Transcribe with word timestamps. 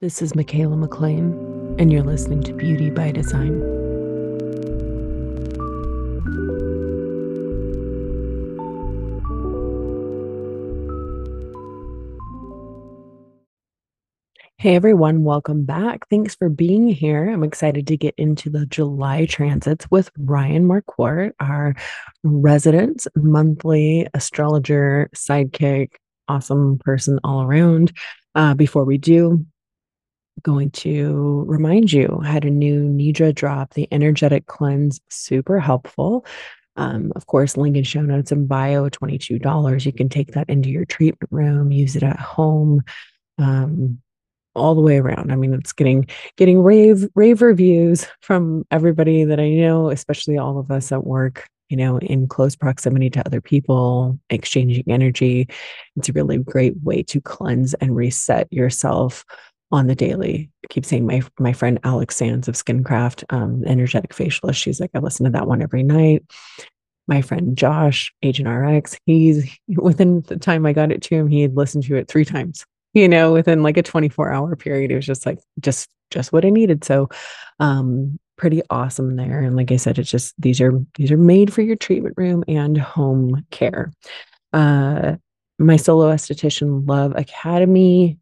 This 0.00 0.22
is 0.22 0.34
Mikaela 0.34 0.78
MacLean, 0.78 1.74
and 1.76 1.90
you're 1.90 2.04
listening 2.04 2.40
to 2.44 2.52
Beauty 2.52 2.88
by 2.88 3.10
Design. 3.10 3.58
Hey 14.58 14.76
everyone, 14.76 15.24
welcome 15.24 15.64
back. 15.64 16.08
Thanks 16.08 16.36
for 16.36 16.48
being 16.48 16.86
here. 16.86 17.28
I'm 17.28 17.42
excited 17.42 17.88
to 17.88 17.96
get 17.96 18.14
into 18.16 18.50
the 18.50 18.66
July 18.66 19.26
transits 19.26 19.90
with 19.90 20.12
Ryan 20.16 20.68
Marquardt, 20.68 21.32
our 21.40 21.74
resident 22.22 23.08
monthly 23.16 24.06
astrologer 24.14 25.10
sidekick, 25.12 25.94
awesome 26.28 26.78
person 26.78 27.18
all 27.24 27.42
around. 27.42 27.90
Uh, 28.36 28.54
before 28.54 28.84
we 28.84 28.96
do, 28.96 29.44
going 30.42 30.70
to 30.70 31.44
remind 31.46 31.92
you 31.92 32.20
had 32.24 32.44
a 32.44 32.50
new 32.50 32.84
Nidra 32.84 33.34
drop, 33.34 33.74
the 33.74 33.88
energetic 33.92 34.46
cleanse, 34.46 35.00
super 35.08 35.58
helpful. 35.60 36.24
Um, 36.76 37.12
of 37.16 37.26
course, 37.26 37.56
link 37.56 37.76
in 37.76 37.84
show 37.84 38.02
notes 38.02 38.30
and 38.30 38.48
bio, 38.48 38.88
$22. 38.88 39.84
You 39.84 39.92
can 39.92 40.08
take 40.08 40.32
that 40.32 40.48
into 40.48 40.70
your 40.70 40.84
treatment 40.84 41.32
room, 41.32 41.72
use 41.72 41.96
it 41.96 42.02
at 42.02 42.18
home. 42.18 42.82
Um, 43.38 44.00
all 44.54 44.74
the 44.74 44.80
way 44.82 44.98
around. 44.98 45.32
I 45.32 45.36
mean, 45.36 45.54
it's 45.54 45.72
getting 45.72 46.06
getting 46.36 46.60
rave 46.60 47.08
rave 47.14 47.40
reviews 47.40 48.06
from 48.20 48.66
everybody 48.70 49.24
that 49.24 49.40
I 49.40 49.50
know, 49.50 49.90
especially 49.90 50.36
all 50.36 50.58
of 50.58 50.70
us 50.70 50.92
at 50.92 51.06
work, 51.06 51.48
you 51.68 51.76
know, 51.76 51.98
in 51.98 52.28
close 52.28 52.56
proximity 52.56 53.10
to 53.10 53.26
other 53.26 53.40
people, 53.40 54.18
exchanging 54.30 54.84
energy. 54.88 55.48
It's 55.96 56.08
a 56.08 56.12
really 56.12 56.38
great 56.38 56.74
way 56.82 57.02
to 57.04 57.20
cleanse 57.20 57.74
and 57.74 57.94
reset 57.94 58.52
yourself 58.52 59.24
on 59.70 59.86
the 59.86 59.94
daily. 59.94 60.50
I 60.64 60.66
keep 60.72 60.84
saying 60.84 61.06
my 61.06 61.22
my 61.38 61.52
friend 61.52 61.78
Alex 61.84 62.16
Sands 62.16 62.48
of 62.48 62.54
Skincraft, 62.54 63.24
um, 63.30 63.64
energetic 63.66 64.14
facialist. 64.14 64.56
She's 64.56 64.80
like, 64.80 64.90
I 64.94 64.98
listen 64.98 65.24
to 65.24 65.32
that 65.32 65.46
one 65.46 65.62
every 65.62 65.82
night. 65.82 66.24
My 67.06 67.22
friend 67.22 67.56
Josh, 67.56 68.12
Agent 68.22 68.48
RX, 68.48 68.98
he's 69.06 69.58
within 69.68 70.22
the 70.22 70.36
time 70.36 70.66
I 70.66 70.72
got 70.72 70.92
it 70.92 71.02
to 71.02 71.14
him, 71.14 71.28
he 71.28 71.42
had 71.42 71.56
listened 71.56 71.84
to 71.84 71.96
it 71.96 72.08
three 72.08 72.24
times. 72.24 72.64
You 72.94 73.08
know, 73.08 73.32
within 73.32 73.62
like 73.62 73.76
a 73.76 73.82
24 73.82 74.32
hour 74.32 74.56
period, 74.56 74.90
it 74.90 74.96
was 74.96 75.06
just 75.06 75.26
like 75.26 75.38
just 75.60 75.88
just 76.10 76.32
what 76.32 76.44
I 76.44 76.50
needed. 76.50 76.84
So, 76.84 77.08
um, 77.60 78.18
pretty 78.38 78.62
awesome 78.70 79.16
there. 79.16 79.40
And 79.40 79.56
like 79.56 79.70
I 79.70 79.76
said, 79.76 79.98
it's 79.98 80.10
just 80.10 80.34
these 80.38 80.60
are 80.60 80.72
these 80.96 81.12
are 81.12 81.18
made 81.18 81.52
for 81.52 81.60
your 81.60 81.76
treatment 81.76 82.14
room 82.16 82.44
and 82.48 82.78
home 82.78 83.44
care. 83.50 83.92
Uh, 84.52 85.16
my 85.58 85.76
solo 85.76 86.10
esthetician 86.10 86.88
love 86.88 87.12
academy 87.16 88.18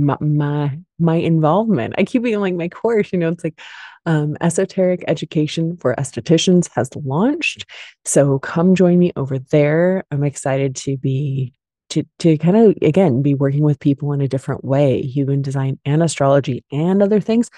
my, 0.00 0.78
my 0.98 1.16
involvement. 1.16 1.94
I 1.98 2.04
keep 2.04 2.22
being 2.22 2.40
like 2.40 2.54
my 2.54 2.68
course, 2.68 3.12
you 3.12 3.18
know, 3.18 3.28
it's 3.28 3.44
like 3.44 3.60
um, 4.06 4.36
esoteric 4.40 5.04
education 5.06 5.76
for 5.76 5.94
estheticians 5.96 6.68
has 6.74 6.90
launched. 6.96 7.66
So 8.04 8.38
come 8.38 8.74
join 8.74 8.98
me 8.98 9.12
over 9.16 9.38
there. 9.38 10.04
I'm 10.10 10.24
excited 10.24 10.76
to 10.76 10.96
be 10.96 11.54
to 11.90 12.04
to 12.18 12.36
kind 12.36 12.56
of 12.56 12.76
again 12.82 13.22
be 13.22 13.34
working 13.34 13.62
with 13.62 13.80
people 13.80 14.12
in 14.12 14.20
a 14.20 14.28
different 14.28 14.64
way, 14.64 15.02
human 15.02 15.42
design 15.42 15.78
and 15.84 16.02
astrology 16.02 16.64
and 16.70 17.02
other 17.02 17.20
things. 17.20 17.50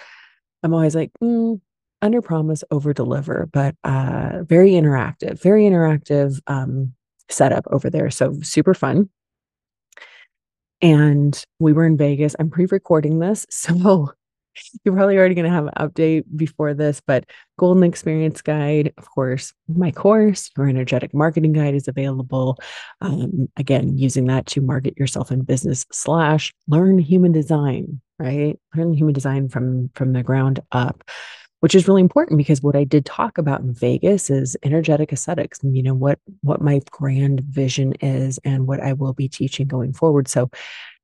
I'm 0.63 0.75
always 0.75 0.95
like, 0.95 1.11
mm, 1.23 1.61
under 2.03 2.23
promise, 2.23 2.65
over 2.71 2.93
deliver, 2.93 3.49
but 3.53 3.75
uh, 3.85 4.43
very 4.43 4.73
interactive, 4.73 5.41
very 5.41 5.65
interactive 5.65 6.41
um, 6.47 6.95
setup 7.29 7.65
over 7.71 7.91
there. 7.91 8.11
So 8.11 8.35
super 8.43 8.75
fun 8.75 9.09
and 10.83 11.45
we 11.59 11.73
were 11.73 11.87
in 11.87 11.97
Vegas. 11.97 12.37
I'm 12.39 12.51
pre-recording 12.51 13.19
this, 13.19 13.47
so 13.51 14.13
you're 14.85 14.95
probably 14.95 15.17
already 15.17 15.35
going 15.35 15.47
to 15.47 15.51
have 15.51 15.67
an 15.67 15.73
update 15.79 16.25
before 16.35 16.75
this, 16.75 17.01
but 17.07 17.25
Golden 17.59 17.85
Experience 17.85 18.43
Guide, 18.43 18.93
of 18.99 19.09
course, 19.09 19.53
my 19.69 19.91
course, 19.91 20.51
your 20.57 20.69
energetic 20.69 21.15
marketing 21.15 21.53
guide 21.53 21.75
is 21.75 21.89
available. 21.89 22.59
Um, 23.01 23.49
again, 23.57 23.97
using 23.97 24.27
that 24.27 24.47
to 24.47 24.61
market 24.61 24.99
yourself 24.99 25.31
in 25.31 25.43
business 25.43 25.87
slash 25.93 26.53
learn 26.69 26.99
human 26.99 27.33
design, 27.33 28.01
right? 28.19 28.59
Learn 28.75 28.93
human 28.93 29.15
design 29.15 29.49
from 29.49 29.91
from 29.95 30.13
the 30.13 30.23
ground 30.23 30.61
up 30.73 31.05
which 31.61 31.75
is 31.75 31.87
really 31.87 32.01
important 32.01 32.39
because 32.39 32.63
what 32.63 32.77
I 32.77 32.85
did 32.85 33.07
talk 33.07 33.39
about 33.39 33.61
in 33.61 33.73
Vegas 33.73 34.31
is 34.31 34.57
energetic 34.63 35.13
aesthetics 35.13 35.61
you 35.63 35.83
know 35.83 35.95
what 35.95 36.19
what 36.43 36.61
my 36.61 36.81
grand 36.91 37.41
vision 37.41 37.93
is 38.01 38.39
and 38.45 38.67
what 38.67 38.81
I 38.81 38.93
will 38.93 39.13
be 39.13 39.29
teaching 39.29 39.67
going 39.67 39.93
forward. 39.93 40.29
So 40.29 40.51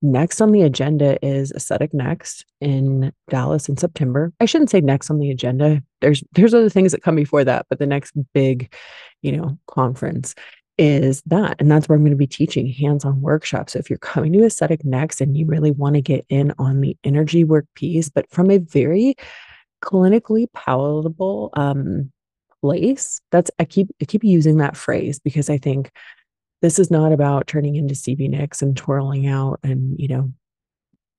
next 0.02 0.40
on 0.40 0.52
the 0.52 0.62
agenda 0.62 1.24
is 1.24 1.52
aesthetic 1.52 1.92
next 1.94 2.44
in 2.60 3.12
Dallas 3.28 3.68
in 3.68 3.76
September. 3.76 4.32
I 4.40 4.44
shouldn't 4.44 4.70
say 4.70 4.80
next 4.80 5.10
on 5.10 5.18
the 5.18 5.30
agenda. 5.30 5.82
There's 6.00 6.22
there's 6.32 6.54
other 6.54 6.70
things 6.70 6.92
that 6.92 7.02
come 7.02 7.16
before 7.16 7.44
that, 7.44 7.66
but 7.68 7.78
the 7.78 7.86
next 7.86 8.12
big, 8.32 8.72
you 9.22 9.32
know, 9.32 9.58
conference 9.66 10.34
is 10.78 11.22
that 11.24 11.56
and 11.58 11.70
that's 11.70 11.88
where 11.88 11.96
i'm 11.96 12.02
going 12.02 12.10
to 12.10 12.16
be 12.18 12.26
teaching 12.26 12.70
hands-on 12.70 13.22
workshops 13.22 13.72
so 13.72 13.78
if 13.78 13.88
you're 13.88 13.98
coming 14.00 14.30
to 14.30 14.44
aesthetic 14.44 14.84
next 14.84 15.22
and 15.22 15.34
you 15.34 15.46
really 15.46 15.70
want 15.70 15.94
to 15.94 16.02
get 16.02 16.26
in 16.28 16.52
on 16.58 16.82
the 16.82 16.94
energy 17.02 17.44
work 17.44 17.64
piece 17.74 18.10
but 18.10 18.30
from 18.30 18.50
a 18.50 18.58
very 18.58 19.14
clinically 19.86 20.46
palatable 20.52 21.50
um, 21.54 22.12
place. 22.60 23.20
That's 23.30 23.50
I 23.58 23.64
keep 23.64 23.88
I 24.02 24.04
keep 24.04 24.24
using 24.24 24.58
that 24.58 24.76
phrase 24.76 25.18
because 25.18 25.48
I 25.48 25.58
think 25.58 25.90
this 26.62 26.78
is 26.78 26.90
not 26.90 27.12
about 27.12 27.46
turning 27.46 27.76
into 27.76 27.94
Stevie 27.94 28.28
Nicks 28.28 28.62
and 28.62 28.76
twirling 28.76 29.26
out 29.26 29.60
and 29.62 29.98
you 29.98 30.08
know 30.08 30.32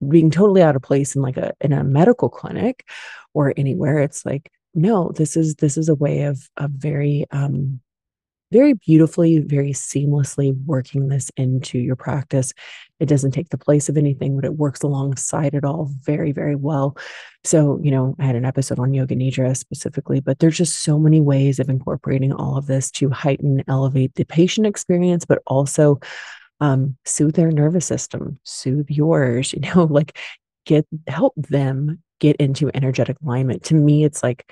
being 0.08 0.30
totally 0.30 0.62
out 0.62 0.76
of 0.76 0.82
place 0.82 1.16
in 1.16 1.22
like 1.22 1.38
a 1.38 1.54
in 1.62 1.74
a 1.74 1.84
medical 1.84 2.30
clinic 2.30 2.88
or 3.34 3.54
anywhere. 3.56 4.00
It's 4.00 4.26
like 4.26 4.52
no, 4.76 5.12
this 5.16 5.38
is 5.38 5.56
this 5.56 5.78
is 5.78 5.90
a 5.90 5.96
way 5.96 6.24
of 6.24 6.50
of 6.58 6.72
very 6.72 7.26
um 7.32 7.80
very 8.52 8.74
beautifully, 8.74 9.40
very 9.40 9.72
seamlessly 9.72 10.56
working 10.66 11.10
this 11.10 11.30
into 11.38 11.78
your 11.78 11.96
practice. 11.96 12.54
It 13.00 13.08
doesn't 13.08 13.32
take 13.32 13.50
the 13.50 13.58
place 13.58 13.90
of 13.90 13.98
anything, 13.98 14.36
but 14.36 14.46
it 14.46 14.56
works 14.56 14.82
alongside 14.82 15.54
it 15.54 15.66
all 15.66 15.90
very, 16.04 16.32
very 16.32 16.56
well. 16.56 16.98
So, 17.44 17.80
you 17.84 17.92
know, 17.92 18.16
I 18.20 18.26
had 18.26 18.36
an 18.36 18.46
episode 18.46 18.80
on 18.80 18.94
Yoga 18.94 19.16
Nidra 19.16 19.56
specifically, 19.56 20.20
but 20.22 20.40
there's 20.40 20.58
just 20.58 20.84
so 20.84 20.98
many 20.98 21.22
ways 21.22 21.60
of 21.60 21.70
incorporating 21.70 22.34
all 22.34 22.58
of 22.58 22.68
this 22.68 22.90
to 22.92 23.10
heighten, 23.10 23.64
elevate 23.68 24.16
the 24.16 24.24
patient 24.24 24.66
experience, 24.66 25.26
but 25.26 25.42
also 25.48 26.00
um, 26.60 26.98
soothe 27.06 27.36
their 27.36 27.52
nervous 27.52 27.86
system, 27.86 28.40
soothe 28.44 28.90
yours, 28.90 29.54
you 29.54 29.60
know, 29.60 29.84
like 29.84 30.18
get 30.66 30.86
help 31.08 31.34
them 31.36 32.02
get 32.20 32.36
into 32.38 32.72
energetic 32.74 33.18
alignment. 33.24 33.64
To 33.66 33.76
me, 33.76 34.04
it's 34.04 34.24
like, 34.24 34.52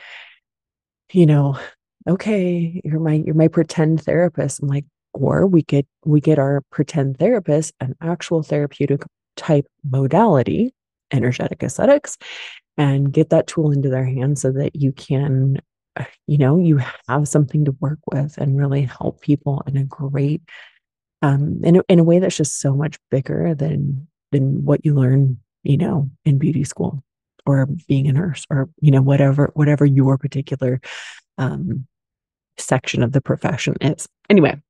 you 1.12 1.25
know, 1.25 1.59
okay, 2.07 2.81
you're 2.83 2.99
my 2.99 3.13
you're 3.25 3.35
my 3.35 3.47
pretend 3.47 4.03
therapist. 4.03 4.61
I'm 4.61 4.67
like, 4.67 4.85
or 5.13 5.47
we 5.47 5.63
get 5.63 5.88
we 6.05 6.21
get 6.21 6.39
our 6.39 6.61
pretend 6.71 7.17
therapist 7.17 7.73
an 7.79 7.95
actual 8.01 8.43
therapeutic 8.43 9.03
type 9.35 9.66
modality, 9.83 10.73
energetic 11.11 11.63
aesthetics, 11.63 12.17
and 12.77 13.11
get 13.11 13.29
that 13.29 13.47
tool 13.47 13.71
into 13.71 13.89
their 13.89 14.05
hands 14.05 14.41
so 14.41 14.51
that 14.51 14.75
you 14.75 14.91
can, 14.91 15.57
uh, 15.95 16.05
you 16.27 16.38
know, 16.38 16.57
you 16.57 16.81
have 17.07 17.27
something 17.27 17.65
to 17.65 17.75
work 17.79 17.99
with 18.11 18.38
and 18.38 18.57
really 18.57 18.83
help 18.83 19.21
people 19.21 19.63
in 19.67 19.77
a 19.77 19.83
great 19.85 20.41
um 21.21 21.61
in 21.63 21.77
a, 21.77 21.81
in 21.89 21.99
a 21.99 22.03
way 22.03 22.19
that's 22.19 22.38
just 22.38 22.59
so 22.59 22.75
much 22.75 22.97
bigger 23.11 23.55
than 23.55 24.07
than 24.31 24.65
what 24.65 24.85
you 24.85 24.94
learn, 24.94 25.39
you 25.63 25.77
know, 25.77 26.09
in 26.25 26.38
beauty 26.38 26.63
school 26.63 27.03
or 27.45 27.67
being 27.88 28.07
a 28.07 28.13
nurse 28.13 28.45
or 28.49 28.69
you 28.81 28.91
know 28.91 29.01
whatever 29.01 29.51
whatever 29.53 29.85
your 29.85 30.17
particular 30.17 30.81
um 31.38 31.88
section 32.57 33.03
of 33.03 33.11
the 33.11 33.21
profession 33.21 33.75
is. 33.81 34.07
Anyway, 34.29 34.61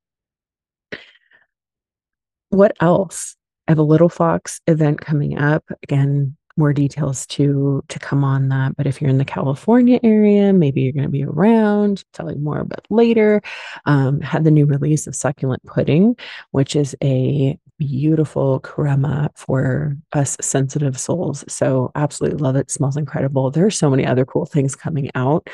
what 2.49 2.75
else? 2.79 3.35
I 3.67 3.71
have 3.71 3.79
a 3.79 3.83
Little 3.83 4.09
Fox 4.09 4.61
event 4.67 5.01
coming 5.01 5.37
up. 5.37 5.63
Again, 5.83 6.37
more 6.57 6.73
details 6.73 7.25
to 7.27 7.83
to 7.89 7.99
come 7.99 8.23
on 8.23 8.49
that. 8.49 8.75
But 8.77 8.87
if 8.87 9.01
you're 9.01 9.09
in 9.09 9.17
the 9.17 9.25
California 9.25 9.99
area, 10.03 10.53
maybe 10.53 10.81
you're 10.81 10.93
going 10.93 11.03
to 11.03 11.09
be 11.09 11.25
around. 11.25 12.03
Tell 12.13 12.31
you 12.31 12.37
more 12.37 12.59
about 12.59 12.85
later. 12.89 13.41
Um, 13.85 14.21
had 14.21 14.43
the 14.43 14.51
new 14.51 14.65
release 14.65 15.07
of 15.07 15.15
succulent 15.15 15.63
pudding, 15.65 16.15
which 16.51 16.75
is 16.75 16.95
a 17.03 17.59
beautiful 17.77 18.59
crema 18.61 19.29
for 19.35 19.97
us 20.13 20.37
sensitive 20.39 20.97
souls. 20.97 21.43
So 21.49 21.91
absolutely 21.95 22.39
love 22.39 22.55
it. 22.55 22.71
Smells 22.71 22.95
incredible. 22.95 23.51
There 23.51 23.65
are 23.65 23.71
so 23.71 23.89
many 23.89 24.05
other 24.05 24.25
cool 24.25 24.45
things 24.45 24.75
coming 24.75 25.11
out. 25.13 25.49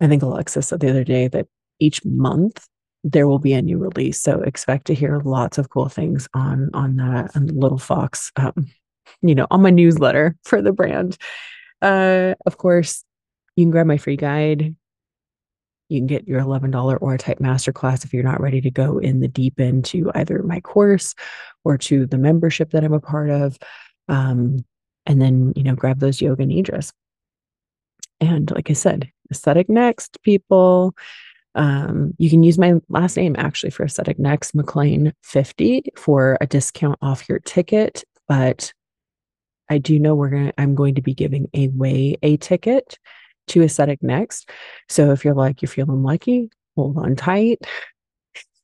I 0.00 0.06
think 0.06 0.22
Alexis 0.22 0.68
said 0.68 0.78
the 0.78 0.90
other 0.90 1.02
day 1.02 1.26
that 1.28 1.48
each 1.80 2.04
month 2.04 2.66
there 3.04 3.28
will 3.28 3.38
be 3.38 3.52
a 3.52 3.62
new 3.62 3.78
release. 3.78 4.20
So 4.20 4.40
expect 4.42 4.86
to 4.86 4.94
hear 4.94 5.20
lots 5.24 5.58
of 5.58 5.70
cool 5.70 5.88
things 5.88 6.28
on 6.34 6.70
on 6.74 6.96
that 6.96 7.34
and 7.34 7.50
Little 7.50 7.78
Fox, 7.78 8.32
um, 8.36 8.66
you 9.22 9.34
know, 9.34 9.46
on 9.50 9.62
my 9.62 9.70
newsletter 9.70 10.36
for 10.44 10.62
the 10.62 10.72
brand. 10.72 11.16
Uh, 11.80 12.34
of 12.44 12.56
course, 12.56 13.04
you 13.56 13.64
can 13.64 13.70
grab 13.70 13.86
my 13.86 13.98
free 13.98 14.16
guide. 14.16 14.74
You 15.88 16.00
can 16.00 16.06
get 16.06 16.28
your 16.28 16.42
$11 16.42 17.00
Aura 17.00 17.16
type 17.16 17.38
masterclass 17.38 18.04
if 18.04 18.12
you're 18.12 18.22
not 18.22 18.42
ready 18.42 18.60
to 18.60 18.70
go 18.70 18.98
in 18.98 19.20
the 19.20 19.28
deep 19.28 19.58
end 19.58 19.86
to 19.86 20.10
either 20.14 20.42
my 20.42 20.60
course 20.60 21.14
or 21.64 21.78
to 21.78 22.04
the 22.04 22.18
membership 22.18 22.70
that 22.72 22.84
I'm 22.84 22.92
a 22.92 23.00
part 23.00 23.30
of. 23.30 23.58
Um, 24.06 24.64
and 25.06 25.22
then, 25.22 25.54
you 25.56 25.62
know, 25.62 25.74
grab 25.74 25.98
those 25.98 26.20
yoga 26.20 26.44
nidras. 26.44 26.92
And 28.20 28.50
like 28.50 28.68
I 28.68 28.74
said, 28.74 29.10
aesthetic 29.30 29.70
next, 29.70 30.22
people. 30.22 30.94
Um, 31.58 32.14
you 32.18 32.30
can 32.30 32.42
use 32.42 32.56
my 32.56 32.74
last 32.88 33.16
name 33.16 33.34
actually 33.36 33.70
for 33.70 33.84
aesthetic 33.84 34.18
next, 34.18 34.54
MacLean 34.54 35.12
50 35.22 35.84
for 35.96 36.38
a 36.40 36.46
discount 36.46 36.98
off 37.02 37.28
your 37.28 37.40
ticket. 37.40 38.04
But 38.26 38.72
I 39.68 39.78
do 39.78 39.98
know 39.98 40.14
we're 40.14 40.30
gonna 40.30 40.52
I'm 40.56 40.74
going 40.74 40.94
to 40.94 41.02
be 41.02 41.14
giving 41.14 41.48
away 41.54 42.16
a 42.22 42.36
ticket 42.38 42.98
to 43.48 43.62
aesthetic 43.62 44.02
next. 44.02 44.50
So 44.88 45.12
if 45.12 45.24
you're 45.24 45.34
like 45.34 45.60
you're 45.60 45.68
feeling 45.68 46.02
lucky, 46.02 46.50
hold 46.76 46.96
on 46.96 47.16
tight 47.16 47.66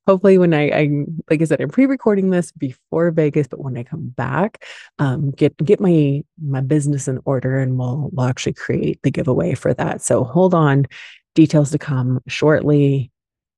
hopefully 0.06 0.38
when 0.38 0.52
I, 0.52 0.68
I 0.70 0.90
like 1.30 1.40
I 1.40 1.44
said, 1.44 1.60
I'm 1.60 1.70
pre-recording 1.70 2.30
this 2.30 2.52
before 2.52 3.10
Vegas, 3.10 3.48
but 3.48 3.60
when 3.60 3.76
I 3.76 3.82
come 3.82 4.08
back, 4.08 4.64
um, 4.98 5.30
get 5.30 5.56
get 5.58 5.80
my 5.80 6.22
my 6.42 6.60
business 6.60 7.08
in 7.08 7.20
order 7.24 7.58
and 7.58 7.78
we'll 7.78 8.10
we'll 8.12 8.26
actually 8.26 8.54
create 8.54 9.00
the 9.02 9.10
giveaway 9.10 9.54
for 9.54 9.72
that. 9.74 10.02
So 10.02 10.24
hold 10.24 10.54
on, 10.54 10.86
details 11.34 11.70
to 11.72 11.78
come 11.78 12.20
shortly. 12.26 13.10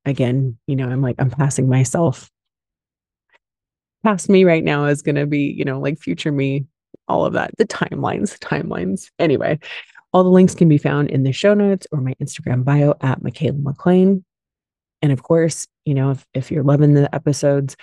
Again, 0.05 0.57
you 0.67 0.77
know, 0.77 0.89
I'm 0.89 1.03
like 1.03 1.17
I'm 1.19 1.31
passing 1.31 1.69
myself. 1.69 2.31
Past 4.05 4.29
me 4.29 4.45
right 4.45 4.63
now 4.63 4.87
is 4.87 5.03
gonna 5.03 5.27
be, 5.27 5.53
you 5.57 5.65
know, 5.65 5.81
like 5.81 5.99
future 5.99 6.33
me, 6.33 6.67
all 7.09 7.27
of 7.27 7.33
that. 7.35 7.51
The 7.59 7.67
timelines, 7.67 8.39
timelines. 8.39 9.11
Anyway, 9.19 9.59
all 10.13 10.25
the 10.25 10.31
links 10.31 10.55
can 10.55 10.69
be 10.69 10.79
found 10.79 11.11
in 11.11 11.25
the 11.25 11.33
show 11.33 11.55
notes 11.55 11.87
or 11.93 12.01
my 12.01 12.15
Instagram 12.23 12.65
bio 12.65 12.95
at 13.01 13.21
Mikaela 13.21 13.63
MacLean. 13.63 14.25
And 15.03 15.13
of 15.13 15.23
course, 15.23 15.67
you 15.85 15.95
know, 15.95 16.13
if, 16.13 16.27
if 16.35 16.51
you're 16.51 16.65
loving 16.65 16.95
the 16.95 17.13
episodes, 17.15 17.77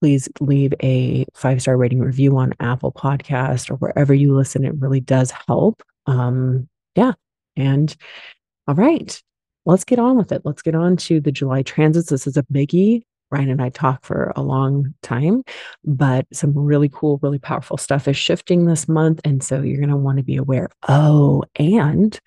please 0.00 0.28
leave 0.40 0.74
a 0.82 1.24
five 1.34 1.62
star 1.62 1.76
rating 1.76 2.00
review 2.00 2.36
on 2.36 2.52
Apple 2.60 2.92
Podcast 2.92 3.70
or 3.70 3.76
wherever 3.76 4.12
you 4.12 4.34
listen. 4.34 4.64
It 4.64 4.74
really 4.78 5.00
does 5.00 5.32
help. 5.46 5.82
Um, 6.06 6.68
yeah. 6.94 7.12
And 7.56 7.94
all 8.66 8.74
right, 8.74 9.22
let's 9.66 9.84
get 9.84 9.98
on 9.98 10.16
with 10.16 10.32
it. 10.32 10.42
Let's 10.44 10.62
get 10.62 10.74
on 10.74 10.96
to 10.98 11.20
the 11.20 11.32
July 11.32 11.62
transits. 11.62 12.10
This 12.10 12.26
is 12.26 12.36
a 12.36 12.42
biggie. 12.44 13.02
Ryan 13.30 13.50
and 13.50 13.62
I 13.62 13.70
talk 13.70 14.04
for 14.04 14.32
a 14.36 14.42
long 14.42 14.94
time, 15.02 15.42
but 15.84 16.26
some 16.32 16.56
really 16.56 16.88
cool, 16.88 17.18
really 17.20 17.38
powerful 17.38 17.76
stuff 17.76 18.06
is 18.06 18.16
shifting 18.16 18.66
this 18.66 18.86
month. 18.86 19.20
And 19.24 19.42
so 19.42 19.60
you're 19.60 19.78
going 19.78 19.88
to 19.88 19.96
want 19.96 20.18
to 20.18 20.24
be 20.24 20.36
aware. 20.36 20.68
Oh, 20.88 21.42
and 21.56 22.18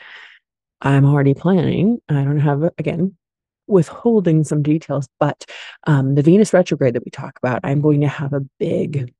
I'm 0.81 1.05
already 1.05 1.33
planning. 1.33 1.99
I 2.09 2.23
don't 2.23 2.39
have, 2.39 2.63
again, 2.77 3.15
withholding 3.67 4.43
some 4.43 4.63
details, 4.63 5.07
but 5.19 5.45
um, 5.85 6.15
the 6.15 6.23
Venus 6.23 6.53
retrograde 6.53 6.95
that 6.95 7.05
we 7.05 7.11
talk 7.11 7.37
about, 7.41 7.61
I'm 7.63 7.81
going 7.81 8.01
to 8.01 8.07
have 8.07 8.33
a 8.33 8.41
big, 8.59 9.13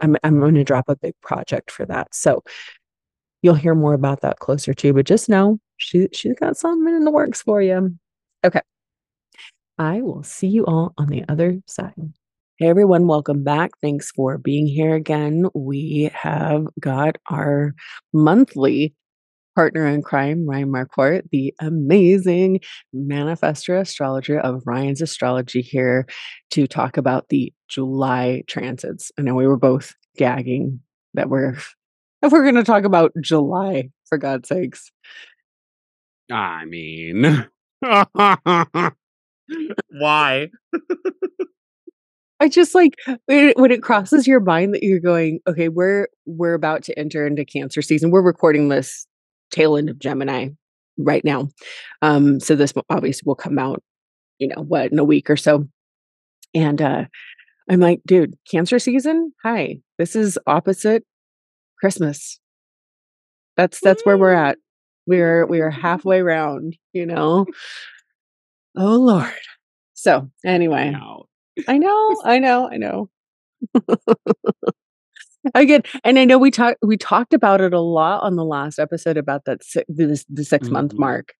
I'm, 0.00 0.16
I'm 0.22 0.40
going 0.40 0.54
to 0.54 0.64
drop 0.64 0.88
a 0.88 0.96
big 0.96 1.14
project 1.22 1.70
for 1.70 1.86
that. 1.86 2.14
So 2.14 2.42
you'll 3.42 3.54
hear 3.54 3.74
more 3.74 3.94
about 3.94 4.20
that 4.22 4.38
closer 4.40 4.74
to, 4.74 4.92
but 4.92 5.06
just 5.06 5.28
know 5.28 5.58
she, 5.80 6.08
she's 6.12 6.34
got 6.38 6.56
something 6.56 6.94
in 6.94 7.04
the 7.04 7.10
works 7.10 7.42
for 7.42 7.60
you. 7.62 7.96
Okay. 8.44 8.60
I 9.78 10.02
will 10.02 10.22
see 10.22 10.46
you 10.46 10.66
all 10.66 10.92
on 10.98 11.08
the 11.08 11.24
other 11.28 11.60
side. 11.66 11.94
Hey 12.58 12.68
everyone, 12.68 13.06
welcome 13.06 13.42
back. 13.42 13.70
Thanks 13.80 14.10
for 14.10 14.36
being 14.36 14.66
here 14.66 14.94
again. 14.94 15.46
We 15.54 16.10
have 16.12 16.66
got 16.78 17.16
our 17.30 17.74
monthly 18.12 18.94
partner 19.56 19.86
in 19.86 20.02
crime, 20.02 20.46
Ryan 20.46 20.70
Marquardt, 20.70 21.22
the 21.32 21.54
amazing 21.60 22.60
manifestor 22.94 23.80
astrologer 23.80 24.38
of 24.38 24.62
Ryan's 24.66 25.00
Astrology 25.00 25.62
here 25.62 26.06
to 26.50 26.66
talk 26.66 26.98
about 26.98 27.30
the 27.30 27.52
July 27.68 28.42
transits. 28.46 29.10
I 29.18 29.22
know 29.22 29.34
we 29.34 29.46
were 29.46 29.56
both 29.56 29.94
gagging 30.18 30.80
that 31.14 31.30
we're 31.30 31.56
if 32.22 32.32
we're 32.32 32.42
going 32.42 32.54
to 32.56 32.64
talk 32.64 32.84
about 32.84 33.12
July 33.22 33.88
for 34.06 34.18
God's 34.18 34.48
sakes. 34.48 34.92
I 36.30 36.64
mean, 36.64 37.46
why? 39.90 40.50
I 42.42 42.48
just 42.48 42.74
like 42.74 42.94
when 43.26 43.70
it 43.70 43.82
crosses 43.82 44.26
your 44.26 44.40
mind 44.40 44.74
that 44.74 44.82
you're 44.82 45.00
going, 45.00 45.40
okay, 45.46 45.68
we're 45.68 46.08
we're 46.26 46.54
about 46.54 46.82
to 46.84 46.98
enter 46.98 47.26
into 47.26 47.44
Cancer 47.44 47.82
season. 47.82 48.10
We're 48.10 48.22
recording 48.22 48.68
this 48.68 49.06
tail 49.50 49.76
end 49.76 49.90
of 49.90 49.98
Gemini 49.98 50.48
right 50.96 51.24
now. 51.24 51.48
Um, 52.02 52.40
so 52.40 52.54
this 52.54 52.72
obviously 52.88 53.24
will 53.26 53.34
come 53.34 53.58
out, 53.58 53.82
you 54.38 54.48
know, 54.48 54.62
what 54.62 54.92
in 54.92 54.98
a 54.98 55.04
week 55.04 55.28
or 55.28 55.36
so. 55.36 55.68
And 56.54 56.80
uh 56.80 57.04
I'm 57.70 57.78
like, 57.78 58.00
dude, 58.04 58.34
cancer 58.50 58.80
season? 58.80 59.32
Hi. 59.44 59.76
This 59.96 60.16
is 60.16 60.36
opposite 60.44 61.04
Christmas. 61.78 62.40
That's 63.56 63.80
that's 63.80 64.04
where 64.04 64.18
we're 64.18 64.32
at. 64.32 64.58
We're 65.06 65.46
we 65.46 65.60
are 65.60 65.70
halfway 65.70 66.22
round, 66.22 66.76
you 66.92 67.06
know. 67.06 67.46
Oh 68.76 68.96
Lord. 68.96 69.32
So 69.94 70.30
anyway. 70.44 70.94
I 71.68 71.78
know, 71.78 72.16
I 72.24 72.38
know, 72.38 72.68
I 72.70 72.76
know. 72.76 73.10
Again, 75.54 75.82
and 76.04 76.18
I 76.18 76.24
know 76.26 76.36
we 76.38 76.50
talked 76.50 76.78
we 76.82 76.96
talked 76.98 77.32
about 77.34 77.60
it 77.62 77.72
a 77.72 77.80
lot 77.80 78.22
on 78.22 78.36
the 78.36 78.44
last 78.44 78.78
episode 78.78 79.16
about 79.16 79.46
that 79.46 79.64
si- 79.64 79.84
the, 79.88 80.22
the 80.28 80.44
6 80.44 80.68
month 80.68 80.92
Mhm. 80.94 80.98
mark, 80.98 81.32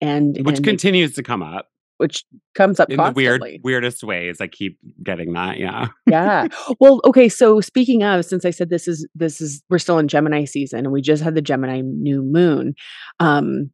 and 0.00 0.36
Which 0.44 0.56
and 0.56 0.64
continues 0.64 1.14
to 1.14 1.22
come 1.22 1.42
up 1.42 1.68
which 1.98 2.24
comes 2.54 2.78
up 2.80 2.90
in 2.90 2.96
the 2.96 3.12
weird, 3.14 3.42
weirdest 3.62 4.04
ways. 4.04 4.40
I 4.40 4.46
keep 4.46 4.78
getting 5.02 5.32
that. 5.32 5.58
Yeah. 5.58 5.88
yeah. 6.06 6.48
Well, 6.80 7.00
okay. 7.04 7.28
So 7.28 7.60
speaking 7.60 8.02
of, 8.02 8.24
since 8.24 8.44
I 8.44 8.50
said 8.50 8.70
this 8.70 8.86
is 8.86 9.06
this 9.14 9.40
is 9.40 9.62
we're 9.70 9.78
still 9.78 9.98
in 9.98 10.08
Gemini 10.08 10.44
season, 10.44 10.80
and 10.80 10.92
we 10.92 11.00
just 11.02 11.22
had 11.22 11.34
the 11.34 11.42
Gemini 11.42 11.80
new 11.80 12.22
moon. 12.22 12.74
Um, 13.20 13.70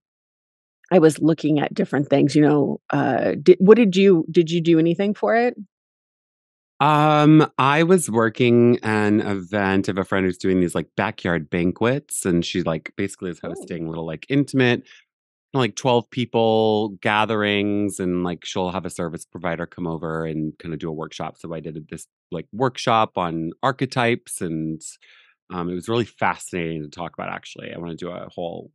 I 0.91 0.99
was 0.99 1.19
looking 1.21 1.59
at 1.59 1.73
different 1.75 2.09
things. 2.09 2.37
You 2.37 2.43
know, 2.43 2.81
uh, 2.91 3.33
did, 3.43 3.57
what 3.61 3.77
did 3.77 3.97
you 3.97 4.25
did 4.31 4.51
you 4.51 4.61
do 4.61 4.79
anything 4.79 5.15
for 5.15 5.35
it? 5.35 5.55
Um, 6.81 7.49
I 7.59 7.85
was 7.85 8.11
working 8.11 8.81
an 8.83 9.21
event 9.21 9.87
of 9.87 9.99
a 9.99 10.05
friend 10.05 10.27
who's 10.27 10.37
doing 10.37 10.59
these 10.61 10.75
like 10.75 10.89
backyard 10.97 11.49
banquets, 11.49 12.27
and 12.27 12.45
she 12.45 12.63
like 12.65 12.93
basically 12.97 13.31
is 13.31 13.39
Oh. 13.45 13.51
hosting 13.51 13.87
little 13.89 14.05
like 14.05 14.27
intimate, 14.29 14.83
like 15.55 15.77
12 15.77 16.11
people 16.11 16.91
gatherings, 17.01 18.01
and 18.01 18.25
like 18.25 18.45
she'll 18.45 18.71
have 18.71 18.87
a 18.87 18.91
service 18.91 19.25
provider 19.25 19.67
come 19.67 19.87
over 19.87 20.25
and 20.25 20.59
kind 20.59 20.73
of 20.73 20.81
do 20.81 20.89
a 20.89 20.93
workshop. 20.93 21.37
So 21.39 21.53
I 21.53 21.61
did 21.61 21.87
this 21.89 22.07
like 22.31 22.47
workshop 22.53 23.19
on 23.19 23.53
archetypes, 23.63 24.41
and 24.41 24.81
um, 25.53 25.69
it 25.69 25.75
was 25.75 25.89
really 25.89 26.05
fascinating 26.05 26.83
to 26.83 26.89
talk 26.89 27.13
about. 27.15 27.31
Actually, 27.31 27.73
I 27.73 27.79
want 27.79 27.91
to 27.91 27.97
do 27.97 28.11
a 28.11 28.29
whole 28.35 28.71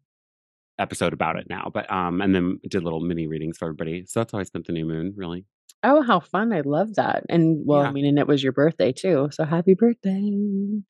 episode 0.80 1.14
about 1.14 1.38
it 1.38 1.48
now, 1.50 1.72
but 1.74 1.92
um, 1.92 2.22
and 2.22 2.36
then 2.36 2.60
did 2.70 2.84
little 2.84 3.00
mini 3.00 3.28
readings 3.28 3.58
for 3.58 3.66
everybody. 3.66 4.06
So 4.06 4.20
that's 4.20 4.32
how 4.32 4.40
I 4.40 4.44
spent 4.44 4.68
the 4.68 4.74
new 4.74 4.86
moon, 4.86 5.14
really. 5.16 5.46
Oh, 5.84 6.02
how 6.02 6.20
fun! 6.20 6.54
I 6.54 6.62
love 6.62 6.96
that. 6.96 7.24
And 7.30 7.64
well, 7.66 7.82
I 7.82 7.92
mean, 7.92 8.06
and 8.06 8.20
it 8.20 8.28
was 8.28 8.44
your 8.44 8.52
birthday 8.52 8.92
too, 8.92 9.30
so 9.32 9.46
happy 9.46 9.74
birthday. 9.74 10.32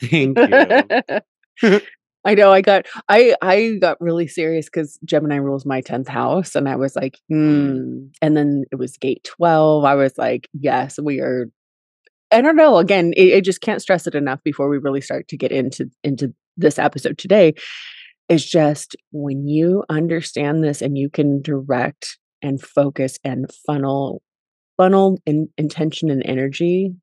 Thank 0.02 0.38
you. 0.38 1.80
I 2.28 2.36
know 2.36 2.52
I 2.54 2.62
got 2.62 2.86
I 3.10 3.36
I 3.42 3.78
got 3.82 4.00
really 4.02 4.28
serious 4.28 4.68
because 4.68 5.00
Gemini 5.06 5.38
rules 5.38 5.66
my 5.66 5.82
10th 5.82 6.10
house 6.10 6.56
and 6.56 6.70
I 6.70 6.76
was 6.76 6.96
like, 6.96 7.18
hmm. 7.30 8.08
And 8.22 8.38
then 8.38 8.66
it 8.72 8.76
was 8.76 8.98
gate 8.98 9.24
12. 9.24 9.86
I 9.86 9.96
was 9.96 10.18
like, 10.18 10.48
yes, 10.54 11.00
we 11.02 11.22
are 11.22 11.48
I 12.32 12.42
don't 12.42 12.58
know. 12.58 12.78
Again, 12.78 13.14
I, 13.18 13.40
just 13.42 13.62
can't 13.62 13.82
stress 13.82 14.06
it 14.06 14.14
enough 14.16 14.42
before 14.44 14.68
we 14.70 14.78
really 14.80 15.00
start 15.02 15.30
to 15.30 15.38
get 15.38 15.52
into 15.54 15.90
into 16.04 16.34
this 16.58 16.78
episode 16.78 17.18
today. 17.18 17.54
It's 18.30 18.46
just 18.46 18.96
when 19.12 19.48
you 19.48 19.86
understand 19.90 20.64
this 20.64 20.82
and 20.82 20.98
you 20.98 21.10
can 21.10 21.42
direct 21.42 22.18
and 22.42 22.62
focus 22.62 23.18
and 23.24 23.50
funnel 23.66 24.22
funnel 24.78 25.20
in, 25.26 25.50
intention 25.58 26.10
and 26.10 26.24
energy 26.26 26.94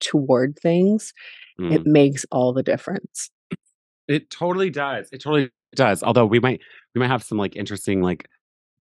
toward 0.00 0.58
things, 0.62 1.12
Mm. 1.60 1.72
it 1.74 1.86
makes 1.86 2.24
all 2.30 2.52
the 2.52 2.62
difference. 2.62 3.30
It 4.08 4.30
totally 4.30 4.70
does. 4.70 5.08
It 5.12 5.22
totally 5.22 5.50
does. 5.74 6.02
Although 6.02 6.26
we 6.26 6.40
might 6.40 6.60
we 6.94 7.00
might 7.00 7.08
have 7.08 7.22
some 7.22 7.38
like 7.38 7.56
interesting 7.56 8.02
like 8.02 8.28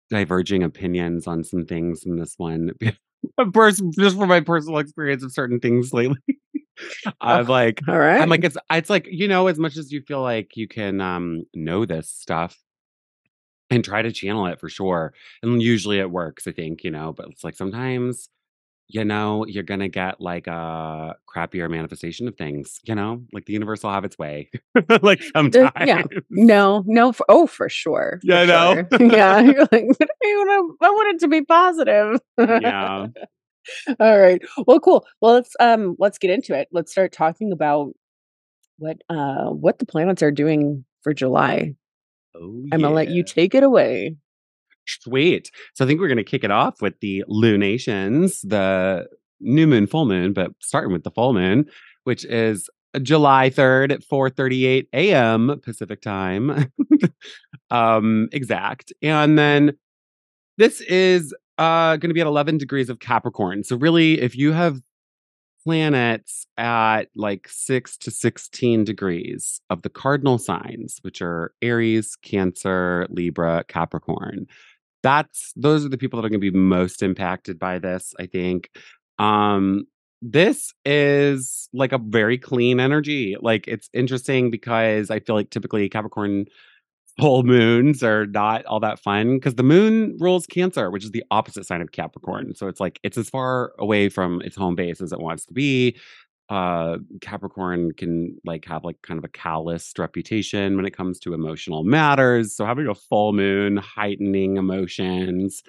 diverging 0.09 0.63
opinions 0.63 1.27
on 1.27 1.43
some 1.43 1.65
things 1.65 2.03
in 2.05 2.17
this 2.17 2.35
one. 2.37 2.71
of 3.37 3.53
course, 3.53 3.81
just 3.99 4.17
from 4.17 4.29
my 4.29 4.41
personal 4.41 4.79
experience 4.79 5.23
of 5.23 5.31
certain 5.31 5.59
things 5.59 5.93
lately. 5.93 6.17
I'm 7.21 7.47
Oh, 7.49 7.51
like 7.51 7.81
All 7.87 7.97
right. 7.97 8.21
I'm 8.21 8.29
like 8.29 8.43
it's 8.43 8.57
it's 8.71 8.89
like 8.89 9.07
you 9.09 9.27
know 9.27 9.47
as 9.47 9.57
much 9.59 9.77
as 9.77 9.91
you 9.91 10.01
feel 10.01 10.21
like 10.21 10.57
you 10.57 10.67
can 10.67 11.01
um 11.01 11.43
know 11.53 11.85
this 11.85 12.09
stuff 12.09 12.57
and 13.69 13.83
try 13.83 14.01
to 14.01 14.11
channel 14.11 14.45
it 14.47 14.59
for 14.59 14.69
sure. 14.69 15.13
And 15.41 15.61
usually 15.61 15.99
it 15.99 16.11
works, 16.11 16.47
I 16.47 16.51
think, 16.51 16.83
you 16.83 16.91
know, 16.91 17.13
but 17.13 17.29
it's 17.29 17.43
like 17.43 17.55
sometimes 17.55 18.29
you 18.87 19.03
know, 19.03 19.45
you're 19.45 19.63
gonna 19.63 19.87
get 19.89 20.21
like 20.21 20.47
a 20.47 21.15
crappier 21.33 21.69
manifestation 21.69 22.27
of 22.27 22.35
things, 22.37 22.79
you 22.83 22.95
know, 22.95 23.23
like 23.33 23.45
the 23.45 23.53
universe 23.53 23.83
will 23.83 23.91
have 23.91 24.05
its 24.05 24.17
way. 24.17 24.49
like 25.01 25.21
Uh, 25.21 25.31
sometimes. 25.33 25.71
yeah. 25.85 26.03
No, 26.29 26.83
no, 26.85 27.11
for, 27.11 27.25
oh, 27.29 27.47
for 27.47 27.67
sure. 27.69 28.19
Yeah, 28.23 28.41
I 28.41 28.45
know. 28.45 28.73
sure. 28.75 28.87
yeah. 29.11 29.39
You're 29.39 29.59
like, 29.71 29.71
I 29.73 29.85
want, 30.23 30.79
to, 30.79 30.85
I 30.85 30.89
want 30.91 31.15
it 31.15 31.19
to 31.21 31.27
be 31.27 31.41
positive. 31.41 32.19
Yeah. 32.37 33.07
All 33.99 34.19
right. 34.19 34.41
Well, 34.67 34.79
cool. 34.79 35.05
Well, 35.21 35.33
let's 35.35 35.55
um 35.59 35.95
let's 35.99 36.17
get 36.19 36.29
into 36.29 36.57
it. 36.57 36.67
Let's 36.71 36.91
start 36.91 37.11
talking 37.11 37.51
about 37.51 37.93
what 38.77 38.97
uh 39.09 39.45
what 39.49 39.79
the 39.79 39.85
planets 39.85 40.21
are 40.21 40.31
doing 40.31 40.85
for 41.01 41.13
July. 41.13 41.73
Oh, 42.35 42.63
I'm 42.71 42.81
gonna 42.81 42.93
let 42.93 43.09
you 43.09 43.23
take 43.23 43.55
it 43.55 43.63
away. 43.63 44.17
Sweet. 44.87 45.51
So 45.73 45.85
I 45.85 45.87
think 45.87 45.99
we're 45.99 46.07
going 46.07 46.17
to 46.17 46.23
kick 46.23 46.43
it 46.43 46.51
off 46.51 46.81
with 46.81 46.99
the 46.99 47.23
lunations, 47.27 48.41
the 48.41 49.07
new 49.39 49.67
moon, 49.67 49.87
full 49.87 50.05
moon, 50.05 50.33
but 50.33 50.51
starting 50.59 50.93
with 50.93 51.03
the 51.03 51.11
full 51.11 51.33
moon, 51.33 51.65
which 52.03 52.25
is 52.25 52.69
July 53.01 53.49
3rd 53.49 53.91
at 53.91 54.01
4:38 54.01 54.87
a.m. 54.93 55.59
Pacific 55.63 56.01
time. 56.01 56.71
um 57.71 58.29
exact. 58.31 58.93
And 59.01 59.37
then 59.37 59.77
this 60.57 60.81
is 60.81 61.33
uh 61.57 61.97
going 61.97 62.09
to 62.09 62.13
be 62.13 62.21
at 62.21 62.27
11 62.27 62.57
degrees 62.57 62.89
of 62.89 62.99
Capricorn. 62.99 63.63
So 63.63 63.75
really 63.75 64.21
if 64.21 64.35
you 64.35 64.53
have 64.53 64.81
planets 65.63 66.45
at 66.57 67.05
like 67.15 67.47
6 67.49 67.97
to 67.97 68.11
16 68.11 68.83
degrees 68.83 69.61
of 69.69 69.81
the 69.81 69.89
cardinal 69.89 70.37
signs, 70.37 70.99
which 71.01 71.21
are 71.21 71.53
Aries, 71.61 72.15
Cancer, 72.21 73.07
Libra, 73.09 73.63
Capricorn. 73.67 74.45
That's 75.05 75.53
those 75.55 75.85
are 75.85 75.89
the 75.89 75.99
people 75.99 76.19
that 76.19 76.25
are 76.25 76.29
going 76.29 76.41
to 76.41 76.51
be 76.51 76.57
most 76.57 77.03
impacted 77.03 77.59
by 77.59 77.77
this, 77.77 78.13
I 78.19 78.25
think. 78.25 78.71
Um 79.19 79.85
this 80.21 80.73
is 80.85 81.69
like 81.73 81.91
a 81.91 81.99
very 81.99 82.39
clean 82.39 82.79
energy. 82.79 83.35
Like 83.39 83.67
it's 83.67 83.87
interesting 83.93 84.49
because 84.49 85.11
I 85.11 85.19
feel 85.19 85.35
like 85.35 85.51
typically 85.51 85.87
Capricorn 85.89 86.45
full 87.19 87.43
moons 87.43 88.03
are 88.03 88.25
not 88.25 88.65
all 88.65 88.79
that 88.79 88.99
fun 88.99 89.35
because 89.35 89.55
the 89.55 89.63
moon 89.63 90.17
rules 90.19 90.47
Cancer, 90.47 90.89
which 90.91 91.05
is 91.05 91.11
the 91.11 91.23
opposite 91.31 91.65
sign 91.65 91.81
of 91.81 91.91
Capricorn. 91.91 92.55
So 92.55 92.67
it's 92.67 92.79
like 92.79 92.99
it's 93.03 93.17
as 93.17 93.29
far 93.29 93.73
away 93.79 94.09
from 94.09 94.41
its 94.41 94.55
home 94.55 94.75
base 94.75 95.01
as 95.01 95.11
it 95.13 95.19
wants 95.19 95.45
to 95.45 95.53
be. 95.53 95.95
Uh 96.49 96.97
Capricorn 97.21 97.91
can 97.93 98.37
like 98.45 98.65
have 98.65 98.83
like 98.83 99.01
kind 99.01 99.17
of 99.17 99.23
a 99.23 99.29
calloused 99.29 99.97
reputation 99.99 100.75
when 100.75 100.85
it 100.85 100.95
comes 100.95 101.19
to 101.21 101.33
emotional 101.33 101.83
matters. 101.83 102.55
So 102.55 102.65
having 102.65 102.87
a 102.87 102.95
full 102.95 103.33
moon 103.33 103.77
heightening 103.77 104.57
emotions 104.57 105.63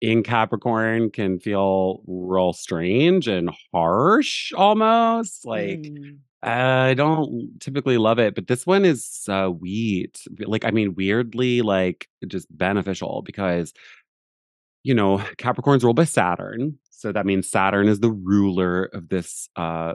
in 0.00 0.22
Capricorn 0.22 1.10
can 1.10 1.40
feel 1.40 2.02
real 2.06 2.52
strange 2.52 3.28
and 3.28 3.50
harsh 3.72 4.52
almost. 4.54 5.44
Like 5.46 5.80
Mm. 5.80 6.18
I 6.42 6.94
don't 6.94 7.58
typically 7.60 7.98
love 7.98 8.18
it, 8.20 8.34
but 8.36 8.46
this 8.46 8.64
one 8.66 8.84
is 8.84 9.04
sweet. 9.04 10.22
Like, 10.38 10.64
I 10.64 10.70
mean, 10.70 10.94
weirdly, 10.94 11.62
like 11.62 12.08
just 12.28 12.46
beneficial 12.56 13.22
because, 13.22 13.72
you 14.84 14.94
know, 14.94 15.18
Capricorn's 15.38 15.84
ruled 15.84 15.96
by 15.96 16.04
Saturn. 16.04 16.78
So 16.90 17.12
that 17.12 17.26
means 17.26 17.50
Saturn 17.50 17.88
is 17.88 18.00
the 18.00 18.10
ruler 18.12 18.84
of 18.84 19.08
this 19.08 19.48
uh 19.56 19.94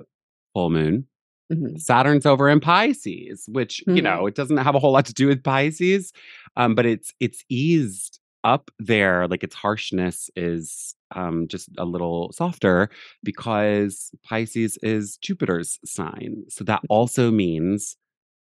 full 0.54 0.70
moon. 0.70 1.08
Mhm. 1.52 1.80
Saturn's 1.80 2.26
over 2.26 2.50
in 2.50 2.60
Pisces, 2.60 3.46
which, 3.52 3.84
you 3.88 3.96
Mhm. 3.96 4.04
know, 4.04 4.28
it 4.28 4.36
doesn't 4.36 4.58
have 4.58 4.76
a 4.76 4.80
whole 4.80 4.94
lot 4.94 5.06
to 5.08 5.14
do 5.14 5.28
with 5.28 5.44
Pisces. 5.44 6.14
Um, 6.56 6.76
but 6.76 6.86
it's 6.86 7.14
it's 7.20 7.44
eased 7.50 8.20
up 8.46 8.72
there, 8.80 9.28
like 9.28 9.44
its 9.44 9.56
harshness 9.56 10.30
is 10.36 10.96
um 11.16 11.48
just 11.48 11.70
a 11.78 11.86
little 11.86 12.32
softer 12.34 12.90
because 13.24 14.12
Pisces 14.24 14.78
is 14.84 15.18
Jupiter's 15.18 15.80
sign. 15.86 16.44
So 16.50 16.64
that 16.66 16.82
also 16.90 17.30
means 17.32 17.98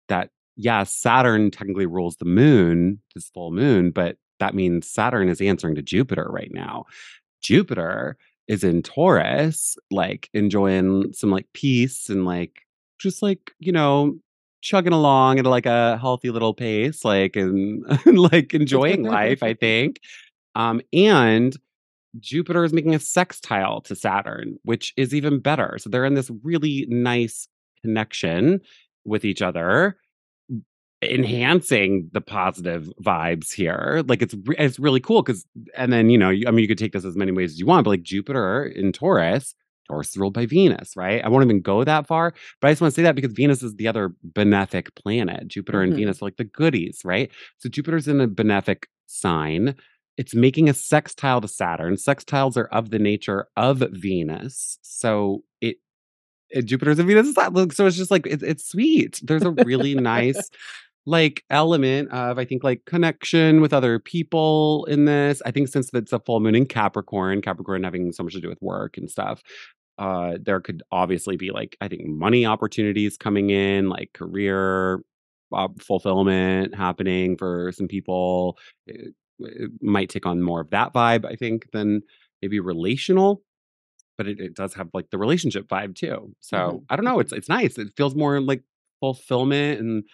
that 0.09 0.31
yeah, 0.57 0.83
Saturn 0.85 1.51
technically 1.53 1.87
rules 1.87 2.17
the 2.17 2.25
moon, 2.25 3.01
this 3.15 3.29
full 3.31 3.53
moon, 3.53 3.91
but 3.93 4.17
that 4.41 4.55
means 4.55 4.91
Saturn 4.91 5.29
is 5.29 5.41
answering 5.41 5.77
to 5.77 5.83
Jupiter 5.83 6.27
right 6.31 6.51
now. 6.53 6.85
Jupiter 7.43 8.17
is 8.49 8.65
in 8.65 8.83
Taurus, 8.83 9.77
like 9.91 10.31
enjoying 10.33 11.13
some 11.13 11.31
like 11.31 11.47
peace 11.53 12.09
and 12.09 12.25
like 12.25 12.63
just 12.99 13.23
like, 13.23 13.53
you 13.59 13.73
know, 13.73 14.19
chugging 14.63 14.93
along 14.93 15.39
at 15.39 15.45
like 15.45 15.67
a 15.67 15.99
healthy 15.99 16.31
little 16.31 16.55
pace, 16.55 17.05
like 17.05 17.37
and 17.37 17.85
like 18.07 18.55
enjoying 18.55 19.05
life, 19.05 19.43
I 19.43 19.55
think. 19.61 20.01
Um, 20.55 20.81
and 20.93 21.57
Jupiter 22.19 22.65
is 22.65 22.73
making 22.73 22.95
a 22.95 22.99
sextile 22.99 23.83
to 23.83 23.95
Saturn, 23.95 24.59
which 24.63 24.95
is 24.97 25.15
even 25.15 25.39
better. 25.39 25.77
So 25.79 25.91
they're 25.91 26.07
in 26.07 26.15
this 26.15 26.31
really 26.43 26.87
nice 26.89 27.47
connection 27.83 28.61
with 29.05 29.25
each 29.25 29.43
other 29.43 29.97
enhancing 31.03 32.11
the 32.13 32.21
positive 32.21 32.91
vibes 33.03 33.53
here. 33.53 34.03
Like 34.07 34.23
it's 34.23 34.35
it's 34.59 34.79
really 34.79 35.01
cool 35.01 35.23
because 35.23 35.45
and 35.77 35.93
then 35.93 36.11
you 36.11 36.19
know 36.19 36.31
you, 36.31 36.47
I 36.47 36.51
mean 36.51 36.61
you 36.61 36.69
could 36.69 36.79
take 36.79 36.93
this 36.93 37.05
as 37.05 37.17
many 37.17 37.33
ways 37.33 37.53
as 37.53 37.61
you 37.61 37.67
want, 37.67 37.85
but 37.85 37.91
like 37.91 38.03
Jupiter 38.03 38.65
in 38.65 38.93
Taurus, 38.93 39.55
Taurus 39.89 40.11
is 40.11 40.17
ruled 40.17 40.35
by 40.35 40.47
Venus, 40.47 40.97
right? 40.97 41.25
I 41.25 41.29
won't 41.29 41.45
even 41.45 41.61
go 41.61 41.85
that 41.85 42.07
far, 42.07 42.35
but 42.61 42.69
I 42.69 42.73
just 42.73 42.81
want 42.81 42.93
to 42.93 42.97
say 42.97 43.03
that 43.05 43.15
because 43.15 43.33
Venus 43.33 43.63
is 43.63 43.77
the 43.77 43.87
other 43.89 44.13
benefic 44.33 44.95
planet. 44.97 45.47
Jupiter 45.49 45.83
and 45.83 45.93
Mhm. 45.93 45.97
Venus 45.97 46.21
are 46.21 46.27
like 46.27 46.37
the 46.37 46.45
goodies, 46.45 47.01
right? 47.05 47.31
So 47.59 47.69
Jupiter's 47.69 48.09
in 48.09 48.21
a 48.21 48.29
benefic 48.29 48.85
sign. 49.07 49.77
It's 50.17 50.35
making 50.35 50.69
a 50.69 50.75
sextile 50.75 51.41
to 51.41 51.47
Saturn. 51.49 51.95
Sextiles 51.95 52.57
are 52.57 52.67
of 52.67 52.91
the 52.91 52.99
nature 52.99 53.47
of 53.57 53.79
Venus, 53.93 54.79
so 54.83 55.45
it 55.61 55.77
Jupiter's 56.65 56.99
and 56.99 57.07
Venus 57.07 57.29
is 57.29 57.35
that. 57.35 57.53
So 57.73 57.87
it's 57.87 57.97
just 57.97 58.11
like 58.11 58.27
it's 58.27 58.43
it's 58.43 58.69
sweet. 58.69 59.21
There's 59.23 59.45
a 59.45 59.51
really 59.51 59.95
nice 59.95 60.51
like 61.09 61.45
element 61.51 62.11
of 62.13 62.39
I 62.39 62.45
think 62.45 62.63
like 62.65 62.85
connection 62.87 63.61
with 63.61 63.73
other 63.73 63.99
people 63.99 64.85
in 64.87 65.07
this. 65.07 65.43
I 65.47 65.51
think 65.53 65.69
since 65.69 65.91
it's 65.95 66.13
a 66.13 66.21
full 66.21 66.41
moon 66.41 66.55
in 66.55 66.67
Capricorn, 66.67 67.41
Capricorn 67.43 67.83
having 67.85 68.13
so 68.13 68.23
much 68.25 68.35
to 68.35 68.41
do 68.41 68.49
with 68.49 68.61
work 68.63 68.99
and 68.99 69.11
stuff. 69.11 69.43
Uh, 69.99 70.39
there 70.41 70.61
could 70.61 70.83
obviously 70.93 71.37
be 71.37 71.51
like 71.51 71.77
I 71.81 71.89
think 71.89 72.07
money 72.07 72.47
opportunities 72.47 73.17
coming 73.17 73.51
in, 73.51 73.89
like 73.89 74.13
career 74.13 75.01
uh, 75.53 75.69
fulfillment 75.81 76.75
happening 76.75 77.37
for 77.37 77.73
some 77.73 77.89
people. 77.89 78.59
It, 78.87 79.15
it 79.41 79.71
might 79.83 80.09
take 80.11 80.27
on 80.27 80.43
more 80.43 80.61
of 80.61 80.71
that 80.71 80.93
vibe, 80.95 81.25
I 81.25 81.35
think, 81.37 81.71
than 81.73 82.03
maybe 82.43 82.61
relational 82.61 83.43
but 84.17 84.27
it, 84.27 84.41
it 84.41 84.55
does 84.55 84.75
have 84.75 84.89
like 84.95 85.11
the 85.11 85.19
relationship 85.19 85.69
vibe 85.69 85.95
too. 85.95 86.35
So 86.41 86.57
Mhm. 86.57 86.85
I 86.91 86.97
don't 86.97 87.05
know. 87.05 87.21
It's 87.21 87.33
it's 87.33 87.49
nice. 87.49 87.79
It 87.79 87.89
feels 87.97 88.15
more 88.15 88.41
like 88.41 88.63
fulfillment 89.01 89.81
and 89.81 90.05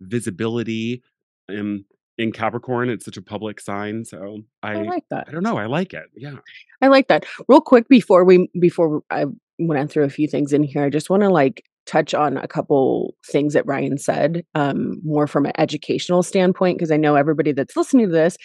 visibility. 0.00 1.02
And 1.48 1.84
in 2.18 2.32
Capricorn, 2.32 2.90
it's 2.90 3.04
such 3.04 3.16
a 3.16 3.22
public 3.22 3.60
sign. 3.60 4.04
So 4.04 4.40
I 4.62 4.72
I 4.72 4.82
like 4.82 5.04
that. 5.10 5.26
I 5.28 5.32
don't 5.32 5.42
know. 5.42 5.56
I 5.56 5.66
like 5.66 5.94
it. 5.94 6.04
Yeah. 6.16 6.36
I 6.82 6.88
like 6.88 7.08
that. 7.08 7.24
Real 7.48 7.60
quick 7.60 7.88
before 7.88 8.24
we 8.24 8.48
before 8.60 9.02
I 9.10 9.26
went 9.58 9.90
through 9.90 10.04
a 10.04 10.10
few 10.10 10.28
things 10.28 10.52
in 10.52 10.62
here, 10.62 10.84
I 10.84 10.90
just 10.90 11.10
want 11.10 11.22
to 11.22 11.28
like 11.30 11.64
touch 11.86 12.14
on 12.14 12.36
a 12.36 12.46
couple 12.46 13.14
things 13.26 13.54
that 13.54 13.66
Ryan 13.66 13.98
said, 13.98 14.44
um, 14.54 15.00
more 15.02 15.26
from 15.26 15.46
an 15.46 15.52
educational 15.58 16.22
standpoint, 16.22 16.78
because 16.78 16.92
I 16.92 16.96
know 16.96 17.16
everybody 17.16 17.52
that's 17.52 17.76
listening 17.76 18.06
to 18.06 18.12
this, 18.12 18.36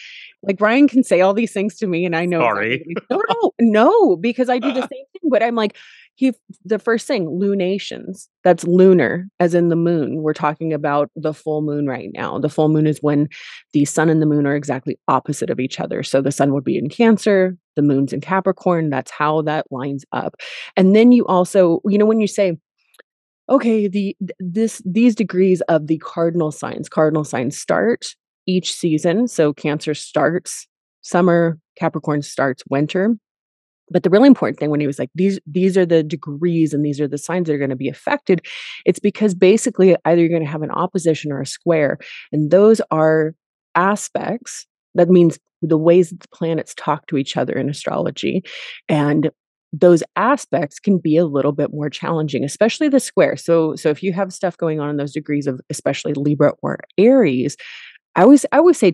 like 0.41 0.59
Ryan 0.59 0.87
can 0.87 1.03
say 1.03 1.21
all 1.21 1.33
these 1.33 1.51
things 1.51 1.75
to 1.77 1.87
me, 1.87 2.05
and 2.05 2.15
I 2.15 2.25
know 2.25 2.39
Sorry. 2.39 2.83
he's- 2.87 3.05
no, 3.11 3.21
no, 3.29 3.51
no, 3.59 4.15
because 4.15 4.49
I 4.49 4.57
do 4.57 4.69
the 4.71 4.81
same 4.81 4.87
thing. 4.89 5.29
But 5.29 5.43
I'm 5.43 5.55
like, 5.55 5.77
he 6.15 6.33
the 6.63 6.79
first 6.79 7.07
thing, 7.07 7.29
lunations. 7.29 8.29
That's 8.43 8.63
lunar, 8.63 9.27
as 9.39 9.53
in 9.53 9.69
the 9.69 9.75
moon. 9.75 10.21
We're 10.21 10.33
talking 10.33 10.73
about 10.73 11.11
the 11.15 11.33
full 11.33 11.61
moon 11.61 11.87
right 11.87 12.09
now. 12.13 12.39
The 12.39 12.49
full 12.49 12.69
moon 12.69 12.87
is 12.87 12.99
when 13.01 13.27
the 13.73 13.85
sun 13.85 14.09
and 14.09 14.21
the 14.21 14.25
moon 14.25 14.47
are 14.47 14.55
exactly 14.55 14.97
opposite 15.07 15.49
of 15.49 15.59
each 15.59 15.79
other. 15.79 16.03
So 16.03 16.21
the 16.21 16.31
sun 16.31 16.53
would 16.53 16.63
be 16.63 16.77
in 16.77 16.89
Cancer, 16.89 17.57
the 17.75 17.81
moon's 17.81 18.13
in 18.13 18.21
Capricorn. 18.21 18.89
That's 18.89 19.11
how 19.11 19.41
that 19.43 19.65
lines 19.71 20.05
up. 20.13 20.35
And 20.77 20.95
then 20.95 21.11
you 21.11 21.25
also, 21.27 21.81
you 21.85 21.97
know, 21.97 22.05
when 22.05 22.21
you 22.21 22.27
say, 22.27 22.57
okay, 23.49 23.87
the 23.87 24.15
this 24.39 24.81
these 24.85 25.15
degrees 25.15 25.61
of 25.61 25.87
the 25.87 25.97
cardinal 25.97 26.51
signs, 26.51 26.89
cardinal 26.89 27.25
signs 27.25 27.57
start 27.57 28.05
each 28.47 28.73
season. 28.73 29.27
So 29.27 29.53
Cancer 29.53 29.93
starts 29.93 30.67
summer, 31.01 31.59
Capricorn 31.77 32.21
starts 32.21 32.63
winter. 32.69 33.15
But 33.89 34.03
the 34.03 34.09
really 34.09 34.27
important 34.27 34.59
thing 34.59 34.69
when 34.69 34.79
he 34.79 34.87
was 34.87 34.99
like, 34.99 35.11
these 35.15 35.39
these 35.45 35.77
are 35.77 35.85
the 35.85 36.03
degrees 36.03 36.73
and 36.73 36.85
these 36.85 36.99
are 36.99 37.07
the 37.07 37.17
signs 37.17 37.47
that 37.47 37.53
are 37.53 37.59
going 37.59 37.69
to 37.69 37.75
be 37.75 37.89
affected, 37.89 38.45
it's 38.85 38.99
because 38.99 39.33
basically 39.35 39.95
either 40.05 40.21
you're 40.21 40.29
going 40.29 40.43
to 40.43 40.49
have 40.49 40.63
an 40.63 40.71
opposition 40.71 41.31
or 41.31 41.41
a 41.41 41.45
square. 41.45 41.97
And 42.31 42.51
those 42.51 42.81
are 42.91 43.35
aspects. 43.75 44.65
That 44.95 45.09
means 45.09 45.37
the 45.61 45.77
ways 45.77 46.09
that 46.09 46.19
the 46.19 46.27
planets 46.29 46.73
talk 46.75 47.07
to 47.07 47.17
each 47.17 47.37
other 47.37 47.53
in 47.53 47.69
astrology. 47.69 48.43
And 48.89 49.31
those 49.73 50.03
aspects 50.15 50.79
can 50.79 50.99
be 50.99 51.17
a 51.17 51.25
little 51.25 51.51
bit 51.51 51.73
more 51.73 51.89
challenging, 51.89 52.43
especially 52.43 52.87
the 52.87 52.99
square. 52.99 53.35
So 53.35 53.75
so 53.75 53.89
if 53.89 54.01
you 54.01 54.13
have 54.13 54.33
stuff 54.33 54.57
going 54.57 54.79
on 54.79 54.89
in 54.89 54.97
those 54.97 55.13
degrees 55.13 55.47
of 55.47 55.59
especially 55.69 56.13
Libra 56.13 56.53
or 56.61 56.79
Aries, 56.97 57.57
I 58.15 58.23
always 58.23 58.45
I 58.51 58.57
always 58.57 58.77
say 58.77 58.93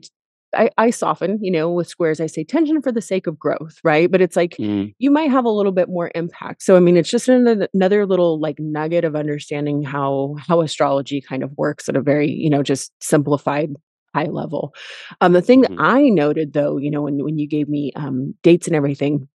I, 0.56 0.70
I 0.78 0.90
soften, 0.90 1.40
you 1.42 1.52
know, 1.52 1.72
with 1.72 1.88
squares, 1.88 2.20
I 2.20 2.28
say 2.28 2.44
tension 2.44 2.82
for 2.82 2.92
the 2.92 3.02
sake 3.02 3.28
of 3.28 3.40
growth, 3.40 3.78
right? 3.84 4.12
But 4.12 4.22
it's 4.22 4.36
like 4.36 4.60
Mm, 4.60 4.94
you 5.00 5.12
might 5.12 5.32
have 5.32 5.46
a 5.46 5.50
little 5.50 5.72
bit 5.72 5.90
more 5.90 6.12
impact. 6.16 6.62
So 6.64 6.76
I 6.76 6.80
mean, 6.80 6.98
it's 6.98 7.10
just 7.10 7.28
another, 7.30 7.68
another 7.74 8.06
little 8.06 8.40
like 8.40 8.58
nugget 8.60 9.04
of 9.06 9.16
understanding 9.16 9.84
how 9.84 10.36
how 10.48 10.62
astrology 10.62 11.22
kind 11.22 11.44
of 11.44 11.52
works 11.58 11.90
at 11.90 11.96
a 11.96 12.02
very, 12.02 12.30
you 12.30 12.50
know, 12.50 12.64
just 12.64 12.92
simplified 13.02 13.70
high 14.16 14.26
level. 14.26 14.74
Um, 15.22 15.34
the 15.34 15.42
thing 15.42 15.62
that 15.62 15.72
mhm. 15.72 15.78
I 15.80 16.10
noted 16.10 16.54
though, 16.54 16.78
you 16.78 16.92
know, 16.92 17.02
when 17.04 17.24
when 17.24 17.38
you 17.40 17.48
gave 17.48 17.70
me 17.70 17.92
um 17.96 18.36
dates 18.44 18.68
and 18.68 18.76
everything, 18.76 19.28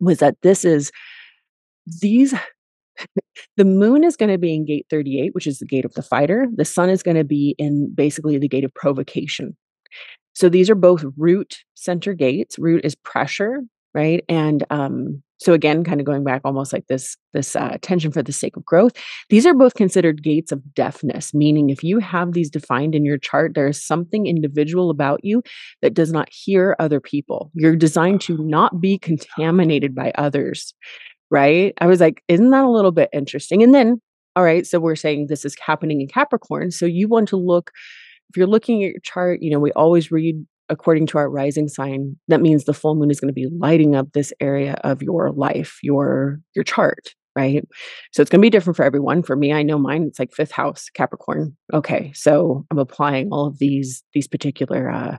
was 0.00 0.18
that 0.18 0.36
this 0.42 0.64
is 0.64 0.92
these 2.00 2.34
The 3.56 3.64
moon 3.64 4.04
is 4.04 4.16
going 4.16 4.30
to 4.30 4.38
be 4.38 4.54
in 4.54 4.64
gate 4.64 4.86
38, 4.90 5.34
which 5.34 5.46
is 5.46 5.58
the 5.58 5.66
gate 5.66 5.84
of 5.84 5.94
the 5.94 6.02
fighter. 6.02 6.46
The 6.54 6.64
sun 6.64 6.88
is 6.90 7.02
going 7.02 7.16
to 7.16 7.24
be 7.24 7.54
in 7.58 7.92
basically 7.94 8.38
the 8.38 8.48
gate 8.48 8.64
of 8.64 8.72
provocation. 8.74 9.56
So 10.36 10.50
these 10.50 10.68
are 10.68 10.74
both 10.74 11.02
root 11.16 11.64
center 11.74 12.12
gates. 12.12 12.58
Root 12.58 12.84
is 12.84 12.94
pressure, 12.94 13.62
right? 13.94 14.22
And 14.28 14.64
um, 14.68 15.22
so 15.38 15.54
again, 15.54 15.82
kind 15.82 15.98
of 15.98 16.06
going 16.06 16.24
back 16.24 16.42
almost 16.44 16.72
like 16.72 16.86
this 16.88 17.16
this 17.32 17.56
uh, 17.56 17.78
tension 17.80 18.12
for 18.12 18.22
the 18.22 18.32
sake 18.32 18.56
of 18.56 18.64
growth. 18.64 18.92
These 19.30 19.46
are 19.46 19.54
both 19.54 19.74
considered 19.74 20.22
gates 20.22 20.52
of 20.52 20.74
deafness, 20.74 21.32
meaning 21.32 21.70
if 21.70 21.82
you 21.82 21.98
have 22.00 22.32
these 22.32 22.50
defined 22.50 22.94
in 22.94 23.04
your 23.06 23.18
chart, 23.18 23.54
there 23.54 23.66
is 23.66 23.82
something 23.82 24.26
individual 24.26 24.90
about 24.90 25.24
you 25.24 25.42
that 25.80 25.94
does 25.94 26.12
not 26.12 26.28
hear 26.30 26.76
other 26.78 27.00
people. 27.00 27.50
You're 27.54 27.74
designed 27.74 28.20
to 28.22 28.38
not 28.38 28.80
be 28.80 28.98
contaminated 28.98 29.94
by 29.94 30.12
others 30.16 30.74
right? 31.30 31.74
I 31.80 31.86
was 31.86 32.00
like, 32.00 32.22
isn't 32.28 32.50
that 32.50 32.64
a 32.64 32.70
little 32.70 32.92
bit 32.92 33.08
interesting? 33.12 33.62
And 33.62 33.74
then, 33.74 34.00
all 34.34 34.44
right, 34.44 34.66
so 34.66 34.78
we're 34.78 34.96
saying 34.96 35.26
this 35.26 35.44
is 35.44 35.56
happening 35.64 36.00
in 36.00 36.08
Capricorn. 36.08 36.70
So 36.70 36.86
you 36.86 37.08
want 37.08 37.28
to 37.30 37.36
look, 37.36 37.72
if 38.30 38.36
you're 38.36 38.46
looking 38.46 38.82
at 38.82 38.90
your 38.90 39.00
chart, 39.02 39.42
you 39.42 39.50
know, 39.50 39.58
we 39.58 39.72
always 39.72 40.10
read 40.10 40.36
according 40.68 41.06
to 41.06 41.18
our 41.18 41.30
rising 41.30 41.68
sign. 41.68 42.16
That 42.28 42.40
means 42.40 42.64
the 42.64 42.74
full 42.74 42.94
moon 42.96 43.10
is 43.10 43.20
going 43.20 43.28
to 43.28 43.32
be 43.32 43.48
lighting 43.58 43.94
up 43.94 44.12
this 44.12 44.32
area 44.40 44.74
of 44.84 45.02
your 45.02 45.30
life, 45.30 45.78
your 45.82 46.40
your 46.54 46.64
chart, 46.64 47.14
right? 47.36 47.64
So 48.12 48.22
it's 48.22 48.30
going 48.30 48.40
to 48.40 48.46
be 48.46 48.50
different 48.50 48.76
for 48.76 48.84
everyone. 48.84 49.22
For 49.22 49.36
me, 49.36 49.52
I 49.52 49.62
know 49.62 49.78
mine. 49.78 50.04
It's 50.04 50.18
like 50.18 50.32
fifth 50.32 50.52
house 50.52 50.88
Capricorn. 50.94 51.56
Okay, 51.72 52.12
so 52.14 52.66
I'm 52.70 52.78
applying 52.78 53.28
all 53.30 53.46
of 53.46 53.58
these 53.58 54.02
these 54.12 54.28
particular 54.28 54.90
uh, 54.90 55.18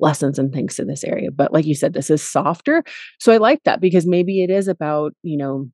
lessons 0.00 0.38
and 0.38 0.52
things 0.52 0.76
to 0.76 0.84
this 0.84 1.04
area. 1.04 1.30
But 1.30 1.52
like 1.52 1.66
you 1.66 1.74
said, 1.74 1.92
this 1.92 2.10
is 2.10 2.22
softer. 2.22 2.82
So 3.18 3.32
I 3.32 3.36
like 3.36 3.62
that 3.64 3.80
because 3.80 4.06
maybe 4.06 4.42
it 4.42 4.50
is 4.50 4.66
about, 4.66 5.12
you 5.22 5.36
know, 5.36 5.68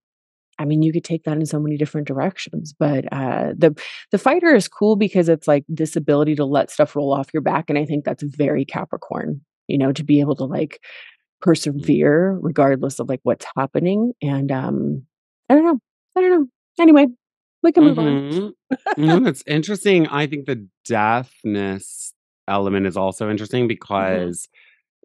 I 0.59 0.65
mean, 0.65 0.83
you 0.83 0.93
could 0.93 1.05
take 1.05 1.25
that 1.25 1.37
in 1.37 1.47
so 1.47 1.61
many 1.61 1.77
different 1.77 2.07
directions, 2.07 2.75
but 2.79 3.05
uh, 3.13 3.53
the 3.57 3.79
the 4.11 4.19
fighter 4.19 4.55
is 4.55 4.69
cool 4.69 4.97
because 4.97 5.29
it's 5.29 5.47
like 5.47 5.65
this 5.69 5.97
ability 5.97 6.35
to 6.37 6.45
let 6.45 6.71
stuff 6.71 6.97
roll 6.97 7.13
off 7.13 7.33
your 7.33 7.43
back, 7.43 7.67
and 7.69 7.79
I 7.79 7.85
think 7.85 8.05
that's 8.05 8.23
very 8.23 8.65
Capricorn. 8.65 9.41
You 9.69 9.79
know, 9.79 9.93
to 9.93 10.05
be 10.05 10.21
able 10.21 10.37
to 10.37 10.45
like 10.45 10.81
persevere 11.41 12.39
regardless 12.41 12.99
of 12.99 13.09
like 13.09 13.21
what's 13.23 13.47
happening. 13.57 14.13
And 14.23 14.51
um, 14.51 15.07
I 15.49 15.55
don't 15.55 15.65
know, 15.65 15.79
I 16.17 16.21
don't 16.21 16.31
know. 16.31 16.47
Anyway, 16.79 17.07
we 17.63 17.73
can 17.73 17.85
move 17.85 17.97
mm-hmm. 17.97 18.45
on. 18.47 18.87
no, 18.97 19.21
that's 19.25 19.43
interesting. 19.47 20.07
I 20.09 20.27
think 20.27 20.47
the 20.47 20.67
deafness 20.85 22.13
element 22.49 22.87
is 22.87 22.97
also 22.97 23.31
interesting 23.31 23.63
mm-hmm. 23.63 23.69
because 23.69 24.49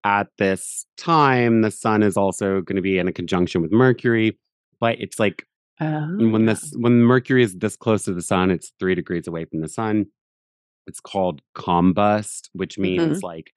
mm-hmm. 0.06 0.20
at 0.20 0.28
this 0.38 0.86
time 0.98 1.62
the 1.62 1.72
sun 1.72 2.04
is 2.04 2.18
also 2.18 2.62
going 2.62 2.76
to 2.76 2.82
be 2.82 2.98
in 2.98 3.08
a 3.08 3.14
conjunction 3.14 3.62
with 3.62 3.72
mercury 3.72 4.38
but 4.82 5.00
it's 5.00 5.20
like 5.20 5.48
when 5.80 6.46
this 6.46 6.74
when 6.78 7.02
mercury 7.02 7.42
is 7.42 7.56
this 7.56 7.78
close 7.78 8.04
to 8.04 8.14
the 8.14 8.22
sun 8.22 8.52
it's 8.52 8.74
three 8.80 8.94
degrees 8.94 9.28
away 9.28 9.46
from 9.46 9.62
the 9.62 9.70
sun 9.70 10.06
it's 10.88 11.00
called 11.00 11.42
combust 11.56 12.50
which 12.54 12.78
means 12.78 13.18
mm-hmm. 13.18 13.26
like 13.26 13.52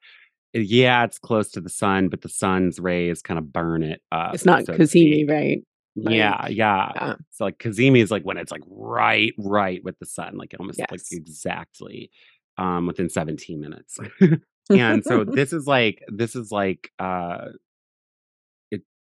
eh, 0.55 0.61
yeah 0.61 1.05
it's 1.05 1.19
close 1.19 1.51
to 1.51 1.61
the 1.61 1.69
sun 1.69 2.09
but 2.09 2.23
the 2.23 2.29
sun's 2.29 2.79
rays 2.79 3.21
kind 3.21 3.39
of 3.39 3.53
burn 3.53 3.83
it 3.83 4.01
up 4.13 4.35
it's 4.35 4.47
not 4.47 4.65
so 4.65 4.75
cazimi 4.75 5.29
right 5.29 5.63
like, 5.97 6.15
yeah, 6.17 6.49
yeah, 6.49 6.91
yeah. 6.97 7.15
So 7.31 7.45
like 7.45 7.59
Cazimi 7.59 8.03
is 8.03 8.11
like 8.11 8.25
when 8.25 8.37
it's 8.37 8.51
like 8.51 8.65
right, 8.67 9.33
right 9.39 9.83
with 9.85 9.97
the 10.01 10.07
sun, 10.07 10.37
like 10.37 10.53
it 10.53 10.59
almost 10.59 10.81
yes. 10.81 10.89
like 10.91 11.01
exactly 11.13 12.11
um, 12.59 12.87
within 12.87 13.09
17 13.09 13.61
minutes. 13.61 13.99
and 14.71 15.05
so 15.05 15.25
this 15.29 15.53
is 15.53 15.67
like 15.67 16.03
this 16.09 16.35
is 16.35 16.51
like 16.51 16.91
uh 16.99 17.49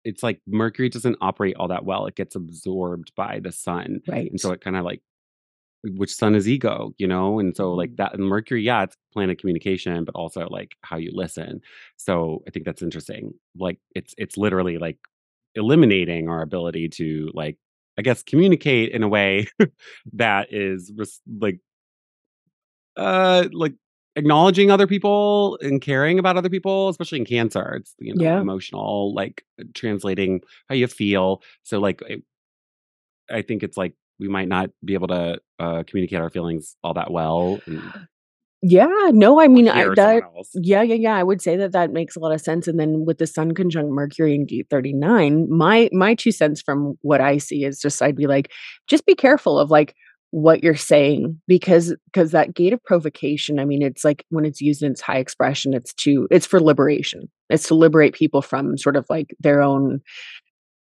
it's 0.04 0.24
like 0.24 0.40
mercury 0.48 0.90
doesn't 0.90 1.18
operate 1.22 1.56
all 1.58 1.68
that 1.68 1.86
well 1.86 2.06
it 2.06 2.16
gets 2.16 2.36
absorbed 2.36 3.12
by 3.16 3.40
the 3.40 3.52
sun 3.52 4.02
right 4.08 4.30
and 4.30 4.40
so 4.40 4.52
it 4.52 4.62
kind 4.62 4.76
of 4.76 4.84
like 4.84 5.02
which 5.84 6.14
sun 6.14 6.36
is 6.36 6.48
ego 6.48 6.94
you 6.98 7.08
know 7.08 7.40
and 7.40 7.56
so 7.56 7.74
like 7.74 7.90
mm-hmm. 7.90 7.96
that 7.98 8.14
and 8.14 8.24
mercury 8.24 8.62
yeah 8.62 8.84
it's 8.84 8.96
planet 9.14 9.40
communication 9.40 10.04
but 10.04 10.16
also 10.16 10.48
like 10.48 10.76
how 10.82 10.98
you 10.98 11.12
listen 11.14 11.62
so 11.98 12.44
i 12.48 12.52
think 12.52 12.66
that's 12.66 12.82
interesting 12.82 13.34
like 13.58 13.80
it's 13.96 14.14
it's 14.18 14.38
literally 14.38 14.78
like 14.78 14.98
eliminating 15.56 16.30
our 16.30 16.42
ability 16.42 16.88
to 16.88 17.30
like 17.34 17.58
i 17.98 18.02
guess 18.02 18.24
communicate 18.24 18.92
in 18.92 19.04
a 19.04 19.08
way 19.08 19.48
that 20.14 20.54
is 20.54 20.92
res- 20.96 21.22
like 21.40 21.60
uh 22.96 23.48
like 23.52 23.74
acknowledging 24.16 24.70
other 24.70 24.88
people 24.88 25.58
and 25.62 25.82
caring 25.82 26.20
about 26.20 26.38
other 26.38 26.50
people 26.50 26.90
especially 26.90 27.20
in 27.20 27.26
cancer 27.26 27.76
it's 27.76 27.96
you 28.00 28.14
know 28.14 28.24
yeah. 28.24 28.40
emotional 28.40 29.14
like 29.14 29.46
translating 29.74 30.42
how 30.68 30.76
you 30.76 30.88
feel 30.88 31.42
so 31.64 31.80
like 31.80 32.02
it, 32.08 32.22
i 33.30 33.42
think 33.42 33.64
it's 33.64 33.78
like 33.78 33.94
we 34.20 34.28
might 34.28 34.50
not 34.50 34.70
be 34.84 34.94
able 34.94 35.08
to 35.08 35.40
uh 35.60 35.84
communicate 35.88 36.20
our 36.20 36.30
feelings 36.30 36.76
all 36.84 36.94
that 36.94 37.12
well 37.12 37.60
and, 37.66 37.82
yeah 38.62 39.10
no 39.12 39.40
i 39.40 39.48
mean 39.48 39.68
I, 39.70 39.86
that 39.96 40.24
yeah 40.56 40.84
yeah 40.84 40.96
yeah 40.96 41.16
i 41.16 41.24
would 41.24 41.42
say 41.42 41.56
that 41.56 41.72
that 41.72 41.92
makes 41.92 42.16
a 42.16 42.20
lot 42.20 42.34
of 42.34 42.42
sense 42.42 42.68
and 42.68 42.80
then 42.80 43.06
with 43.06 43.18
the 43.18 43.26
sun 43.26 43.54
conjunct 43.54 43.92
mercury 43.92 44.36
in 44.36 44.46
gate 44.46 44.68
39 44.70 45.50
my 45.50 45.90
my 45.94 46.14
two 46.14 46.32
cents 46.32 46.62
from 46.62 46.98
what 47.02 47.22
i 47.22 47.38
see 47.38 47.64
is 47.64 47.80
just 47.80 48.02
i'd 48.02 48.16
be 48.16 48.28
like 48.28 48.52
just 48.88 49.06
be 49.06 49.16
careful 49.16 49.58
of 49.58 49.72
like 49.72 49.96
what 50.32 50.64
you're 50.64 50.76
saying 50.76 51.40
because 51.48 51.94
because 52.06 52.32
that 52.32 52.54
gate 52.54 52.72
of 52.72 52.84
provocation 52.84 53.60
i 53.60 53.66
mean 53.66 53.82
it's 53.82 54.06
like 54.06 54.26
when 54.30 54.46
it's 54.46 54.62
used 54.62 54.82
in 54.82 54.92
its 54.92 55.02
high 55.02 55.18
expression 55.18 55.74
it's 55.74 55.94
to 55.94 56.28
it's 56.32 56.46
for 56.46 56.60
liberation. 56.62 57.30
It's 57.50 57.68
to 57.68 57.76
liberate 57.76 58.14
people 58.14 58.42
from 58.42 58.78
sort 58.78 58.96
of 58.96 59.06
like 59.10 59.36
their 59.42 59.62
own 59.62 60.00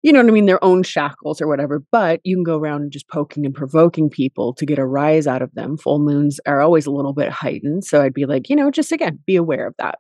you 0.04 0.14
know 0.14 0.20
what 0.20 0.28
i 0.28 0.32
mean 0.32 0.46
their 0.46 0.64
own 0.64 0.84
shackles 0.84 1.42
or 1.42 1.48
whatever 1.48 1.84
but 1.92 2.22
you 2.24 2.36
can 2.36 2.44
go 2.44 2.60
around 2.60 2.92
just 2.92 3.10
poking 3.10 3.44
and 3.44 3.56
provoking 3.56 4.08
people 4.08 4.54
to 4.54 4.68
get 4.68 4.78
a 4.78 4.86
rise 4.86 5.26
out 5.26 5.42
of 5.42 5.54
them. 5.56 5.78
Full 5.78 6.00
moons 6.00 6.40
are 6.46 6.62
always 6.62 6.86
a 6.86 6.92
little 6.92 7.14
bit 7.14 7.32
heightened 7.32 7.84
so 7.84 8.02
i'd 8.04 8.14
be 8.14 8.28
like 8.28 8.50
you 8.50 8.56
know 8.56 8.70
just 8.70 8.92
again 8.92 9.20
be 9.26 9.36
aware 9.36 9.66
of 9.66 9.74
that. 9.80 9.98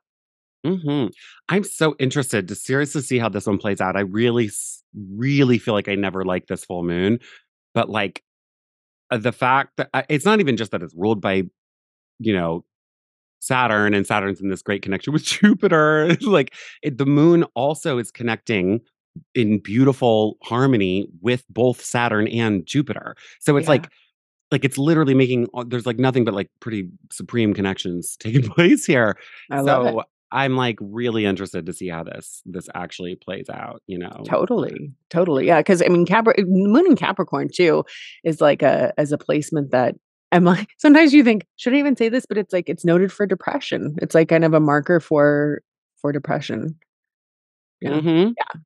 Hmm 0.63 1.07
I'm 1.49 1.63
so 1.63 1.95
interested 1.97 2.47
to 2.47 2.55
seriously 2.55 3.01
see 3.01 3.17
how 3.17 3.29
this 3.29 3.47
one 3.47 3.57
plays 3.57 3.81
out. 3.81 3.95
I 3.95 4.01
really, 4.01 4.51
really 4.95 5.57
feel 5.57 5.73
like 5.73 5.87
I 5.87 5.95
never 5.95 6.23
liked 6.23 6.47
this 6.47 6.63
full 6.63 6.83
moon, 6.83 7.19
but 7.73 7.89
like 7.89 8.23
the 9.11 9.31
fact 9.31 9.77
that 9.77 9.89
uh, 9.93 10.03
it's 10.09 10.25
not 10.25 10.39
even 10.39 10.57
just 10.57 10.71
that 10.71 10.83
it's 10.83 10.93
ruled 10.95 11.21
by, 11.21 11.43
you 12.19 12.33
know, 12.33 12.63
Saturn 13.39 13.93
and 13.93 14.05
Saturn's 14.05 14.41
in 14.41 14.49
this 14.49 14.61
great 14.61 14.81
connection 14.81 15.13
with 15.13 15.23
Jupiter. 15.25 16.15
like 16.21 16.53
it, 16.83 16.97
the 16.97 17.05
moon 17.05 17.43
also 17.55 17.97
is 17.97 18.11
connecting 18.11 18.81
in 19.33 19.59
beautiful 19.59 20.37
harmony 20.43 21.07
with 21.21 21.43
both 21.49 21.83
Saturn 21.83 22.27
and 22.27 22.65
Jupiter. 22.65 23.15
So 23.39 23.57
it's 23.57 23.65
yeah. 23.65 23.71
like 23.71 23.89
like 24.51 24.65
it's 24.65 24.77
literally 24.77 25.13
making 25.13 25.47
there's 25.67 25.85
like 25.85 25.99
nothing 25.99 26.25
but 26.25 26.33
like 26.33 26.49
pretty 26.59 26.89
supreme 27.11 27.53
connections 27.53 28.17
taking 28.19 28.43
place 28.43 28.85
here. 28.85 29.17
I 29.51 29.63
so 29.63 30.03
I'm 30.31 30.55
like 30.55 30.77
really 30.79 31.25
interested 31.25 31.65
to 31.65 31.73
see 31.73 31.87
how 31.87 32.03
this 32.03 32.41
this 32.45 32.69
actually 32.75 33.15
plays 33.15 33.49
out, 33.49 33.81
you 33.87 33.97
know. 33.97 34.23
Totally. 34.25 34.91
Totally. 35.09 35.47
Yeah, 35.47 35.61
cuz 35.61 35.81
I 35.81 35.87
mean 35.87 36.05
Capri- 36.05 36.43
Moon 36.45 36.85
in 36.85 36.95
Capricorn 36.95 37.49
too 37.53 37.83
is 38.23 38.41
like 38.41 38.61
a 38.61 38.93
as 38.97 39.11
a 39.11 39.17
placement 39.17 39.71
that 39.71 39.95
I'm 40.31 40.43
like 40.43 40.69
sometimes 40.77 41.13
you 41.13 41.23
think 41.23 41.45
should 41.55 41.73
I 41.73 41.77
even 41.77 41.95
say 41.95 42.09
this 42.09 42.25
but 42.25 42.37
it's 42.37 42.53
like 42.53 42.69
it's 42.69 42.85
noted 42.85 43.11
for 43.11 43.25
depression. 43.25 43.95
It's 44.01 44.15
like 44.15 44.29
kind 44.29 44.45
of 44.45 44.53
a 44.53 44.59
marker 44.59 44.99
for 44.99 45.61
for 46.01 46.11
depression. 46.11 46.75
Yeah. 47.81 47.91
Mm-hmm. 47.91 48.31
Yeah 48.37 48.59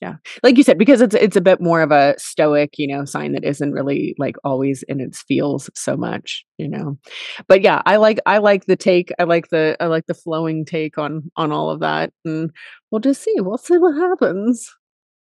yeah. 0.00 0.14
Like 0.42 0.56
you 0.56 0.62
said 0.62 0.78
because 0.78 1.00
it's 1.00 1.14
it's 1.14 1.36
a 1.36 1.40
bit 1.40 1.60
more 1.60 1.80
of 1.82 1.90
a 1.90 2.14
stoic 2.18 2.78
you 2.78 2.86
know 2.86 3.04
sign 3.04 3.32
that 3.32 3.44
isn't 3.44 3.72
really 3.72 4.14
like 4.18 4.36
always 4.44 4.82
in 4.84 5.00
its 5.00 5.22
feels 5.22 5.70
so 5.74 5.96
much 5.96 6.44
you 6.58 6.68
know? 6.68 6.98
But 7.46 7.62
yeah 7.62 7.82
i 7.86 7.96
like 7.96 8.18
i 8.26 8.38
like 8.38 8.66
the 8.66 8.76
take 8.76 9.10
i 9.18 9.24
like 9.24 9.48
the 9.48 9.76
i 9.80 9.86
like 9.86 10.06
the 10.06 10.14
flowing 10.14 10.64
take 10.64 10.98
on 10.98 11.30
on 11.36 11.52
all 11.52 11.70
of 11.70 11.80
that 11.80 12.12
and 12.24 12.50
we'll 12.90 13.00
just 13.00 13.22
see 13.22 13.34
we'll 13.38 13.58
see 13.58 13.78
what 13.78 13.94
happens. 13.94 14.68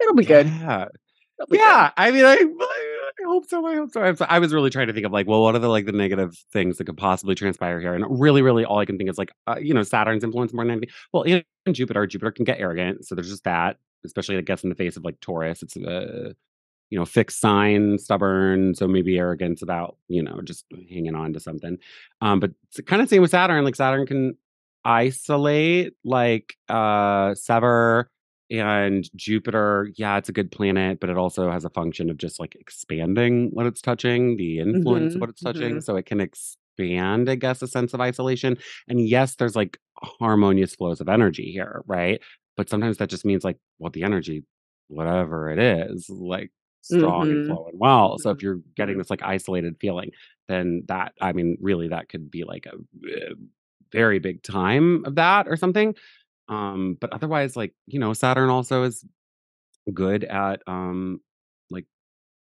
It'll 0.01 0.15
be 0.15 0.25
good. 0.25 0.47
Yeah. 0.47 0.87
Yeah 1.51 1.87
good. 1.87 1.93
i 1.97 2.11
mean 2.11 2.25
I, 2.25 2.35
I 2.35 3.25
hope 3.27 3.47
so 3.47 3.67
i 3.67 3.75
hope 3.75 3.93
so 3.93 4.27
i 4.29 4.39
was 4.39 4.55
really 4.55 4.71
trying 4.71 4.87
to 4.87 4.93
think 4.93 5.05
of 5.05 5.13
like 5.13 5.27
well 5.27 5.43
what 5.43 5.55
are 5.55 5.59
the 5.59 5.69
like 5.69 5.85
the 5.87 5.93
negative 5.93 6.37
things 6.53 6.79
that 6.79 6.85
could 6.85 6.97
possibly 6.97 7.35
transpire 7.35 7.81
here? 7.81 7.95
And 7.95 8.05
really 8.09 8.43
really 8.43 8.65
all 8.65 8.79
i 8.79 8.85
can 8.85 8.99
think 8.99 9.11
is 9.11 9.19
like 9.19 9.33
uh, 9.47 9.57
you 9.61 9.75
know 9.75 9.83
saturn's 9.83 10.23
influence 10.23 10.53
more 10.53 10.65
than 10.65 10.73
anything 10.73 10.91
well 11.13 11.25
in 11.25 11.43
jupiter 11.73 12.07
jupiter 12.07 12.31
can 12.31 12.45
get 12.45 12.61
arrogant 12.61 13.05
so 13.05 13.15
there's 13.15 13.31
just 13.31 13.45
that 13.45 13.79
especially 14.05 14.37
I 14.37 14.43
guess 14.43 14.63
in 14.63 14.69
the 14.69 14.75
face 14.75 14.97
of 14.97 15.05
like 15.05 15.21
Taurus. 15.21 15.63
It's 15.63 15.77
a 15.77 16.35
you 16.91 16.99
know 16.99 17.05
fixed 17.05 17.41
sign, 17.41 17.99
stubborn, 17.99 18.75
so 18.75 18.87
maybe 18.87 19.19
arrogance 19.19 19.63
about 19.63 19.97
you 20.09 20.23
know 20.23 20.41
just 20.43 20.65
hanging 20.91 21.15
on 21.15 21.33
to 21.33 21.41
something. 21.41 21.79
Um, 22.21 22.41
but 22.41 22.53
it's 22.69 22.81
kind 22.87 23.03
of 23.03 23.09
same 23.09 23.23
with 23.23 23.31
Saturn. 23.31 23.65
Like 23.65 23.77
Saturn 23.77 24.07
can 24.07 24.37
isolate, 24.85 25.95
like 26.05 26.57
uh, 26.69 27.35
sever, 27.35 28.11
and 28.51 29.09
Jupiter. 29.17 29.91
Yeah, 29.97 30.19
it's 30.19 30.29
a 30.29 30.33
good 30.33 30.51
planet, 30.51 31.01
but 31.01 31.11
it 31.11 31.19
also 31.19 31.51
has 31.51 31.65
a 31.65 31.71
function 31.71 32.11
of 32.11 32.19
just 32.19 32.39
like 32.39 32.55
expanding 32.55 33.51
what 33.53 33.67
it's 33.67 33.81
touching, 33.81 34.37
the 34.37 34.61
influence 34.61 35.09
mm-hmm, 35.09 35.17
of 35.17 35.21
what 35.21 35.31
it's 35.31 35.43
touching, 35.43 35.71
mm-hmm. 35.71 35.81
so 35.81 35.97
it 35.97 36.07
can 36.07 36.21
expand, 36.21 37.29
I 37.29 37.35
guess, 37.35 37.63
a 37.63 37.67
sense 37.67 37.95
of 37.95 38.01
isolation. 38.01 38.59
And 38.89 39.01
yes, 39.01 39.37
there's 39.37 39.57
like 39.57 39.79
harmonious 40.03 40.75
flows 40.75 41.01
of 41.01 41.09
energy 41.09 41.51
here, 41.51 41.83
right? 41.87 42.21
But 42.57 42.69
sometimes 42.71 42.99
that 42.99 43.11
just 43.11 43.25
means 43.25 43.45
like, 43.45 43.59
well, 43.79 43.91
the 43.91 44.03
energy, 44.05 44.45
whatever 44.89 45.51
it 45.51 45.59
is, 45.59 46.09
like 46.11 46.51
strong 46.83 47.31
and 47.33 47.43
Mhm. 47.43 47.47
flowing 47.47 47.79
well. 47.79 48.19
So 48.19 48.31
if 48.31 48.43
you're 48.43 48.61
getting 48.77 48.99
this 48.99 49.11
like 49.11 49.23
isolated 49.23 49.77
feeling, 49.81 50.11
then 50.49 50.83
that 50.89 51.15
I 51.21 51.33
mean, 51.33 51.57
really, 51.61 51.89
that 51.89 52.09
could 52.09 52.31
be 52.31 52.45
like 52.45 52.67
a 52.67 52.75
uh, 52.77 53.35
very 53.93 54.19
big 54.19 54.43
time 54.43 55.05
of 55.07 55.15
that 55.17 55.49
or 55.49 55.57
something. 55.57 55.95
Um, 56.49 56.97
but 57.01 57.13
otherwise, 57.13 57.57
like 57.57 57.75
you 57.87 57.99
know, 58.01 58.13
Saturn 58.15 58.51
also 58.51 58.85
is 58.85 59.05
good 59.93 60.25
at 60.25 60.63
um, 60.67 61.21
like 61.71 61.87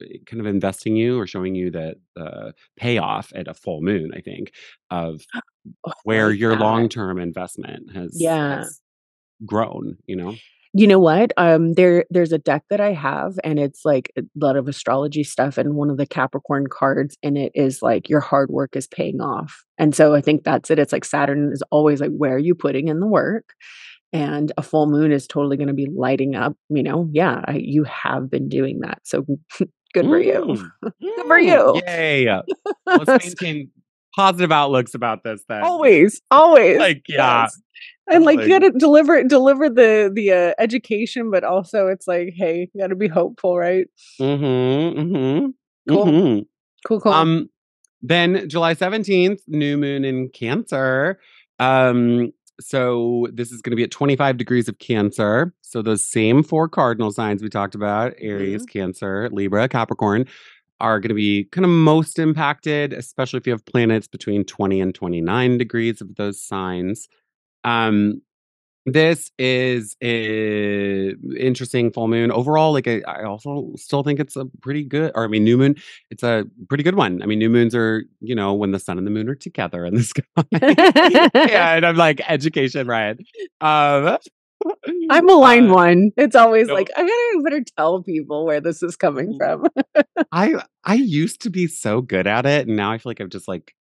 eh, 0.02 0.18
kind 0.26 0.40
of 0.40 0.46
investing 0.46 0.96
you 0.96 1.18
or 1.18 1.26
showing 1.26 1.54
you 1.54 1.70
that 1.72 1.96
the 2.16 2.54
payoff 2.78 3.32
at 3.34 3.48
a 3.48 3.54
full 3.54 3.82
moon. 3.82 4.12
I 4.16 4.20
think 4.22 4.52
of 4.90 5.22
where 6.04 6.32
your 6.32 6.56
long 6.56 6.88
term 6.88 7.18
investment 7.20 7.92
has 7.94 8.38
Yeah. 8.48 8.48
has 8.50 8.80
grown. 9.44 9.96
You 10.06 10.16
know. 10.16 10.34
You 10.78 10.86
know 10.86 10.98
what? 10.98 11.32
Um, 11.38 11.72
there 11.72 12.04
there's 12.10 12.32
a 12.32 12.38
deck 12.38 12.64
that 12.68 12.80
I 12.82 12.92
have, 12.92 13.38
and 13.42 13.58
it's, 13.58 13.84
like, 13.86 14.12
a 14.18 14.22
lot 14.36 14.56
of 14.56 14.68
astrology 14.68 15.24
stuff, 15.24 15.56
and 15.56 15.74
one 15.74 15.88
of 15.88 15.96
the 15.96 16.06
Capricorn 16.06 16.66
cards 16.70 17.16
in 17.22 17.36
it 17.38 17.50
is, 17.54 17.80
like, 17.80 18.10
your 18.10 18.20
hard 18.20 18.50
work 18.50 18.76
is 18.76 18.86
paying 18.86 19.20
off, 19.22 19.64
and 19.78 19.94
so 19.94 20.14
I 20.14 20.20
think 20.20 20.44
that's 20.44 20.70
it. 20.70 20.78
It's 20.78 20.92
like 20.92 21.04
Saturn 21.06 21.50
is 21.52 21.62
always 21.70 22.00
like, 22.00 22.10
"Where 22.10 22.34
are 22.34 22.38
you 22.38 22.54
putting 22.54 22.88
in 22.88 23.00
the 23.00 23.06
work?" 23.06 23.54
And 24.12 24.52
a 24.58 24.62
full 24.62 24.86
moon 24.88 25.12
is 25.12 25.26
totally 25.26 25.56
gonna 25.56 25.74
be 25.74 25.88
lighting 25.94 26.34
up, 26.36 26.56
you 26.70 26.82
know, 26.82 27.08
yeah, 27.12 27.42
I 27.46 27.54
you 27.56 27.84
have 27.84 28.30
been 28.30 28.48
doing 28.48 28.80
that, 28.80 29.00
so 29.04 29.24
good 29.94 30.06
for 30.06 30.18
you. 30.20 30.42
Mm, 30.82 30.92
Good 31.16 31.26
for 31.26 31.38
you. 31.38 31.82
yay. 31.86 32.28
Let's 32.86 33.16
maintain 33.40 33.70
positive 34.16 34.50
outlooks 34.52 34.94
about 34.94 35.22
this 35.24 35.44
then. 35.48 35.62
Always, 35.62 36.20
always. 36.30 36.78
Like, 36.78 37.04
yeah. 37.08 37.42
Yes. 37.42 37.60
And, 38.08 38.24
like, 38.24 38.40
you 38.40 38.48
gotta 38.48 38.70
deliver 38.70 39.22
deliver 39.24 39.68
the 39.68 40.10
the, 40.14 40.32
uh, 40.32 40.54
education, 40.58 41.30
but 41.30 41.44
also 41.44 41.88
it's 41.88 42.06
like, 42.08 42.34
"Hey, 42.36 42.70
you 42.72 42.80
gotta 42.80 42.94
be 42.96 43.08
hopeful," 43.08 43.58
right? 43.58 43.86
Mhm, 44.20 44.94
mhm, 44.96 45.54
Cool. 45.88 46.04
mhm. 46.06 46.46
Cool, 46.86 47.00
cool. 47.00 47.12
Um, 47.12 47.50
then 48.02 48.48
July 48.48 48.74
17th, 48.74 49.40
new 49.48 49.76
moon 49.76 50.04
in 50.04 50.28
Cancer. 50.30 51.18
Um, 51.58 52.32
so 52.60 53.26
this 53.32 53.50
is 53.52 53.60
gonna 53.62 53.76
be 53.76 53.82
at 53.82 53.90
25 53.90 54.36
degrees 54.36 54.68
of 54.68 54.78
Cancer. 54.78 55.52
So 55.62 55.82
those 55.82 56.06
same 56.06 56.42
4 56.44 56.68
cardinal 56.68 57.10
signs 57.12 57.42
we 57.42 57.48
talked 57.48 57.74
about, 57.74 58.14
Aries, 58.20 58.64
Mhm. 58.66 58.70
Cancer, 58.70 59.28
Libra, 59.32 59.68
Capricorn, 59.68 60.26
are 60.80 61.00
gonna 61.00 61.14
be 61.14 61.44
kinda 61.52 61.68
most 61.68 62.18
impacted, 62.18 62.92
especially 62.92 63.38
if 63.38 63.46
you 63.46 63.52
have 63.52 63.64
planets 63.66 64.06
between 64.08 64.44
20 64.44 64.80
and 64.80 64.94
29 64.94 65.58
degrees 65.58 66.00
of 66.00 66.14
those 66.16 66.42
signs. 66.42 67.08
Um, 67.64 68.22
this 68.86 69.32
is 69.38 69.96
a 70.02 71.10
interesting 71.38 71.90
full 71.92 72.08
moon. 72.08 72.30
Overall, 72.30 72.72
like, 72.72 72.86
I 72.88 73.00
I 73.06 73.24
also 73.24 73.72
still 73.76 74.02
think 74.04 74.20
it's 74.20 74.36
a 74.36 74.46
pretty 74.62 74.84
good 74.84 75.12
or 75.14 75.24
I 75.24 75.28
mean, 75.28 75.44
new 75.44 75.58
moon, 75.58 75.76
it's 76.10 76.22
a 76.22 76.44
pretty 76.68 76.84
good 76.84 76.94
one. 76.96 77.22
I 77.22 77.26
mean, 77.26 77.38
new 77.40 77.50
moons 77.50 77.74
are, 77.74 78.04
you 78.20 78.34
know, 78.36 78.54
when 78.54 78.70
the 78.72 78.78
sun 78.78 78.98
and 78.98 79.06
the 79.06 79.10
moon 79.10 79.28
are 79.28 79.34
together 79.34 79.84
in 79.86 79.94
the 79.94 80.02
sky. 80.04 80.22
Yeah, 81.34 81.74
and 81.76 81.86
I'm 81.86 81.96
like, 81.96 82.20
education, 82.28 82.86
right? 82.86 83.16
Um, 83.60 84.18
I'm 85.10 85.28
a 85.28 85.34
line 85.34 85.70
uh, 85.70 85.74
one. 85.74 86.10
It's 86.16 86.36
always 86.36 86.68
like, 86.68 86.90
I 86.96 87.02
gotta 87.02 87.40
better 87.44 87.62
tell 87.76 88.02
people 88.02 88.44
where 88.46 88.60
this 88.60 88.82
is 88.82 88.96
coming 88.96 89.34
Mm. 89.34 89.38
from. 89.38 89.66
I 90.32 90.62
I 90.84 90.94
used 90.94 91.42
to 91.42 91.50
be 91.50 91.66
so 91.66 92.00
good 92.00 92.26
at 92.26 92.46
it, 92.46 92.66
and 92.66 92.76
now 92.76 92.92
I 92.92 92.98
feel 92.98 93.10
like 93.10 93.20
I've 93.20 93.28
just, 93.28 93.48
like, 93.48 93.74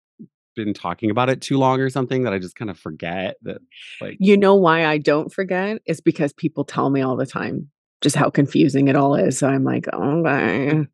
been 0.56 0.74
talking 0.74 1.10
about 1.10 1.28
it 1.30 1.40
too 1.40 1.58
long 1.58 1.80
or 1.80 1.90
something 1.90 2.22
that 2.24 2.32
I 2.32 2.38
just 2.38 2.56
kinda 2.56 2.74
forget 2.74 3.36
that, 3.42 3.60
like 4.00 4.16
You 4.20 4.36
know 4.36 4.54
why 4.54 4.86
I 4.86 4.98
don't 4.98 5.32
forget? 5.32 5.80
It's 5.86 6.00
because 6.00 6.32
people 6.32 6.64
tell 6.64 6.90
me 6.90 7.02
all 7.02 7.16
the 7.16 7.26
time 7.26 7.70
just 8.02 8.16
how 8.16 8.30
confusing 8.30 8.88
it 8.88 8.96
all 8.96 9.14
is, 9.16 9.38
so 9.38 9.48
I'm 9.48 9.64
like, 9.64 9.86
oh, 9.92 10.20
"Okay." 10.26 10.86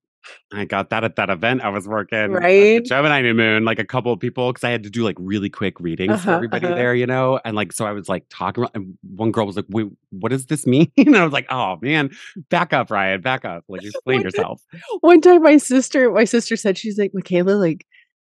I 0.53 0.65
got 0.65 0.91
that 0.91 1.05
at 1.05 1.17
that 1.17 1.31
event 1.31 1.63
I 1.63 1.69
was 1.69 1.87
working 1.89 2.33
Right? 2.33 2.85
Gemini 2.85 3.23
new 3.23 3.35
moon, 3.35 3.65
like, 3.65 3.79
a 3.79 3.85
couple 3.85 4.13
of 4.13 4.21
people, 4.21 4.53
because 4.53 4.65
I 4.65 4.71
had 4.71 4.83
to 4.83 4.91
do, 4.91 5.05
like, 5.05 5.17
really 5.19 5.49
quick 5.51 5.79
readings 5.81 6.23
for 6.23 6.29
Uh-huh, 6.31 6.37
everybody 6.37 6.67
uh-huh. 6.67 6.75
there, 6.75 6.95
you 6.95 7.07
know? 7.07 7.41
And, 7.45 7.57
like, 7.57 7.73
so 7.73 7.87
I 7.87 7.93
was, 7.93 8.09
like, 8.09 8.25
talking 8.31 8.65
about 8.65 8.75
and 8.75 8.99
one 9.03 9.33
girl 9.33 9.47
was 9.47 9.57
like, 9.57 9.67
"Wait, 9.69 9.87
what 10.11 10.31
does 10.31 10.47
this 10.47 10.67
mean?" 10.75 10.91
And 10.97 11.17
I 11.17 11.25
was 11.25 11.33
like, 11.33 11.47
"Oh, 11.51 11.79
man. 11.81 12.11
Back 12.51 12.73
up, 12.73 12.91
Ryan. 12.91 13.21
Back 13.21 13.45
up. 13.45 13.65
Like, 13.69 13.83
explain 13.85 14.23
yourself." 14.23 14.63
one 15.01 15.21
time 15.21 15.43
my 15.43 15.57
sister 15.57 16.11
my 16.11 16.25
sister 16.25 16.57
said, 16.57 16.77
she's 16.79 16.99
like, 16.99 17.13
"Mikaela, 17.13 17.59
like, 17.59 17.87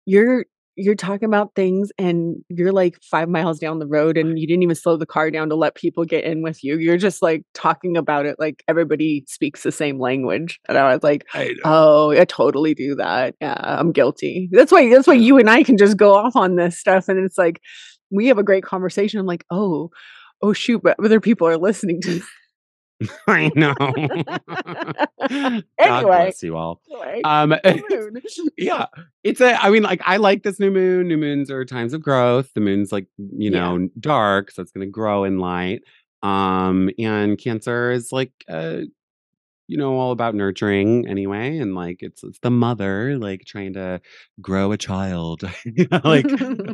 you're 0.06 0.46
you're 0.80 0.96
talking 0.96 1.28
about 1.28 1.54
things, 1.56 1.92
and 1.98 2.38
you're, 2.50 2.72
like, 2.72 2.98
5 3.04 3.30
miles 3.30 3.60
down 3.60 3.80
the 3.80 3.88
road, 3.88 4.18
and 4.18 4.40
you 4.40 4.48
didn't 4.48 4.64
even 4.64 4.76
slow 4.76 4.98
the 4.98 5.06
car 5.06 5.30
down 5.32 5.50
to 5.50 5.56
let 5.56 5.76
people 5.76 6.06
get 6.06 6.24
in 6.24 6.42
with 6.42 6.64
you. 6.64 6.78
You're 6.78 6.98
just, 6.98 7.22
like, 7.22 7.44
talking 7.54 7.98
about 7.98 8.26
it 8.26 8.38
like 8.40 8.64
everybody 8.68 9.24
speaks 9.28 9.64
the 9.64 9.72
same 9.72 10.00
language." 10.00 10.60
And 10.68 10.78
I 10.78 10.94
was 10.94 11.04
like, 11.04 11.26
I 11.34 11.56
"Oh, 11.66 12.12
I 12.12 12.26
totally 12.26 12.74
do 12.74 12.96
that. 12.96 13.36
Yeah, 13.42 13.56
I'm 13.60 13.92
guilty." 13.92 14.50
That's 14.52 14.72
why 14.72 14.90
that's 14.90 15.08
why 15.08 15.14
you 15.16 15.38
and 15.38 15.50
I 15.50 15.64
can 15.64 15.78
just 15.78 15.98
go 15.98 16.14
off 16.16 16.36
on 16.36 16.56
this 16.56 16.78
stuff, 16.80 17.10
and 17.10 17.20
it's 17.24 17.38
like, 17.38 17.62
we 18.12 18.28
have 18.28 18.38
a 18.40 18.44
great 18.44 18.64
conversation. 18.64 19.20
I'm 19.20 19.26
like, 19.28 19.46
"Oh, 19.52 19.90
oh, 20.42 20.54
shoot, 20.54 20.82
but 20.84 20.98
other 21.04 21.20
people 21.20 21.48
are 21.48 21.58
listening 21.58 22.02
to" 22.02 22.10
mm. 22.10 22.24
I 23.28 23.52
know. 23.56 23.74
God 25.30 25.64
Anyway. 25.80 26.06
bless 26.08 26.44
you 26.44 26.56
all. 26.58 26.82
Anyway, 26.92 27.22
Um, 27.24 27.56
yeah, 28.58 28.86
it's 29.24 29.42
a 29.42 29.62
I 29.64 29.70
mean, 29.70 29.84
like, 29.84 30.02
I 30.06 30.18
like 30.18 30.44
this 30.44 30.60
new 30.60 30.72
moon. 30.72 31.08
New 31.08 31.18
moons 31.18 31.50
are 31.52 31.66
times 31.66 31.94
of 31.94 32.02
growth. 32.02 32.52
The 32.54 32.62
moon's, 32.62 32.92
like, 32.92 33.08
you 33.18 33.50
Yeah. 33.50 33.60
know, 33.78 33.90
dark, 34.00 34.52
so 34.52 34.62
it's 34.62 34.72
gonna 34.72 34.86
grow 34.88 35.24
in 35.24 35.40
light. 35.40 35.82
Um, 36.24 36.90
and 37.00 37.38
Cancer 37.38 37.92
is, 37.92 38.12
like, 38.12 38.32
uh, 38.50 38.82
you 39.68 39.78
know, 39.78 39.98
all 39.98 40.12
about 40.12 40.36
nurturing 40.36 41.08
anyway, 41.08 41.58
and, 41.60 41.76
like, 41.76 41.98
it's 42.02 42.24
it's 42.24 42.40
the 42.40 42.52
mother, 42.52 43.18
like, 43.20 43.44
trying 43.46 43.74
to 43.74 44.02
grow 44.42 44.72
a 44.72 44.78
child, 44.78 45.44
you 45.66 45.88
know, 45.92 46.02
like, 46.04 46.32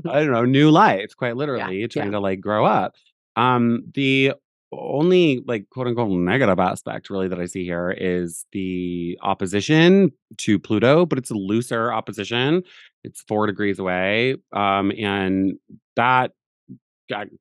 I 0.08 0.24
don't 0.24 0.32
know, 0.32 0.46
new 0.46 0.72
life, 0.72 1.16
quite 1.18 1.36
Yeah, 1.54 1.72
literally 1.72 1.88
trying 1.88 2.12
yeah. 2.12 2.12
to, 2.14 2.20
like, 2.20 2.40
grow 2.42 2.66
up. 2.66 2.96
Um, 3.36 3.84
the 3.94 4.34
only, 4.80 5.44
like, 5.48 5.70
quote, 5.70 5.88
unquote, 5.88 6.10
"negative 6.12 6.60
aspect" 6.60 7.10
really 7.10 7.28
that 7.30 7.40
I 7.40 7.46
see 7.46 7.64
here 7.66 7.92
is 7.98 8.46
the 8.52 9.18
opposition 9.24 10.12
to 10.40 10.60
Pluto, 10.60 11.06
but 11.06 11.18
it's 11.20 11.32
a 11.32 11.36
looser 11.36 11.92
opposition. 11.94 12.64
It's 13.04 13.22
4 13.24 13.48
degrees 13.48 13.80
away, 13.80 14.38
um, 14.54 14.92
and 14.98 15.54
that 15.96 16.32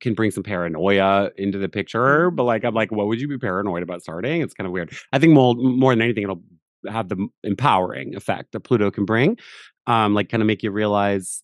can 0.01 0.13
bring 0.15 0.31
some 0.31 0.43
paranoia 0.43 1.31
into 1.37 1.57
the 1.59 1.69
picture, 1.69 2.31
Mhm. 2.31 2.35
but, 2.37 2.43
like, 2.43 2.65
I'm 2.65 2.73
like, 2.75 2.91
"What 2.91 3.07
would 3.07 3.21
you 3.21 3.27
be 3.27 3.37
paranoid 3.39 3.83
about 3.83 4.01
starting?" 4.03 4.41
It's 4.41 4.53
kinda 4.53 4.71
weird. 4.71 4.91
I 5.13 5.19
think 5.19 5.33
more 5.33 5.55
more 5.55 5.93
than 5.93 6.01
anything, 6.03 6.23
it'll 6.23 6.43
have 6.87 7.09
the 7.09 7.27
empowering 7.43 8.15
effect 8.15 8.51
that 8.53 8.61
Pluto 8.61 8.91
can 8.91 9.05
bring, 9.05 9.37
um, 9.87 10.13
like, 10.13 10.29
kinda 10.29 10.45
make 10.45 10.63
you 10.63 10.71
realize, 10.71 11.43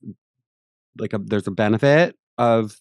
like, 1.00 1.14
a 1.14 1.20
there's 1.20 1.48
a 1.48 1.52
benefit 1.52 2.16
of 2.38 2.76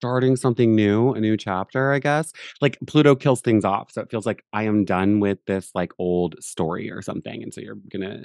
starting 0.00 0.36
something 0.36 0.74
new, 0.74 1.12
a 1.12 1.20
new 1.20 1.36
chapter, 1.36 1.92
I 1.92 1.98
guess. 1.98 2.32
Like, 2.60 2.78
Pluto 2.86 3.14
kills 3.14 3.40
things 3.42 3.64
off, 3.64 3.92
so 3.92 4.00
it 4.02 4.10
feels 4.10 4.26
like 4.26 4.44
I 4.52 4.64
am 4.64 4.84
done 4.84 5.20
with 5.20 5.38
this, 5.46 5.70
like, 5.74 5.92
old 5.98 6.36
story 6.42 6.90
or 6.90 7.02
something, 7.02 7.42
and 7.42 7.52
so 7.54 7.60
you're 7.60 7.78
gonna, 7.92 8.24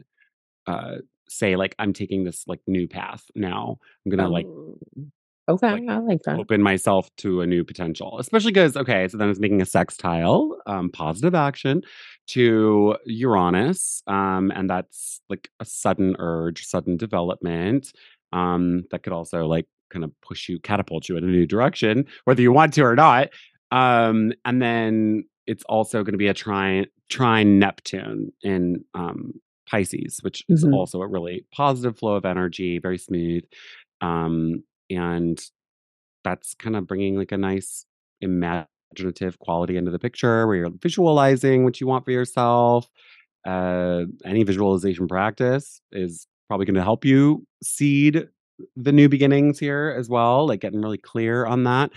uh, 0.68 0.98
say, 1.30 1.56
like, 1.56 1.76
"I'm 1.80 1.94
taking 1.94 2.24
this, 2.26 2.46
like, 2.48 2.62
new 2.68 2.88
path 2.88 3.24
now. 3.36 3.80
I'm 4.06 4.12
gonna, 4.12 4.30
like" 4.30 4.48
Oh, 4.48 4.78
okay, 5.50 5.72
like, 5.74 5.84
I 5.90 5.98
like 6.00 6.22
that. 6.24 6.40
open 6.40 6.62
myself 6.62 7.10
to 7.18 7.42
a 7.42 7.48
new 7.48 7.64
potential. 7.64 8.18
especially 8.20 8.52
because 8.52 8.76
okay, 8.78 9.08
so 9.08 9.18
then 9.18 9.30
it's 9.30 9.40
making 9.40 9.62
a 9.62 9.66
sextile, 9.66 10.58
um, 10.68 10.90
positive 10.90 11.36
action 11.36 11.82
to 12.28 12.98
Uranus, 13.06 14.02
um, 14.08 14.52
and 14.56 14.70
that's, 14.70 15.22
like, 15.30 15.50
a 15.60 15.66
sudden 15.66 16.16
urge, 16.20 16.66
sudden 16.66 16.98
development, 16.98 17.94
um, 18.34 18.84
that 18.92 19.04
could 19.04 19.14
also, 19.14 19.46
like, 19.46 19.68
kinda 19.92 20.10
push 20.22 20.50
you 20.50 20.60
catapult 20.60 21.10
you 21.10 21.18
in 21.18 21.24
a 21.24 21.28
new 21.28 21.46
direction, 21.48 22.06
whether 22.26 22.42
you 22.42 22.52
want 22.52 22.74
to 22.76 22.82
or 22.84 22.96
not. 22.96 23.30
Um, 23.72 24.34
and 24.46 24.62
then 24.62 25.26
it's 25.48 25.64
also 25.66 26.04
gonna 26.04 26.18
be 26.18 26.28
a 26.28 26.34
trine 26.34 26.86
trine 27.10 27.60
Neptune 27.60 28.32
in, 28.44 28.84
um, 28.96 29.34
Pisces, 29.70 30.20
which 30.24 30.44
is 30.50 30.64
Mhm. 30.64 30.72
also 30.72 31.02
a 31.02 31.08
really 31.08 31.46
positive 31.54 31.98
flow 31.98 32.16
of 32.16 32.26
energy, 32.26 32.80
very 32.80 32.98
smooth. 32.98 33.44
Um, 34.02 34.64
and 34.90 35.40
that's 36.24 36.56
kinda 36.56 36.82
bringing, 36.82 37.16
like, 37.18 37.32
a 37.32 37.38
nice 37.38 37.86
imaginative 38.22 39.40
quality 39.40 39.78
into 39.78 39.92
the 39.92 40.00
picture 40.00 40.48
where 40.48 40.58
you're 40.58 40.72
visualizing 40.82 41.64
what 41.64 41.82
you 41.82 41.88
want 41.88 42.06
for 42.06 42.12
yourself. 42.12 42.90
Uh, 43.46 44.06
any 44.26 44.44
visualization 44.44 45.08
practice 45.08 45.82
is 45.92 46.28
probably 46.48 46.66
gonna 46.68 46.84
help 46.84 47.06
you 47.06 47.46
seed 47.64 48.30
the 48.76 48.92
new 48.92 49.10
beginnings 49.10 49.60
here 49.60 49.96
as 49.98 50.10
well, 50.10 50.48
like, 50.48 50.62
getting 50.62 50.82
really 50.82 50.98
clear 50.98 51.46
on 51.46 51.64
that. 51.66 51.92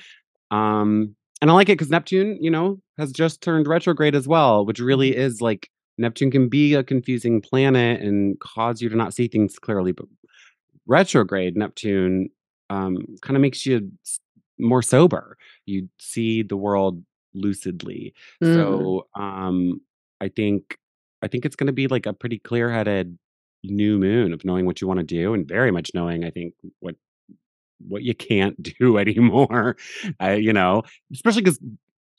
Um, 0.51 1.17
and 1.43 1.51
I 1.51 1.55
like 1.55 1.69
it 1.69 1.75
because 1.79 1.91
Neptune, 1.91 2.39
you 2.43 2.51
know, 2.51 2.81
has 2.99 3.13
just 3.13 3.43
turned 3.43 3.69
retrograde 3.69 4.15
as 4.17 4.29
well, 4.29 4.67
which 4.67 4.81
really 4.81 5.11
Mhm. 5.11 5.19
is, 5.19 5.41
like 5.43 5.71
Neptune 5.99 6.31
can 6.31 6.49
be 6.49 6.75
a 6.75 6.85
confusing 6.85 7.41
planet 7.43 8.01
and 8.03 8.39
cause 8.41 8.83
you 8.83 8.89
to 8.91 8.97
not 8.97 9.15
see 9.15 9.29
things 9.29 9.59
clearly, 9.59 9.93
but 9.93 10.07
retrograde 10.87 11.57
Neptune, 11.57 12.31
um, 12.71 12.99
kinda 13.23 13.39
makes 13.41 13.67
you 13.67 13.91
more 14.59 14.83
sober. 14.83 15.37
You 15.67 15.89
see 15.99 16.43
the 16.43 16.57
world 16.57 17.03
lucidly. 17.35 18.15
Mm. 18.43 18.55
So, 18.55 19.09
um, 19.15 19.81
I 20.21 20.29
think 20.29 20.79
I 21.23 21.29
think 21.29 21.45
it's 21.47 21.57
going 21.57 21.67
to 21.69 21.73
be 21.73 21.89
like 21.89 22.07
a 22.07 22.13
pretty 22.13 22.39
clear 22.39 22.71
headed 22.71 23.19
new 23.65 23.99
moon 23.99 24.33
of 24.33 24.45
knowing 24.45 24.67
what 24.67 24.81
you 24.81 24.87
want 24.89 25.01
to 25.01 25.05
do 25.07 25.35
and 25.35 25.47
very 25.49 25.71
much 25.71 25.91
knowing, 25.95 26.25
I 26.25 26.31
think, 26.31 26.55
what 26.81 26.97
what 27.87 28.03
you 28.03 28.15
can't 28.15 28.61
do 28.81 28.99
anymore. 28.99 29.77
Uh, 30.23 30.31
you 30.31 30.53
know, 30.53 30.83
especially 31.13 31.43
because 31.43 31.61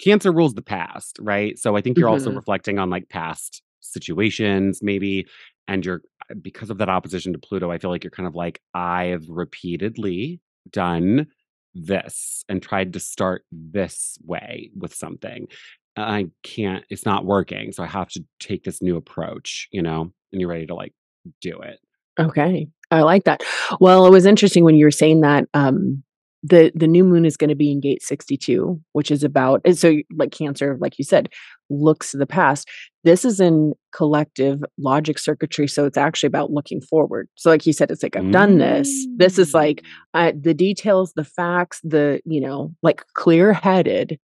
cancer 0.02 0.32
rules 0.32 0.54
the 0.54 0.62
past, 0.62 1.18
right? 1.22 1.58
So 1.60 1.76
I 1.76 1.82
think 1.82 2.00
you're 2.00 2.10
also 2.10 2.32
Mhm. 2.32 2.36
reflecting 2.36 2.80
on 2.80 2.90
like 2.90 3.10
past 3.10 3.62
situations, 3.82 4.80
maybe, 4.82 5.28
and 5.68 5.86
you're 5.86 6.02
uh, 6.30 6.36
because 6.42 6.70
of 6.70 6.78
that 6.78 6.90
opposition 6.90 7.34
to 7.34 7.40
Pluto, 7.40 7.72
I 7.72 7.78
feel 7.78 7.90
like 7.90 8.04
you're 8.04 8.12
kind 8.12 8.28
of 8.28 8.36
like, 8.36 8.62
I've 8.74 9.26
repeatedly 9.30 10.40
done 10.70 11.28
this 11.74 12.44
and 12.50 12.62
tried 12.62 12.94
to 12.94 13.00
start 13.00 13.44
this 13.52 14.18
way 14.24 14.72
with 14.78 14.94
something. 14.94 15.48
I 15.96 16.28
can't, 16.44 16.86
it's 16.90 17.06
not 17.06 17.26
working. 17.26 17.72
So 17.72 17.84
I 17.84 17.88
have 17.88 18.10
to 18.10 18.24
take 18.40 18.64
this 18.64 18.82
new 18.82 18.96
approach, 18.96 19.68
you 19.72 19.82
know, 19.82 20.12
and 20.32 20.40
you're 20.42 20.50
ready 20.50 20.66
to 20.68 20.76
like 20.76 20.94
do 21.42 21.60
it. 21.62 21.80
Okay. 22.20 22.68
I 22.92 23.02
like 23.02 23.24
that. 23.26 23.44
Well, 23.80 24.06
it 24.06 24.12
was 24.12 24.26
interesting 24.26 24.64
when 24.64 24.76
you 24.76 24.86
were 24.86 24.92
saying 24.92 25.22
that, 25.22 25.48
um, 25.54 26.04
the 26.42 26.72
the 26.74 26.88
new 26.88 27.04
moon 27.04 27.26
is 27.26 27.36
gonna 27.36 27.56
be 27.56 27.72
in 27.72 27.82
gate 27.82 28.02
62, 28.02 28.80
which 28.94 29.12
is 29.12 29.24
about 29.24 29.62
so, 29.74 29.98
like 30.16 30.32
Cancer, 30.32 30.78
like 30.80 30.98
you 30.98 31.04
said, 31.04 31.30
looks 31.70 32.12
to 32.12 32.18
the 32.18 32.26
past. 32.26 32.68
This 33.04 33.26
is 33.26 33.40
in 33.40 33.74
collective 33.94 34.64
logic 34.78 35.20
circuitry, 35.20 35.68
so 35.68 35.86
it's 35.86 35.98
actually 35.98 36.28
about 36.28 36.52
looking 36.52 36.82
forward. 36.82 37.28
So, 37.36 37.50
like 37.50 37.66
you 37.66 37.74
said, 37.74 37.92
it's 37.92 38.04
like, 38.04 38.16
"I've 38.16 38.32
done 38.32 38.58
this." 38.58 38.90
This 39.18 39.38
is 39.38 39.54
like, 39.54 39.84
uh, 40.14 40.32
the 40.40 40.54
details, 40.54 41.14
the 41.16 41.26
facts, 41.26 41.82
the 41.84 42.22
you 42.26 42.40
know, 42.42 42.74
like, 42.84 43.04
clear-headed, 43.16 44.18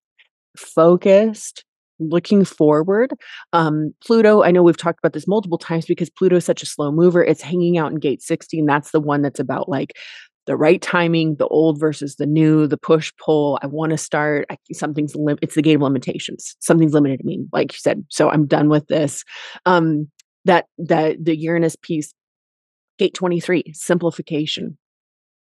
focused, 0.57 1.65
looking 1.99 2.45
forward. 2.45 3.13
Um, 3.53 3.95
Pluto, 4.05 4.43
I 4.43 4.51
know 4.51 4.63
we've 4.63 4.77
talked 4.77 4.99
about 4.99 5.13
this 5.13 5.29
multiple 5.29 5.59
times 5.59 5.87
because 5.87 6.11
Pluto 6.11 6.37
is 6.37 6.45
such 6.45 6.63
a 6.63 6.67
slow 6.67 6.91
mover. 6.91 7.23
It's 7.25 7.43
hanging 7.43 7.79
out 7.79 7.93
in 7.93 7.99
gate 7.99 8.23
16 8.23 8.67
that's 8.67 8.91
the 8.91 9.01
one 9.01 9.23
that's 9.23 9.41
about 9.41 9.69
like 9.69 9.95
the 10.47 10.57
right 10.57 10.83
timing, 10.83 11.37
the 11.37 11.47
old 11.49 11.81
versus 11.81 12.17
the 12.17 12.27
new, 12.27 12.67
the 12.67 12.77
push 12.77 13.13
pull. 13.25 13.59
I 13.63 13.67
want 13.67 13.91
to 13.91 13.99
start. 13.99 14.47
I, 14.51 14.59
something's 14.73 15.15
lim- 15.17 15.39
it's 15.41 15.55
the 15.55 15.63
gate 15.63 15.77
of 15.77 15.83
limitations. 15.83 16.57
Something's 16.61 16.93
limited 16.93 17.21
to 17.21 17.25
me, 17.27 17.47
like 17.53 17.73
you 17.73 17.79
said. 17.79 18.05
So 18.11 18.31
I'm 18.31 18.47
done 18.47 18.69
with 18.69 18.87
this. 18.89 19.25
Um, 19.65 20.11
that 20.45 20.67
that 20.79 21.25
the 21.25 21.35
Uranus 21.37 21.77
piece, 21.77 22.13
gate 22.99 23.15
23, 23.15 23.65
simplification 23.73 24.77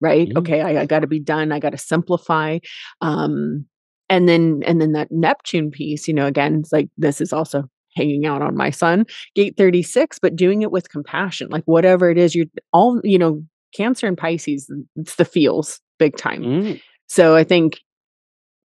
right 0.01 0.29
Mm. 0.29 0.39
okay 0.39 0.61
i, 0.61 0.81
I 0.83 0.87
got 0.87 1.01
to 1.01 1.07
be 1.07 1.21
done 1.21 1.53
i 1.53 1.61
got 1.61 1.71
to 1.71 1.79
simplify 1.79 2.59
um 3.01 3.65
and 4.09 4.29
then 4.29 4.63
and 4.67 4.81
then 4.81 4.93
that 4.93 5.09
neptune 5.11 5.71
piece 5.71 6.07
you 6.09 6.15
know 6.15 6.27
again 6.27 6.61
it's 6.61 6.73
like 6.73 6.89
this 6.97 7.21
is 7.21 7.33
also 7.33 7.65
hanging 7.97 8.27
out 8.27 8.43
on 8.43 8.57
my 8.57 8.71
sun 8.71 9.05
gate 9.35 9.57
36 9.57 10.19
but 10.19 10.35
doing 10.37 10.63
it 10.63 10.71
with 10.73 10.91
compassion 10.91 11.49
like 11.51 11.63
whatever 11.65 12.11
it 12.11 12.19
is 12.19 12.35
you're 12.35 12.47
all 12.73 13.01
you 13.05 13.19
know 13.19 13.43
cancer 13.75 14.07
and 14.07 14.19
pisces 14.19 14.71
it's 14.97 15.17
the 15.17 15.25
feels 15.25 15.81
big 15.99 16.17
time 16.17 16.43
Mm. 16.43 16.81
so 17.07 17.37
i 17.37 17.45
think 17.45 17.81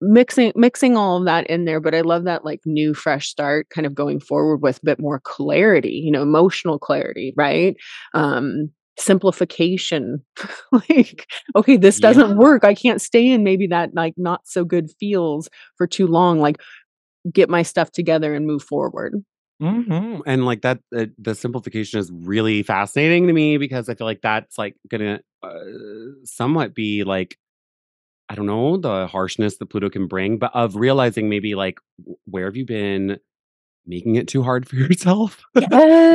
mixing 0.00 0.52
mixing 0.54 0.96
all 0.96 1.16
of 1.18 1.24
that 1.24 1.46
in 1.48 1.64
there 1.64 1.80
but 1.80 1.94
i 1.94 2.00
love 2.02 2.22
that 2.24 2.44
like 2.44 2.60
new 2.64 2.94
fresh 2.94 3.28
start 3.28 3.68
kind 3.70 3.84
of 3.86 3.94
going 3.96 4.20
forward 4.20 4.58
with 4.62 4.76
a 4.78 4.84
bit 4.84 5.00
more 5.00 5.18
clarity 5.24 6.00
you 6.04 6.12
know 6.12 6.22
emotional 6.22 6.78
clarity 6.78 7.34
right 7.36 7.76
um 8.14 8.70
simplification 8.98 10.22
like 10.72 11.26
okay 11.56 11.76
this 11.76 12.00
doesn't 12.00 12.30
Yeah. 12.30 12.36
work 12.36 12.64
i 12.64 12.74
can't 12.74 13.00
stay 13.00 13.30
in 13.30 13.44
maybe 13.44 13.66
that 13.66 13.94
like 13.94 14.14
not 14.16 14.40
so 14.46 14.64
good 14.64 14.90
feels 15.00 15.48
for 15.76 15.86
too 15.86 16.06
long 16.06 16.40
like 16.40 16.60
get 17.32 17.48
my 17.50 17.62
stuff 17.62 17.90
together 17.92 18.34
and 18.34 18.46
move 18.46 18.62
forward 18.62 19.14
Mhm, 19.60 20.22
and, 20.24 20.46
like, 20.46 20.62
that 20.62 20.80
uh, 20.96 21.06
the 21.18 21.34
simplification 21.34 21.98
is 21.98 22.12
really 22.12 22.62
fascinating 22.62 23.26
to 23.26 23.32
me 23.32 23.56
because 23.58 23.88
I 23.88 23.94
feel 23.94 24.06
like 24.06 24.20
that's, 24.22 24.56
like, 24.56 24.76
gonna, 24.88 25.20
uh, 25.42 25.64
somewhat 26.24 26.74
be, 26.74 27.02
like, 27.02 27.36
I 28.28 28.34
don't 28.36 28.46
know, 28.46 28.76
the 28.78 29.06
harshness 29.08 29.58
that 29.58 29.66
Pluto 29.66 29.90
can 29.90 30.06
bring, 30.08 30.38
but 30.38 30.54
of 30.54 30.76
realizing 30.76 31.28
maybe, 31.28 31.54
like, 31.54 31.78
where 32.26 32.46
have 32.46 32.56
you 32.56 32.66
been 32.66 33.18
making 33.86 34.16
it 34.16 34.28
too 34.28 34.42
hard 34.42 34.68
for 34.68 34.76
yourself? 34.78 35.44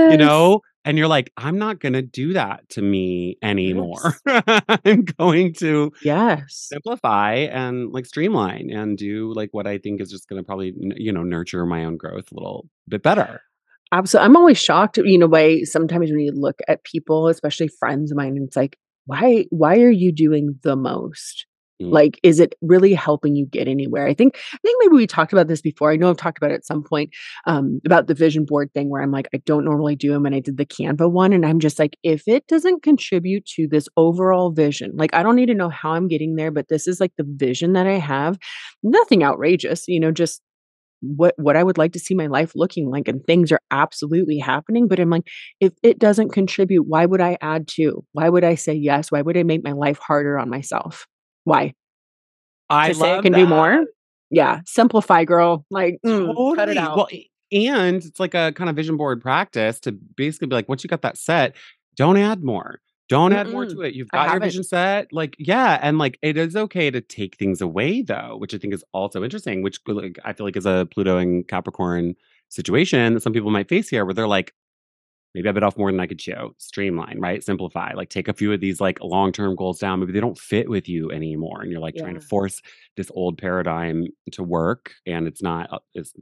You 0.07 0.17
know? 0.17 0.61
And 0.85 0.97
you're 0.97 1.07
like, 1.07 1.31
"I'm 1.37 1.57
not 1.57 1.79
gonna 1.79 2.01
do 2.01 2.33
that 2.33 2.67
to 2.69 2.81
me 2.81 3.37
anymore. 3.41 3.95
yes 4.01 4.21
I'm 4.25 5.03
going 5.05 5.53
to 5.55 5.91
yes 6.01 6.71
simplify 6.71 7.33
and, 7.35 7.91
like, 7.91 8.05
streamline 8.05 8.69
and 8.71 8.97
do, 8.97 9.33
like, 9.33 9.49
what 9.53 9.67
I 9.67 9.77
think 9.77 10.01
is 10.01 10.11
just 10.11 10.27
gonna 10.29 10.43
probably, 10.43 10.73
you 10.95 11.11
know, 11.11 11.23
nurture 11.23 11.65
my 11.65 11.85
own 11.85 11.97
growth 11.97 12.31
a 12.31 12.35
little 12.35 12.69
bit 12.87 13.03
better." 13.03 13.41
Absolutely. 13.91 14.25
I'm 14.25 14.37
always 14.37 14.57
shocked, 14.57 14.97
you 14.97 15.17
know, 15.17 15.27
by 15.27 15.61
sometimes 15.63 16.09
when 16.09 16.19
you 16.19 16.31
look 16.31 16.59
at 16.67 16.83
people, 16.83 17.27
especially 17.27 17.67
friends 17.67 18.11
of 18.11 18.17
mine, 18.17 18.37
it's 18.41 18.55
like, 18.55 18.77
why 19.05 19.45
why 19.51 19.77
are 19.79 19.91
you 19.91 20.11
doing 20.11 20.59
the 20.63 20.75
most? 20.75 21.45
Mm. 21.81 21.91
Like, 21.91 22.19
is 22.23 22.39
it 22.39 22.55
really 22.61 22.93
helping 22.93 23.35
you 23.35 23.45
get 23.45 23.67
anywhere? 23.67 24.07
I 24.07 24.13
think 24.13 24.37
I 24.53 24.57
think 24.63 24.77
maybe 24.81 24.95
we 24.95 25.07
talked 25.07 25.33
about 25.33 25.47
this 25.47 25.61
before. 25.61 25.91
I 25.91 25.95
know 25.95 26.09
I've 26.09 26.17
talked 26.17 26.37
about 26.37 26.51
it 26.51 26.55
at 26.55 26.65
some 26.65 26.83
point 26.83 27.11
um, 27.45 27.81
about 27.85 28.07
the 28.07 28.13
vision 28.13 28.45
board 28.45 28.71
thing 28.73 28.89
where 28.89 29.01
I'm 29.01 29.11
like, 29.11 29.27
I 29.33 29.37
don't 29.45 29.65
normally 29.65 29.95
do 29.95 30.11
them, 30.11 30.25
and 30.25 30.35
I 30.35 30.39
did 30.39 30.57
the 30.57 30.65
Canva 30.65 31.11
one, 31.11 31.33
and 31.33 31.45
I'm 31.45 31.59
just 31.59 31.79
like, 31.79 31.97
if 32.03 32.27
it 32.27 32.47
doesn't 32.47 32.83
contribute 32.83 33.45
to 33.55 33.67
this 33.67 33.87
overall 33.97 34.51
vision, 34.51 34.91
like 34.95 35.13
I 35.13 35.23
don't 35.23 35.35
need 35.35 35.47
to 35.47 35.55
know 35.55 35.69
how 35.69 35.91
I'm 35.91 36.07
getting 36.07 36.35
there, 36.35 36.51
but 36.51 36.69
this 36.69 36.87
is 36.87 36.99
like 36.99 37.13
the 37.17 37.25
vision 37.27 37.73
that 37.73 37.87
I 37.87 37.97
have. 37.97 38.37
Nothing 38.83 39.23
outrageous, 39.23 39.85
you 39.87 39.99
know, 39.99 40.11
just 40.11 40.41
what 41.01 41.33
what 41.37 41.57
I 41.57 41.63
would 41.63 41.77
like 41.77 41.91
to 41.93 41.99
see 41.99 42.15
my 42.15 42.27
life 42.27 42.53
looking 42.55 42.89
like 42.89 43.07
and 43.09 43.23
things 43.25 43.51
are 43.51 43.59
absolutely 43.71 44.37
happening 44.39 44.87
but 44.87 44.99
I'm 44.99 45.09
like 45.09 45.27
if 45.59 45.73
it 45.83 45.99
doesn't 45.99 46.31
contribute 46.31 46.87
why 46.87 47.05
would 47.05 47.19
I 47.19 47.37
add 47.41 47.67
to 47.75 48.05
why 48.13 48.29
would 48.29 48.45
I 48.45 48.55
say 48.55 48.73
yes 48.73 49.11
why 49.11 49.21
would 49.21 49.37
I 49.37 49.43
make 49.43 49.65
my 49.65 49.73
life 49.73 49.97
harder 49.99 50.39
on 50.39 50.49
myself 50.49 51.05
why 51.43 51.73
I 52.69 52.89
to 52.89 52.95
say 52.95 53.11
I 53.11 53.13
love 53.15 53.23
can 53.23 53.33
do 53.33 53.45
more 53.45 53.85
yeah 54.31 54.61
simplify 54.65 55.23
girl 55.25 55.65
like 55.69 55.99
mm, 56.05 56.55
cut 56.55 56.69
it 56.69 56.75
Totally. 56.75 56.77
out 56.77 56.97
Well, 56.97 57.07
and 57.53 58.03
it's 58.03 58.19
like 58.19 58.33
a 58.33 58.51
kind 58.53 58.69
of 58.69 58.75
vision 58.75 58.97
board 58.97 59.21
practice 59.21 59.79
to 59.81 59.91
basically 59.91 60.47
be 60.47 60.55
like, 60.55 60.67
once 60.67 60.83
you 60.83 60.87
got 60.87 61.03
that 61.03 61.17
set, 61.17 61.55
don't 61.95 62.17
add 62.17 62.43
more. 62.43 62.81
Don't 63.09 63.33
add 63.33 63.49
more 63.49 63.65
to 63.65 63.81
it. 63.81 63.93
You've 63.93 64.09
got 64.09 64.31
your 64.31 64.39
vision 64.39 64.63
set. 64.63 65.13
Like, 65.13 65.35
yeah. 65.37 65.77
And 65.81 65.99
like, 65.99 66.17
it 66.23 66.35
is 66.35 66.55
okay 66.55 66.89
to 66.89 66.99
take 66.99 67.37
things 67.37 67.61
away 67.61 68.01
though, 68.01 68.37
which 68.37 68.55
I 68.55 68.57
think 68.57 68.73
is 68.73 68.83
also 68.91 69.23
interesting, 69.23 69.61
which 69.61 69.79
like, 69.85 70.17
I 70.25 70.33
feel 70.33 70.47
like 70.47 70.57
is 70.57 70.65
a 70.65 70.87
Pluto 70.89 71.17
and 71.17 71.47
Capricorn 71.47 72.15
situation 72.49 73.13
that 73.13 73.21
some 73.21 73.33
people 73.33 73.51
might 73.51 73.69
face 73.69 73.89
here 73.89 74.03
where 74.03 74.15
they're 74.15 74.27
like, 74.27 74.53
maybe 75.33 75.49
I 75.49 75.51
bit 75.51 75.63
off 75.63 75.77
more 75.77 75.91
than 75.91 75.99
I 75.99 76.07
could 76.07 76.19
chew. 76.19 76.53
Streamline, 76.57 77.19
right? 77.19 77.43
Simplify. 77.43 77.93
Like 77.93 78.09
take 78.09 78.27
a 78.27 78.33
few 78.33 78.51
of 78.51 78.59
these 78.59 78.79
like 78.79 78.99
long-term 79.01 79.55
goals 79.55 79.79
down. 79.79 79.99
Maybe 79.99 80.11
they 80.11 80.19
don't 80.19 80.37
fit 80.37 80.69
with 80.69 80.87
you 80.87 81.11
anymore. 81.11 81.61
And 81.61 81.71
you're 81.71 81.81
like 81.81 81.95
trying 81.95 82.15
to 82.15 82.21
force 82.21 82.61
this 82.95 83.11
old 83.15 83.37
paradigm 83.37 84.07
to 84.31 84.43
work 84.43 84.93
and 85.07 85.27
it's 85.27 85.41
not 85.41 85.71
uh, 85.71 85.79
it's 85.93 86.13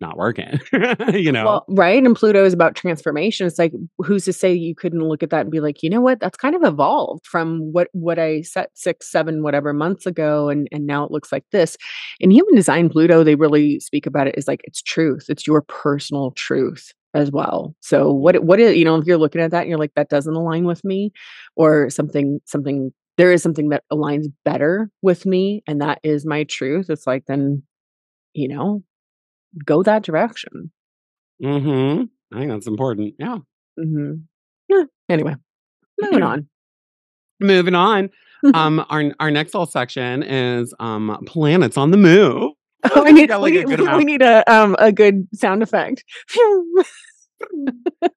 not 0.00 0.16
working. 0.16 0.60
you 1.12 1.32
know? 1.32 1.44
Well, 1.44 1.64
right. 1.68 2.02
And 2.02 2.14
Pluto 2.14 2.44
is 2.44 2.52
about 2.52 2.74
transformation. 2.74 3.46
It's 3.46 3.58
like, 3.58 3.72
who's 3.98 4.24
to 4.26 4.32
say 4.32 4.52
you 4.52 4.74
couldn't 4.74 5.02
look 5.02 5.22
at 5.22 5.30
that 5.30 5.42
and 5.42 5.50
be 5.50 5.60
like, 5.60 5.82
you 5.82 5.90
know 5.90 6.00
what? 6.00 6.20
That's 6.20 6.36
kind 6.36 6.54
of 6.54 6.62
evolved 6.62 7.26
from 7.26 7.72
what 7.72 7.88
what 7.92 8.18
I 8.18 8.42
set 8.42 8.70
six, 8.74 9.10
seven, 9.10 9.42
whatever 9.42 9.72
months 9.72 10.06
ago, 10.06 10.48
and 10.48 10.68
and 10.72 10.86
now 10.86 11.04
it 11.04 11.10
looks 11.10 11.32
like 11.32 11.44
this. 11.52 11.76
In 12.18 12.30
human 12.30 12.54
design, 12.54 12.88
Pluto, 12.88 13.24
they 13.24 13.34
really 13.34 13.80
speak 13.80 14.06
about 14.06 14.26
it 14.26 14.34
as 14.36 14.46
like 14.46 14.60
it's 14.64 14.82
truth. 14.82 15.26
It's 15.28 15.46
your 15.46 15.62
personal 15.62 16.32
truth 16.32 16.92
as 17.14 17.30
well. 17.30 17.74
So 17.80 18.12
what 18.12 18.42
what 18.44 18.60
is 18.60 18.76
you 18.76 18.84
know 18.84 18.96
if 18.96 19.06
you're 19.06 19.18
looking 19.18 19.40
at 19.40 19.50
that 19.50 19.62
and 19.62 19.68
you're 19.68 19.78
like 19.78 19.94
that 19.96 20.08
doesn't 20.08 20.34
align 20.34 20.64
with 20.64 20.84
me, 20.84 21.12
or 21.56 21.90
something 21.90 22.40
something 22.46 22.92
there 23.16 23.32
is 23.32 23.42
something 23.42 23.68
that 23.70 23.84
aligns 23.92 24.26
better 24.44 24.90
with 25.02 25.26
me, 25.26 25.62
and 25.66 25.80
that 25.80 25.98
is 26.02 26.24
my 26.24 26.44
truth. 26.44 26.88
It's 26.90 27.06
like 27.06 27.24
then 27.26 27.62
you 28.34 28.48
know 28.48 28.82
go 29.64 29.82
that 29.82 30.02
direction. 30.02 30.70
Mm-hmm. 31.42 32.04
I 32.34 32.38
think 32.38 32.50
that's 32.50 32.66
important. 32.66 33.14
Yeah. 33.18 33.38
hmm 33.76 34.12
Yeah. 34.68 34.84
Anyway, 35.08 35.34
moving 36.00 36.22
on. 36.32 36.48
Moving 37.40 37.74
on. 37.74 38.10
Um, 38.54 38.82
our 38.88 39.12
our 39.20 39.30
next 39.30 39.52
little 39.52 39.66
section 39.66 40.22
is 40.22 40.72
um 40.80 41.18
planets 41.26 41.76
on 41.76 41.90
the 41.90 41.98
move. 41.98 42.52
Oh, 42.84 43.02
I 43.06 43.12
we 43.12 43.12
need 43.12 43.28
got 43.28 43.42
we 43.42 43.58
like 43.58 43.66
good 43.66 43.80
we 43.80 43.86
amount. 43.86 44.04
need 44.04 44.22
a 44.22 44.50
um 44.52 44.76
a 44.78 44.92
good 44.92 45.28
sound 45.34 45.62
effect. 45.62 46.04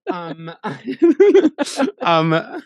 Um, 0.10 0.52
um, 2.02 2.64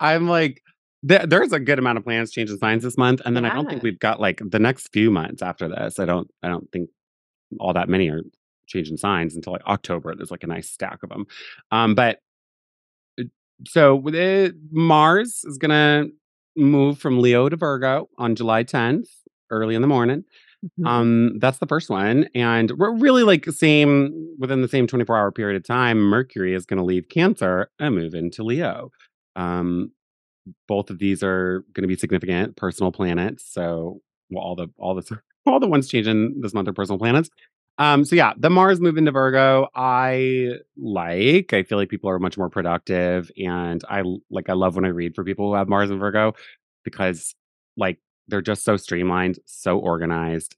I'm 0.00 0.28
like, 0.28 0.62
there, 1.02 1.26
there's 1.26 1.52
a 1.52 1.60
good 1.60 1.78
amount 1.78 1.98
of 1.98 2.04
planets 2.04 2.32
changing 2.32 2.58
signs 2.58 2.82
this 2.82 2.96
month, 2.96 3.20
and 3.24 3.36
then 3.36 3.44
I 3.44 3.54
don't 3.54 3.68
think 3.68 3.82
we've 3.82 3.98
got 3.98 4.20
like 4.20 4.40
the 4.44 4.58
next 4.58 4.88
few 4.92 5.10
months 5.10 5.42
after 5.42 5.68
this. 5.68 5.98
I 5.98 6.04
don't, 6.04 6.28
I 6.42 6.48
don't 6.48 6.70
think 6.72 6.90
all 7.60 7.72
that 7.74 7.88
many 7.88 8.08
are 8.08 8.22
changing 8.66 8.96
signs 8.96 9.34
until 9.34 9.52
like 9.52 9.66
October. 9.66 10.14
There's 10.14 10.30
like 10.30 10.44
a 10.44 10.48
nice 10.48 10.70
stack 10.70 11.02
of 11.02 11.10
them. 11.10 11.26
Um, 11.70 11.94
but 11.94 12.20
uh, 13.20 13.24
so 13.66 14.02
it, 14.08 14.54
Mars 14.70 15.44
is 15.44 15.58
gonna 15.58 16.06
move 16.56 16.98
from 16.98 17.20
Leo 17.20 17.48
to 17.48 17.56
Virgo 17.56 18.08
on 18.18 18.34
July 18.34 18.64
10th, 18.64 19.08
early 19.50 19.74
in 19.74 19.82
the 19.82 19.88
morning. 19.88 20.24
Mhm. 20.64 20.86
Um, 20.86 21.38
that's 21.38 21.58
the 21.58 21.66
first 21.66 21.90
one, 21.90 22.28
and 22.34 22.70
we're 22.78 22.92
really 22.96 23.22
like 23.22 23.44
same 23.46 24.34
within 24.38 24.62
the 24.62 24.68
same 24.68 24.86
24 24.86 25.16
hour 25.16 25.30
period 25.32 25.56
of 25.56 25.64
time. 25.64 25.98
Mercury 25.98 26.54
is 26.54 26.64
going 26.66 26.78
to 26.78 26.84
leave 26.84 27.08
Cancer 27.08 27.68
and 27.78 27.94
move 27.94 28.14
into 28.14 28.42
Leo. 28.42 28.90
Um, 29.36 29.92
both 30.68 30.90
of 30.90 30.98
these 30.98 31.22
are 31.22 31.64
going 31.74 31.82
to 31.82 31.88
be 31.88 31.96
significant 31.96 32.56
personal 32.56 32.92
planets. 32.92 33.44
So, 33.52 34.00
well, 34.30 34.44
all 34.44 34.56
the 34.56 34.68
all 34.78 34.94
the 34.94 35.20
all 35.46 35.60
the 35.60 35.68
ones 35.68 35.88
changing 35.88 36.40
this 36.42 36.54
month 36.54 36.68
are 36.68 36.72
personal 36.74 36.98
planets. 36.98 37.30
Um, 37.78 38.04
so 38.04 38.16
yeah, 38.16 38.34
the 38.38 38.50
Mars 38.50 38.80
move 38.80 38.96
into 38.98 39.10
Virgo, 39.12 39.68
I 39.74 40.52
like. 40.76 41.52
I 41.52 41.64
feel 41.64 41.78
like 41.78 41.88
people 41.90 42.10
are 42.10 42.18
much 42.20 42.38
more 42.38 42.50
productive, 42.50 43.30
and 43.38 43.82
I 43.90 44.02
like. 44.30 44.48
I 44.50 44.54
love 44.54 44.76
when 44.76 44.84
I 44.84 44.88
read 44.88 45.14
for 45.16 45.24
people 45.24 45.48
who 45.50 45.54
have 45.56 45.68
Mars 45.68 45.90
in 45.90 45.98
Virgo 45.98 46.34
because, 46.84 47.34
like, 47.76 47.98
they're 48.28 48.42
just 48.42 48.64
so 48.64 48.76
streamlined, 48.76 49.38
so 49.46 49.78
organized. 49.78 50.56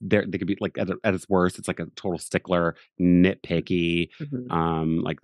They're, 0.00 0.24
they 0.26 0.38
could 0.38 0.46
be 0.46 0.56
like 0.60 0.76
at, 0.78 0.88
at 1.04 1.14
its 1.14 1.28
worst, 1.28 1.58
it's 1.58 1.68
like 1.68 1.80
a 1.80 1.86
total 1.96 2.18
stickler, 2.18 2.76
nitpicky, 3.00 4.08
Mhm. 4.20 4.50
um, 4.50 5.00
like 5.02 5.18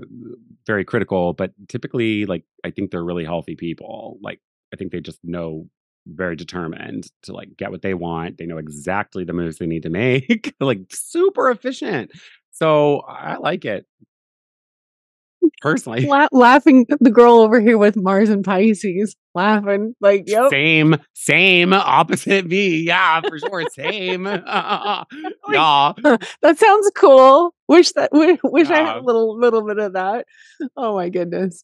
very 0.67 0.85
critical. 0.85 1.33
But 1.33 1.53
typically, 1.69 2.27
like, 2.27 2.45
I 2.65 2.71
think 2.71 2.91
they're 2.91 3.05
really 3.05 3.25
healthy 3.25 3.57
people. 3.57 4.19
Like, 4.23 4.41
I 4.73 4.77
think 4.77 4.93
they 4.93 5.01
just 5.01 5.19
know 5.25 5.69
very 6.07 6.35
determined 6.37 7.09
to 7.23 7.33
like 7.33 7.57
get 7.57 7.71
what 7.71 7.83
they 7.83 7.95
want. 7.95 8.39
They 8.39 8.47
know 8.47 8.59
exactly 8.59 9.25
the 9.25 9.33
moves 9.33 9.59
they 9.59 9.67
need 9.67 9.83
to 9.83 9.91
make, 9.91 10.55
like 10.61 10.81
super 10.91 11.51
efficient. 11.51 12.11
So 12.53 13.01
I 13.01 13.37
like 13.37 13.65
it 13.65 13.87
personally. 15.61 16.07
La- 16.07 16.29
laughing 16.33 16.87
the 17.01 17.11
girl 17.11 17.41
over 17.41 17.61
here 17.61 17.79
with 17.79 17.97
Mars 17.97 18.29
and 18.31 18.45
Pisces 18.45 19.17
laughing 19.35 19.95
like 20.01 20.25
yep 20.27 20.51
Same, 20.51 20.97
same, 21.15 21.73
opposite 21.73 22.47
me. 22.47 22.83
Yeah, 22.83 23.21
for 23.21 23.39
sure. 23.39 23.65
Same. 23.71 24.27
yeah. 25.51 25.93
that 26.43 26.59
sounds 26.59 26.91
cool 26.97 27.55
wish 27.71 27.93
that 27.93 28.11
wish, 28.13 28.39
wish 28.43 28.69
i 28.69 28.79
had 28.79 28.97
a 28.97 29.01
little 29.01 29.39
little 29.39 29.65
bit 29.65 29.79
of 29.79 29.93
that 29.93 30.27
oh 30.77 30.97
my 30.97 31.09
goodness 31.09 31.63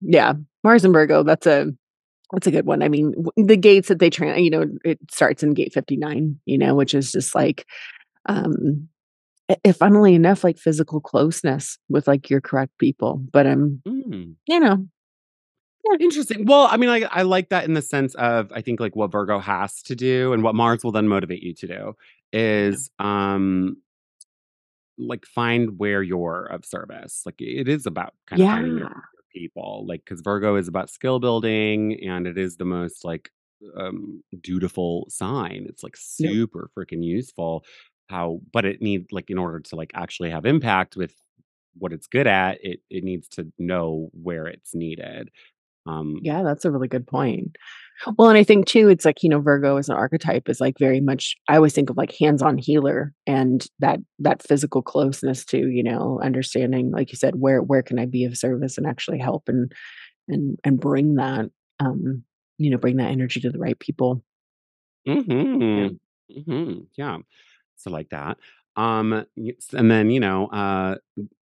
yeah 0.00 0.32
mars 0.64 0.84
and 0.84 0.92
virgo 0.92 1.22
that's 1.22 1.46
a 1.46 1.68
that's 2.32 2.48
a 2.48 2.50
good 2.50 2.66
one 2.66 2.82
i 2.82 2.88
mean 2.88 3.14
the 3.36 3.56
gates 3.56 3.86
that 3.86 4.00
they 4.00 4.10
train 4.10 4.42
you 4.42 4.50
know 4.50 4.66
it 4.84 4.98
starts 5.08 5.44
in 5.44 5.54
gate 5.54 5.72
59 5.72 6.38
you 6.46 6.58
know 6.58 6.74
which 6.74 6.94
is 6.94 7.12
just 7.12 7.34
like 7.34 7.64
um 8.26 8.88
if 9.64 9.76
funnily 9.76 10.14
enough 10.14 10.42
like 10.42 10.58
physical 10.58 11.00
closeness 11.00 11.78
with 11.88 12.08
like 12.08 12.28
your 12.28 12.40
correct 12.40 12.76
people 12.78 13.22
but 13.32 13.46
um 13.46 13.80
Mm. 13.86 14.34
you 14.46 14.60
know 14.60 14.86
yeah, 15.88 15.98
Interesting. 16.00 16.46
Well, 16.46 16.66
I 16.68 16.78
mean, 16.78 16.88
like 16.88 17.04
I 17.12 17.22
like 17.22 17.50
that 17.50 17.64
in 17.64 17.74
the 17.74 17.82
sense 17.82 18.14
of 18.16 18.50
I 18.52 18.60
think 18.60 18.80
like 18.80 18.96
what 18.96 19.12
Virgo 19.12 19.38
has 19.38 19.82
to 19.82 19.94
do 19.94 20.32
and 20.32 20.42
what 20.42 20.56
Mars 20.56 20.82
will 20.82 20.90
then 20.90 21.06
motivate 21.06 21.44
you 21.44 21.54
to 21.54 21.66
do 21.68 21.96
is 22.32 22.90
um 22.98 23.76
like 24.98 25.24
find 25.26 25.78
where 25.78 26.02
you're 26.02 26.46
of 26.46 26.64
service. 26.64 27.22
Like 27.24 27.36
it 27.38 27.68
is 27.68 27.86
about 27.86 28.14
kind 28.26 28.42
of 28.42 28.48
finding 28.48 28.78
your, 28.78 28.88
your 28.88 29.02
people. 29.32 29.84
Like 29.86 30.04
because 30.04 30.22
Virgo 30.22 30.56
is 30.56 30.66
about 30.66 30.90
skill 30.90 31.20
building 31.20 32.00
and 32.04 32.26
it 32.26 32.36
is 32.36 32.56
the 32.56 32.64
most 32.64 33.04
like 33.04 33.30
um 33.76 34.24
dutiful 34.40 35.06
sign. 35.08 35.66
It's 35.68 35.84
like 35.84 35.96
yep 36.18 36.32
super 36.32 36.70
freaking 36.76 37.04
useful. 37.04 37.64
How 38.08 38.40
but 38.52 38.64
it 38.64 38.80
needs 38.82 39.10
like 39.12 39.30
in 39.30 39.38
order 39.38 39.60
to 39.60 39.76
like 39.76 39.90
actually 39.94 40.30
have 40.30 40.46
impact 40.46 40.96
with 40.96 41.14
what 41.78 41.92
it's 41.92 42.06
good 42.06 42.26
at, 42.26 42.58
it 42.64 42.80
it 42.90 43.04
needs 43.04 43.28
to 43.30 43.52
know 43.58 44.10
where 44.12 44.46
it's 44.46 44.74
needed. 44.74 45.30
Um 45.86 46.18
yeah 46.22 46.42
that's 46.42 46.64
a 46.64 46.70
really 46.70 46.88
good 46.88 47.06
point 47.06 47.56
Well, 48.18 48.28
and 48.30 48.38
I 48.38 48.44
think 48.44 48.66
too, 48.66 48.88
it's 48.90 49.04
like, 49.06 49.22
you 49.24 49.30
know, 49.30 49.40
Virgo 49.40 49.76
as 49.78 49.88
an 49.90 49.96
archetype 49.96 50.48
is 50.50 50.60
like 50.60 50.78
very 50.78 51.00
much 51.00 51.36
I 51.48 51.56
always 51.56 51.74
think 51.74 51.90
of 51.90 51.96
like 51.98 52.12
hands-on 52.18 52.58
healer 52.58 53.12
and 53.26 53.66
that 53.80 54.00
that 54.20 54.42
physical 54.42 54.82
closeness 54.82 55.44
to, 55.46 55.58
you 55.70 55.82
know, 55.84 56.20
understanding, 56.24 56.92
like 56.92 57.12
you 57.12 57.16
said, 57.18 57.36
where 57.36 57.62
where 57.62 57.82
can 57.82 57.98
I 58.00 58.06
be 58.06 58.24
of 58.26 58.38
service 58.38 58.78
and 58.78 58.86
actually 58.86 59.18
help 59.20 59.48
and 59.48 59.72
and 60.28 60.58
and 60.64 60.80
bring 60.80 61.16
that 61.16 61.50
um, 61.80 62.24
you 62.58 62.70
know, 62.70 62.78
bring 62.78 62.96
that 62.98 63.10
energy 63.12 63.40
to 63.42 63.50
the 63.50 63.58
right 63.60 63.78
people. 63.80 64.22
Yeah. 65.74 65.88
Mhm. 65.88 65.98
Mhm. 66.30 66.88
Yeah. 66.96 67.18
So 67.76 67.90
like 67.90 68.10
that. 68.10 68.38
Um, 68.76 69.24
and 69.72 69.90
then, 69.90 70.10
you 70.10 70.20
know, 70.20 70.48
uh, 70.48 70.96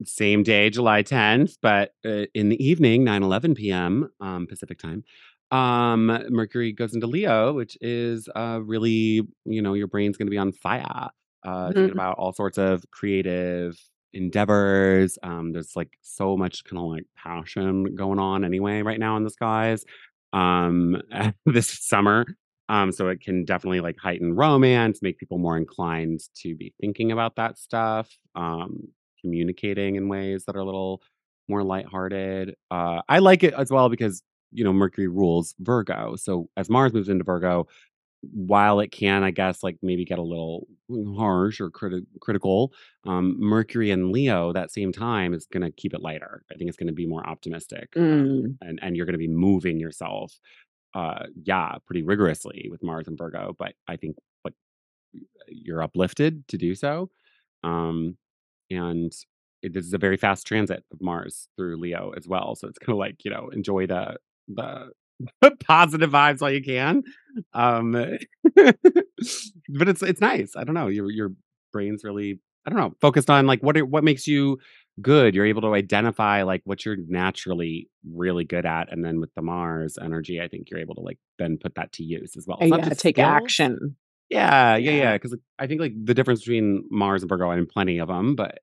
same 0.05 0.43
day, 0.45 0.71
July 0.71 1.03
10th, 1.03 1.57
but 1.61 1.93
uh, 2.05 2.27
in 2.35 2.49
the 2.49 2.65
evening, 2.65 3.03
9 3.05 3.23
11 3.25 3.55
p.m. 3.55 4.09
Um, 4.21 4.47
Pacific 4.47 4.79
time, 4.79 5.03
um, 5.51 6.07
Mercury 6.31 6.73
goes 6.73 6.95
into 6.95 7.07
Leo, 7.07 7.53
which 7.53 7.77
is 7.81 8.29
uh, 8.35 8.61
really, 8.63 9.23
you 9.45 9.63
know, 9.63 9.75
your 9.75 9.89
brain's 9.89 10.17
going 10.17 10.27
to 10.27 10.31
be 10.31 10.39
on 10.39 10.53
fire, 10.53 11.11
uh, 11.45 11.73
thinking 11.73 11.93
Mhm. 11.93 11.93
about 11.93 12.17
all 12.19 12.33
sorts 12.33 12.59
of 12.59 12.85
creative 12.91 13.77
endeavors. 14.13 15.19
Um, 15.23 15.53
there's 15.53 15.77
like 15.77 15.99
so 16.03 16.37
much 16.37 16.65
kind 16.65 16.79
of 16.79 16.85
like 16.89 17.05
passion 17.17 17.95
going 17.97 18.19
on 18.19 18.45
anyway 18.45 18.83
right 18.83 18.99
now 18.99 19.17
in 19.17 19.25
the 19.25 19.31
skies 19.31 19.85
um, 20.33 21.01
this 21.47 21.69
summer. 21.69 22.27
Um, 22.69 22.93
so 22.93 23.09
it 23.09 23.21
can 23.21 23.45
definitely 23.45 23.81
like 23.81 23.97
heighten 23.99 24.35
romance, 24.35 25.03
make 25.03 25.19
people 25.19 25.39
more 25.39 25.57
inclined 25.57 26.21
to 26.43 26.55
be 26.55 26.73
thinking 26.81 27.13
about 27.13 27.37
that 27.37 27.59
stuff, 27.59 28.17
um, 28.35 28.89
communicating 29.21 29.97
in 29.97 30.09
ways 30.09 30.45
that 30.47 30.57
are 30.57 30.61
a 30.61 30.65
little 30.65 31.03
more 31.49 31.63
lighthearted. 31.63 32.55
Uh, 32.71 33.03
I 33.09 33.19
like 33.19 33.43
it 33.43 33.55
as 33.55 33.71
well 33.71 33.89
because 33.89 34.23
you 34.53 34.65
know 34.65 34.73
Mercury 34.73 35.09
rules 35.09 35.55
Virgo. 35.61 36.17
So 36.17 36.49
as 36.57 36.71
Mars 36.71 36.93
moves 36.95 37.09
into 37.09 37.25
Virgo, 37.25 37.67
while 38.33 38.81
it 38.81 38.91
can, 38.91 39.23
I 39.23 39.31
guess, 39.31 39.63
like 39.63 39.77
maybe 39.83 40.05
get 40.07 40.19
a 40.19 40.23
little 40.23 40.67
harsh 41.17 41.61
or 41.61 41.71
criti- 41.71 42.07
critical, 42.21 42.73
um, 43.07 43.37
Mercury 43.39 43.91
and 43.91 44.13
Leo 44.13 44.53
that 44.55 44.71
same 44.73 44.93
time 44.93 45.35
is 45.35 45.47
going 45.47 45.63
to 45.63 45.71
keep 45.71 45.93
it 45.93 46.01
lighter. 46.01 46.43
I 46.51 46.55
think 46.55 46.69
it's 46.69 46.77
going 46.79 46.87
to 46.87 46.95
be 46.95 47.07
more 47.07 47.27
optimistic, 47.29 47.91
um, 47.97 48.03
Mm. 48.03 48.57
and 48.63 48.79
and 48.83 48.97
you're 48.97 49.07
going 49.07 49.13
to 49.15 49.19
be 49.19 49.29
moving 49.29 49.79
yourself, 49.79 50.39
uh, 50.95 51.27
yeah, 51.43 51.77
pretty 51.87 52.03
rigorously 52.03 52.69
with 52.71 52.83
Mars 52.83 53.09
and 53.09 53.19
Virgo. 53.19 53.55
But 53.59 53.75
I 53.89 53.97
think 53.97 54.17
like 54.45 54.55
you're 55.49 55.83
uplifted 55.83 56.47
to 56.49 56.59
do 56.59 56.75
so, 56.75 57.11
um, 57.63 58.17
and 58.71 59.13
it, 59.63 59.73
this 59.73 59.87
is 59.87 59.95
a 59.95 59.99
very 59.99 60.17
fast 60.17 60.47
transit 60.47 60.85
of 60.93 61.01
Mars 61.01 61.49
through 61.57 61.79
Leo 61.79 62.13
as 62.17 62.29
well. 62.29 62.55
So 62.55 62.69
it's 62.69 62.79
kind 62.79 62.95
of 62.95 62.99
like 62.99 63.25
you 63.25 63.31
know 63.31 63.49
enjoy 63.53 63.87
the 63.87 64.17
the 64.49 64.91
positive 65.65 66.11
vibes 66.11 66.41
while 66.41 66.53
you 66.53 66.63
can. 66.63 67.03
Um, 67.53 67.93
but 68.55 69.89
it's 69.89 70.03
it's 70.03 70.21
nice. 70.21 70.53
I 70.57 70.65
don't 70.65 70.75
know. 70.75 70.89
Your 70.89 71.11
your 71.11 71.33
brain's 71.73 72.05
really 72.05 72.41
I 72.67 72.71
don't 72.71 72.79
know 72.79 72.95
focused 73.01 73.31
on 73.31 73.47
like 73.47 73.63
what 73.63 73.77
what 73.83 74.05
makes 74.05 74.27
you 74.27 74.59
good. 75.01 75.35
You're 75.35 75.47
able 75.47 75.63
to 75.63 75.75
identify 75.75 76.43
like 76.43 76.63
what 76.65 76.85
you're 76.85 76.97
naturally 77.09 77.89
really 78.13 78.45
good 78.45 78.67
at, 78.67 78.93
and 78.93 79.05
then 79.05 79.21
with 79.21 79.35
the 79.35 79.43
Mars 79.43 79.99
energy, 80.01 80.41
I 80.41 80.49
think 80.49 80.71
you're 80.71 80.81
able 80.81 80.95
to 80.97 81.01
like 81.01 81.19
then 81.39 81.59
put 81.61 81.75
that 81.77 81.93
to 81.93 82.03
use 82.05 82.37
as 82.37 82.47
well. 82.47 82.59
It's 82.61 82.71
yeah, 82.71 82.89
take 82.91 83.17
skills. 83.17 83.27
action. 83.27 83.97
Yeah, 84.31 84.77
yeah, 84.77 84.91
Yeah. 84.91 84.97
yeah. 85.03 85.13
Because 85.15 85.37
I 85.59 85.67
think 85.67 85.81
like 85.81 85.93
the 86.03 86.15
difference 86.15 86.41
between 86.41 86.85
Mars 86.91 87.23
and 87.23 87.29
Virgo, 87.29 87.51
I 87.51 87.57
mean, 87.57 87.67
plenty 87.67 87.99
of 87.99 88.09
them, 88.09 88.35
but 88.37 88.59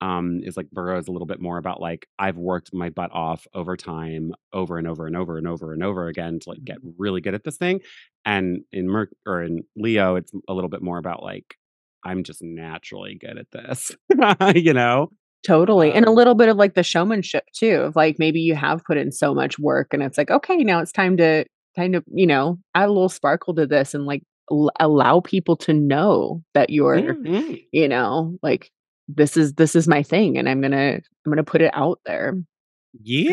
um, 0.00 0.40
is 0.44 0.56
like 0.56 0.68
Virgo 0.72 0.98
is 0.98 1.08
a 1.08 1.12
little 1.12 1.26
bit 1.26 1.40
more 1.40 1.58
about 1.58 1.80
like 1.80 2.06
I've 2.18 2.36
worked 2.36 2.70
my 2.72 2.88
butt 2.90 3.10
off 3.12 3.46
over 3.54 3.76
time, 3.76 4.32
over 4.52 4.78
and 4.78 4.86
over 4.86 5.06
and 5.06 5.16
over 5.16 5.38
and 5.38 5.48
over 5.48 5.72
and 5.72 5.82
over 5.82 6.06
again 6.06 6.38
to 6.40 6.50
like 6.50 6.62
get 6.64 6.78
Mhm. 6.84 6.94
really 6.98 7.20
good 7.20 7.34
at 7.34 7.42
this 7.42 7.56
thing. 7.56 7.80
And 8.24 8.60
in 8.70 8.86
Merc 8.88 9.10
or 9.26 9.42
in 9.42 9.64
Leo, 9.76 10.14
it's 10.16 10.32
a 10.48 10.54
little 10.54 10.70
bit 10.70 10.82
more 10.82 10.98
about 10.98 11.22
like 11.22 11.56
I'm 12.04 12.22
just 12.22 12.42
naturally 12.42 13.16
good 13.20 13.38
at 13.38 13.50
this, 13.50 13.90
you 14.54 14.72
know. 14.72 15.10
Totally. 15.48 15.92
And 15.94 16.06
a 16.06 16.10
Um, 16.10 16.14
little 16.14 16.34
bit 16.34 16.48
of 16.50 16.56
like 16.58 16.74
the 16.74 16.84
showmanship 16.84 17.44
too, 17.54 17.76
of 17.82 17.96
like 17.96 18.18
maybe 18.18 18.40
you 18.40 18.54
have 18.54 18.84
put 18.84 18.98
in 18.98 19.12
so 19.12 19.34
much 19.34 19.58
work 19.58 19.94
and 19.94 20.02
it's 20.02 20.18
like, 20.18 20.30
okay, 20.30 20.58
now 20.58 20.80
it's 20.80 20.92
time 20.92 21.16
to 21.18 21.44
kind 21.76 21.96
of, 21.96 22.04
you 22.12 22.26
know, 22.26 22.58
add 22.74 22.88
a 22.88 22.92
little 22.92 23.08
sparkle 23.08 23.54
to 23.56 23.66
this 23.66 23.94
and 23.94 24.06
like 24.06 24.22
l- 24.52 24.72
allow 24.80 25.20
people 25.20 25.56
to 25.58 25.74
know 25.74 26.42
that 26.54 26.70
you're, 26.70 27.00
mhm. 27.00 27.64
you 27.72 27.88
know, 27.88 28.38
like 28.42 28.70
this 29.08 29.36
is 29.38 29.54
this 29.54 29.74
is 29.76 29.88
my 29.88 30.02
thing 30.02 30.38
and 30.38 30.48
I'm 30.48 30.60
gonna 30.60 31.00
I'm 31.26 31.32
gonna 31.32 31.44
put 31.44 31.62
it 31.62 31.72
out 31.74 32.00
there. 32.06 32.34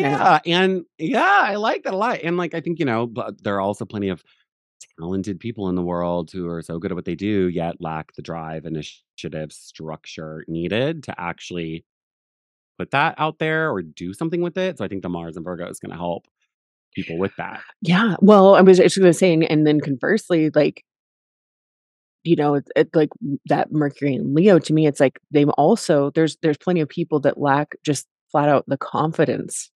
Yeah, 0.00 0.40
and 0.46 0.84
yeah, 0.98 1.42
I 1.44 1.56
like 1.56 1.84
that 1.84 1.94
a 1.94 1.96
lot. 1.96 2.20
And 2.22 2.36
like 2.36 2.54
I 2.54 2.60
think, 2.60 2.78
you 2.78 2.84
know, 2.86 3.06
but 3.06 3.42
there 3.42 3.56
are 3.56 3.60
also 3.60 3.84
plenty 3.84 4.08
of 4.10 4.22
talented 5.00 5.40
people 5.40 5.68
in 5.68 5.74
the 5.76 5.82
world 5.82 6.30
who 6.32 6.48
are 6.48 6.62
so 6.62 6.78
good 6.78 6.92
at 6.92 6.96
what 6.96 7.04
they 7.06 7.14
do, 7.16 7.48
yet 7.48 7.80
lack 7.80 8.14
the 8.14 8.22
drive, 8.22 8.66
initiative, 8.66 9.52
structure 9.52 10.44
needed 10.48 11.04
to 11.04 11.20
actually 11.20 11.84
put 12.78 12.90
that 12.92 13.14
out 13.18 13.38
there 13.38 13.70
or 13.70 13.82
do 13.82 14.12
something 14.12 14.40
with 14.40 14.56
it. 14.58 14.78
So 14.78 14.84
I 14.84 14.88
think 14.88 15.02
the 15.02 15.08
Mars 15.08 15.36
and 15.36 15.44
Virgo 15.44 15.68
is 15.68 15.78
going 15.78 15.92
to 15.92 15.96
help 15.96 16.26
people 16.94 17.18
with 17.18 17.32
that. 17.36 17.60
Yeah. 17.82 18.16
Well, 18.20 18.54
I 18.54 18.62
was 18.62 18.78
just 18.78 18.98
gonna 18.98 19.12
say, 19.12 19.32
and 19.32 19.44
and 19.44 19.66
then 19.66 19.80
conversely, 19.80 20.50
like, 20.54 20.82
you 22.24 22.36
know, 22.36 22.54
it's 22.54 22.70
it, 22.74 22.88
like 22.94 23.10
that 23.46 23.70
Mercury 23.70 24.14
and 24.14 24.34
Leo 24.34 24.58
to 24.58 24.72
me, 24.72 24.86
it's 24.86 25.00
like 25.00 25.20
they've 25.30 25.48
also 25.50 26.10
there's 26.14 26.36
there's 26.42 26.56
plenty 26.56 26.80
of 26.80 26.88
people 26.88 27.20
that 27.20 27.38
lack 27.38 27.76
just 27.84 28.06
flat 28.32 28.48
out 28.48 28.64
the 28.66 28.78
confidence 28.78 29.70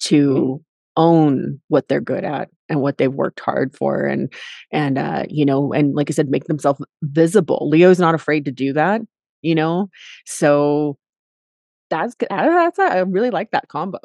Mm, 0.00 0.08
to 0.08 0.64
own 0.96 1.60
what 1.68 1.88
they're 1.88 2.00
good 2.00 2.24
at 2.24 2.48
and 2.68 2.80
what 2.80 2.98
they've 2.98 3.14
worked 3.14 3.40
hard 3.40 3.74
for 3.76 4.04
and 4.04 4.32
and 4.72 4.98
uh 4.98 5.24
you 5.28 5.44
know 5.44 5.72
and 5.72 5.94
like 5.94 6.10
i 6.10 6.12
said 6.12 6.28
make 6.28 6.44
themselves 6.46 6.80
visible 7.02 7.68
leo's 7.70 8.00
not 8.00 8.16
afraid 8.16 8.44
to 8.44 8.50
do 8.50 8.72
that 8.72 9.00
you 9.42 9.54
know 9.54 9.88
so 10.26 10.98
that's 11.90 12.14
good 12.14 12.28
that's 12.30 12.78
i 12.78 12.98
really 13.00 13.30
like 13.30 13.50
that 13.52 13.68
combo 13.68 13.98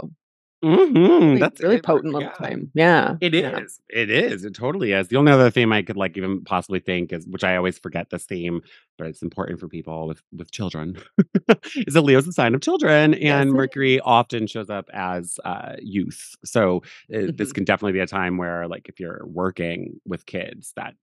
Mhm, 0.64 0.96
really, 0.96 1.40
that's 1.40 1.62
really 1.62 1.76
it, 1.76 1.84
potent 1.84 2.14
little 2.14 2.30
yeah. 2.30 2.48
time 2.48 2.72
yeah 2.74 3.16
it 3.20 3.34
is. 3.36 3.44
Yeah. 3.90 4.02
It 4.02 4.10
is. 4.10 4.46
It 4.46 4.54
totally 4.56 4.94
is. 4.94 5.10
The 5.10 5.18
only 5.18 5.32
other 5.32 5.50
theme 5.52 5.74
I 5.74 5.82
could 5.82 5.98
like 5.98 6.18
even 6.18 6.42
possibly 6.46 6.80
think 6.80 7.12
is, 7.12 7.28
which 7.28 7.44
I 7.44 7.58
always 7.58 7.78
forget 7.78 8.10
this 8.10 8.24
theme, 8.26 8.62
but 8.98 9.08
it's 9.08 9.22
important 9.22 9.60
for 9.60 9.68
people 9.68 10.08
with 10.08 10.22
with 10.32 10.52
children, 10.52 10.98
is 11.76 11.94
that 11.96 12.02
Leo's 12.02 12.28
a 12.28 12.32
sign 12.32 12.56
of 12.56 12.62
children, 12.62 13.14
and 13.16 13.50
it 13.50 13.54
Mercury 13.54 14.00
often 14.00 14.48
shows 14.48 14.70
up 14.70 14.90
as 14.94 15.38
uh, 15.44 15.76
youth. 15.80 16.36
So 16.46 16.78
uh, 17.14 17.18
is 17.20 17.32
this 17.38 17.52
Mhm. 17.52 17.56
can 17.56 17.64
definitely 17.66 17.94
be 17.94 18.00
a 18.00 18.08
time 18.08 18.38
where, 18.38 18.68
like, 18.68 18.88
if 18.90 19.00
you're 19.00 19.22
working 19.26 20.00
with 20.06 20.26
kids, 20.26 20.72
that 20.78 20.96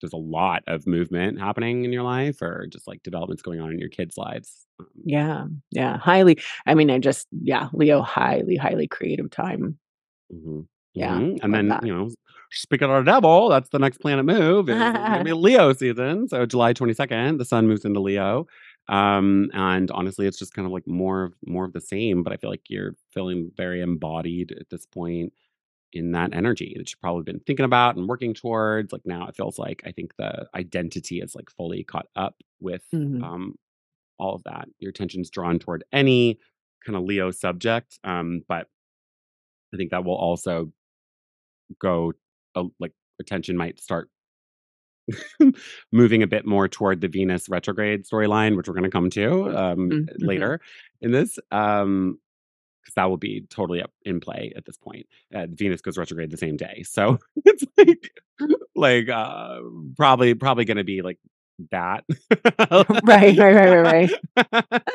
there's 0.00 0.12
a 0.12 0.16
lot 0.16 0.62
of 0.66 0.86
movement 0.86 1.38
happening 1.40 1.84
in 1.84 1.92
your 1.92 2.02
life, 2.04 2.42
or 2.42 2.66
just 2.68 2.86
like 2.88 3.02
developments 3.02 3.42
going 3.42 3.60
on 3.60 3.70
in 3.72 3.78
your 3.78 3.88
kids' 3.90 4.16
lives. 4.18 4.66
Um, 4.80 4.86
yeah 5.04 5.46
yeah 5.70 5.96
highly 5.98 6.38
i 6.66 6.74
mean 6.74 6.90
i 6.90 6.98
just 6.98 7.26
yeah 7.42 7.68
leo 7.72 8.02
highly 8.02 8.56
highly 8.56 8.86
creative 8.86 9.30
time 9.30 9.78
Mhm. 10.32 10.66
yeah 10.94 11.20
Mhm, 11.20 11.38
and 11.42 11.54
then, 11.54 11.68
that 11.68 11.84
you 11.84 11.94
know, 11.94 12.10
speaking 12.52 12.90
of 12.90 13.04
the 13.04 13.10
devil, 13.10 13.48
that's 13.48 13.68
the 13.70 13.78
next 13.78 13.98
planet 13.98 14.24
move 14.24 14.68
it's 14.68 14.80
gonna 15.12 15.24
be 15.24 15.32
Leo 15.32 15.72
season, 15.72 16.28
so 16.28 16.46
July 16.46 16.72
22nd, 16.72 17.38
the 17.38 17.44
sun 17.44 17.66
moves 17.68 17.84
into 17.84 18.00
Leo, 18.00 18.46
um, 18.88 19.50
and 19.54 19.90
honestly, 19.92 20.26
it's 20.26 20.38
just 20.38 20.54
kind 20.54 20.66
of 20.66 20.72
like 20.72 20.86
more 20.86 21.24
of 21.24 21.34
more 21.46 21.64
of 21.64 21.72
the 21.72 21.80
same, 21.80 22.22
but 22.22 22.32
I 22.32 22.36
feel 22.36 22.50
like 22.50 22.62
you're 22.68 22.94
feeling 23.12 23.50
very 23.56 23.80
embodied 23.80 24.52
at 24.52 24.68
this 24.70 24.86
point 24.86 25.32
in 25.92 26.12
that 26.12 26.34
energy 26.34 26.74
that 26.76 26.90
you've 26.90 27.00
probably 27.00 27.22
been 27.24 27.40
thinking 27.40 27.64
about 27.64 27.96
and 27.96 28.08
working 28.08 28.34
towards, 28.34 28.92
like, 28.92 29.06
now 29.06 29.26
it 29.28 29.36
feels 29.36 29.58
like 29.58 29.82
I 29.86 29.92
think 29.92 30.16
the 30.16 30.48
identity 30.54 31.20
is, 31.20 31.34
like, 31.34 31.50
fully 31.50 31.84
caught 31.84 32.08
up 32.16 32.36
with, 32.60 32.84
Mhm. 32.92 33.24
um, 33.24 33.56
all 34.18 34.34
of 34.34 34.44
that. 34.44 34.68
Your 34.80 34.90
attention's 34.90 35.30
drawn 35.30 35.58
toward 35.58 35.84
any 35.92 36.38
kinda 36.84 37.00
Leo 37.00 37.30
subject, 37.32 37.98
um, 38.04 38.42
but 38.48 38.68
I 39.72 39.76
think 39.76 39.90
that 39.90 40.04
will 40.04 40.16
also 40.16 40.72
go 41.78 42.12
uh, 42.54 42.64
like 42.78 42.92
attention 43.20 43.56
might 43.56 43.80
start 43.80 44.10
moving 45.92 46.22
a 46.22 46.26
bit 46.26 46.46
more 46.46 46.68
toward 46.68 47.00
the 47.00 47.08
Venus 47.08 47.48
retrograde 47.48 48.04
storyline, 48.04 48.56
which 48.56 48.68
we're 48.68 48.74
going 48.74 48.84
to 48.84 48.90
come 48.90 49.10
to 49.10 49.56
um, 49.56 49.92
Mhm, 49.92 50.08
mhm. 50.20 50.20
later 50.20 50.60
in 51.00 51.12
this, 51.12 51.38
um, 51.50 52.18
because 52.82 52.94
that 52.94 53.04
will 53.04 53.16
be 53.16 53.42
totally 53.50 53.82
up 53.82 53.90
in 54.04 54.20
play 54.20 54.52
at 54.56 54.64
this 54.64 54.76
point. 54.76 55.06
Uh, 55.34 55.46
Venus 55.50 55.80
goes 55.80 55.98
retrograde 55.98 56.30
the 56.30 56.36
same 56.36 56.56
day, 56.56 56.82
so 56.82 57.18
it's 57.44 57.64
like, 57.76 58.10
like 58.74 59.08
uh, 59.08 59.60
probably 59.96 60.34
probably 60.34 60.64
going 60.64 60.76
to 60.76 60.84
be 60.84 61.02
like 61.02 61.18
that. 61.70 62.04
Right, 63.04 63.36
right, 63.36 63.54
right, 63.54 63.76
right, 63.76 64.10
right. 64.36 64.54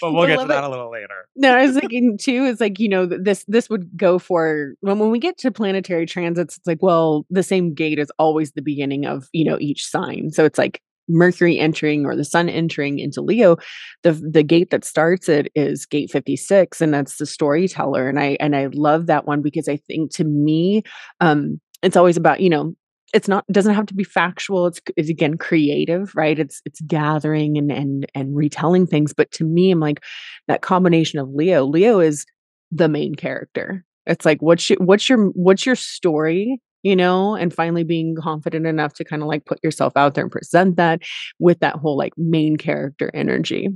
but 0.00 0.12
we'll 0.12 0.22
I 0.22 0.26
get 0.26 0.32
to 0.34 0.38
love 0.38 0.46
it. 0.46 0.48
that 0.48 0.64
a 0.64 0.68
little 0.68 0.90
later. 0.90 1.28
No, 1.36 1.54
I 1.56 1.66
was 1.66 1.78
thinking 1.78 2.18
too, 2.18 2.44
is 2.44 2.60
like, 2.60 2.78
you 2.78 2.88
know, 2.88 3.06
this 3.06 3.44
this 3.46 3.70
would 3.70 3.96
go 3.96 4.18
for 4.18 4.74
when 4.80 4.98
when 4.98 5.10
we 5.10 5.18
get 5.18 5.38
to 5.38 5.50
planetary 5.50 6.06
transits, 6.06 6.56
it's 6.56 6.66
like, 6.66 6.82
well, 6.82 7.24
the 7.30 7.42
same 7.42 7.74
gate 7.74 7.98
is 7.98 8.10
always 8.18 8.52
the 8.52 8.62
beginning 8.62 9.06
of, 9.06 9.28
you 9.32 9.44
know, 9.44 9.56
each 9.60 9.86
sign. 9.86 10.30
So 10.30 10.44
it's 10.44 10.58
like 10.58 10.82
Mercury 11.08 11.58
entering 11.58 12.04
or 12.04 12.16
the 12.16 12.24
sun 12.24 12.48
entering 12.48 12.98
into 12.98 13.20
Leo, 13.20 13.56
the 14.02 14.12
the 14.12 14.42
gate 14.42 14.70
that 14.70 14.84
starts 14.84 15.28
it 15.28 15.50
is 15.54 15.86
gate 15.86 16.10
56 16.10 16.80
and 16.80 16.92
that's 16.92 17.16
the 17.16 17.26
storyteller 17.26 18.08
and 18.08 18.18
I 18.18 18.36
and 18.40 18.56
I 18.56 18.66
love 18.72 19.06
that 19.06 19.26
one 19.26 19.42
because 19.42 19.68
I 19.68 19.76
think 19.76 20.12
to 20.14 20.24
me 20.24 20.82
um 21.20 21.60
it's 21.82 21.96
always 21.96 22.16
about, 22.16 22.40
you 22.40 22.50
know, 22.50 22.74
it's 23.14 23.28
not 23.28 23.46
doesn't 23.52 23.74
have 23.74 23.86
to 23.86 23.94
be 23.94 24.04
factual 24.04 24.66
it's 24.66 24.80
it's 24.96 25.08
again 25.08 25.38
creative 25.38 26.12
right? 26.14 26.38
It's 26.38 26.60
it's 26.64 26.80
gathering 26.82 27.56
and 27.58 27.70
and 27.70 28.06
and 28.14 28.36
retelling 28.36 28.86
things 28.86 29.12
but 29.12 29.30
to 29.32 29.44
me 29.44 29.70
i'm 29.70 29.80
like 29.80 30.02
that 30.48 30.62
combination 30.62 31.18
of 31.18 31.28
leo 31.30 31.64
leo 31.64 32.00
is 32.00 32.26
the 32.70 32.88
main 32.88 33.14
character. 33.14 33.84
It's 34.06 34.24
like 34.24 34.40
what's 34.40 34.70
your 34.70 34.78
what's 34.78 35.08
your 35.08 35.26
what's 35.30 35.66
your 35.66 35.76
story 35.76 36.60
you 36.82 36.94
know 36.96 37.34
and 37.34 37.52
finally 37.52 37.84
being 37.84 38.14
confident 38.16 38.66
enough 38.66 38.92
to 38.94 39.04
kind 39.04 39.22
of 39.22 39.28
like 39.28 39.44
put 39.44 39.58
yourself 39.62 39.92
out 39.96 40.14
there 40.14 40.24
and 40.24 40.32
present 40.32 40.76
that 40.76 41.00
with 41.38 41.58
that 41.60 41.76
whole 41.76 41.96
like 41.96 42.12
main 42.16 42.56
character 42.56 43.10
energy 43.14 43.68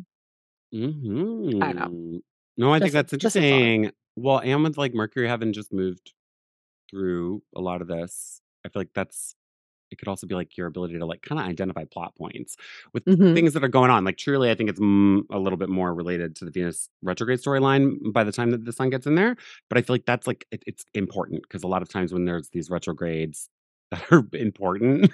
i 1.62 1.72
know 1.72 1.88
Mhm. 1.88 2.22
No, 2.56 2.72
I 2.74 2.78
think 2.78 2.92
just 2.92 2.94
a, 2.94 2.96
that's 2.98 3.12
interesting. 3.14 3.90
Well, 4.16 4.38
and 4.38 4.62
with 4.62 4.76
like 4.76 4.92
Mercury 4.92 5.26
having 5.26 5.52
just 5.54 5.72
moved 5.72 6.12
through 6.90 7.42
a 7.56 7.60
lot 7.60 7.80
of 7.80 7.88
this, 7.88 8.42
I 8.64 8.68
feel 8.68 8.80
like 8.80 8.92
that's 8.94 9.34
it 9.90 9.98
could 9.98 10.08
also 10.08 10.26
be 10.26 10.34
like 10.34 10.56
your 10.56 10.66
ability 10.66 10.98
to 10.98 11.06
like 11.06 11.22
kind 11.22 11.40
of 11.40 11.46
identify 11.46 11.84
plot 11.84 12.14
points 12.16 12.56
with 12.92 13.04
hmm 13.06 13.34
things 13.34 13.52
that 13.52 13.64
are 13.64 13.68
going 13.68 13.90
on. 13.90 14.04
Like, 14.04 14.16
truly, 14.16 14.50
I 14.50 14.54
think 14.54 14.70
it's 14.70 14.80
mm, 14.80 15.22
a 15.30 15.38
little 15.38 15.56
bit 15.56 15.68
more 15.68 15.94
related 15.94 16.36
to 16.36 16.44
the 16.44 16.50
Venus 16.50 16.88
retrograde 17.02 17.40
storyline 17.40 18.12
by 18.12 18.24
the 18.24 18.32
time 18.32 18.50
that 18.50 18.64
the 18.64 18.72
sun 18.72 18.90
gets 18.90 19.06
in 19.06 19.14
there. 19.14 19.36
But 19.68 19.78
I 19.78 19.82
feel 19.82 19.94
like 19.94 20.06
that's 20.06 20.26
like 20.26 20.46
it, 20.50 20.62
it's 20.66 20.84
important 20.94 21.42
because 21.42 21.62
a 21.62 21.68
lot 21.68 21.82
of 21.82 21.88
times 21.88 22.12
when 22.12 22.24
there's 22.24 22.48
these 22.50 22.70
retrogrades 22.70 23.48
that 23.90 24.02
are 24.12 24.24
important, 24.32 25.10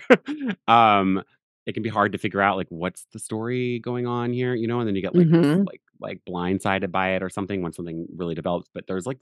um, 0.68 1.22
it 1.66 1.72
can 1.74 1.83
be 1.83 1.89
hard 1.89 2.12
to 2.12 2.18
figure 2.18 2.41
out 2.41 2.57
like 2.57 2.68
what's 2.70 3.07
the 3.12 3.18
story 3.18 3.79
going 3.81 4.07
on 4.07 4.33
here, 4.33 4.55
you 4.55 4.66
know, 4.68 4.79
and 4.81 4.87
then 4.89 4.95
you 4.95 5.03
get 5.03 5.16
like 5.16 5.29
s- 5.43 5.55
hmm 5.55 5.66
like 5.66 5.81
like 6.01 6.20
blindsided 6.29 6.91
by 6.93 7.14
it 7.14 7.22
or 7.22 7.31
something 7.31 7.62
when 7.62 7.72
something 7.72 8.07
really 8.16 8.35
develops. 8.35 8.68
But 8.72 8.87
there's 8.87 9.07
like 9.07 9.20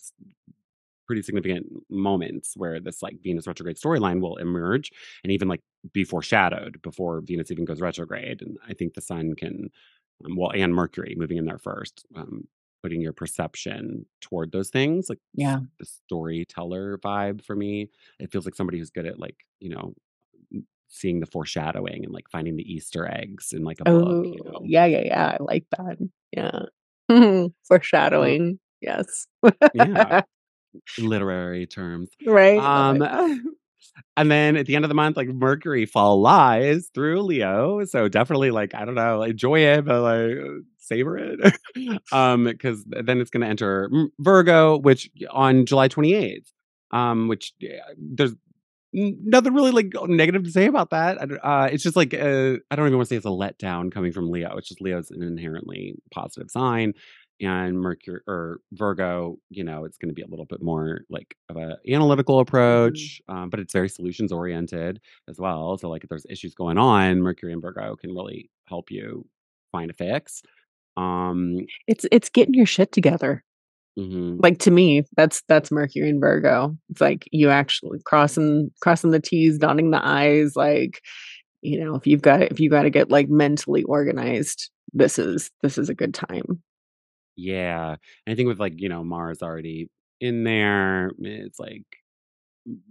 pretty 1.06 1.22
significant 1.22 1.66
moments 1.90 2.54
where 2.56 2.80
this 2.80 3.02
like 3.02 3.22
Venus 3.22 3.46
retrograde 3.46 3.76
storyline 3.76 4.20
will 4.20 4.36
emerge 4.36 4.90
and 5.22 5.32
even 5.32 5.48
like 5.48 5.60
be 5.92 6.04
foreshadowed 6.04 6.80
before 6.82 7.20
Venus 7.20 7.50
even 7.50 7.64
goes 7.64 7.80
retrograde. 7.80 8.42
And 8.42 8.56
I 8.68 8.74
think 8.74 8.94
the 8.94 9.00
sun 9.00 9.34
can, 9.36 9.70
um, 10.24 10.36
well, 10.36 10.52
and 10.54 10.74
Mercury 10.74 11.14
moving 11.16 11.36
in 11.36 11.44
there 11.44 11.58
first, 11.58 12.06
um, 12.16 12.46
putting 12.82 13.00
your 13.00 13.12
perception 13.12 14.04
toward 14.20 14.52
those 14.52 14.70
things, 14.70 15.08
like 15.08 15.18
yeah 15.34 15.58
the 15.78 15.86
storyteller 15.86 16.98
vibe 16.98 17.44
for 17.44 17.56
me. 17.56 17.90
It 18.18 18.30
feels 18.30 18.44
like 18.44 18.54
somebody 18.54 18.78
who's 18.78 18.90
good 18.90 19.06
at 19.06 19.18
like, 19.18 19.36
you 19.60 19.70
know, 19.70 19.94
seeing 20.88 21.20
the 21.20 21.26
foreshadowing 21.26 22.04
and 22.04 22.12
like 22.12 22.28
finding 22.30 22.56
the 22.56 22.72
Easter 22.72 23.06
eggs 23.10 23.52
in 23.52 23.64
like 23.64 23.80
a 23.80 23.84
book, 23.84 24.26
you 24.26 24.40
oh 24.44 24.50
know. 24.52 24.60
yeah 24.64 24.84
yeah 24.84 25.02
yeah 25.04 25.36
i 25.38 25.42
like 25.42 25.64
that 25.76 25.98
yeah 26.32 27.46
foreshadowing 27.66 28.58
yes 28.80 29.26
yeah, 29.74 30.22
literary 30.98 31.66
terms. 31.66 32.10
Right, 32.26 32.58
Um. 32.58 33.56
And 34.16 34.30
then 34.30 34.56
at 34.56 34.66
the 34.66 34.76
end 34.76 34.84
of 34.84 34.88
the 34.88 34.94
month, 34.94 35.16
like 35.16 35.28
Mercury 35.28 35.86
fall 35.86 36.20
lies 36.20 36.88
through 36.94 37.22
Leo. 37.22 37.84
So 37.84 38.08
definitely 38.08 38.50
like, 38.50 38.74
I 38.74 38.84
don't 38.84 38.94
know, 38.94 39.22
enjoy 39.22 39.60
it, 39.60 39.84
but 39.84 40.02
like 40.02 40.36
uh, 40.36 40.60
savor 40.78 41.18
it. 41.18 42.00
um, 42.12 42.44
because 42.44 42.84
then 42.86 43.20
it's 43.20 43.30
gonna 43.30 43.46
enter 43.46 43.90
Virgo, 44.18 44.78
which 44.78 45.10
on 45.30 45.66
July 45.66 45.88
28th. 45.88 46.46
Um, 46.90 47.26
which 47.26 47.52
yeah, 47.58 47.80
there's 47.98 48.34
nothing 48.92 49.52
really 49.52 49.72
like 49.72 49.92
negative 50.06 50.44
to 50.44 50.52
say 50.52 50.66
about 50.66 50.90
that. 50.90 51.18
Uh, 51.42 51.68
it's 51.72 51.82
just 51.82 51.96
like 51.96 52.14
uh, 52.14 52.54
I 52.70 52.76
don't 52.76 52.86
even 52.86 52.96
want 52.96 53.08
to 53.08 53.14
say 53.14 53.16
it's 53.16 53.26
a 53.26 53.28
letdown 53.28 53.90
coming 53.90 54.12
from 54.12 54.30
Leo. 54.30 54.56
It's 54.56 54.68
just 54.68 54.80
Leo's 54.80 55.10
an 55.10 55.22
inherently 55.22 55.96
positive 56.12 56.50
sign, 56.50 56.94
and 57.40 57.78
Mercury 57.80 58.20
or 58.28 58.58
Virgo, 58.72 59.38
you 59.50 59.64
know, 59.64 59.84
it's 59.84 59.98
going 59.98 60.08
to 60.08 60.14
be 60.14 60.22
a 60.22 60.26
little 60.28 60.44
bit 60.46 60.62
more 60.62 61.00
like 61.10 61.36
of 61.48 61.56
a 61.56 61.78
analytical 61.88 62.40
Mhm. 62.42 62.42
approach, 62.42 63.20
um, 63.28 63.50
but 63.50 63.60
it's 63.60 63.72
very 63.72 63.88
solutions 63.88 64.32
oriented 64.32 65.00
as 65.28 65.38
well. 65.38 65.76
So 65.78 65.88
like 65.90 66.04
if 66.04 66.10
there's 66.10 66.26
issues 66.30 66.54
going 66.54 66.78
on, 66.78 67.20
Mercury 67.22 67.52
and 67.52 67.62
Virgo 67.62 67.96
can 67.96 68.10
really 68.14 68.50
help 68.68 68.90
you 68.90 69.26
find 69.72 69.90
a 69.90 69.94
fix. 69.94 70.42
Um, 70.96 71.66
It's 71.88 72.06
it's 72.12 72.28
getting 72.30 72.54
your 72.54 72.66
shit 72.66 72.92
together. 72.92 73.44
mhm. 73.98 74.38
Like, 74.42 74.58
to 74.60 74.70
me, 74.70 75.04
that's 75.16 75.42
that's 75.48 75.70
Mercury 75.72 76.10
and 76.10 76.20
Virgo. 76.20 76.76
It's 76.90 77.00
like 77.00 77.28
you 77.32 77.50
actually 77.50 78.00
crossing 78.04 78.70
crossing 78.82 79.10
the 79.12 79.20
T's, 79.20 79.58
dotting 79.58 79.90
the 79.90 80.04
I's, 80.06 80.56
like, 80.56 81.00
you 81.62 81.82
know, 81.84 81.94
if 81.96 82.06
you've 82.06 82.22
got 82.22 82.42
if 82.42 82.60
you 82.60 82.70
gotta 82.70 82.90
get, 82.90 83.10
like, 83.10 83.28
mentally 83.30 83.84
organized, 83.84 84.70
this 84.94 85.18
is 85.18 85.50
this 85.62 85.78
is 85.78 85.88
a 85.90 85.94
good 85.94 86.14
time. 86.14 86.62
Yeah, 87.36 87.90
and 88.26 88.32
I 88.32 88.34
think 88.36 88.46
with 88.48 88.60
like 88.60 88.80
you 88.80 88.88
know 88.88 89.04
Mars 89.04 89.42
already 89.42 89.90
in 90.20 90.44
there, 90.44 91.10
it's 91.18 91.58
like 91.58 91.84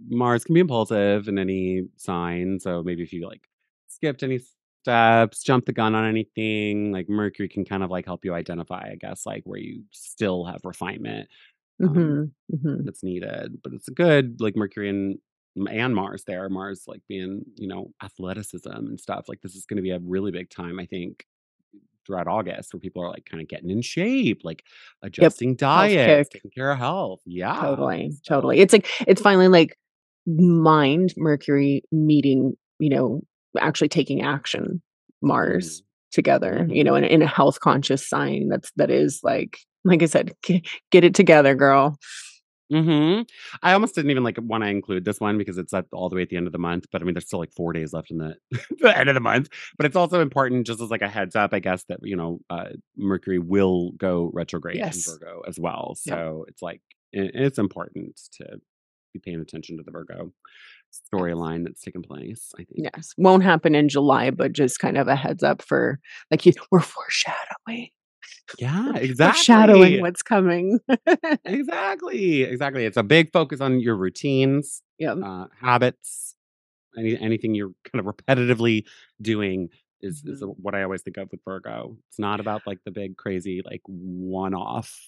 Mars 0.08 0.44
can 0.44 0.54
be 0.54 0.60
impulsive 0.60 1.28
in 1.28 1.38
any 1.38 1.84
sign, 1.96 2.60
so 2.60 2.82
maybe 2.82 3.02
if 3.02 3.12
you, 3.12 3.26
like, 3.26 3.42
skipped 3.88 4.22
any 4.22 4.40
steps, 4.82 5.42
jumped 5.42 5.66
the 5.66 5.72
gun 5.72 5.94
on 5.94 6.04
anything, 6.06 6.92
like, 6.92 7.08
Mercury 7.08 7.48
can 7.48 7.64
kind 7.64 7.82
of, 7.82 7.90
like, 7.90 8.04
help 8.04 8.24
you 8.24 8.34
identify, 8.34 8.90
I 8.92 8.96
guess, 9.00 9.26
like, 9.26 9.42
where 9.44 9.58
you 9.60 9.82
still 9.90 10.44
have 10.44 10.60
refinement, 10.64 11.28
um, 11.84 12.20
Mhm, 12.20 12.32
mhm. 12.52 12.84
that's 12.84 13.04
needed, 13.04 13.60
but 13.62 13.72
it's 13.74 13.88
good, 13.90 14.40
like, 14.40 14.56
Mercury 14.56 14.90
and 14.90 15.18
and 15.70 15.94
Mars 15.94 16.24
there, 16.26 16.48
Mars, 16.50 16.84
like, 16.88 17.02
being, 17.08 17.44
you 17.56 17.68
know, 17.68 17.92
athleticism 18.02 18.70
and 18.70 19.00
stuff, 19.00 19.28
like, 19.28 19.40
this 19.42 19.56
is 19.56 19.66
gonna 19.66 19.82
be 19.82 19.90
a 19.92 20.00
really 20.00 20.32
big 20.32 20.50
time, 20.50 20.80
I 20.80 20.86
think, 20.86 21.26
throughout 22.06 22.26
August 22.26 22.72
where 22.72 22.80
people 22.80 23.02
are 23.02 23.10
like 23.10 23.24
kind 23.24 23.42
of 23.42 23.48
getting 23.48 23.70
in 23.70 23.82
shape, 23.82 24.42
like 24.44 24.64
adjusting 25.02 25.56
diets, 25.56 26.28
taking 26.30 26.50
care 26.50 26.70
of 26.70 26.78
health. 26.78 27.20
Yeah. 27.26 27.60
Totally. 27.60 28.10
So. 28.10 28.34
Totally. 28.34 28.60
It's 28.60 28.72
like 28.72 28.88
it's 29.06 29.22
finally 29.22 29.48
like 29.48 29.76
mind 30.26 31.14
Mercury 31.16 31.82
meeting, 31.92 32.54
you 32.78 32.90
know, 32.90 33.20
actually 33.58 33.88
taking 33.88 34.22
action, 34.22 34.82
Mars 35.22 35.80
mm-hmm. 35.80 35.84
together, 36.12 36.66
you 36.70 36.84
know, 36.84 36.94
in, 36.94 37.04
in 37.04 37.22
a 37.22 37.26
health 37.26 37.60
conscious 37.60 38.08
sign 38.08 38.48
that's 38.48 38.70
that 38.76 38.90
is 38.90 39.20
like 39.22 39.58
like 39.84 40.02
I 40.02 40.06
said, 40.06 40.32
get 40.42 41.04
it 41.04 41.14
together, 41.14 41.54
girl. 41.54 41.98
Hmm 42.70 43.22
I 43.62 43.72
almost 43.72 43.94
didn't 43.94 44.10
even 44.10 44.24
like 44.24 44.38
want 44.40 44.64
to 44.64 44.70
include 44.70 45.04
this 45.04 45.20
one 45.20 45.38
because 45.38 45.58
it's 45.58 45.74
at 45.74 45.86
all 45.92 46.08
the 46.08 46.16
way 46.16 46.22
at 46.22 46.28
the 46.30 46.36
end 46.36 46.46
of 46.46 46.52
the 46.52 46.58
month. 46.58 46.86
But 46.90 47.02
I 47.02 47.04
mean, 47.04 47.14
there's 47.14 47.26
still 47.26 47.38
like 47.38 47.52
four 47.52 47.72
days 47.72 47.92
left 47.92 48.10
in 48.10 48.18
the, 48.18 48.36
the 48.80 48.96
end 48.96 49.08
of 49.08 49.14
the 49.14 49.20
month. 49.20 49.48
But 49.76 49.86
it's 49.86 49.96
also 49.96 50.20
important, 50.20 50.66
just 50.66 50.80
as 50.80 50.90
like 50.90 51.02
a 51.02 51.08
heads 51.08 51.36
up, 51.36 51.52
I 51.52 51.58
guess 51.58 51.84
that 51.84 52.00
you 52.02 52.16
know 52.16 52.40
uh, 52.50 52.70
Mercury 52.96 53.38
will 53.38 53.92
go 53.92 54.30
retrograde 54.32 54.76
yes. 54.76 55.06
in 55.06 55.12
Virgo 55.12 55.42
as 55.46 55.58
well. 55.58 55.94
So 55.96 56.44
yeah. 56.46 56.50
it's 56.50 56.62
like 56.62 56.80
it, 57.12 57.32
it's 57.34 57.58
important 57.58 58.20
to 58.34 58.58
be 59.12 59.20
paying 59.20 59.40
attention 59.40 59.76
to 59.76 59.82
the 59.82 59.92
Virgo 59.92 60.32
storyline 61.12 61.64
that's 61.64 61.80
taking 61.80 62.02
place. 62.02 62.52
I 62.56 62.64
think. 62.64 62.88
Yes, 62.94 63.12
won't 63.16 63.42
happen 63.42 63.74
in 63.74 63.88
July, 63.88 64.30
but 64.30 64.52
just 64.52 64.78
kind 64.78 64.96
of 64.96 65.08
a 65.08 65.16
heads 65.16 65.42
up 65.42 65.62
for 65.62 65.98
like 66.30 66.46
you, 66.46 66.52
we're 66.70 66.80
foreshadowing. 66.80 67.90
Yeah, 68.58 68.96
exactly. 68.96 69.42
Shadowing 69.42 70.00
what's 70.00 70.22
coming. 70.22 70.80
exactly. 71.44 72.42
Exactly. 72.42 72.84
It's 72.84 72.96
a 72.96 73.02
big 73.02 73.32
focus 73.32 73.60
on 73.60 73.80
your 73.80 73.96
routines, 73.96 74.82
yeah, 74.98 75.12
uh, 75.14 75.46
habits, 75.60 76.36
any 76.98 77.18
anything 77.18 77.54
you're 77.54 77.72
kind 77.92 78.06
of 78.06 78.14
repetitively 78.14 78.84
doing 79.20 79.68
is 80.00 80.22
is 80.24 80.42
Mm-hmm. 80.42 80.50
what 80.62 80.74
I 80.74 80.82
always 80.82 81.02
think 81.02 81.16
of 81.16 81.28
with 81.30 81.40
Virgo. 81.44 81.96
It's 82.08 82.18
not 82.18 82.40
about 82.40 82.62
like 82.66 82.78
the 82.84 82.90
big 82.90 83.16
crazy 83.16 83.62
like 83.64 83.80
one 83.86 84.54
off 84.54 85.00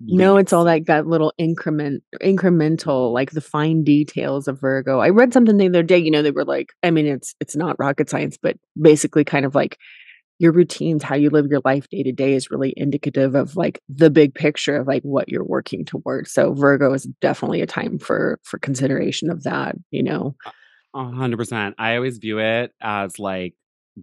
No, 0.00 0.36
it's 0.38 0.52
all 0.52 0.64
like 0.64 0.86
that 0.86 1.06
little 1.06 1.32
increment, 1.38 2.02
incremental, 2.22 3.12
like 3.12 3.32
the 3.32 3.40
fine 3.42 3.84
details 3.84 4.48
of 4.48 4.58
Virgo. 4.60 4.98
I 4.98 5.10
read 5.10 5.32
something 5.34 5.56
the 5.58 5.66
other 5.68 5.82
day. 5.82 5.98
You 5.98 6.10
know, 6.10 6.22
they 6.22 6.30
were 6.30 6.44
like, 6.46 6.72
I 6.82 6.90
mean, 6.90 7.06
it's 7.06 7.34
it's 7.40 7.54
not 7.54 7.76
rocket 7.78 8.08
science, 8.10 8.38
but 8.40 8.56
basically, 8.80 9.24
kind 9.24 9.44
of 9.44 9.54
like 9.54 9.76
your 10.40 10.52
routines, 10.52 11.02
how 11.04 11.14
you 11.14 11.30
live 11.30 11.46
your 11.46 11.60
life 11.64 11.88
day 11.90 12.02
to 12.02 12.12
day 12.12 12.32
is 12.34 12.50
really 12.50 12.72
indicative 12.76 13.34
of 13.34 13.54
like 13.56 13.80
the 13.88 14.10
big 14.10 14.34
picture 14.34 14.74
of 14.76 14.86
like 14.88 15.02
what 15.02 15.28
you're 15.28 15.44
working 15.44 15.84
towards. 15.84 16.32
So 16.32 16.54
Virgo 16.54 16.92
is 16.94 17.04
definitely 17.20 17.60
a 17.60 17.66
time 17.66 17.98
for 17.98 18.40
for 18.42 18.58
consideration 18.58 19.30
of 19.30 19.42
that, 19.44 19.76
you 19.90 20.02
know. 20.02 20.34
A 20.94 21.04
hundred 21.04 21.36
percent. 21.36 21.76
I 21.78 21.94
always 21.96 22.18
view 22.18 22.38
it 22.40 22.72
as 22.80 23.18
like 23.18 23.54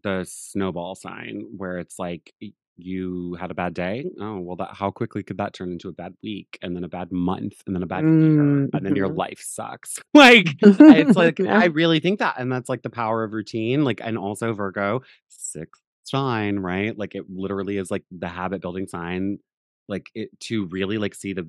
the 0.04 0.26
snowball 0.30 0.96
sign 0.96 1.46
where 1.58 1.80
it's 1.80 1.98
like 2.00 2.32
you 2.80 3.34
had 3.40 3.50
a 3.50 3.56
bad 3.56 3.74
day. 3.74 4.06
Oh, 4.22 4.40
well, 4.40 4.56
that 4.58 4.70
how 4.74 4.92
quickly 4.92 5.24
could 5.24 5.40
that 5.40 5.54
turn 5.54 5.72
into 5.72 5.90
a 5.90 5.94
bad 5.94 6.14
week 6.22 6.60
and 6.62 6.76
then 6.76 6.84
a 6.84 6.88
bad 6.88 7.12
month 7.12 7.56
and 7.66 7.76
then 7.76 7.82
a 7.82 7.88
bad 7.88 8.04
year 8.04 8.40
and 8.72 8.86
then 8.86 8.96
your 8.96 9.10
Mhm. 9.10 9.18
life 9.18 9.42
sucks. 9.44 9.98
Like 10.14 10.50
it's 10.62 11.18
like 11.18 11.40
Yeah. 11.40 11.58
I 11.58 11.66
really 11.66 12.00
think 12.00 12.20
that 12.20 12.36
and 12.38 12.52
that's 12.52 12.70
like 12.70 12.84
the 12.84 12.92
power 12.92 13.24
of 13.24 13.34
routine. 13.34 13.84
Like 13.84 14.00
and 14.04 14.16
also 14.18 14.54
Virgo, 14.54 15.02
sixth 15.30 15.82
sign, 16.08 16.60
right? 16.60 16.97
Like 16.97 17.16
it 17.16 17.26
literally 17.30 17.78
is 17.78 17.91
like 17.91 18.03
the 18.12 18.28
habit 18.28 18.62
building 18.62 18.88
sign. 18.88 19.39
Like 19.88 20.10
it 20.16 20.38
to 20.41 20.66
really 20.66 20.97
like 20.97 21.16
see 21.16 21.34
the 21.34 21.47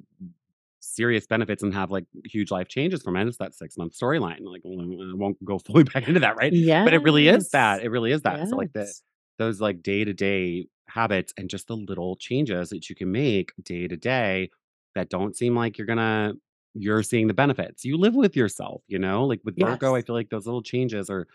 serious 0.81 1.27
benefits 1.27 1.63
and 1.63 1.75
have 1.75 1.91
like 1.91 2.05
huge 2.25 2.51
life 2.51 2.69
changes 2.69 3.03
from 3.03 3.17
it. 3.17 3.27
It's 3.27 3.39
that 3.39 3.55
six 3.55 3.77
month 3.77 3.99
storyline. 3.99 4.41
Like 4.43 4.63
I 4.65 4.71
won't 5.15 5.43
go 5.45 5.59
fully 5.67 5.85
back 5.85 6.09
into 6.09 6.21
that, 6.21 6.37
right? 6.37 6.53
Yeah. 6.53 6.85
But 6.85 6.95
it 6.95 7.03
really 7.03 7.29
is 7.29 7.51
that. 7.51 7.83
It 7.83 7.91
really 7.91 8.13
is 8.13 8.23
that. 8.23 8.49
So 8.49 8.57
like 8.57 8.73
the 8.73 8.93
those 9.39 9.61
like 9.61 9.83
day 9.83 10.05
to 10.05 10.13
day 10.13 10.67
habits 10.89 11.33
and 11.37 11.49
just 11.49 11.69
the 11.69 11.77
little 11.77 12.17
changes 12.17 12.71
that 12.71 12.89
you 12.89 12.97
can 12.97 13.13
make 13.13 13.53
day 13.63 13.87
to 13.87 13.97
day 13.97 14.51
that 14.95 15.09
don't 15.09 15.37
seem 15.37 15.55
like 15.55 15.79
you're 15.79 15.87
gonna 15.87 16.35
you're 16.75 17.03
seeing 17.03 17.27
the 17.27 17.35
benefits. 17.35 17.85
You 17.85 17.97
live 17.97 18.15
with 18.15 18.37
yourself, 18.37 18.83
you 18.87 18.99
know? 18.99 19.25
Like 19.25 19.41
with 19.45 19.59
Virgo, 19.59 19.95
I 19.95 20.03
feel 20.03 20.15
like 20.15 20.31
those 20.31 20.47
little 20.47 20.63
changes 20.63 21.11
are 21.11 21.27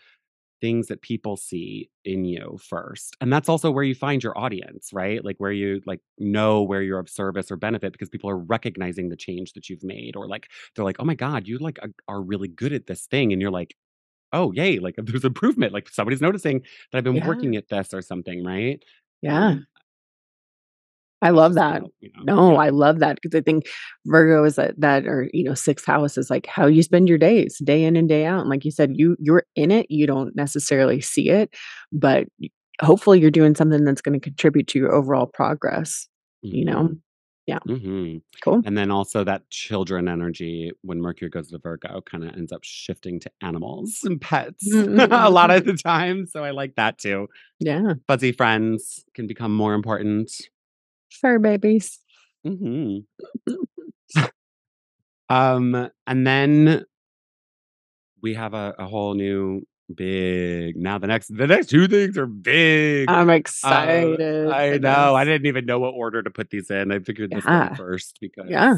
things 0.60 0.86
that 0.88 1.02
people 1.02 1.36
see 1.36 1.90
in 2.04 2.24
you 2.24 2.58
first. 2.62 3.16
And 3.20 3.32
that's 3.32 3.48
also 3.48 3.70
where 3.70 3.84
you 3.84 3.94
find 3.94 4.22
your 4.22 4.36
audience, 4.38 4.90
right? 4.92 5.24
Like 5.24 5.36
where 5.38 5.52
you 5.52 5.80
like 5.86 6.00
know 6.18 6.62
where 6.62 6.82
you're 6.82 6.98
of 6.98 7.08
service 7.10 7.50
or 7.50 7.56
benefit 7.56 7.92
because 7.92 8.08
people 8.08 8.30
are 8.30 8.38
recognizing 8.38 9.08
the 9.08 9.16
change 9.16 9.52
that 9.54 9.68
you've 9.68 9.84
made 9.84 10.16
or 10.16 10.26
like 10.28 10.50
they're 10.74 10.84
like, 10.84 10.96
"Oh 11.00 11.04
my 11.04 11.14
god, 11.14 11.46
you 11.48 11.58
like 11.58 11.78
are 12.08 12.22
really 12.22 12.48
good 12.48 12.72
at 12.72 12.86
this 12.86 13.06
thing." 13.06 13.32
And 13.32 13.42
you're 13.42 13.50
like, 13.50 13.76
"Oh, 14.32 14.52
yay, 14.52 14.78
like 14.80 14.96
there's 14.98 15.24
improvement. 15.24 15.72
Like 15.74 15.88
somebody's 15.90 16.20
noticing 16.22 16.60
that 16.92 16.98
I've 16.98 17.04
been 17.04 17.20
Yeah. 17.20 17.24
working 17.24 17.56
at 17.56 17.68
this 17.68 17.94
or 17.94 18.02
something, 18.02 18.44
right?" 18.44 18.82
Yeah. 19.22 19.54
Um 19.54 19.66
I 21.24 21.30
love 21.30 21.54
that. 21.54 21.82
you 22.00 22.10
know, 22.16 22.34
No, 22.36 22.52
yeah. 22.52 22.58
I 22.58 22.68
love 22.68 23.00
that 23.00 23.18
because 23.20 23.36
I 23.36 23.42
think 23.42 23.64
Virgo 24.06 24.44
is 24.44 24.54
that 24.56 24.74
that 24.78 25.06
or 25.06 25.28
you 25.32 25.42
know, 25.44 25.54
sixth 25.54 25.86
house 25.86 26.16
is 26.16 26.30
like 26.30 26.46
how 26.46 26.66
you 26.66 26.82
spend 26.82 27.08
your 27.08 27.18
days, 27.18 27.58
day 27.64 27.82
in 27.84 27.96
and 27.96 28.08
day 28.08 28.24
out. 28.26 28.40
And 28.42 28.50
like 28.50 28.64
you 28.64 28.70
said, 28.70 28.92
you 28.94 29.16
you're 29.18 29.44
in 29.56 29.70
it, 29.72 29.86
you 29.90 30.06
don't 30.06 30.36
necessarily 30.36 31.00
see 31.00 31.30
it, 31.30 31.52
but 31.92 32.26
hopefully 32.80 33.20
you're 33.20 33.30
doing 33.30 33.54
something 33.54 33.84
that's 33.84 34.02
going 34.02 34.18
to 34.18 34.24
contribute 34.24 34.66
to 34.68 34.78
your 34.78 34.92
overall 34.94 35.26
progress. 35.26 36.06
You 36.42 36.64
know, 36.66 36.82
Mhm. 36.88 36.98
yeah, 37.46 37.58
Mhm. 37.66 38.22
cool. 38.42 38.62
And 38.66 38.76
then 38.76 38.90
also 38.90 39.24
that 39.24 39.48
children 39.50 40.08
energy 40.08 40.72
when 40.82 41.00
Mercury 41.00 41.30
goes 41.30 41.48
to 41.50 41.58
Virgo 41.58 42.02
kind 42.02 42.24
of 42.24 42.34
ends 42.36 42.52
up 42.52 42.64
shifting 42.64 43.20
to 43.20 43.30
animals 43.42 44.00
and 44.04 44.20
pets 44.20 44.62
a 44.74 45.30
lot 45.30 45.50
of 45.50 45.64
the 45.64 45.74
time. 45.74 46.26
So 46.26 46.44
I 46.44 46.50
like 46.50 46.74
that 46.76 46.98
too. 46.98 47.28
yeah, 47.60 47.94
Fuzzy 48.08 48.32
friends 48.32 49.04
can 49.14 49.26
become 49.26 49.54
more 49.54 49.72
important. 49.74 50.30
Fur 51.14 51.38
babies. 51.38 51.98
hmm 52.44 52.98
Um, 55.28 55.88
and 56.06 56.26
then 56.26 56.84
we 58.22 58.34
have 58.34 58.54
a, 58.54 58.74
a 58.78 58.86
whole 58.86 59.14
new 59.14 59.66
big. 59.94 60.76
Now 60.76 60.98
the 60.98 61.06
next 61.06 61.34
the 61.34 61.46
next 61.46 61.68
two 61.68 61.88
things 61.88 62.16
are 62.18 62.26
big. 62.26 63.08
I'm 63.08 63.30
Uh, 63.30 63.34
excited 63.34 64.20
I 64.50 64.78
know. 64.78 65.14
I 65.14 65.24
didn't 65.24 65.46
even 65.46 65.66
know 65.66 65.78
what 65.78 65.94
order 65.94 66.22
to 66.22 66.30
put 66.30 66.50
these 66.50 66.70
in. 66.70 66.92
I 66.92 66.98
figured 66.98 67.30
this 67.30 67.44
one 67.44 67.52
Yeah, 67.54 67.74
first 67.74 68.18
because 68.20 68.48
yeah, 68.48 68.76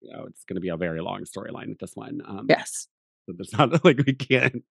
you 0.00 0.12
know 0.12 0.24
it's 0.28 0.44
going 0.44 0.56
to 0.56 0.60
be 0.60 0.68
a 0.68 0.76
very 0.76 1.00
long 1.00 1.22
storyline 1.24 1.68
with 1.68 1.78
this 1.78 1.94
one. 1.94 2.20
Um, 2.26 2.46
yes. 2.48 2.88
so 3.26 3.34
it's 3.38 3.52
not 3.58 3.84
like 3.84 3.98
we 4.06 4.12
can't 4.14 4.62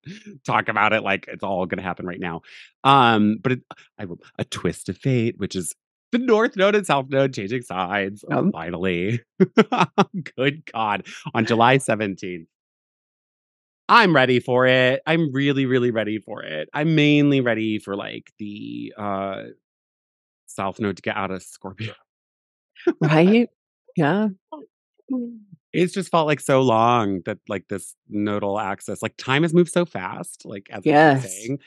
talk 0.45 0.69
about 0.69 0.93
it 0.93 1.01
like 1.03 1.25
it's 1.27 1.43
all 1.43 1.65
going 1.65 1.77
to 1.79 1.83
happen 1.83 2.05
right 2.05 2.19
now. 2.19 2.41
Um, 2.83 3.39
but 3.41 3.53
it, 3.53 3.61
I 3.99 4.05
a 4.37 4.45
twist 4.45 4.89
of 4.89 4.97
fate, 4.97 5.35
which 5.37 5.55
is 5.55 5.73
the 6.11 6.17
North 6.19 6.55
Node 6.55 6.75
and 6.75 6.85
South 6.85 7.07
Node 7.09 7.33
changing 7.33 7.61
sides. 7.63 8.23
Um, 8.31 8.51
finally, 8.51 9.21
good 10.35 10.63
God, 10.71 11.05
on 11.33 11.45
July 11.45 11.77
seventeenth. 11.77 12.47
I'm 13.89 14.13
ready 14.13 14.39
for 14.41 14.67
it. 14.67 15.01
I'm 15.05 15.31
really, 15.31 15.65
really 15.65 15.91
ready 15.91 16.19
for 16.19 16.43
it. 16.43 16.67
I'm 16.73 16.95
mainly 16.95 17.39
ready 17.41 17.79
for 17.79 17.95
like 17.95 18.31
the 18.39 18.93
uh 18.97 19.43
South 20.47 20.79
Node 20.79 20.97
to 20.97 21.01
get 21.01 21.15
out 21.15 21.31
of 21.31 21.41
Scorpio. 21.43 21.93
right? 23.01 23.47
Yeah. 23.95 24.27
It's 25.73 25.93
just 25.93 26.09
felt 26.09 26.27
like 26.27 26.39
so 26.39 26.61
long 26.61 27.21
that 27.25 27.37
like 27.47 27.67
this 27.67 27.93
nodal 28.09 28.57
axis, 28.59 29.01
like 29.03 29.15
time 29.17 29.43
has 29.43 29.53
moved 29.53 29.71
so 29.71 29.85
fast, 29.85 30.43
like 30.45 30.67
as 30.71 30.85
Yes. 30.85 31.23
saying, 31.31 31.59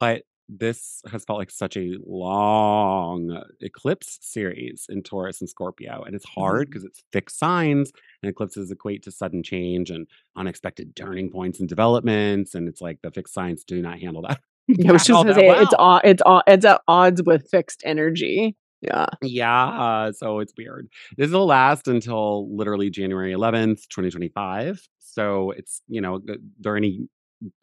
but 0.00 0.22
this 0.48 1.02
has 1.10 1.24
felt 1.24 1.38
like 1.38 1.50
such 1.50 1.76
a 1.76 1.96
long 2.06 3.42
eclipse 3.60 4.18
series 4.22 4.86
in 4.88 5.02
Taurus 5.02 5.40
and 5.40 5.48
Scorpio. 5.48 6.02
And 6.04 6.14
it's 6.14 6.24
hard 6.24 6.68
Mhm. 6.68 6.70
because 6.70 6.84
it's 6.84 7.02
fixed 7.12 7.38
signs 7.38 7.92
and 8.22 8.30
eclipses 8.30 8.70
equate 8.70 9.02
to 9.04 9.10
sudden 9.10 9.42
change 9.42 9.90
and 9.90 10.06
unexpected 10.36 10.96
turning 10.96 11.30
points 11.30 11.60
and 11.60 11.68
developments. 11.68 12.54
And 12.54 12.68
it's 12.68 12.80
like 12.80 12.98
the 13.02 13.10
fixed 13.10 13.34
signs 13.34 13.64
do 13.64 13.82
not 13.82 13.98
handle 14.00 14.22
that, 14.22 14.40
Yeah, 14.68 14.90
I 14.90 14.92
was 14.92 15.04
just 15.04 15.22
gonna 15.24 15.34
say 15.34 15.48
it's 15.50 15.74
all 15.78 16.00
it's 16.04 16.22
all 16.22 16.42
it's 16.46 16.64
at 16.64 16.80
odds 16.88 17.22
with 17.24 17.48
fixed 17.50 17.82
energy. 17.84 18.56
Yeah. 18.80 19.06
Yeah, 19.22 20.12
so 20.12 20.38
it's 20.38 20.52
weird. 20.56 20.88
This 21.16 21.30
will 21.32 21.46
last 21.46 21.88
until 21.88 22.54
literally 22.56 22.90
January 22.90 23.32
11th, 23.32 23.88
2025. 23.88 24.80
So 25.00 25.50
it's, 25.50 25.82
you 25.88 26.00
know, 26.00 26.20
th- 26.20 26.38
they're 26.60 26.76
any 26.76 27.08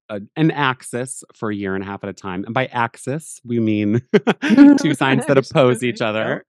uh, 0.09 0.19
an 0.35 0.51
axis 0.51 1.23
for 1.33 1.49
a 1.51 1.55
year 1.55 1.75
and 1.75 1.83
a 1.83 1.87
half 1.87 2.03
at 2.03 2.09
a 2.09 2.13
time. 2.13 2.43
And 2.45 2.53
by 2.53 2.67
axis, 2.67 3.39
we 3.43 3.59
mean 3.59 4.01
two 4.79 4.93
signs 4.93 5.25
that 5.27 5.37
oppose 5.37 5.83
each 5.83 6.01
other. 6.01 6.45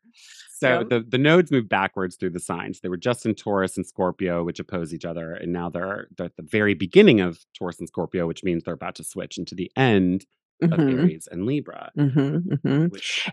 So 0.58 0.78
Yep. 0.80 0.88
the, 0.88 1.00
the 1.06 1.18
nodes 1.18 1.50
move 1.50 1.68
backwards 1.68 2.16
through 2.16 2.30
the 2.30 2.40
signs. 2.40 2.80
They 2.80 2.88
were 2.88 2.96
just 2.96 3.26
in 3.26 3.34
Taurus 3.34 3.76
and 3.76 3.86
Scorpio, 3.86 4.42
which 4.42 4.58
oppose 4.58 4.94
each 4.94 5.04
other. 5.04 5.34
And 5.34 5.52
now 5.52 5.68
they're, 5.68 6.08
they're 6.16 6.26
at 6.26 6.36
the 6.36 6.42
very 6.42 6.72
beginning 6.74 7.20
of 7.20 7.38
Taurus 7.58 7.78
and 7.78 7.88
Scorpio, 7.88 8.26
which 8.26 8.42
means 8.42 8.64
they're 8.64 8.72
about 8.74 8.94
to 8.96 9.04
switch 9.04 9.36
into 9.36 9.54
the 9.54 9.70
end 9.76 10.24
of 10.62 10.70
hmm 10.70 10.88
Aries 10.88 11.28
and 11.30 11.44
Libra. 11.44 11.90
hmm 11.94 12.38
hmm 12.64 12.86
Which, 12.86 13.28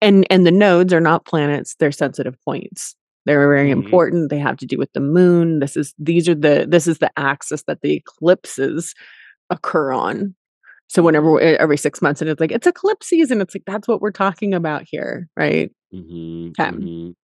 And 0.00 0.26
and 0.30 0.46
the 0.46 0.50
nodes 0.50 0.94
are 0.94 1.00
not 1.00 1.26
planets; 1.26 1.74
they're 1.78 1.92
sensitive 1.92 2.36
points. 2.42 2.96
They're 3.26 3.46
very 3.48 3.68
Mhm. 3.68 3.72
important. 3.84 4.30
They 4.30 4.38
have 4.38 4.56
to 4.58 4.66
do 4.66 4.78
with 4.78 4.90
the 4.94 5.00
moon. 5.00 5.58
This 5.58 5.76
is 5.76 5.92
these 5.98 6.26
are 6.30 6.34
the 6.34 6.64
this 6.66 6.86
is 6.86 6.98
the 6.98 7.10
axis 7.18 7.64
that 7.64 7.82
the 7.82 7.92
eclipses 7.92 8.94
occur 9.50 9.92
on. 9.92 10.34
So 10.88 11.02
whenever 11.02 11.40
every 11.40 11.76
six 11.76 12.00
months, 12.00 12.20
and 12.20 12.30
it's 12.30 12.40
like 12.40 12.52
it's 12.52 12.66
eclipse 12.66 13.08
season. 13.08 13.40
It's 13.40 13.54
like 13.54 13.64
that's 13.66 13.88
what 13.88 14.00
we're 14.00 14.12
talking 14.12 14.54
about 14.54 14.84
here, 14.88 15.28
right? 15.36 15.70
Mhm, 15.92 16.50
Okay. 16.50 16.70
mhm. 16.70 17.14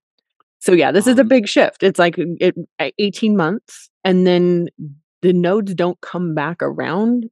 So 0.59 0.73
yeah, 0.73 0.93
this 0.93 1.07
is 1.07 1.19
a 1.19 1.23
Um 1.23 1.29
big 1.29 1.49
shift. 1.49 1.83
It's 1.83 1.99
like 1.99 2.17
it, 2.19 2.55
18 2.99 3.37
months, 3.37 3.91
and 4.05 4.27
then 4.27 4.69
the 5.23 5.33
nodes 5.33 5.75
don't 5.75 6.01
come 6.01 6.35
back 6.35 6.59
around 6.63 7.27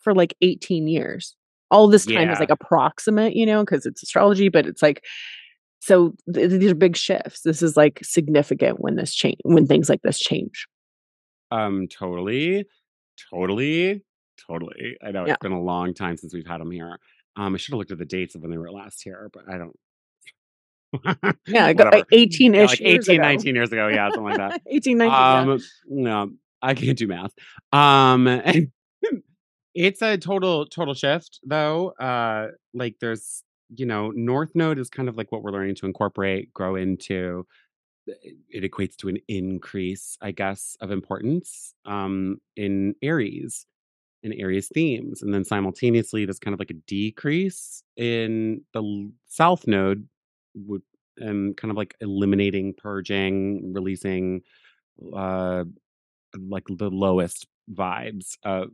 for 0.00 0.14
like 0.14 0.36
18 0.40 0.86
years. 0.88 1.34
All 1.70 1.88
this 1.88 2.06
time 2.06 2.30
is 2.30 2.38
like 2.40 2.50
approximate, 2.50 3.34
you 3.34 3.44
know, 3.44 3.64
because 3.64 3.86
it's 3.86 4.02
astrology, 4.02 4.48
but 4.48 4.66
it's 4.66 4.82
like 4.82 5.04
so 5.80 6.14
th- 6.32 6.50
these 6.50 6.70
are 6.70 6.76
big 6.76 6.96
shifts. 6.96 7.42
This 7.42 7.62
is 7.62 7.76
like 7.76 8.00
significant 8.02 8.80
when 8.80 8.96
this 8.96 9.14
change 9.14 9.38
when 9.42 9.66
things 9.66 9.88
like 9.88 10.02
this 10.02 10.18
change. 10.18 10.66
Um, 11.50 11.86
totally, 11.88 12.66
totally, 13.32 14.04
totally. 14.36 14.96
I 15.04 15.10
know 15.10 15.26
Yeah. 15.26 15.34
it's 15.34 15.42
been 15.42 15.52
a 15.52 15.60
long 15.62 15.94
time 15.94 16.16
since 16.16 16.34
we've 16.34 16.46
had 16.46 16.60
them 16.60 16.70
here. 16.70 16.98
Um, 17.36 17.54
I 17.54 17.58
should 17.58 17.72
have 17.72 17.78
looked 17.78 17.90
at 17.90 17.98
the 17.98 18.04
dates 18.04 18.34
of 18.34 18.42
when 18.42 18.50
they 18.50 18.58
were 18.58 18.70
last 18.70 19.02
here, 19.02 19.30
but 19.32 19.44
I 19.48 19.58
don't. 19.58 19.76
Yeah, 21.46 21.66
I 21.66 21.72
got 21.74 21.86
Whatever. 21.86 21.96
like 21.98 22.06
18 22.12 22.54
Yeah, 22.54 22.62
ish 22.62 22.70
like 22.70 22.80
years 22.80 23.08
18, 23.08 23.14
ago. 23.20 23.22
19 23.28 23.54
years 23.54 23.72
ago. 23.72 23.88
Yeah, 23.88 24.08
something 24.08 24.24
like 24.24 24.36
that. 24.38 24.62
18, 24.70 24.98
19, 24.98 25.12
yeah. 25.12 25.40
Um, 25.40 25.58
no, 25.88 26.30
I 26.62 26.74
can't 26.74 26.96
do 26.96 27.06
math. 27.06 27.32
Um, 27.72 28.26
it's 29.74 30.00
a 30.02 30.16
total 30.16 30.66
total 30.66 30.94
shift 30.94 31.40
though. 31.44 31.90
Uh, 32.00 32.48
like 32.72 32.96
there's 33.00 33.42
you 33.74 33.84
know 33.86 34.10
North 34.14 34.52
Node 34.54 34.78
is 34.78 34.88
kind 34.88 35.08
of 35.08 35.16
like 35.16 35.30
what 35.32 35.42
we're 35.42 35.50
learning 35.52 35.74
to 35.76 35.86
incorporate, 35.86 36.52
grow 36.54 36.76
into. 36.76 37.46
It 38.06 38.36
it 38.48 38.70
equates 38.70 38.96
to 38.98 39.08
an 39.08 39.18
increase, 39.28 40.16
I 40.22 40.30
guess, 40.30 40.76
of 40.80 40.90
importance 40.92 41.74
um, 41.84 42.38
in 42.56 42.94
Aries 43.02 43.66
in 44.26 44.34
Aries 44.34 44.68
themes, 44.74 45.22
and 45.22 45.34
then 45.34 45.44
simultaneously 45.44 46.26
there's 46.26 46.40
kind 46.40 46.54
of 46.54 46.60
like 46.60 46.70
a 46.70 46.74
decrease 46.88 47.84
in 47.96 48.62
the 48.74 49.12
South 49.28 49.66
Node, 49.68 50.08
would 50.56 50.82
and 51.18 51.56
kind 51.56 51.70
of 51.72 51.78
like 51.78 51.96
eliminating, 52.02 52.74
purging, 52.74 53.72
releasing 53.74 54.42
uh 55.14 55.64
like 56.38 56.64
the 56.68 56.90
lowest 56.90 57.46
vibes 57.72 58.36
of 58.44 58.70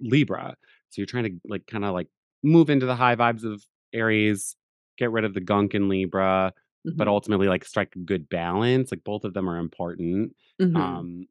Libra. 0.00 0.56
So 0.90 1.00
you're 1.00 1.06
trying 1.06 1.24
to 1.24 1.40
like 1.48 1.66
kind 1.66 1.84
of 1.84 1.92
like 1.94 2.08
move 2.42 2.70
into 2.70 2.86
the 2.86 2.96
high 2.96 3.16
vibes 3.16 3.44
of 3.44 3.64
Aries, 3.92 4.56
get 4.98 5.10
rid 5.12 5.24
of 5.24 5.34
the 5.34 5.40
gunk 5.40 5.74
in 5.74 5.88
Libra, 5.88 6.52
but 6.96 7.08
Mhm, 7.08 7.08
ultimately 7.08 7.48
like 7.48 7.64
strike 7.64 7.94
a 7.96 8.00
good 8.00 8.28
balance. 8.28 8.90
Like 8.90 9.04
both 9.04 9.24
of 9.24 9.34
them 9.34 9.48
are 9.48 9.58
important. 9.58 10.34
mhm. 10.58 11.04
Um 11.04 11.26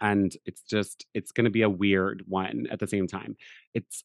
and 0.00 0.36
it's 0.46 0.62
just 0.62 1.06
it's 1.14 1.32
going 1.32 1.44
to 1.44 1.50
be 1.50 1.62
a 1.62 1.70
weird 1.70 2.24
one 2.28 2.66
at 2.70 2.78
the 2.80 2.86
same 2.86 3.06
time. 3.06 3.36
It's 3.74 4.04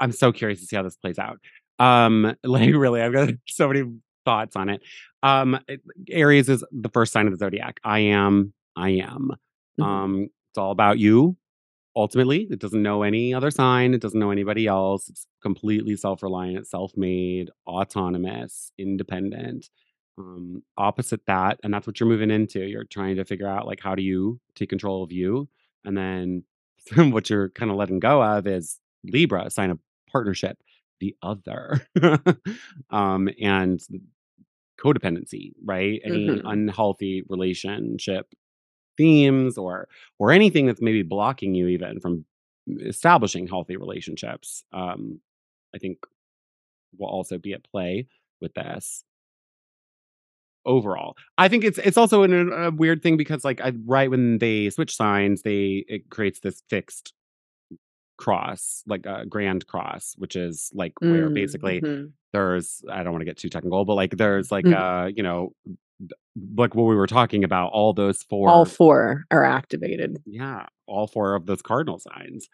I'm 0.00 0.12
so 0.12 0.32
curious 0.32 0.60
to 0.60 0.66
see 0.66 0.76
how 0.76 0.82
this 0.82 0.96
plays 0.96 1.18
out. 1.18 1.38
Um 1.78 2.34
like 2.44 2.74
really 2.74 3.02
I've 3.02 3.12
got 3.12 3.30
so 3.48 3.68
many 3.68 3.84
thoughts 4.24 4.56
on 4.56 4.68
it. 4.68 4.82
Um 5.22 5.58
it- 5.68 5.82
Aries 6.10 6.48
is 6.48 6.64
the 6.72 6.88
first 6.90 7.12
sign 7.12 7.26
of 7.26 7.32
the 7.32 7.38
zodiac. 7.38 7.80
I 7.84 8.00
am 8.00 8.52
I 8.76 8.90
am. 8.90 9.32
Mhm. 9.80 9.84
Um 9.84 10.22
it's 10.50 10.58
all 10.58 10.70
about 10.70 10.98
you 10.98 11.36
ultimately. 11.96 12.46
It 12.50 12.60
doesn't 12.60 12.82
know 12.82 13.02
any 13.02 13.34
other 13.34 13.50
sign, 13.50 13.94
it 13.94 14.00
doesn't 14.00 14.20
know 14.20 14.30
anybody 14.30 14.66
else. 14.66 15.08
It's 15.08 15.26
completely 15.42 15.96
self-reliant, 15.96 16.66
self-made, 16.68 17.50
autonomous, 17.66 18.72
independent. 18.78 19.68
Um, 20.18 20.62
opposite 20.76 21.24
that, 21.26 21.60
and 21.62 21.72
that's 21.72 21.86
what 21.86 22.00
you're 22.00 22.08
moving 22.08 22.30
into. 22.30 22.60
You're 22.60 22.84
trying 22.84 23.16
to 23.16 23.24
figure 23.24 23.46
out 23.48 23.66
like 23.66 23.80
how 23.80 23.94
do 23.94 24.02
you 24.02 24.40
take 24.56 24.68
control 24.70 25.04
of 25.04 25.12
you, 25.12 25.48
and 25.84 25.96
then 25.96 26.44
what 27.12 27.30
you're 27.30 27.50
kind 27.50 27.70
of 27.70 27.76
letting 27.76 28.00
go 28.00 28.22
of 28.22 28.46
is 28.46 28.80
Libra, 29.04 29.50
sign 29.50 29.70
of 29.70 29.78
partnership, 30.10 30.58
the 31.00 31.16
other, 31.22 31.86
um, 32.90 33.28
and 33.40 33.80
codependency, 34.80 35.52
right? 35.64 36.00
Any 36.04 36.40
Mhm. 36.40 36.42
unhealthy 36.44 37.22
relationship 37.28 38.32
themes 38.96 39.58
or 39.58 39.88
or 40.18 40.32
anything 40.32 40.66
that's 40.66 40.82
maybe 40.82 41.02
blocking 41.02 41.54
you 41.54 41.68
even 41.68 42.00
from 42.00 42.24
establishing 42.80 43.46
healthy 43.46 43.76
relationships 43.76 44.64
um 44.72 45.20
i 45.74 45.78
think 45.78 45.98
will 46.98 47.08
also 47.08 47.38
be 47.38 47.52
at 47.52 47.64
play 47.64 48.06
with 48.40 48.54
this 48.54 49.04
overall 50.68 51.16
i 51.38 51.48
think 51.48 51.64
it's 51.64 51.78
it's 51.78 51.96
also 51.96 52.22
an, 52.22 52.52
a 52.52 52.70
weird 52.70 53.02
thing 53.02 53.16
because 53.16 53.44
like 53.44 53.60
I, 53.60 53.72
right 53.86 54.10
when 54.10 54.38
they 54.38 54.68
switch 54.70 54.94
signs 54.94 55.42
they 55.42 55.84
it 55.88 56.10
creates 56.10 56.40
this 56.40 56.62
fixed 56.70 57.12
cross 58.18 58.82
like 58.86 59.06
a 59.06 59.24
grand 59.26 59.66
cross 59.66 60.14
which 60.18 60.34
is 60.36 60.70
like 60.74 60.92
where 61.00 61.30
basically 61.30 61.80
Mhm. 61.80 62.12
there's 62.32 62.82
i 62.90 63.02
don't 63.02 63.12
want 63.12 63.22
to 63.22 63.24
get 63.24 63.38
too 63.38 63.48
technical 63.48 63.84
but 63.84 63.94
like 63.94 64.16
there's 64.16 64.50
like 64.50 64.64
Mm. 64.64 64.74
uh 65.06 65.06
you 65.16 65.22
know 65.22 65.52
like 66.56 66.74
what 66.74 66.84
we 66.84 66.94
were 66.96 67.06
talking 67.08 67.42
about 67.44 67.70
all 67.72 67.92
those 67.92 68.22
four 68.24 68.48
All 68.48 68.64
four 68.64 69.24
are 69.32 69.44
activated. 69.44 70.18
Yeah, 70.26 70.66
all 70.86 71.08
4 71.08 71.34
of 71.34 71.46
those 71.46 71.60
cardinal 71.60 71.98
signs. 71.98 72.48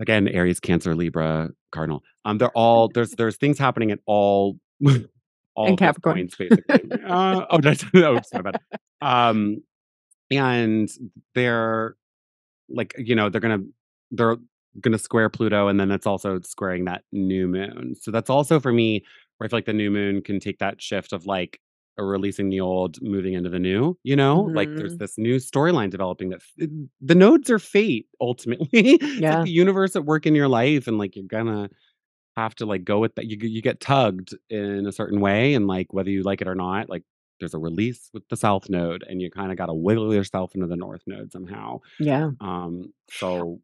Again, 0.00 0.26
Aries, 0.26 0.58
Cancer, 0.60 0.94
Libra, 0.94 1.50
Cardinal. 1.70 2.02
Um, 2.24 2.38
they're 2.38 2.56
all 2.56 2.88
there's 2.88 3.10
there's 3.10 3.36
things 3.36 3.58
happening 3.58 3.90
at 3.90 3.98
all 4.06 4.58
all 5.54 5.66
And 5.68 5.78
Capricorn. 5.78 6.16
points 6.16 6.36
basically. 6.36 6.90
Uh, 7.06 7.46
oh, 7.50 7.60
that's 7.60 7.84
oh, 7.94 8.20
sorry 8.22 8.40
about 8.40 8.56
that. 8.70 8.80
Um, 9.00 9.62
and 10.30 10.88
they're 11.34 11.96
like, 12.68 12.94
you 12.98 13.14
know, 13.14 13.28
they're 13.28 13.40
gonna 13.40 13.62
they're 14.12 14.36
gonna 14.80 14.98
square 14.98 15.28
Pluto, 15.28 15.68
and 15.68 15.78
then 15.80 15.90
it's 15.90 16.06
also 16.06 16.40
squaring 16.40 16.84
that 16.86 17.02
new 17.12 17.48
moon. 17.48 17.94
So 18.00 18.10
that's 18.10 18.30
also 18.30 18.60
for 18.60 18.72
me 18.72 19.04
where 19.38 19.46
I 19.46 19.48
feel 19.48 19.56
like 19.58 19.66
the 19.66 19.72
new 19.72 19.90
moon 19.90 20.22
can 20.22 20.40
take 20.40 20.58
that 20.58 20.80
shift 20.82 21.12
of 21.12 21.26
like 21.26 21.60
releasing 21.98 22.48
the 22.48 22.60
old, 22.60 23.00
moving 23.02 23.34
into 23.34 23.50
the 23.50 23.58
new. 23.58 23.98
You 24.04 24.16
know, 24.16 24.42
like 24.54 24.70
there's 24.74 24.94
Mhm. 24.94 24.98
this 24.98 25.18
new 25.18 25.36
storyline 25.36 25.90
developing 25.90 26.30
that 26.30 26.40
f- 26.60 26.68
the 27.00 27.14
nodes 27.14 27.50
are 27.50 27.58
fate 27.58 28.06
ultimately. 28.20 28.68
it's 28.72 29.02
like 29.02 29.20
Yeah. 29.20 29.42
the 29.42 29.50
universe 29.50 29.96
at 29.96 30.04
work 30.06 30.26
in 30.26 30.34
your 30.34 30.48
life, 30.48 30.86
and 30.86 30.98
like 30.98 31.16
you're 31.16 31.24
gonna 31.26 31.68
have 32.42 32.54
to 32.56 32.66
like 32.66 32.84
go 32.84 32.98
with 32.98 33.14
that. 33.16 33.26
You 33.26 33.36
you 33.40 33.62
get 33.62 33.80
tugged 33.80 34.34
in 34.48 34.86
a 34.86 34.92
certain 34.92 35.20
way, 35.20 35.54
and 35.54 35.66
like 35.66 35.92
whether 35.92 36.10
you 36.10 36.22
like 36.22 36.40
it 36.40 36.48
or 36.48 36.54
not, 36.54 36.88
like 36.88 37.04
there's 37.38 37.54
a 37.54 37.58
release 37.58 38.10
with 38.12 38.22
the 38.28 38.36
south 38.36 38.68
node, 38.68 39.04
and 39.08 39.20
you 39.20 39.30
kind 39.30 39.50
of 39.50 39.58
got 39.58 39.66
to 39.66 39.74
wiggle 39.74 40.14
yourself 40.14 40.54
into 40.54 40.66
the 40.66 40.76
north 40.76 41.02
node 41.06 41.32
somehow. 41.32 41.80
Yeah. 41.98 42.30
Um, 42.40 42.92
so 43.10 43.60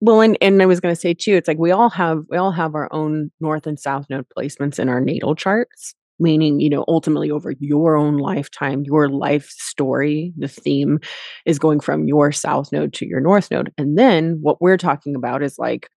Well, 0.00 0.20
and 0.20 0.38
and 0.40 0.62
I 0.62 0.66
was 0.66 0.80
gonna 0.80 0.96
say 0.96 1.14
too, 1.14 1.34
it's 1.34 1.48
like 1.48 1.58
we 1.58 1.70
all 1.72 1.90
have 1.90 2.24
we 2.30 2.36
all 2.36 2.52
have 2.52 2.74
our 2.74 2.88
own 2.92 3.30
north 3.40 3.66
and 3.66 3.78
south 3.78 4.06
node 4.10 4.26
placements 4.36 4.78
in 4.78 4.88
our 4.88 5.00
natal 5.00 5.34
charts, 5.34 5.94
meaning, 6.20 6.60
you 6.60 6.70
know, 6.70 6.84
ultimately 6.88 7.30
over 7.30 7.52
your 7.58 7.96
own 7.96 8.16
lifetime, 8.18 8.84
your 8.84 9.08
life 9.08 9.48
story, 9.50 10.32
the 10.36 10.48
theme 10.48 10.98
is 11.46 11.58
going 11.58 11.80
from 11.80 12.06
your 12.06 12.32
south 12.32 12.70
node 12.72 12.92
to 12.94 13.06
your 13.06 13.20
north 13.20 13.50
node. 13.50 13.72
And 13.76 13.98
then 13.98 14.38
what 14.40 14.60
we're 14.60 14.76
talking 14.76 15.16
about 15.16 15.42
is 15.42 15.58
like 15.58 15.88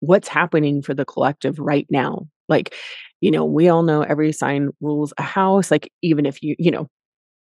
what's 0.00 0.28
happening 0.28 0.82
for 0.82 0.94
the 0.94 1.04
collective 1.04 1.58
right 1.58 1.86
now. 1.90 2.26
Like, 2.48 2.74
you 3.20 3.30
know, 3.30 3.44
we 3.44 3.68
all 3.68 3.82
know 3.82 4.02
every 4.02 4.32
sign 4.32 4.70
rules 4.80 5.12
a 5.18 5.22
house. 5.22 5.70
Like, 5.70 5.90
even 6.02 6.24
if 6.26 6.42
you, 6.42 6.54
you 6.58 6.70
know, 6.70 6.88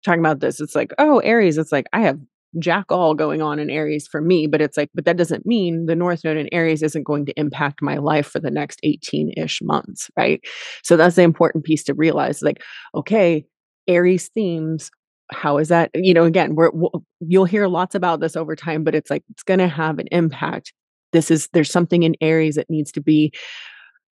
talking 0.05 0.21
about 0.21 0.41
this, 0.41 0.61
it's 0.61 0.75
like, 0.75 0.93
oh, 0.99 1.19
Aries, 1.21 1.59
it's 1.59 1.73
like 1.73 1.87
I 1.93 2.01
have 2.01 2.19
jack 2.59 2.87
all 2.91 3.15
going 3.15 3.41
on 3.41 3.59
in 3.59 3.71
Aries 3.71 4.07
for 4.07 4.21
me, 4.21 4.47
but 4.47 4.61
it's 4.61 4.77
like, 4.77 4.91
but 4.95 5.05
that 5.05 5.17
doesn't 5.17 5.47
mean 5.47 5.87
the 5.87 5.97
North 5.97 6.23
Node 6.25 6.37
in 6.37 6.49
Aries 6.53 6.83
isn't 6.83 7.05
going 7.05 7.25
to 7.27 7.39
impact 7.39 7.81
my 7.81 7.97
life 7.97 8.27
for 8.27 8.41
the 8.41 8.51
next 8.51 8.81
18 8.83 9.33
ish 9.37 9.61
months, 9.63 10.11
right? 10.17 10.41
So 10.83 10.97
that's 10.97 11.17
the 11.17 11.23
important 11.23 11.65
piece 11.65 11.83
to 11.85 11.95
realize 11.95 12.43
like, 12.43 12.63
okay, 12.95 13.45
Aries 13.89 14.29
themes. 14.35 14.91
How 15.31 15.57
is 15.57 15.69
that? 15.69 15.91
You 15.95 16.13
know, 16.13 16.25
again, 16.25 16.55
we're, 16.55 16.71
we'll, 16.73 17.03
you'll 17.21 17.47
hear 17.47 17.67
lots 17.67 17.95
about 17.95 18.21
this 18.21 18.37
over 18.37 18.55
time, 18.55 18.85
but 18.85 18.95
it's 18.95 19.11
like 19.11 19.25
it's 19.31 19.43
going 19.43 19.61
to 19.61 19.69
have 19.69 19.99
an 19.99 20.09
impact. 20.13 20.75
This 21.13 21.31
is 21.31 21.49
there's 21.53 21.71
something 21.71 22.03
in 22.03 22.15
Aries 22.21 22.57
that 22.57 22.71
needs 22.71 22.93
to 22.93 23.01
be 23.01 23.33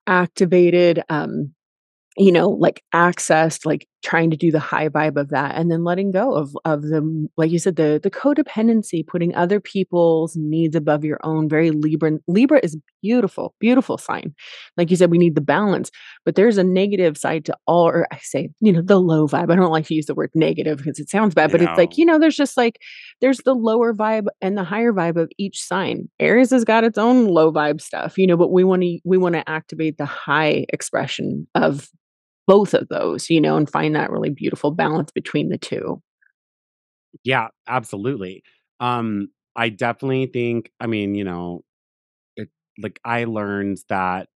activated. 0.07 1.03
Um, 1.09 1.55
you 2.17 2.33
know, 2.33 2.51
like 2.51 2.83
accessed, 2.95 3.67
like 3.67 3.87
trying 4.03 4.31
to 4.31 4.37
do 4.37 4.53
the 4.53 4.61
high 4.61 4.89
vibe 4.89 5.17
of 5.17 5.31
that 5.31 5.57
and 5.57 5.71
then 5.71 5.83
letting 5.83 6.11
go 6.11 6.33
of 6.35 6.57
of 6.65 6.83
the 6.83 7.29
like 7.37 7.51
you 7.51 7.59
said, 7.59 7.77
the 7.77 8.01
the 8.03 8.11
codependency, 8.11 9.07
putting 9.07 9.35
other 9.35 9.61
people's 9.61 10.37
needs 10.37 10.77
above 10.77 11.05
your 11.05 11.19
own. 11.25 11.49
Very 11.49 11.71
Libra. 11.71 12.13
Libra 12.29 12.61
is 12.63 12.77
beautiful, 13.03 13.55
beautiful 13.61 13.99
sign. 13.99 14.35
Like 14.77 14.91
you 14.91 14.97
said, 14.97 15.11
we 15.11 15.19
need 15.19 15.35
the 15.35 15.41
balance, 15.41 15.91
but 16.25 16.37
there's 16.37 16.59
a 16.59 16.65
negative 16.65 17.17
side 17.17 17.45
to 17.47 17.57
all, 17.67 17.89
or 17.89 18.07
I 18.13 18.19
say, 18.19 18.51
you 18.61 18.73
know, 18.73 18.83
the 18.83 19.01
low 19.01 19.27
vibe. 19.27 19.51
I 19.51 19.57
don't 19.57 19.73
like 19.73 19.87
to 19.87 19.95
use 19.95 20.07
the 20.07 20.15
word 20.15 20.31
negative 20.35 20.79
because 20.79 20.99
it 20.99 21.11
sounds 21.11 21.35
bad, 21.35 21.51
but 21.51 21.63
it's 21.63 21.77
like, 21.77 21.99
you 21.99 22.05
know, 22.05 22.19
there's 22.19 22.37
just 22.37 22.57
like 22.57 22.81
there's 23.21 23.39
the 23.39 23.55
lower 23.55 23.93
vibe 23.95 24.27
and 24.41 24.57
the 24.57 24.65
higher 24.65 24.93
vibe 24.93 25.17
of 25.17 25.31
each 25.39 25.61
sign. 25.61 26.09
Aries 26.21 26.51
has 26.51 26.65
got 26.65 26.85
its 26.85 26.99
own 26.99 27.27
low 27.27 27.53
vibe 27.53 27.81
stuff, 27.81 28.17
you 28.17 28.27
know, 28.27 28.37
but 28.37 28.53
we 28.53 28.65
want 28.65 28.83
to 28.83 28.99
we 29.05 29.19
want 29.19 29.35
to 29.35 29.49
activate 29.49 29.99
the 29.99 30.07
high 30.07 30.67
expression 30.69 31.47
of 31.55 31.89
both 32.49 32.75
of 32.75 32.89
those, 32.89 33.31
you 33.31 33.41
know, 33.41 33.57
and 33.59 33.71
find 33.71 33.97
that 33.97 34.11
really 34.13 34.31
beautiful 34.31 34.73
balance 34.73 35.13
between 35.13 35.51
the 35.51 35.59
2. 35.59 36.03
yeah, 37.25 37.49
absolutely. 37.67 38.43
Um, 38.81 39.29
I 39.57 39.69
definitely 39.71 40.27
think. 40.27 40.71
I 40.81 40.87
mean, 40.87 41.15
you 41.15 41.25
know, 41.25 41.65
it 42.37 42.51
like 42.79 43.01
I 43.05 43.25
learned 43.25 43.79
that 43.89 44.29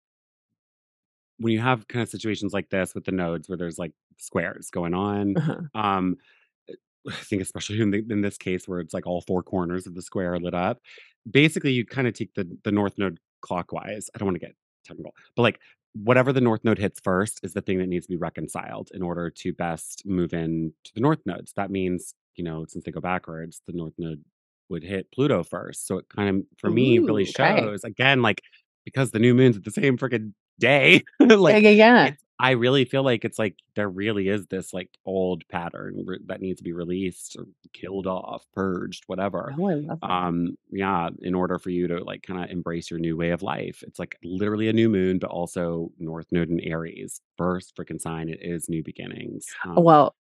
when 1.39 1.53
you 1.53 1.61
have 1.61 1.89
kind 1.89 2.03
of 2.03 2.09
situations 2.09 2.53
like 2.53 2.71
this 2.71 2.95
with 2.95 3.05
the 3.05 3.13
nodes 3.13 3.49
where 3.49 3.59
there's 3.59 3.79
like 3.79 3.93
squares 4.19 4.71
going 4.71 4.95
on, 4.95 5.37
Uh-huh. 5.37 5.61
um, 5.75 6.17
I 7.09 7.13
think 7.15 7.43
especially 7.43 7.81
in, 7.81 7.91
the, 7.91 8.05
in 8.11 8.21
this 8.23 8.39
case 8.39 8.69
where 8.69 8.81
it's 8.81 8.95
like 8.95 9.07
all 9.07 9.23
four 9.23 9.43
corners 9.43 9.87
of 9.87 9.95
the 9.95 10.03
square 10.03 10.39
lit 10.39 10.55
up. 10.55 10.81
Basically, 11.31 11.73
you 11.73 11.85
kind 11.87 12.09
of 12.09 12.15
take 12.15 12.35
the 12.35 12.49
the 12.65 12.73
north 12.73 12.99
node 12.99 13.19
clockwise. 13.43 14.11
I 14.15 14.19
don't 14.19 14.27
want 14.27 14.37
to 14.37 14.47
get 14.47 14.57
technical, 14.85 15.15
but 15.37 15.43
like 15.43 15.61
whatever 15.95 16.32
the 16.32 16.40
north 16.40 16.64
node 16.64 16.78
hits 16.78 17.01
first 17.01 17.40
is 17.43 17.53
the 17.53 17.61
thing 17.61 17.78
that 17.78 17.86
needs 17.88 18.07
to 18.07 18.11
be 18.11 18.16
reconciled 18.16 18.90
in 18.95 19.03
order 19.03 19.30
to 19.30 19.53
best 19.53 20.03
move 20.07 20.32
in 20.32 20.72
to 20.84 20.95
the 20.95 21.01
north 21.01 21.20
nodes. 21.26 21.53
That 21.57 21.70
means, 21.70 22.14
you 22.36 22.45
know, 22.45 22.64
since 22.68 22.84
they 22.84 22.90
go 22.93 23.01
backwards, 23.01 23.61
the 23.66 23.72
north 23.74 23.95
node 23.99 24.22
would 24.68 24.82
hit 24.82 25.11
Pluto 25.12 25.43
first. 25.43 25.86
So 25.86 25.99
it 25.99 26.07
kind 26.09 26.28
of 26.28 26.45
for 26.59 26.70
me 26.70 26.99
really 26.99 27.24
Ooh, 27.24 27.32
okay. 27.38 27.61
shows 27.61 27.84
again, 27.84 28.22
like 28.22 28.43
because 28.84 29.11
the 29.11 29.18
new 29.18 29.34
moon's 29.34 29.57
at 29.57 29.64
the 29.64 29.70
same 29.70 29.99
freaking 29.99 30.32
day, 30.59 31.03
Yeah, 31.20 31.26
like 31.36 31.62
yeah, 31.62 31.70
yeah. 31.70 32.07
it's 32.07 32.22
I 32.43 32.53
really 32.53 32.84
feel 32.84 33.05
like 33.05 33.24
it's 33.24 33.38
like 33.38 33.57
there 33.76 33.88
really 33.88 34.28
is 34.28 34.49
this 34.49 34.74
like 34.74 34.90
old 35.07 35.45
pattern 35.49 36.03
re- 36.05 36.18
that 36.26 36.40
needs 36.40 36.59
to 36.59 36.64
be 36.64 36.72
released 36.72 37.36
or 37.38 37.47
killed 37.72 38.07
off, 38.09 38.45
purged, 38.53 39.05
whatever. 39.07 39.57
Oh, 39.59 39.68
I 39.68 39.74
love 39.74 40.01
that. 40.09 40.11
Um, 40.11 40.59
yeah, 40.72 41.11
in 41.20 41.34
order 41.36 41.59
for 41.61 41.70
you 41.70 41.86
to 41.88 42.03
like 42.05 42.24
kind 42.24 42.43
of 42.43 42.51
embrace 42.51 42.90
your 42.90 43.01
new 43.01 43.16
way 43.16 43.30
of 43.30 43.43
life. 43.43 43.84
It's 43.86 44.01
like 44.01 44.16
literally 44.24 44.68
a 44.68 44.72
new 44.72 44.88
moon, 44.88 45.20
but 45.20 45.30
also 45.30 45.93
North 45.99 46.26
Node 46.32 46.51
in 46.51 46.61
Aries. 46.61 47.20
First 47.38 47.76
freaking 47.76 48.01
sign, 48.01 48.28
it 48.28 48.40
is 48.43 48.68
new 48.68 48.82
beginnings. 48.82 49.47
Um, 49.64 49.84
Well, 49.84 50.16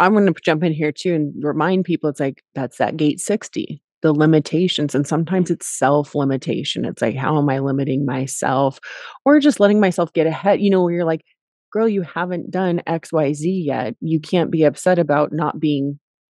I'm 0.00 0.14
gonna 0.14 0.32
jump 0.44 0.64
in 0.64 0.72
here 0.72 0.92
too 0.92 1.14
and 1.14 1.44
remind 1.44 1.84
people 1.84 2.10
it's 2.10 2.20
like 2.20 2.42
that's 2.54 2.78
that 2.78 2.96
gate 2.96 3.20
60, 3.20 3.82
the 4.02 4.12
limitations. 4.12 4.94
And 4.94 5.06
sometimes 5.06 5.50
mm, 5.50 5.52
it's 5.52 5.66
self-limitation. 5.68 6.84
It's 6.84 7.02
like, 7.02 7.16
how 7.16 7.38
am 7.38 7.48
I 7.48 7.60
limiting 7.60 8.04
myself? 8.04 8.80
Or 9.24 9.40
just 9.40 9.60
letting 9.60 9.80
myself 9.80 10.12
get 10.12 10.26
ahead, 10.26 10.60
you 10.60 10.70
know, 10.70 10.82
where 10.82 10.92
you're 10.94 11.04
like, 11.04 11.24
girl, 11.72 11.88
you 11.88 12.02
haven't 12.02 12.50
done 12.50 12.82
XYZ 12.86 13.64
yet. 13.64 13.96
You 14.00 14.20
can't 14.20 14.50
be 14.50 14.64
upset 14.64 14.98
about 14.98 15.32
not 15.32 15.58
being 15.58 15.98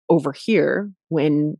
over 0.09 0.33
here 0.33 0.91
when 1.09 1.57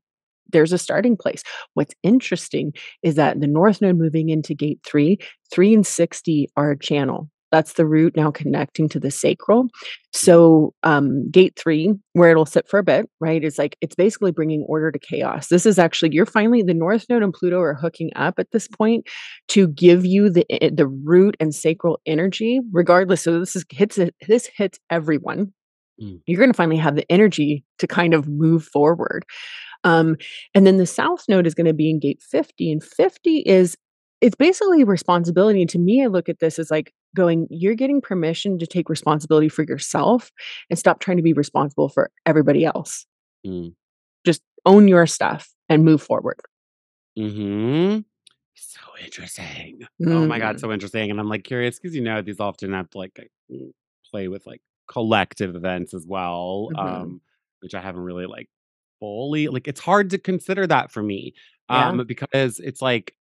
there's 0.53 0.73
a 0.73 0.79
starting 0.79 1.17
place. 1.17 1.43
What's 1.75 1.95
interesting 2.03 2.73
is 3.03 3.15
that 3.15 3.41
the 3.41 3.47
North 3.47 3.81
Node 3.81 3.97
moving 3.97 4.29
into 4.29 4.55
gate 4.55 4.81
three, 4.87 5.19
three 5.51 5.75
and 5.75 5.87
60 5.87 6.49
are 6.57 6.73
a 6.73 6.79
channel. 6.79 7.31
That's 7.53 7.75
the 7.75 7.87
root 7.87 8.17
now 8.17 8.33
connecting 8.33 8.89
to 8.91 8.99
the 8.99 9.11
sacral. 9.13 9.65
mm, 9.65 9.69
So, 10.15 10.75
um, 10.83 11.31
gate 11.31 11.55
three, 11.57 11.95
where 12.15 12.31
it'll 12.31 12.47
sit 12.47 12.69
for 12.69 12.79
a 12.79 12.83
bit, 12.83 13.09
right? 13.21 13.45
Is 13.45 13.59
like 13.59 13.77
it's 13.81 13.95
basically 13.95 14.33
bringing 14.33 14.65
order 14.69 14.91
to 14.91 14.99
chaos. 14.99 15.49
This 15.49 15.67
is 15.67 15.79
actually 15.79 16.15
you're 16.15 16.27
finally 16.27 16.63
the 16.63 16.75
North 16.75 17.07
Node 17.09 17.23
and 17.23 17.33
Pluto 17.33 17.61
are 17.61 17.75
hooking 17.75 18.11
up 18.17 18.39
at 18.39 18.51
this 18.53 18.67
point 18.69 19.07
to 19.49 19.69
give 19.69 20.05
you 20.05 20.31
the 20.31 20.47
e- 20.49 20.71
the 20.71 20.89
root 20.89 21.37
and 21.39 21.55
sacral 21.55 22.01
energy, 22.07 22.61
regardless. 22.73 23.23
So 23.23 23.39
this 23.39 23.55
is 23.55 23.65
hits 23.71 23.99
this 24.27 24.49
hits 24.57 24.79
everyone. 24.91 25.53
mm, 26.03 26.21
You're 26.27 26.39
going 26.39 26.51
to 26.53 26.57
finally 26.57 26.79
have 26.79 26.97
the 26.97 27.11
energy 27.13 27.65
to 27.79 27.87
kind 27.87 28.15
of 28.15 28.29
move 28.29 28.65
forward. 28.65 29.25
Um, 29.85 30.17
and 30.55 30.67
then 30.67 30.77
the 30.79 30.87
South 30.87 31.25
Node 31.29 31.47
is 31.47 31.55
going 31.55 31.67
to 31.67 31.75
be 31.75 31.91
in 31.91 31.99
gate 32.01 32.23
50, 32.23 32.71
and 32.73 32.83
50 32.83 33.39
is 33.41 33.77
it's 34.21 34.37
basically 34.37 34.85
responsibility. 34.85 35.61
And 35.63 35.71
to 35.71 35.79
me, 35.79 36.05
I 36.05 36.07
look 36.07 36.29
at 36.29 36.39
this 36.39 36.59
as 36.59 36.71
like 36.71 36.93
going, 37.15 37.47
you're 37.51 37.75
getting 37.75 38.01
permission 38.01 38.59
to 38.59 38.67
take 38.67 38.89
responsibility 38.89 39.49
for 39.49 39.63
yourself 39.65 40.31
and 40.71 40.79
stop 40.79 41.01
trying 41.01 41.17
to 41.19 41.23
be 41.23 41.33
responsible 41.33 41.89
for 41.89 42.11
everybody 42.27 42.65
else. 42.65 43.07
mm, 43.47 43.75
Just 44.25 44.43
own 44.67 44.89
your 44.89 45.07
stuff 45.07 45.51
and 45.69 45.85
move 45.85 46.03
forward. 46.03 46.41
mm-hmm. 47.19 48.01
So 48.55 48.81
interesting. 49.05 49.83
Oh 50.07 50.27
my 50.27 50.39
God, 50.39 50.57
Mm, 50.57 50.61
so 50.61 50.73
interesting. 50.73 51.11
And 51.11 51.21
I'm 51.21 51.29
like 51.29 51.45
curious 51.45 51.79
because 51.79 51.95
you 51.95 52.03
know 52.03 52.23
these 52.23 52.41
often 52.41 52.73
have 52.73 52.91
to 52.91 52.99
like 52.99 53.19
mm, 53.51 53.73
play 54.11 54.29
with 54.29 54.47
like 54.47 54.63
collective 54.89 55.57
events 55.57 55.95
as 55.95 56.07
well. 56.07 56.71
mhm. 56.73 56.79
Um, 56.79 57.21
which 57.61 57.75
I 57.75 57.81
haven't 57.81 58.03
really 58.03 58.27
like 58.27 58.49
fully 59.01 59.49
like 59.49 59.69
it's 59.69 59.81
hard 59.81 60.11
to 60.11 60.19
consider 60.19 60.67
that 60.67 60.91
for 60.91 61.03
me. 61.03 61.35
Yeah. 61.71 61.89
Um, 61.89 62.05
because 62.07 62.59
it's 62.61 62.83
like 62.83 63.15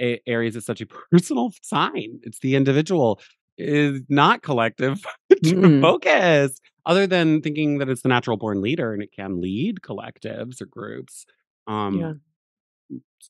A- 0.00 0.20
Aries 0.26 0.56
is 0.56 0.64
such 0.64 0.80
a 0.80 0.86
personal 1.12 1.52
sign. 1.62 2.20
It's 2.22 2.38
the 2.40 2.54
individual 2.56 3.20
is 3.58 4.00
not 4.08 4.42
collective 4.42 5.04
focus, 5.80 6.58
other 6.86 7.06
than 7.06 7.42
thinking 7.42 7.78
that 7.78 7.88
it's 7.88 8.02
the 8.02 8.08
natural 8.08 8.36
born 8.36 8.60
leader 8.62 8.92
and 8.94 9.02
it 9.02 9.12
can 9.12 9.40
lead 9.40 9.80
collectives 9.82 10.60
or 10.62 10.66
groups. 10.66 11.26
Yeah. 11.68 11.86
Um, 11.86 12.20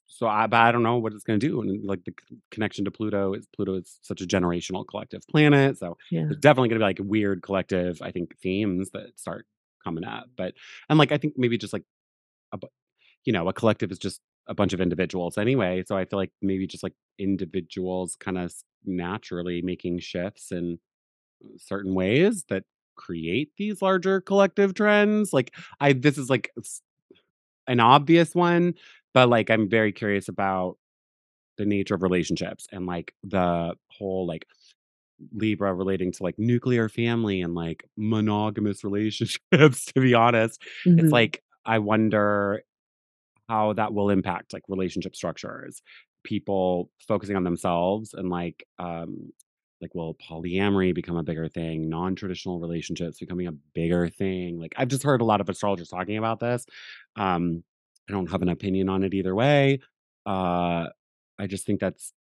so 0.06 0.26
I, 0.26 0.46
but 0.46 0.58
I 0.60 0.72
don't 0.72 0.82
know 0.82 0.98
what 0.98 1.12
it's 1.12 1.24
going 1.24 1.40
to 1.40 1.46
do. 1.46 1.60
And 1.60 1.84
like 1.84 2.04
the 2.04 2.14
connection 2.50 2.84
to 2.84 2.90
Pluto 2.90 3.34
is 3.34 3.46
Pluto 3.54 3.74
is 3.74 3.98
such 4.02 4.20
a 4.20 4.24
generational 4.26 4.86
collective 4.86 5.22
planet. 5.28 5.78
So 5.78 5.96
Yeah. 6.10 6.24
there's 6.24 6.36
definitely 6.36 6.68
going 6.68 6.80
to 6.80 6.84
be 6.84 6.88
like 7.02 7.10
weird 7.10 7.42
collective, 7.42 8.00
I 8.02 8.10
think, 8.12 8.36
themes 8.38 8.90
that 8.90 9.18
start 9.18 9.46
coming 9.82 10.04
up. 10.04 10.26
But 10.36 10.54
and 10.88 10.98
like 10.98 11.10
I 11.12 11.18
think 11.18 11.34
maybe 11.36 11.58
just 11.58 11.72
like 11.72 11.82
a, 12.52 12.58
you 13.24 13.32
know, 13.32 13.48
a 13.48 13.52
collective 13.52 13.90
is 13.90 13.98
just 13.98 14.20
a 14.50 14.54
bunch 14.54 14.74
of 14.74 14.82
individuals 14.82 15.38
anyway. 15.38 15.84
So 15.88 15.96
I 15.98 16.06
feel 16.06 16.20
like 16.20 16.32
maybe 16.42 16.68
just 16.68 16.84
like 16.84 16.94
individuals 17.18 18.16
kind 18.20 18.38
of 18.38 18.54
naturally 18.86 19.62
making 19.62 20.00
shifts 20.00 20.52
in 20.52 20.80
certain 21.58 21.94
ways 21.94 22.44
that 22.48 22.64
create 22.96 23.50
these 23.58 23.82
larger 23.82 24.20
collective 24.20 24.74
trends. 24.74 25.32
Like 25.32 25.54
I, 25.80 25.94
this 25.94 26.18
is 26.18 26.30
like 26.30 26.50
an 27.66 27.80
obvious 27.80 28.34
one, 28.34 28.74
but 29.14 29.28
like 29.28 29.50
I'm 29.50 29.68
very 29.68 29.92
curious 29.92 30.28
about 30.28 30.76
the 31.58 31.66
nature 31.66 31.94
of 31.94 32.02
relationships 32.02 32.66
and 32.72 32.86
like 32.86 33.14
the 33.24 33.74
whole 33.98 34.26
like 34.26 34.46
Libra 35.34 35.74
relating 35.74 36.12
to 36.12 36.22
like 36.22 36.38
nuclear 36.38 36.88
family 36.88 37.42
and 37.42 37.54
like 37.54 37.84
monogamous 37.96 38.84
relationships, 38.84 39.86
to 39.94 40.00
be 40.00 40.14
honest. 40.14 40.62
It's 40.96 41.12
Mhm. 41.12 41.12
like, 41.12 41.42
I 41.66 41.78
wonder 41.80 42.62
how 43.50 43.72
that 43.74 43.92
will 43.92 44.10
impact 44.10 44.52
like 44.52 44.62
relationship 44.68 45.14
structures 45.16 45.82
people 46.22 46.90
focusing 47.08 47.36
on 47.36 47.44
themselves 47.44 48.14
and 48.14 48.28
like 48.30 48.64
um 48.78 49.32
like 49.80 49.94
will 49.94 50.14
polyamory 50.16 50.94
become 50.94 51.16
a 51.16 51.22
bigger 51.22 51.48
thing? 51.48 51.88
Non-traditional 51.88 52.60
relationships 52.60 53.18
becoming 53.18 53.46
a 53.46 53.52
bigger 53.74 54.08
thing? 54.08 54.58
Like 54.60 54.74
i've 54.76 54.88
just 54.88 55.02
heard 55.02 55.22
a 55.22 55.24
lot 55.24 55.40
of 55.40 55.48
astrologers 55.48 55.88
talking 55.88 56.18
about 56.18 56.40
this. 56.40 56.66
Um 57.16 57.64
i 58.08 58.12
don't 58.12 58.30
have 58.30 58.42
an 58.42 58.48
opinion 58.48 58.88
on 58.88 59.02
it 59.02 59.14
either 59.14 59.34
way. 59.34 59.80
Uh 60.26 60.86
i 61.38 61.46
just 61.46 61.66
think 61.66 61.80
that's 61.80 62.12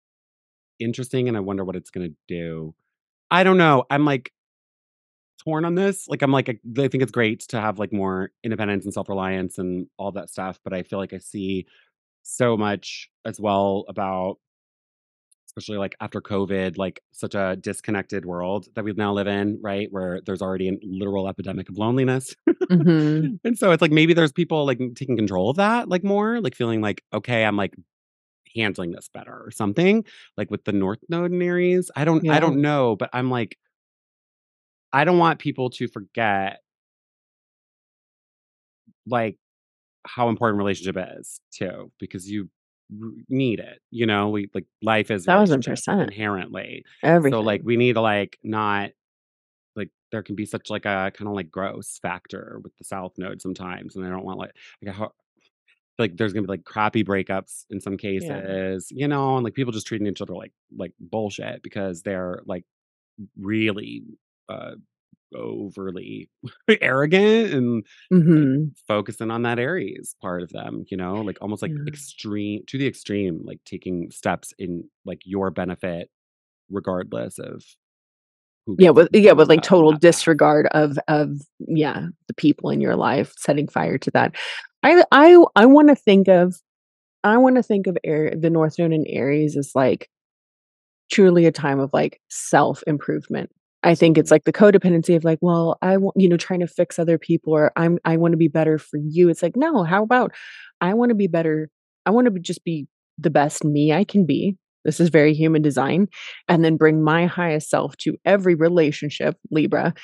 interesting 0.78 1.28
and 1.28 1.36
i 1.36 1.40
wonder 1.40 1.64
what 1.64 1.76
it's 1.76 1.90
going 1.90 2.08
to 2.10 2.16
do. 2.26 2.74
I 3.30 3.44
don't 3.44 3.58
know. 3.58 3.84
I'm 3.90 4.04
like 4.04 4.32
torn 5.42 5.64
on 5.64 5.74
this 5.74 6.06
like 6.08 6.22
i'm 6.22 6.32
like 6.32 6.48
i 6.48 6.58
I 6.78 6.88
think 6.88 7.02
it's 7.02 7.12
great 7.12 7.40
to 7.48 7.60
have 7.60 7.78
like 7.78 7.92
more 7.92 8.30
independence 8.44 8.84
and 8.84 8.92
self-reliance 8.94 9.58
and 9.58 9.86
all 9.96 10.12
that 10.12 10.30
stuff 10.30 10.58
but 10.64 10.72
i 10.72 10.82
feel 10.82 10.98
like 10.98 11.12
i 11.12 11.18
see 11.18 11.66
so 12.22 12.56
much 12.56 13.08
as 13.24 13.40
well 13.40 13.84
about 13.88 14.36
especially 15.50 15.78
like 15.78 15.96
after 16.00 16.20
COVID, 16.20 16.78
like 16.78 17.02
such 17.10 17.34
a 17.34 17.56
disconnected 17.60 18.24
world 18.24 18.68
that 18.74 18.84
we 18.84 18.92
now 18.92 19.12
live 19.12 19.26
in, 19.26 19.58
right? 19.60 19.88
Where 19.90 20.20
there's 20.24 20.42
already 20.42 20.68
a 20.68 20.72
literal 20.82 21.28
epidemic 21.28 21.68
of 21.68 21.76
loneliness. 21.76 22.34
Mhm. 22.70 23.40
and 23.44 23.58
so 23.58 23.72
it's 23.72 23.82
like 23.82 23.90
maybe 23.90 24.14
there's 24.14 24.32
people 24.32 24.64
like 24.64 24.78
taking 24.94 25.16
control 25.16 25.50
of 25.50 25.56
that, 25.56 25.88
like 25.88 26.04
more, 26.04 26.40
like 26.40 26.54
feeling 26.54 26.80
like, 26.80 27.02
okay, 27.12 27.44
I'm 27.44 27.56
like 27.56 27.74
handling 28.54 28.92
this 28.92 29.08
better 29.12 29.32
or 29.44 29.50
something. 29.50 30.04
Like 30.36 30.50
with 30.50 30.64
the 30.64 30.72
North 30.72 31.00
Node 31.08 31.32
in 31.32 31.42
Aries. 31.42 31.90
I 31.96 32.04
don't 32.04 32.28
I 32.28 32.38
don't 32.40 32.60
know, 32.60 32.96
but 32.96 33.10
I'm 33.12 33.30
like, 33.30 33.58
I 34.92 35.04
don't 35.04 35.18
want 35.18 35.38
people 35.38 35.70
to 35.70 35.88
forget 35.88 36.60
like 39.06 39.36
how 40.06 40.28
important 40.28 40.58
relationship 40.58 40.96
is 41.18 41.40
too, 41.52 41.90
because 41.98 42.28
you 42.30 42.48
need 43.28 43.60
it. 43.60 43.80
You 43.90 44.06
know, 44.06 44.30
we 44.30 44.50
like 44.54 44.66
life 44.82 45.10
is 45.10 45.24
Thousand 45.24 45.64
percent. 45.64 46.00
inherently. 46.02 46.84
So 47.32 47.40
like 47.40 47.62
we 47.64 47.76
need 47.76 47.94
to 47.94 48.00
like 48.00 48.38
not 48.42 48.90
like 49.76 49.90
there 50.10 50.22
can 50.22 50.34
be 50.34 50.46
such 50.46 50.70
like 50.70 50.86
a 50.86 51.12
kind 51.14 51.28
of 51.28 51.34
like 51.34 51.50
gross 51.50 51.98
factor 52.02 52.60
with 52.64 52.76
the 52.78 52.84
South 52.84 53.12
Node 53.16 53.40
sometimes, 53.40 53.96
and 53.96 54.04
I 54.04 54.10
don't 54.10 54.24
want 54.24 54.38
like 54.38 54.52
like 54.82 54.94
how 54.94 55.12
like 55.98 56.16
there's 56.16 56.32
gonna 56.32 56.46
be 56.46 56.52
like 56.52 56.64
crappy 56.64 57.04
breakups 57.04 57.66
in 57.70 57.80
some 57.80 57.92
Yeah. 57.92 57.98
cases, 57.98 58.90
you 58.90 59.06
know, 59.06 59.36
and 59.36 59.44
like 59.44 59.54
people 59.54 59.72
just 59.72 59.86
treating 59.86 60.06
each 60.06 60.22
other 60.22 60.34
like 60.34 60.52
like 60.76 60.92
bullshit 60.98 61.62
because 61.62 62.02
they're 62.02 62.40
like 62.46 62.64
really 63.38 64.02
uh 64.50 64.72
overly 65.36 66.30
arrogant 66.82 67.54
and 67.54 67.86
like 68.36 68.50
Mhm. 68.50 68.72
focusing 68.88 69.30
on 69.30 69.42
that 69.42 69.58
Aries 69.60 70.16
part 70.22 70.42
of 70.42 70.50
them, 70.50 70.84
you 70.90 70.96
know, 70.96 71.22
like 71.22 71.38
almost 71.42 71.62
like 71.62 71.72
Yeah. 71.72 71.84
extreme 71.88 72.62
to 72.68 72.78
the 72.78 72.86
extreme, 72.88 73.42
like 73.44 73.60
taking 73.64 74.10
steps 74.10 74.54
in 74.58 74.84
like 75.06 75.20
your 75.24 75.50
benefit 75.50 76.10
regardless 76.70 77.38
of 77.38 77.62
who 78.66 78.78
Yeah, 78.78 78.90
with 78.90 79.08
yeah, 79.12 79.32
with, 79.32 79.48
like, 79.48 79.62
total 79.62 79.92
that 79.92 80.00
disregard 80.00 80.66
of 80.72 80.98
of 81.08 81.40
yeah, 81.58 82.06
the 82.28 82.34
people 82.34 82.70
in 82.70 82.80
your 82.80 82.96
life, 82.96 83.32
setting 83.36 83.68
fire 83.68 83.98
to 83.98 84.10
that. 84.12 84.34
I 84.82 85.04
I 85.12 85.44
I 85.56 85.66
wanna 85.66 85.94
think 85.96 86.28
of 86.28 86.56
I 87.24 87.38
wanna 87.38 87.62
think 87.62 87.86
of 87.88 87.98
Ar 88.06 88.32
the 88.36 88.50
North 88.50 88.78
Node 88.78 88.92
in 88.92 89.06
Aries 89.08 89.56
as, 89.56 89.72
like 89.74 90.10
truly 91.10 91.46
a 91.46 91.52
time 91.52 91.80
of 91.80 91.90
like 91.92 92.20
self 92.28 92.82
improvement. 92.86 93.50
I 93.82 93.94
think 93.94 94.18
it's 94.18 94.30
like 94.30 94.44
the 94.44 94.52
codependency 94.52 95.16
of 95.16 95.24
like, 95.24 95.38
well, 95.40 95.78
I 95.80 95.96
want, 95.96 96.16
you 96.18 96.28
know, 96.28 96.36
trying 96.36 96.60
to 96.60 96.66
fix 96.66 96.98
other 96.98 97.18
people 97.18 97.54
or 97.54 97.72
I'm, 97.76 97.98
I 98.04 98.16
want 98.18 98.32
to 98.32 98.38
be 98.38 98.48
better 98.48 98.78
for 98.78 98.98
you. 99.02 99.28
It's 99.28 99.42
like, 99.42 99.56
no, 99.56 99.84
how 99.84 100.02
about 100.02 100.32
I 100.80 100.94
want 100.94 101.10
to 101.10 101.14
be 101.14 101.28
better? 101.28 101.70
I 102.04 102.10
want 102.10 102.26
to 102.26 102.38
just 102.40 102.62
be 102.64 102.86
the 103.18 103.30
best 103.30 103.64
me 103.64 103.92
I 103.92 104.04
can 104.04 104.26
be. 104.26 104.56
This 104.84 105.00
is 105.00 105.08
very 105.08 105.34
human 105.34 105.62
design. 105.62 106.08
And 106.48 106.64
then 106.64 106.76
bring 106.76 107.02
my 107.02 107.26
highest 107.26 107.70
self 107.70 107.96
to 107.98 108.16
every 108.24 108.54
relationship, 108.54 109.36
Libra, 109.50 109.94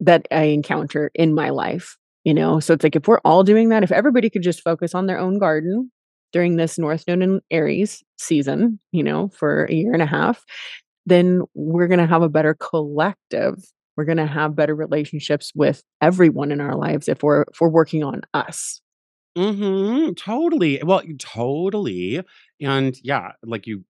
that 0.00 0.26
I 0.30 0.44
encounter 0.44 1.10
in 1.14 1.34
my 1.34 1.50
life. 1.50 1.96
You 2.24 2.34
know, 2.34 2.58
so 2.58 2.74
it's 2.74 2.82
like 2.82 2.96
if 2.96 3.06
we're 3.06 3.20
all 3.24 3.44
doing 3.44 3.68
that, 3.68 3.84
if 3.84 3.92
everybody 3.92 4.28
could 4.28 4.42
just 4.42 4.62
focus 4.62 4.94
on 4.96 5.06
their 5.06 5.18
own 5.18 5.38
garden 5.38 5.92
during 6.32 6.56
this 6.56 6.76
North 6.76 7.04
Node 7.06 7.22
in 7.22 7.40
Aries 7.52 8.02
season, 8.18 8.80
you 8.90 9.04
know, 9.04 9.28
for 9.28 9.66
a 9.66 9.72
year 9.72 9.92
and 9.92 10.02
a 10.02 10.06
half, 10.06 10.44
then 11.06 11.42
we're 11.54 11.86
going 11.88 12.00
to 12.00 12.06
have 12.06 12.22
a 12.22 12.28
better 12.28 12.54
collective. 12.54 13.56
We're 13.96 14.04
going 14.04 14.18
to 14.18 14.26
have 14.26 14.54
better 14.56 14.74
relationships 14.74 15.52
with 15.54 15.82
everyone 16.02 16.52
in 16.52 16.60
our 16.60 16.76
lives 16.76 17.08
if 17.08 17.22
we're 17.22 17.42
if 17.52 17.60
we're 17.60 17.68
working 17.70 18.04
on 18.04 18.22
us. 18.34 18.80
Mm-hmm. 19.38 20.12
Totally. 20.14 20.82
Well, 20.82 21.02
totally. 21.18 22.22
And 22.60 22.96
yeah, 23.02 23.32
like 23.42 23.66
you 23.66 23.84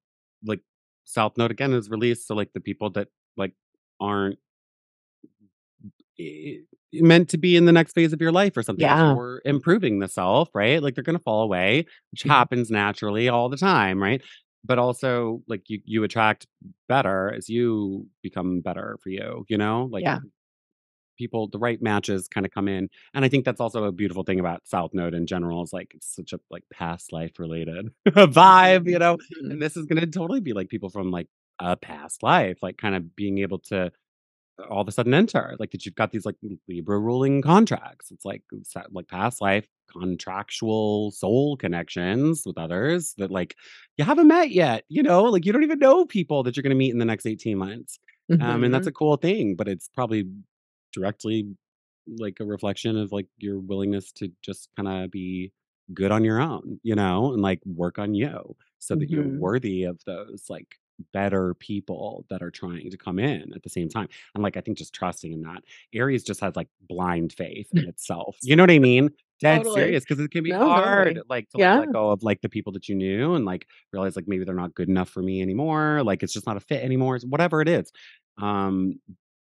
like 0.44 0.60
South 1.04 1.36
Node 1.36 1.50
again 1.50 1.72
is 1.72 1.88
released. 1.90 2.26
So 2.28 2.34
like 2.34 2.52
the 2.52 2.60
people 2.60 2.90
that 2.90 3.08
like 3.36 3.52
aren't 4.00 4.38
meant 6.94 7.28
to 7.30 7.38
be 7.38 7.56
in 7.56 7.64
the 7.66 7.72
next 7.72 7.92
phase 7.92 8.12
of 8.12 8.20
your 8.20 8.32
life 8.32 8.56
or 8.56 8.62
something 8.62 8.82
Yeah. 8.84 9.12
or 9.14 9.42
improving 9.44 9.98
the 9.98 10.08
self, 10.08 10.48
right? 10.54 10.82
Like 10.82 10.94
they're 10.94 11.04
gonna 11.04 11.18
fall 11.18 11.42
away, 11.42 11.84
which 12.10 12.24
Mhm. 12.24 12.30
happens 12.30 12.70
naturally 12.70 13.28
all 13.28 13.48
the 13.48 13.56
time, 13.56 14.02
right? 14.02 14.22
But 14.66 14.78
also 14.78 15.42
like 15.46 15.68
you 15.70 15.80
you 15.84 16.04
attract 16.04 16.46
better 16.88 17.32
as 17.36 17.48
you 17.48 18.06
become 18.22 18.60
better 18.60 18.98
for 19.02 19.10
you, 19.10 19.44
you 19.48 19.58
know? 19.58 19.88
Like 19.90 20.04
Yeah. 20.04 20.18
people 21.18 21.48
the 21.48 21.58
right 21.58 21.80
matches 21.80 22.28
kind 22.28 22.44
of 22.44 22.52
come 22.52 22.68
in 22.68 22.90
and 23.14 23.24
i 23.24 23.28
think 23.28 23.44
that's 23.44 23.60
also 23.60 23.84
a 23.84 23.92
beautiful 23.92 24.22
thing 24.22 24.38
about 24.38 24.66
south 24.66 24.92
node 24.92 25.14
in 25.14 25.26
general 25.26 25.62
is 25.62 25.72
like 25.72 25.92
it's 25.94 26.14
such 26.14 26.32
a 26.34 26.40
like 26.50 26.62
past 26.72 27.12
life 27.12 27.38
related 27.38 27.88
vibe 28.08 28.86
you 28.86 28.98
know 28.98 29.16
and 29.40 29.52
mm-hmm. 29.52 29.58
this 29.58 29.76
is 29.76 29.86
going 29.86 30.00
to 30.00 30.06
totally 30.06 30.40
be 30.40 30.52
like 30.52 30.68
people 30.68 30.90
from 30.90 31.10
like 31.10 31.28
a 31.58 31.76
past 31.76 32.22
life 32.22 32.58
like 32.62 32.76
kind 32.76 32.94
of 32.94 33.16
being 33.16 33.38
able 33.38 33.58
to 33.58 33.90
all 34.70 34.80
of 34.82 34.88
a 34.88 34.92
sudden 34.92 35.14
enter 35.14 35.54
like 35.58 35.70
that 35.70 35.84
you've 35.86 35.94
got 35.94 36.12
these 36.12 36.26
like 36.26 36.36
libra 36.68 36.98
ruling 36.98 37.40
contracts 37.42 38.10
it's 38.10 38.24
like 38.24 38.42
like 38.92 39.08
past 39.08 39.40
life 39.40 39.66
contractual 39.90 41.10
soul 41.12 41.56
connections 41.56 42.42
with 42.46 42.58
others 42.58 43.14
that 43.18 43.30
like 43.30 43.56
you 43.96 44.04
haven't 44.04 44.28
met 44.28 44.50
yet 44.50 44.84
you 44.88 45.02
know 45.02 45.22
like 45.24 45.44
you 45.46 45.52
don't 45.52 45.62
even 45.62 45.78
know 45.78 46.04
people 46.06 46.42
that 46.42 46.56
you're 46.56 46.62
going 46.62 46.70
to 46.70 46.76
meet 46.76 46.92
in 46.92 46.98
the 46.98 47.04
next 47.04 47.26
18 47.26 47.58
months 47.58 47.98
um, 48.40 48.62
and 48.64 48.72
that's 48.74 48.86
Mhm. 48.86 48.88
a 48.88 48.92
cool 48.92 49.16
thing 49.16 49.54
but 49.56 49.68
it's 49.68 49.88
probably 49.88 50.24
directly 50.92 51.46
like 52.18 52.38
a 52.40 52.44
reflection 52.44 52.96
of 52.96 53.12
like 53.12 53.26
your 53.38 53.58
willingness 53.58 54.12
to 54.12 54.30
just 54.42 54.68
kind 54.76 54.88
of 54.88 55.10
be 55.10 55.52
good 55.94 56.10
on 56.12 56.24
your 56.24 56.40
own, 56.40 56.80
you 56.82 56.94
know, 56.94 57.32
and 57.32 57.42
like 57.42 57.60
work 57.64 57.98
on 57.98 58.14
you 58.14 58.56
so 58.78 58.96
that 58.96 59.10
you're 59.10 59.24
Mhm. 59.24 59.38
worthy 59.38 59.84
of 59.84 60.00
those 60.06 60.44
like 60.48 60.76
better 61.12 61.54
people 61.54 62.24
that 62.30 62.42
are 62.42 62.50
trying 62.50 62.90
to 62.90 62.96
come 62.96 63.18
in 63.18 63.52
at 63.54 63.62
the 63.62 63.68
same 63.68 63.88
time. 63.88 64.08
And 64.34 64.42
like 64.42 64.56
I 64.56 64.60
think 64.60 64.78
just 64.78 64.94
trusting 64.94 65.32
in 65.32 65.42
that. 65.42 65.62
Aries 65.92 66.24
just 66.24 66.40
has 66.40 66.56
like 66.56 66.68
blind 66.88 67.32
faith 67.32 67.70
in 67.76 67.86
itself. 67.88 68.36
You 68.42 68.56
know 68.56 68.62
what 68.62 68.70
I 68.70 68.78
mean? 68.78 69.10
Dead 69.40 69.58
Totally. 69.58 69.74
serious 69.82 70.04
because 70.04 70.24
it 70.24 70.30
can 70.30 70.44
be 70.44 70.50
No, 70.50 70.66
hard 70.66 71.08
totally. 71.08 71.22
like 71.28 71.48
to 71.50 71.58
Yeah. 71.58 71.80
let 71.80 71.92
go 71.92 72.10
of 72.10 72.22
like 72.22 72.40
the 72.40 72.48
people 72.48 72.72
that 72.72 72.88
you 72.88 72.94
knew 72.94 73.34
and 73.34 73.44
like 73.44 73.66
realize 73.92 74.16
like 74.16 74.26
maybe 74.26 74.44
they're 74.44 74.54
not 74.54 74.74
good 74.74 74.88
enough 74.88 75.10
for 75.10 75.22
me 75.22 75.42
anymore. 75.42 76.02
Like 76.02 76.22
it's 76.22 76.32
just 76.32 76.46
not 76.46 76.56
a 76.56 76.60
fit 76.60 76.82
anymore. 76.82 77.18
Whatever 77.28 77.60
it 77.60 77.68
is. 77.68 77.92
Um 78.38 79.00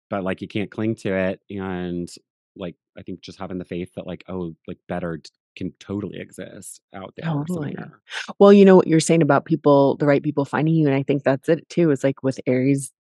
but 0.10 0.24
like 0.24 0.42
you 0.42 0.48
can't 0.48 0.70
cling 0.72 0.96
to 0.96 1.14
it 1.14 1.40
and 1.50 2.10
like 2.56 2.76
i 2.98 3.02
think 3.02 3.22
just 3.22 3.40
having 3.40 3.58
the 3.58 3.66
faith 3.66 3.90
that 3.96 4.06
like 4.08 4.24
oh 4.30 4.54
like 4.68 4.78
better 4.88 5.20
can 5.58 5.74
totally 5.80 6.20
exist 6.20 6.80
out 6.94 7.14
there 7.18 7.26
Totally. 7.30 7.74
somewhere 7.74 8.02
Well, 8.40 8.54
you 8.54 8.66
know 8.66 8.76
what 8.76 8.88
you're 8.88 9.00
saying 9.00 9.22
about 9.22 9.46
people, 9.46 9.98
the 9.98 10.06
right 10.06 10.22
people 10.22 10.46
finding 10.46 10.76
you, 10.76 10.86
and 10.88 10.96
I 10.96 11.04
think 11.04 11.24
that's 11.24 11.50
it 11.50 11.68
too. 11.70 11.92
Is 11.92 12.04
like 12.04 12.22
with 12.24 12.40
Aries, 12.46 12.92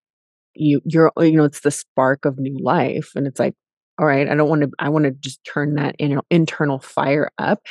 you 0.56 0.82
you're 0.86 1.12
you 1.20 1.34
know 1.34 1.44
it's 1.46 1.62
the 1.62 1.72
spark 1.72 2.26
of 2.26 2.40
new 2.40 2.58
life, 2.60 3.12
and 3.16 3.28
it's 3.28 3.40
like, 3.40 3.56
all 4.00 4.06
right, 4.06 4.28
I 4.28 4.36
don't 4.36 4.50
want 4.50 4.62
to. 4.64 4.72
I 4.80 4.90
want 4.90 5.06
to 5.06 5.12
just 5.12 5.44
turn 5.46 5.76
that 5.76 5.96
inner 6.00 6.22
internal 6.30 6.80
fire 6.80 7.32
up, 7.38 7.62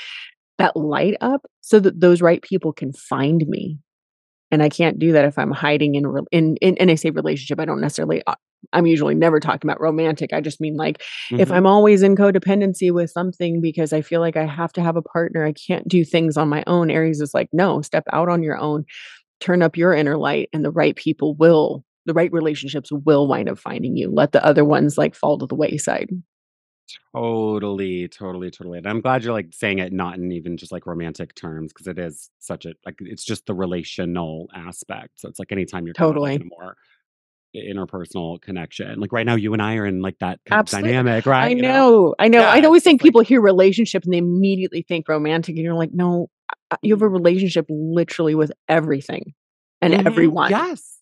that 0.59 0.77
light 0.77 1.17
up, 1.21 1.47
so 1.61 1.81
that 1.81 2.01
those 2.01 2.23
right 2.23 2.43
people 2.43 2.73
can 2.73 2.93
find 2.93 3.45
me. 3.47 3.79
And 4.51 4.63
I 4.63 4.69
can't 4.69 4.99
do 4.99 5.13
that 5.13 5.25
if 5.25 5.39
I'm 5.39 5.51
hiding 5.51 5.97
in 5.97 6.05
in 6.33 6.57
in, 6.61 6.77
in 6.77 6.91
I 6.91 6.95
say 6.95 7.11
relationship. 7.11 7.61
I 7.61 7.65
don't 7.65 7.81
necessarily. 7.81 8.23
uh, 8.27 8.35
I'm 8.73 8.87
usually 8.87 9.15
never 9.15 9.41
talking 9.41 9.69
about 9.69 9.81
romantic. 9.81 10.33
I 10.33 10.41
just 10.41 10.61
mean 10.61 10.77
like 10.77 11.03
if 11.37 11.49
hmm 11.49 11.55
I'm 11.55 11.67
always 11.67 12.03
in 12.03 12.17
codependency 12.17 12.91
with 12.93 13.11
something 13.11 13.61
because 13.61 13.93
I 13.93 14.01
feel 14.01 14.21
like 14.21 14.37
I 14.37 14.47
have 14.47 14.73
to 14.75 14.83
have 14.83 14.97
a 14.97 15.03
partner, 15.03 15.45
I 15.45 15.53
can't 15.53 15.87
do 15.87 16.05
things 16.05 16.37
on 16.37 16.49
my 16.49 16.65
own. 16.67 16.91
Aries 16.91 17.21
is 17.21 17.35
like, 17.35 17.49
no, 17.53 17.83
step 17.83 18.05
out 18.13 18.29
on 18.31 18.43
your 18.43 18.57
own, 18.57 18.85
turn 19.41 19.63
up 19.63 19.77
your 19.77 19.93
inner 19.93 20.17
light, 20.17 20.49
and 20.53 20.65
the 20.65 20.71
right 20.71 20.97
people 20.97 21.35
will, 21.35 21.85
the 22.07 22.15
right 22.15 22.33
relationships 22.33 22.91
will 22.93 23.27
wind 23.27 23.49
up 23.49 23.59
finding 23.59 23.97
you. 23.97 24.11
Let 24.11 24.33
the 24.33 24.45
other 24.45 24.65
ones 24.65 24.97
like 24.99 25.15
fall 25.15 25.39
to 25.39 25.47
the 25.47 25.55
wayside. 25.55 26.11
totally 27.15 28.09
totally 28.09 28.51
totally 28.51 28.77
and 28.79 28.87
i'm 28.87 29.01
glad 29.01 29.25
you're 29.25 29.33
like 29.33 29.49
saying 29.53 29.79
it 29.79 29.93
not 29.93 30.17
in 30.19 30.31
even 30.33 30.57
just 30.57 30.71
like 30.71 30.87
romantic 30.87 31.35
terms 31.35 31.73
because 31.73 31.87
it 31.87 31.99
is 31.99 32.31
such 32.41 32.67
a 32.67 32.75
like 32.85 32.97
it's 33.01 33.25
just 33.25 33.47
the 33.47 33.55
relational 33.55 34.49
aspect 34.55 35.19
so 35.19 35.29
it's 35.29 35.39
like 35.39 35.51
anytime 35.51 35.87
you're 35.87 35.95
kind 35.95 36.15
of 36.15 36.23
like 36.23 36.41
Totally. 36.41 36.51
more 36.59 36.77
interpersonal 37.57 38.41
connection 38.43 38.99
like 39.01 39.13
right 39.13 39.25
now 39.27 39.35
you 39.35 39.53
and 39.53 39.63
i 39.63 39.77
are 39.77 39.87
in 39.87 40.03
like 40.03 40.19
that 40.19 40.41
kind 40.45 40.59
of 40.59 40.65
Absolutely. 40.65 40.91
dynamic 40.93 41.27
I 41.27 41.31
right 41.31 41.57
you 41.57 41.63
know 41.63 41.69
know. 41.69 42.15
I 42.19 42.29
know. 42.29 42.43
I 42.45 42.61
always 42.63 42.83
think 42.83 43.01
like 43.01 43.09
people 43.09 43.21
hear 43.23 43.41
relationship 43.41 44.05
and 44.05 44.13
they 44.13 44.19
immediately 44.19 44.83
think 44.83 45.09
romantic. 45.09 45.55
And 45.57 45.65
you're 45.65 45.75
like, 45.75 45.93
no, 45.93 46.29
you 46.83 46.93
have 46.95 47.03
a 47.03 47.09
relationship 47.09 47.67
literally 47.69 48.35
with 48.35 48.53
everything 48.69 49.35
and 49.81 49.95
Mhm, 49.95 50.07
everyone. 50.07 50.51
yes. 50.51 50.94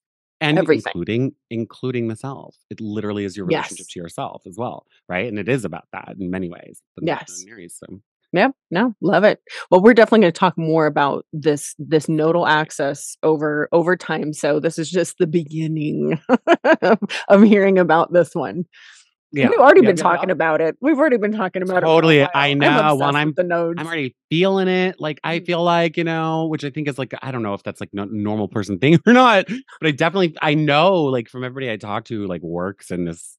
And 0.42 0.58
Everything. 0.58 0.90
including 0.94 1.34
including 1.50 2.08
the 2.08 2.16
self. 2.16 2.56
It 2.70 2.80
literally 2.80 3.24
is 3.24 3.36
your 3.36 3.46
relationship 3.46 3.86
Yes. 3.86 3.92
to 3.94 4.00
yourself 4.00 4.42
as 4.46 4.56
well, 4.58 4.86
right? 5.08 5.26
And 5.28 5.38
it 5.38 5.48
is 5.48 5.64
about 5.64 5.84
that 5.92 6.16
in 6.20 6.30
many 6.30 6.48
ways. 6.50 6.82
Yes. 7.00 7.42
in 7.42 7.48
Aries. 7.50 7.76
So 7.78 8.00
Yeah, 8.32 8.48
no, 8.70 8.94
love 9.02 9.24
it. 9.24 9.40
Well, 9.70 9.82
we're 9.82 9.94
definitely 9.94 10.20
going 10.20 10.32
to 10.32 10.38
talk 10.38 10.56
more 10.58 10.86
about 10.86 11.26
this 11.32 11.74
this 11.78 12.08
nodal 12.08 12.46
axis 12.46 13.16
over 13.22 13.68
over 13.72 13.96
time. 13.96 14.32
So 14.32 14.58
this 14.60 14.78
is 14.78 14.90
just 14.90 15.18
the 15.18 15.26
beginning 15.26 16.18
of 17.28 17.42
hearing 17.42 17.78
about 17.78 18.12
this 18.12 18.34
one. 18.34 18.64
Yeah. 19.32 19.48
We've 19.48 19.58
already 19.58 19.80
Yep, 19.80 19.86
been 19.88 19.96
talking 19.96 20.30
about 20.30 20.60
it. 20.60 20.76
We've 20.80 20.98
already 20.98 21.16
been 21.16 21.32
talking 21.32 21.62
about 21.62 21.78
it 21.78 21.86
Totally. 21.86 22.26
I 22.34 22.54
know. 22.54 22.66
Well, 22.68 22.78
obsessed 22.92 23.02
and 23.02 23.08
with 23.08 23.16
I'm 23.16 23.32
the 23.34 23.42
nodes, 23.44 23.80
I'm 23.80 23.86
already 23.86 24.14
feeling 24.30 24.68
it. 24.68 24.96
Like 25.00 25.20
I 25.24 25.40
Mm. 25.40 25.46
feel 25.46 25.62
like, 25.62 25.96
you 25.96 26.04
know, 26.04 26.46
which 26.46 26.64
I 26.64 26.70
think 26.70 26.86
is 26.88 26.98
like 26.98 27.14
I 27.22 27.30
don't 27.32 27.42
know 27.42 27.54
if 27.54 27.62
that's 27.62 27.80
like 27.80 27.90
no 27.92 28.04
normal 28.04 28.48
person 28.48 28.78
thing 28.78 28.98
or 29.06 29.12
not, 29.12 29.46
but 29.48 29.88
I 29.88 29.90
definitely 29.92 30.36
I 30.42 30.54
know 30.54 31.04
like 31.04 31.28
from 31.28 31.44
everybody 31.44 31.70
I 31.70 31.76
talk 31.76 32.04
to 32.06 32.26
like 32.26 32.42
works 32.42 32.90
in 32.90 33.04
this 33.06 33.38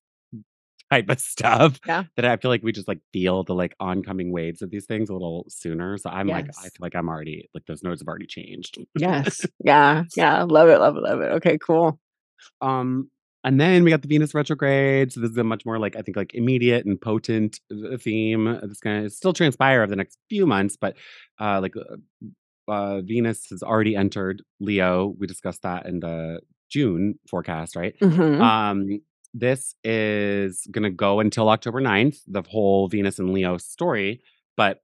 type 0.92 1.10
of 1.10 1.20
stuff 1.20 1.80
Yeah. 1.88 2.04
that 2.18 2.26
I 2.26 2.38
feel 2.38 2.50
like 2.52 2.64
we 2.64 2.72
just 2.72 2.88
like 2.88 3.00
feel 3.14 3.44
the 3.44 3.56
like 3.56 3.76
oncoming 3.80 4.32
waves 4.32 4.62
of 4.62 4.70
these 4.72 4.86
things 4.86 5.10
a 5.10 5.14
little 5.14 5.46
sooner. 5.50 5.98
So 5.98 6.10
I'm 6.10 6.28
like, 6.28 6.50
I 6.58 6.64
feel 6.64 6.72
like 6.82 6.96
I'm 6.96 7.08
already 7.10 7.50
like 7.54 7.66
those 7.68 7.84
nodes 7.84 8.02
have 8.02 8.08
already 8.08 8.28
changed. 8.28 8.78
Yes. 8.98 9.46
Yeah. 9.64 10.04
Yeah. 10.16 10.44
Love 10.44 10.70
it. 10.70 10.80
Love 10.80 10.98
it. 10.98 11.02
Love 11.04 11.22
it. 11.22 11.32
Okay. 11.34 11.58
Cool. 11.60 12.00
um, 12.62 13.10
and 13.44 13.60
then 13.60 13.84
we 13.84 13.90
got 13.90 14.02
the 14.02 14.08
Venus 14.08 14.34
retrograde. 14.34 15.12
So 15.12 15.20
this 15.22 15.32
is 15.32 15.38
a 15.38 15.44
much 15.44 15.66
more 15.66 15.80
like 15.80 15.96
I 15.96 16.02
think 16.02 16.18
like 16.18 16.34
immediate 16.34 16.86
and 16.86 17.00
potent 17.00 17.60
uh, 17.72 17.98
theme. 17.98 18.48
It's 18.48 18.80
gonna 18.80 19.10
still 19.10 19.34
transpire 19.34 19.82
over 19.82 19.90
the 19.90 19.96
next 19.96 20.18
few 20.30 20.46
months, 20.46 20.78
but 20.80 20.96
uh 21.40 21.60
like 21.62 21.76
uh, 21.76 22.72
uh 22.72 23.02
Venus 23.02 23.48
has 23.50 23.64
already 23.64 23.96
entered 23.96 24.44
Leo. 24.60 25.14
We 25.20 25.28
discussed 25.28 25.64
that 25.64 25.86
in 25.86 26.00
the 26.00 26.40
June 26.70 27.20
forecast, 27.30 27.76
right? 27.76 27.96
hmm 28.02 28.42
Um, 28.42 29.02
this 29.34 29.76
is 29.84 30.68
going 30.72 30.84
to 30.84 30.92
go 30.92 31.20
until 31.20 31.50
October 31.50 31.82
9th, 31.82 32.18
the 32.28 32.44
whole 32.48 32.88
Venus 32.88 33.18
and 33.18 33.34
Leo 33.34 33.58
story. 33.58 34.22
But 34.56 34.82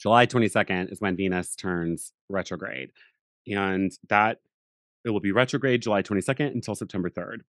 July 0.00 0.26
22nd 0.26 0.90
is 0.90 1.00
when 1.00 1.16
Venus 1.16 1.54
turns 1.54 2.12
retrograde. 2.28 2.90
And 3.46 3.92
that 4.08 4.38
it 5.04 5.10
will 5.10 5.20
be 5.20 5.32
retrograde 5.32 5.82
July 5.82 6.02
22nd 6.02 6.52
until 6.52 6.74
September 6.74 7.10
3rd. 7.10 7.40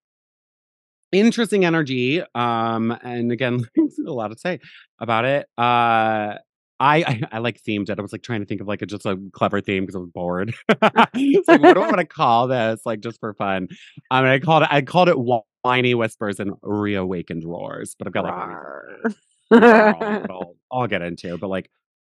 Interesting 1.13 1.63
energy. 1.65 2.23
Um, 2.35 2.91
and 3.03 3.31
again, 3.31 3.61
a 4.07 4.11
lot 4.11 4.29
to 4.29 4.37
say 4.37 4.59
about 4.99 5.25
it. 5.25 5.47
Uh 5.57 6.37
I, 6.79 6.97
I 7.07 7.21
I 7.33 7.37
like 7.39 7.61
themed 7.61 7.89
it. 7.89 7.99
I 7.99 8.01
was 8.01 8.11
like 8.11 8.23
trying 8.23 8.41
to 8.41 8.45
think 8.47 8.61
of 8.61 8.67
like 8.67 8.81
a 8.81 8.87
just 8.87 9.05
a 9.05 9.17
clever 9.33 9.61
theme 9.61 9.83
because 9.83 9.95
I 9.95 9.99
was 9.99 10.09
bored. 10.09 10.53
it's 11.13 11.47
like, 11.47 11.61
what 11.61 11.75
do 11.75 11.81
I 11.81 11.87
want 11.87 11.99
to 11.99 12.05
call 12.05 12.47
this? 12.47 12.81
Like 12.85 12.99
just 13.01 13.19
for 13.21 13.33
fun. 13.35 13.69
I 14.11 14.21
mean, 14.21 14.31
I 14.31 14.39
called 14.39 14.63
it 14.63 14.69
I 14.71 14.81
called 14.81 15.09
it 15.09 15.15
whiny 15.63 15.93
whispers 15.95 16.39
and 16.39 16.53
reawakened 16.63 17.45
roars, 17.45 17.95
but 17.97 18.07
I've 18.07 18.13
got 18.13 18.25
like 18.25 18.37
a 18.37 18.41
reason 18.41 18.57
for 18.67 18.73
that 18.73 18.87
Rawr. 18.91 19.15
in 19.55 19.63
general 19.65 20.17
that 20.21 20.31
I'll 20.31 20.55
I'll 20.71 20.87
get 20.87 21.01
into. 21.03 21.37
But 21.37 21.49
like, 21.49 21.69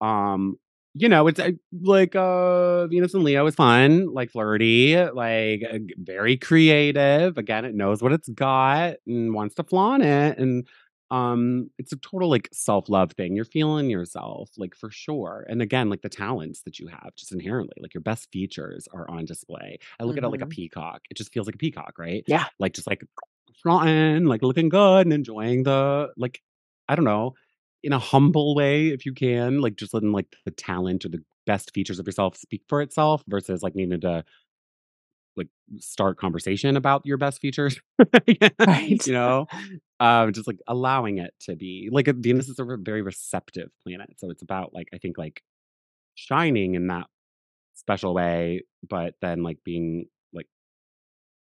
um, 0.00 0.56
you 0.94 1.08
know, 1.08 1.26
it's 1.26 1.40
uh, 1.40 1.50
like 1.82 2.14
uh 2.16 2.86
Venus 2.86 3.14
and 3.14 3.24
Leo 3.24 3.46
is 3.46 3.54
fun, 3.54 4.12
like 4.12 4.30
flirty, 4.30 4.96
like 4.96 5.62
uh, 5.70 5.78
very 5.98 6.36
creative. 6.36 7.36
Again, 7.38 7.64
it 7.64 7.74
knows 7.74 8.02
what 8.02 8.12
it's 8.12 8.28
got 8.28 8.96
and 9.06 9.34
wants 9.34 9.54
to 9.56 9.64
flaunt 9.64 10.02
it. 10.04 10.38
And 10.38 10.66
um 11.10 11.70
it's 11.78 11.92
a 11.92 11.96
total 11.96 12.30
like 12.30 12.48
self-love 12.52 13.12
thing. 13.12 13.34
You're 13.36 13.44
feeling 13.44 13.90
yourself, 13.90 14.50
like 14.56 14.74
for 14.74 14.90
sure. 14.90 15.44
And 15.48 15.60
again, 15.62 15.90
like 15.90 16.02
the 16.02 16.08
talents 16.08 16.62
that 16.62 16.78
you 16.78 16.86
have 16.88 17.10
just 17.16 17.32
inherently, 17.32 17.74
like 17.80 17.94
your 17.94 18.00
best 18.02 18.28
features 18.32 18.88
are 18.94 19.08
on 19.10 19.24
display. 19.24 19.78
I 20.00 20.04
look 20.04 20.16
at 20.16 20.24
it 20.24 20.28
like 20.28 20.42
a 20.42 20.46
Mhm. 20.46 20.50
peacock. 20.50 21.02
It 21.10 21.16
just 21.16 21.32
feels 21.32 21.46
like 21.46 21.56
a 21.56 21.58
peacock, 21.58 21.98
right? 21.98 22.22
Yeah. 22.28 22.46
Like 22.60 22.72
just 22.74 22.86
like 22.88 23.04
flaunting, 23.62 24.24
like 24.26 24.42
looking 24.42 24.68
good 24.68 25.06
and 25.06 25.12
enjoying 25.12 25.62
the 25.64 26.10
like 26.16 26.40
I 26.88 26.96
don't 26.96 27.04
know 27.04 27.34
in 27.84 27.92
a 27.92 27.98
humble 27.98 28.54
way 28.54 28.88
if 28.88 29.04
you 29.04 29.12
can, 29.12 29.60
like 29.60 29.76
just 29.76 29.92
letting 29.92 30.10
like 30.10 30.26
the 30.46 30.50
talent 30.50 31.04
or 31.04 31.10
the 31.10 31.22
best 31.46 31.70
features 31.74 31.98
of 31.98 32.06
yourself 32.06 32.34
speak 32.34 32.62
for 32.66 32.80
itself 32.80 33.22
versus 33.28 33.62
like 33.62 33.74
needing 33.74 34.00
to 34.00 34.24
like 35.36 35.48
start 35.78 36.16
conversation 36.18 36.76
about 36.76 37.04
your 37.04 37.18
best 37.18 37.40
features. 37.40 37.78
Right. 38.58 39.06
you 39.06 39.12
know? 39.12 39.46
Um, 40.00 40.32
just 40.32 40.46
like 40.46 40.58
allowing 40.66 41.18
it 41.18 41.34
to 41.40 41.56
be 41.56 41.90
like 41.92 42.06
Venus 42.06 42.48
is 42.48 42.58
a 42.58 42.64
very 42.78 43.02
receptive 43.02 43.68
planet. 43.82 44.14
So 44.16 44.30
it's 44.30 44.42
about 44.42 44.72
like 44.72 44.88
I 44.94 44.98
think 44.98 45.18
like 45.18 45.42
shining 46.14 46.74
in 46.74 46.86
that 46.86 47.06
special 47.74 48.14
way, 48.14 48.62
but 48.88 49.14
then 49.20 49.42
like 49.42 49.58
being 49.62 50.06
like 50.32 50.48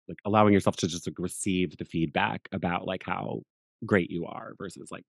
like 0.10 0.18
allowing 0.26 0.54
yourself 0.54 0.76
to 0.78 0.88
just 0.88 1.08
like 1.08 1.18
receive 1.20 1.78
the 1.78 1.86
feedback 1.86 2.50
about 2.52 2.86
like 2.86 3.04
how 3.06 3.44
great 3.86 4.12
you 4.12 4.26
are 4.26 4.54
versus 4.58 4.90
like 4.92 5.06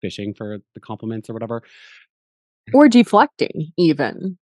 fishing 0.00 0.34
for 0.34 0.58
the 0.74 0.80
compliments 0.80 1.28
or 1.30 1.32
whatever. 1.34 1.62
Or 2.74 2.88
deflecting 2.88 3.72
even, 3.78 4.36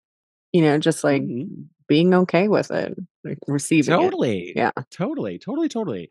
you 0.52 0.62
know, 0.62 0.78
just 0.78 1.04
like 1.04 1.22
Mhm. 1.22 1.66
being 1.88 2.14
okay 2.14 2.48
with 2.48 2.70
it, 2.70 2.96
like 3.24 3.38
receiving 3.48 3.94
it. 3.94 3.96
Totally. 3.98 4.52
Yeah. 4.57 4.72
Totally, 4.90 5.38
totally, 5.38 5.68
totally, 5.68 6.11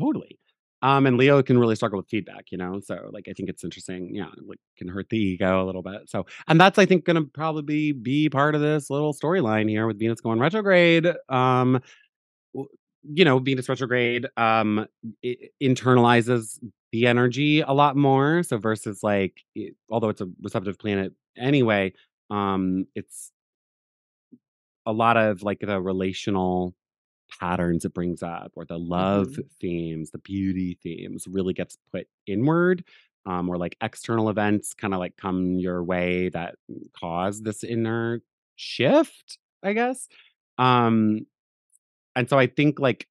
totally. 0.00 0.38
Um, 0.82 1.06
and 1.06 1.16
Leo 1.16 1.42
can 1.44 1.58
really 1.58 1.76
struggle 1.76 1.98
with 1.98 2.08
feedback, 2.08 2.46
you 2.50 2.58
know? 2.58 2.80
So, 2.80 3.10
like, 3.12 3.28
I 3.28 3.32
think 3.34 3.48
it's 3.48 3.62
interesting. 3.62 4.14
Yeah, 4.16 4.26
like, 4.44 4.58
can 4.76 4.88
hurt 4.88 5.08
the 5.10 5.16
ego 5.18 5.62
a 5.62 5.66
little 5.66 5.82
bit. 5.82 6.10
So, 6.10 6.26
and 6.48 6.60
that's, 6.60 6.76
I 6.78 6.86
think, 6.86 7.04
gonna 7.04 7.22
probably 7.24 7.92
be 7.92 8.28
part 8.28 8.56
of 8.56 8.60
this 8.62 8.90
little 8.90 9.14
storyline 9.14 9.68
here 9.68 9.86
with 9.86 10.00
Venus 10.00 10.20
going 10.20 10.40
retrograde. 10.40 11.06
Um, 11.28 11.80
you 13.04 13.24
know, 13.24 13.38
Venus 13.40 13.68
retrograde 13.68 14.26
um 14.36 14.86
internalizes 15.62 16.58
the 16.92 17.06
energy 17.06 17.60
a 17.60 17.72
lot 17.72 17.96
more. 17.96 18.42
So 18.42 18.58
versus 18.58 19.02
like, 19.02 19.42
it, 19.54 19.74
although 19.90 20.10
it's 20.10 20.20
a 20.20 20.30
receptive 20.42 20.78
planet 20.78 21.12
anyway, 21.36 21.92
um, 22.30 22.86
it's 22.94 23.32
a 24.86 24.92
lot 24.92 25.16
of 25.16 25.42
like 25.42 25.60
the 25.60 25.80
relational 25.80 26.74
patterns 27.40 27.84
it 27.84 27.94
brings 27.94 28.22
up 28.22 28.52
or 28.56 28.64
the 28.64 28.78
love 28.78 29.28
Mhm. 29.30 29.50
themes, 29.60 30.10
the 30.10 30.18
beauty 30.18 30.78
themes 30.82 31.26
really 31.28 31.54
gets 31.54 31.78
put 31.92 32.08
inward. 32.26 32.84
Um, 33.26 33.48
or 33.48 33.56
like 33.58 33.76
external 33.82 34.30
events 34.30 34.74
kind 34.74 34.94
of 34.94 35.00
like 35.00 35.16
come 35.16 35.58
your 35.58 35.84
way 35.84 36.28
that 36.30 36.56
cause 36.94 37.42
this 37.42 37.64
inner 37.64 38.20
shift, 38.56 39.38
I 39.62 39.74
guess. 39.74 40.08
Um, 40.58 41.26
and 42.16 42.28
so 42.28 42.38
I 42.38 42.46
think 42.48 42.80
like 42.80 43.06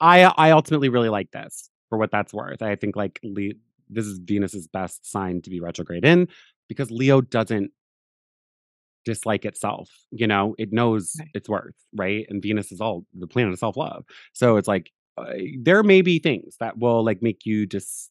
I 0.00 0.24
I 0.24 0.52
ultimately 0.52 0.88
really 0.90 1.08
like 1.10 1.30
this 1.32 1.70
for 1.88 1.98
what 1.98 2.10
that's 2.10 2.32
worth. 2.34 2.62
I 2.62 2.76
think 2.76 2.96
like 2.96 3.20
Le- 3.22 3.54
this 3.88 4.06
is 4.06 4.18
Venus's 4.18 4.66
best 4.68 5.10
sign 5.10 5.40
to 5.42 5.50
be 5.50 5.60
retrograde 5.60 6.04
in 6.04 6.28
because 6.68 6.90
Leo 6.90 7.20
doesn't 7.20 7.70
dislike 9.04 9.44
itself. 9.44 9.90
You 10.10 10.26
know, 10.26 10.54
it 10.58 10.72
knows 10.72 11.16
Right. 11.18 11.28
its 11.34 11.48
worth, 11.48 11.74
right? 11.94 12.26
And 12.28 12.42
Venus 12.42 12.72
is 12.72 12.80
all 12.80 13.06
the 13.18 13.26
planet 13.26 13.52
of 13.52 13.58
self 13.58 13.76
love. 13.76 14.04
So 14.32 14.56
it's 14.56 14.68
like 14.68 14.90
uh, 15.16 15.32
there 15.60 15.82
may 15.82 16.02
be 16.02 16.18
things 16.18 16.56
that 16.60 16.78
will 16.78 17.04
like 17.04 17.22
make 17.22 17.44
you 17.46 17.66
just 17.66 18.10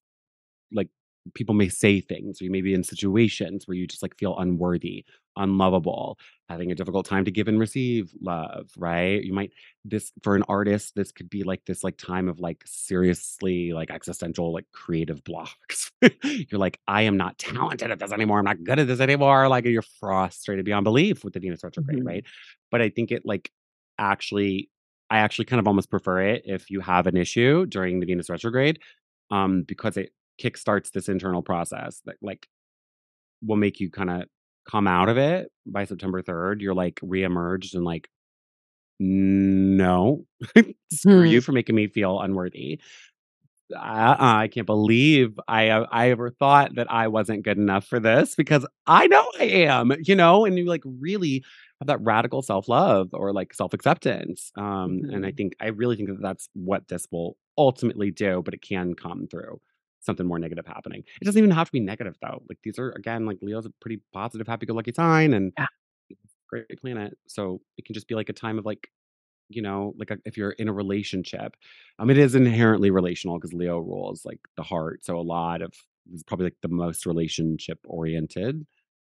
like 0.72 0.90
people 1.34 1.56
may 1.56 1.70
say 1.70 2.02
things 2.02 2.42
or 2.42 2.46
you 2.46 2.52
may 2.52 2.62
be 2.62 2.74
in 2.74 2.84
situations 2.84 3.68
where 3.68 3.76
you 3.78 3.88
just 3.88 4.02
like 4.04 4.18
feel 4.18 4.38
unworthy 4.38 5.06
unlovable 5.36 6.18
having 6.50 6.72
a 6.72 6.76
difficult 6.76 7.06
time 7.06 7.24
to 7.24 7.30
give 7.32 7.48
and 7.48 7.60
receive 7.60 8.12
love 8.22 8.70
right? 8.78 9.24
You 9.24 9.34
might 9.34 9.52
this 9.86 10.12
for 10.24 10.36
an 10.36 10.44
artist 10.50 10.96
this 10.96 11.12
could 11.12 11.30
be 11.30 11.44
like 11.44 11.64
this 11.66 11.84
like 11.84 11.98
time 11.98 12.28
of 12.28 12.40
like 12.40 12.64
seriously 12.66 13.72
like 13.74 13.92
existential 13.92 14.52
like 14.54 14.66
creative 14.74 15.24
blocks. 15.24 15.92
You're 16.24 16.60
like 16.60 16.80
i 16.88 17.04
am 17.04 17.18
not 17.18 17.38
talented 17.38 17.92
at 17.92 18.00
this 18.00 18.12
anymore 18.12 18.40
i'm 18.40 18.46
not 18.46 18.64
good 18.64 18.80
at 18.80 18.88
this 18.88 19.00
anymore 19.00 19.48
like 19.48 19.66
you're 19.66 19.82
frustrated 20.00 20.66
beyond 20.66 20.84
belief 20.84 21.24
with 21.24 21.34
the 21.34 21.40
venus 21.40 21.64
retrograde 21.64 22.00
Mhm. 22.00 22.06
right? 22.08 22.26
But 22.72 22.82
i 22.82 22.90
think 22.90 23.12
it 23.12 23.24
like 23.26 23.52
actually 24.00 24.70
i 25.10 25.18
actually 25.20 25.46
kind 25.46 25.60
of 25.60 25.68
almost 25.68 25.90
prefer 25.90 26.22
it 26.22 26.44
if 26.46 26.70
you 26.70 26.80
have 26.82 27.08
an 27.08 27.18
issue 27.18 27.66
during 27.66 28.00
the 28.00 28.06
venus 28.06 28.30
retrograde 28.30 28.80
um 29.32 29.64
because 29.64 29.98
it 29.98 30.12
kickstarts 30.42 30.92
this 30.92 31.10
internal 31.10 31.42
process 31.42 32.02
that 32.06 32.16
like 32.22 32.48
will 33.44 33.58
make 33.58 33.80
you 33.80 33.90
kind 33.90 34.10
of 34.10 34.24
come 34.70 34.88
out 34.88 35.10
of 35.10 35.18
it 35.18 35.52
by 35.66 35.86
September 35.86 36.22
3rd. 36.22 36.62
You're 36.62 36.74
like 36.76 36.96
reemerged 37.02 37.74
and 37.76 37.84
like, 37.86 38.10
no, 39.00 40.26
screw 40.92 41.26
Hmm. 41.26 41.26
you 41.26 41.42
for 41.42 41.52
making 41.52 41.76
me 41.76 41.88
feel 41.88 42.20
unworthy. 42.20 42.80
Uh-uh, 43.76 44.16
I 44.20 44.48
can't 44.48 44.66
believe 44.66 45.38
I 45.48 45.70
uh, 45.70 45.86
I 45.92 46.10
ever 46.12 46.30
thought 46.30 46.76
that 46.76 46.90
I 46.92 47.10
wasn't 47.10 47.44
good 47.44 47.58
enough 47.58 47.86
for 47.86 48.00
this 48.00 48.34
because 48.36 48.66
I 48.88 49.08
know 49.08 49.26
I 49.40 49.44
am, 49.44 49.92
you 50.04 50.16
know, 50.16 50.46
and 50.46 50.58
you 50.58 50.66
like 50.66 50.84
really 50.86 51.44
have 51.82 51.88
that 51.88 52.02
radical 52.02 52.42
self-love 52.42 53.10
or 53.14 53.34
like 53.34 53.54
self-acceptance. 53.54 54.52
Um, 54.58 55.02
and 55.12 55.26
I 55.26 55.32
Mhm. 55.32 55.38
think 55.38 55.56
I 55.60 55.68
really 55.68 55.98
think 55.98 56.10
that 56.10 56.22
that's 56.22 56.50
what 56.54 56.88
this 56.88 57.08
will 57.12 57.38
ultimately 57.58 58.12
do, 58.12 58.42
but 58.44 58.54
it 58.54 58.62
can 58.62 58.94
come 58.94 59.28
through 59.30 59.60
something 60.08 60.28
more 60.28 60.40
negative 60.40 60.66
happening. 60.68 61.04
It 61.22 61.26
doesn't 61.26 61.40
even 61.40 61.52
have 61.52 61.68
to 61.68 61.74
be 61.74 61.82
negative 61.82 62.18
though. 62.24 62.44
Like 62.50 62.60
these 62.64 62.80
are 62.80 62.92
again 62.94 63.28
like 63.28 63.40
Leo's 63.44 63.68
a 63.68 63.72
pretty 63.82 64.02
positive, 64.14 64.48
happy-go-lucky 64.48 64.94
sign 64.96 65.36
and 65.36 65.54
Yeah. 65.60 65.68
great 66.50 66.66
planet. 66.82 67.18
So 67.28 67.62
it 67.78 67.86
can 67.86 67.94
just 67.94 68.08
be 68.08 68.16
like 68.16 68.30
a 68.30 68.34
time 68.34 68.60
of 68.60 68.66
like 68.66 68.90
you 69.50 69.62
know, 69.62 69.94
like 69.98 70.12
a, 70.12 70.18
if 70.26 70.38
you're 70.38 70.52
in 70.52 70.70
a 70.70 70.74
relationship, 70.74 71.56
um, 72.00 72.10
it 72.10 72.18
is 72.18 72.36
inherently 72.36 72.92
relational 72.92 73.38
because 73.38 73.54
Leo 73.54 73.80
rules 73.80 74.26
like 74.26 74.40
the 74.58 74.64
heart. 74.64 75.06
So 75.06 75.18
a 75.20 75.22
lot 75.22 75.62
of 75.62 75.74
probably 76.28 76.46
like 76.48 76.58
the 76.64 76.70
most 76.70 77.06
relationship 77.06 77.80
oriented 77.86 78.66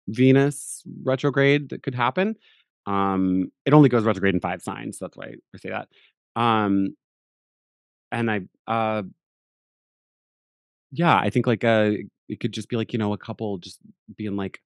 Venus 0.09 0.83
retrograde 1.03 1.69
that 1.69 1.83
could 1.83 1.95
happen. 1.95 2.35
Um, 2.87 3.51
it 3.65 3.73
only 3.73 3.89
goes 3.89 4.03
retrograde 4.03 4.35
in 4.35 4.41
five 4.41 4.61
signs. 4.63 4.99
So 4.99 5.05
that's 5.05 5.17
why 5.17 5.33
I 5.55 5.57
say 5.59 5.69
that. 5.69 5.89
Um, 6.35 6.95
and 8.11 8.31
I, 8.31 8.41
uh, 8.67 9.03
yeah, 10.91 11.15
I 11.17 11.29
think 11.29 11.47
like 11.47 11.63
uh, 11.63 11.91
it 12.27 12.39
could 12.39 12.51
just 12.53 12.69
be 12.69 12.75
like 12.77 12.93
you 12.93 12.99
know 12.99 13.13
a 13.13 13.17
couple 13.17 13.57
just 13.57 13.79
being 14.17 14.35
like, 14.35 14.61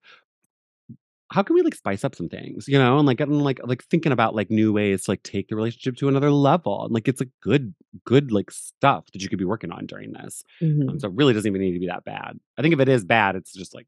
how 1.32 1.42
can 1.42 1.56
we 1.56 1.62
like 1.64 1.74
spice 1.74 2.04
up 2.04 2.14
some 2.16 2.30
things, 2.30 2.68
you 2.68 2.78
know, 2.78 2.98
and 3.00 3.08
like 3.08 3.18
getting 3.18 3.40
like 3.40 3.60
like 3.64 3.84
thinking 3.86 4.12
about 4.12 4.36
like 4.36 4.52
new 4.52 4.72
ways 4.72 5.06
to 5.06 5.12
like 5.12 5.24
take 5.24 5.48
the 5.48 5.56
relationship 5.56 5.96
to 5.98 6.08
another 6.08 6.30
level. 6.32 6.84
And 6.86 6.94
like 6.94 7.08
it's 7.08 7.22
like 7.22 7.30
good, 7.42 7.74
good 8.06 8.32
like 8.32 8.52
stuff 8.52 9.06
that 9.14 9.22
you 9.24 9.30
could 9.30 9.40
be 9.40 9.46
working 9.46 9.72
on 9.72 9.88
during 9.88 10.12
this. 10.14 10.44
Um, 10.88 11.00
Mhm. 11.00 11.00
so 11.00 11.08
it 11.08 11.14
really 11.16 11.34
doesn't 11.34 11.50
even 11.50 11.62
need 11.62 11.74
to 11.74 11.80
be 11.80 11.88
that 11.88 12.04
bad. 12.04 12.40
I 12.58 12.62
think 12.62 12.74
if 12.74 12.80
it 12.80 12.90
is 12.90 13.04
bad, 13.06 13.36
it's 13.36 13.54
just 13.54 13.74
like, 13.74 13.88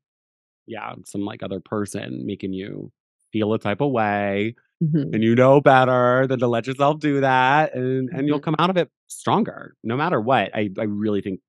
yeah, 0.68 0.94
some 1.06 1.22
like 1.26 1.44
other 1.44 1.60
person 1.62 2.26
making 2.26 2.54
you 2.54 2.92
feel 3.34 3.54
a 3.54 3.60
type 3.60 3.82
of 3.82 3.92
way 3.92 4.56
Mhm. 4.82 5.14
and 5.14 5.24
you 5.24 5.36
know 5.36 5.62
better 5.62 6.28
than 6.28 6.40
to 6.40 6.48
let 6.48 6.68
yourself 6.68 7.00
do 7.00 7.22
that. 7.22 7.76
And 7.76 8.10
and 8.14 8.28
you'll 8.28 8.40
Mhm. 8.40 8.42
come 8.42 8.56
out 8.60 8.70
of 8.72 8.78
it 8.78 8.90
stronger 9.08 9.76
no 9.84 9.98
matter 9.98 10.22
what. 10.22 10.52
I, 10.56 10.72
I 10.80 10.84
really 10.84 11.22
think 11.22 11.42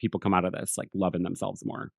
people 0.00 0.20
come 0.20 0.34
out 0.34 0.44
of 0.44 0.52
this 0.52 0.76
like 0.78 0.88
loving 0.94 1.22
themselves 1.22 1.62
more. 1.64 1.90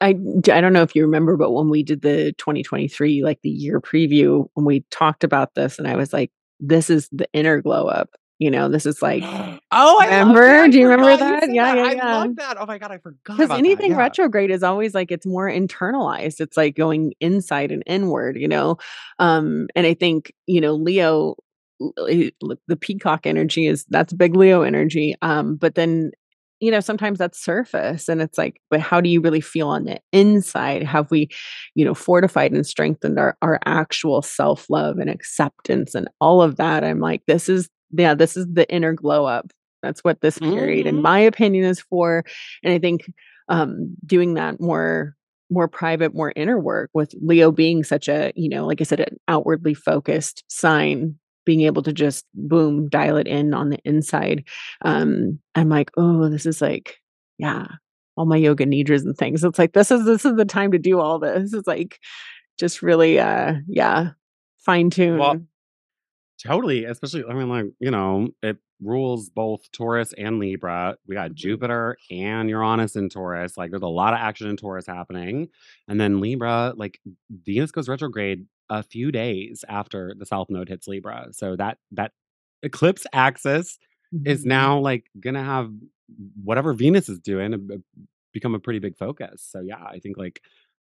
I, 0.00 0.08
I 0.52 0.60
don't 0.60 0.74
know 0.74 0.82
if 0.82 0.94
you 0.94 1.02
remember, 1.02 1.36
but 1.36 1.52
when 1.52 1.70
we 1.70 1.82
did 1.82 2.02
the 2.02 2.34
2023, 2.36 3.22
like, 3.24 3.40
the 3.42 3.48
year 3.48 3.80
preview, 3.80 4.46
when 4.54 4.66
we 4.66 4.84
talked 4.90 5.24
about 5.24 5.54
this, 5.54 5.78
and 5.78 5.88
I 5.88 5.96
was 5.96 6.12
like, 6.12 6.30
"This 6.60 6.90
is 6.90 7.08
the 7.12 7.26
inner 7.32 7.62
glow 7.62 7.86
up," 7.86 8.10
you 8.38 8.50
know, 8.50 8.68
this 8.68 8.84
is 8.84 9.00
like 9.00 9.22
oh, 9.72 9.98
I 10.00 10.04
remember? 10.18 10.42
that. 10.42 10.64
I 10.64 10.68
Do 10.68 10.78
you 10.78 10.88
remember 10.88 11.10
you 11.12 11.16
that? 11.18 11.50
Yeah, 11.50 11.74
that. 11.74 11.94
yeah, 11.96 12.02
I 12.04 12.12
love 12.12 12.36
that. 12.36 12.56
Oh 12.60 12.66
my 12.66 12.78
god, 12.78 12.90
I 12.92 12.98
forgot 12.98 13.36
Because 13.36 13.50
anything 13.50 13.90
Yeah. 13.92 13.98
retrograde 13.98 14.50
is 14.50 14.62
always 14.62 14.94
like 14.94 15.10
it's 15.10 15.26
more 15.26 15.48
internalized. 15.48 16.40
It's 16.40 16.56
like 16.56 16.76
going 16.76 17.14
inside 17.20 17.72
and 17.72 17.82
inward, 17.86 18.36
you 18.36 18.48
know? 18.48 18.76
Um, 19.18 19.68
and 19.74 19.86
I 19.86 19.94
think, 19.94 20.32
you 20.46 20.60
know, 20.60 20.74
Leo, 20.74 21.36
eh, 22.08 22.30
the 22.68 22.76
peacock 22.76 23.26
energy 23.26 23.66
is 23.66 23.84
that's 23.88 24.12
big 24.12 24.36
Leo 24.36 24.62
energy. 24.62 25.14
Um, 25.22 25.56
but 25.56 25.74
then, 25.74 26.12
you 26.60 26.70
know, 26.70 26.80
sometimes 26.80 27.18
that's 27.18 27.42
surface 27.42 28.08
and 28.08 28.22
it's 28.22 28.38
like, 28.38 28.60
but 28.70 28.80
how 28.80 29.00
do 29.00 29.08
you 29.08 29.20
really 29.20 29.40
feel 29.40 29.68
on 29.68 29.84
the 29.84 30.00
inside? 30.12 30.82
Have 30.82 31.10
we, 31.10 31.28
you 31.74 31.84
know, 31.84 31.94
fortified 31.94 32.52
and 32.52 32.66
strengthened 32.66 33.18
our, 33.18 33.36
our 33.42 33.58
actual 33.66 34.22
self 34.22 34.68
love 34.70 34.98
and 34.98 35.10
acceptance 35.10 35.94
and 35.94 36.08
all 36.20 36.40
of 36.42 36.56
that? 36.56 36.84
I'm 36.84 37.00
like, 37.00 37.22
this 37.26 37.48
is, 37.48 37.68
yeah, 37.90 38.14
this 38.14 38.36
is 38.36 38.46
the 38.52 38.70
inner 38.72 38.92
glow 38.94 39.26
up. 39.26 39.50
That's 39.82 40.02
what 40.02 40.20
this 40.22 40.38
period, 40.38 40.86
in 40.86 40.96
Mhm. 40.96 41.02
my 41.02 41.18
opinion, 41.18 41.64
is 41.66 41.80
for. 41.80 42.24
And 42.62 42.72
I 42.72 42.78
think 42.78 43.10
um, 43.48 43.94
doing 44.06 44.34
that 44.34 44.60
more 44.60 45.14
more 45.50 45.68
private, 45.68 46.14
more 46.14 46.32
inner 46.36 46.58
work 46.58 46.88
with 46.94 47.14
Leo 47.20 47.52
being 47.52 47.84
such 47.84 48.08
a, 48.08 48.32
you 48.34 48.48
know, 48.48 48.66
like 48.66 48.80
I 48.80 48.84
said, 48.84 49.00
an 49.00 49.18
outwardly 49.28 49.74
focused 49.74 50.42
sign, 50.48 51.16
being 51.44 51.62
able 51.62 51.82
to 51.82 51.92
just 51.92 52.24
boom, 52.34 52.88
dial 52.88 53.16
it 53.16 53.26
in 53.26 53.54
on 53.54 53.70
the 53.70 53.78
inside. 53.84 54.44
Um, 54.82 55.38
I'm 55.54 55.68
like, 55.68 55.90
oh, 55.96 56.28
this 56.28 56.46
is 56.46 56.60
like, 56.62 56.96
yeah, 57.38 57.66
all 58.16 58.26
my 58.26 58.36
yoga 58.36 58.64
nidras 58.66 59.02
and 59.04 59.16
things. 59.16 59.44
It's 59.44 59.58
like 59.58 59.72
this 59.72 59.90
is 59.90 60.04
this 60.04 60.24
is 60.24 60.36
the 60.36 60.44
time 60.44 60.72
to 60.72 60.78
do 60.78 61.00
all 61.00 61.18
this. 61.18 61.52
It's 61.52 61.66
like 61.68 61.98
just 62.58 62.82
really 62.82 63.18
uh 63.18 63.54
yeah, 63.68 64.10
fine 64.58 64.90
tune. 64.90 65.18
Well, 65.18 65.40
totally. 66.44 66.84
Especially, 66.84 67.24
I 67.28 67.34
mean, 67.34 67.48
like, 67.48 67.66
you 67.80 67.90
know, 67.90 68.28
it 68.42 68.58
rules 68.82 69.30
both 69.30 69.70
Taurus 69.72 70.12
and 70.18 70.38
Libra. 70.38 70.96
We 71.06 71.14
got 71.14 71.30
Mhm. 71.32 71.34
Jupiter 71.34 71.96
and 72.10 72.48
Uranus 72.50 72.96
in 72.96 73.08
Taurus. 73.08 73.56
Like, 73.56 73.70
there's 73.70 73.82
a 73.82 73.86
lot 73.86 74.12
of 74.14 74.18
action 74.20 74.48
in 74.48 74.56
Taurus 74.56 74.86
happening. 74.86 75.48
And 75.88 76.00
then 76.00 76.20
Libra, 76.20 76.74
like, 76.76 77.00
Venus 77.30 77.70
goes 77.70 77.88
retrograde 77.88 78.46
a 78.70 78.82
few 78.82 79.12
days 79.12 79.64
after 79.68 80.14
the 80.18 80.26
South 80.26 80.48
Node 80.50 80.68
hits 80.68 80.88
Libra. 80.88 81.28
So 81.32 81.56
that 81.56 81.78
that 81.92 82.12
eclipse 82.62 83.06
axis 83.12 83.78
is 84.24 84.44
Mhm. 84.44 84.48
now 84.48 84.78
like 84.78 85.06
gonna 85.20 85.44
have 85.44 85.70
whatever 86.42 86.72
Venus 86.72 87.08
is 87.08 87.18
doing 87.18 87.54
uh, 87.54 87.58
b- 87.58 87.78
become 88.32 88.54
a 88.54 88.58
pretty 88.58 88.78
big 88.78 88.96
focus. 88.96 89.42
So 89.48 89.60
yeah, 89.60 89.82
I 89.84 89.98
think 89.98 90.16
like 90.18 90.40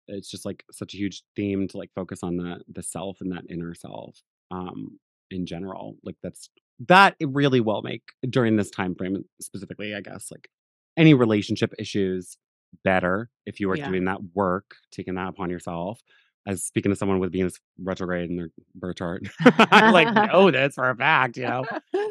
it's 0.09 0.31
just 0.31 0.45
like 0.47 0.65
such 0.71 0.95
a 0.95 0.97
huge 0.97 1.23
theme 1.37 1.69
to 1.69 1.77
like 1.79 1.91
focus 1.95 2.23
on 2.23 2.37
the 2.37 2.63
the 2.73 2.83
self 2.83 3.21
and 3.21 3.33
that 3.33 3.45
inner 3.51 3.75
self 3.75 4.17
um 4.51 4.99
in 5.31 5.47
general. 5.47 5.97
Like 6.05 6.17
that's 6.23 6.49
that 6.89 7.17
it 7.21 7.29
really 7.31 7.61
will 7.61 7.83
make 7.83 8.03
during 8.31 8.57
this 8.57 8.71
time 8.71 8.95
frame 8.95 9.25
specifically, 9.41 9.95
I 9.95 10.01
guess, 10.01 10.31
like 10.31 10.49
any 10.97 11.15
relationship 11.15 11.75
issues 11.79 12.37
better 12.85 13.31
if 13.47 13.61
you 13.61 13.71
are 13.71 13.77
Yeah. 13.77 13.89
doing 13.89 14.05
that 14.07 14.21
work, 14.35 14.77
taking 14.93 15.15
that 15.17 15.29
upon 15.29 15.51
yourself. 15.51 16.01
As 16.49 16.65
speaking 16.65 16.91
to 16.91 16.97
someone 16.97 17.19
with 17.19 17.31
Venus 17.33 17.61
retrograde 17.79 18.31
in 18.31 18.37
their 18.37 18.49
birth 18.75 18.97
chart, 18.97 19.23
I 19.41 19.91
like 19.91 20.13
know 20.33 20.51
this 20.51 20.75
for 20.75 20.89
a 20.89 20.97
fact, 20.97 21.37
you 21.37 21.45
know. 21.45 21.65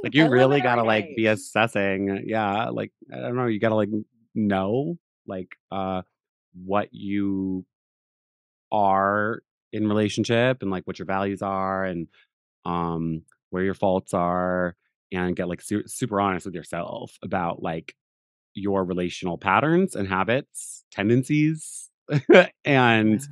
Like 0.03 0.13
you 0.13 0.29
really 0.29 0.61
gotta 0.61 0.83
like 0.83 1.15
be 1.15 1.25
assessing, 1.25 2.23
yeah, 2.27 2.69
like 2.69 2.91
I 3.11 3.17
don't 3.17 3.35
know, 3.35 3.47
you 3.47 3.59
gotta 3.59 3.75
like 3.75 3.89
know 4.35 4.97
like 5.25 5.55
uh 5.71 6.03
what 6.53 6.89
you 6.93 7.65
are 8.71 9.41
in 9.73 9.87
relationship 9.87 10.61
and 10.61 10.71
like 10.71 10.85
what 10.85 10.99
your 10.99 11.05
values 11.05 11.41
are 11.41 11.83
and 11.85 12.07
um 12.65 13.23
where 13.49 13.63
your 13.63 13.73
faults 13.73 14.13
are 14.13 14.75
and 15.11 15.35
get 15.35 15.47
like 15.47 15.61
su- 15.61 15.87
super 15.87 16.19
honest 16.21 16.45
with 16.45 16.55
yourself 16.55 17.17
about 17.23 17.61
like 17.63 17.95
your 18.53 18.83
relational 18.83 19.37
patterns 19.37 19.95
and 19.95 20.07
habits, 20.07 20.83
tendencies 20.91 21.89
and 22.65 23.21
Yeah. 23.21 23.27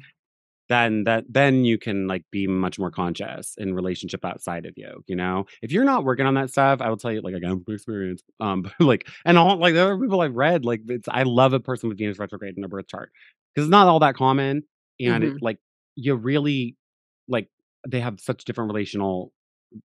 Then 0.70 1.04
that 1.06 1.24
then 1.30 1.64
you 1.66 1.78
can 1.78 2.08
like 2.08 2.24
be 2.32 2.48
much 2.48 2.80
more 2.80 2.92
conscious 2.92 3.56
in 3.58 3.74
relationship 3.74 4.24
outside 4.26 4.66
of 4.66 4.74
you 4.78 5.04
you 5.08 5.16
know 5.16 5.46
if 5.62 5.72
you're 5.72 5.84
not 5.86 6.04
working 6.04 6.26
on 6.26 6.34
that 6.34 6.50
stuff 6.50 6.82
i 6.82 6.90
will 6.90 6.98
tell 6.98 7.12
you 7.12 7.22
like 7.22 7.36
again 7.36 7.64
from 7.64 7.74
experience 7.76 8.22
um 8.40 8.62
but 8.64 8.74
like 8.80 9.08
and 9.26 9.38
all 9.38 9.58
like 9.58 9.74
the 9.74 9.82
other 9.84 9.98
people 9.98 10.22
i've 10.22 10.36
read 10.36 10.66
like 10.66 10.82
it's 10.88 11.08
i 11.10 11.24
love 11.24 11.54
a 11.54 11.60
person 11.60 11.90
with 11.90 11.98
venus 11.98 12.20
retrograde 12.20 12.56
in 12.56 12.62
their 12.62 12.70
birth 12.70 12.88
chart 12.88 13.12
because 13.54 13.68
it's 13.68 13.72
not 13.72 13.88
all 13.88 14.00
that 14.00 14.16
common 14.16 14.64
and 15.00 15.24
it 15.24 15.36
Mhm. 15.36 15.38
like 15.42 15.60
you 15.96 16.16
really 16.16 16.76
like 17.28 17.50
they 17.88 18.00
have 18.00 18.20
such 18.20 18.44
different 18.46 18.70
relational 18.70 19.32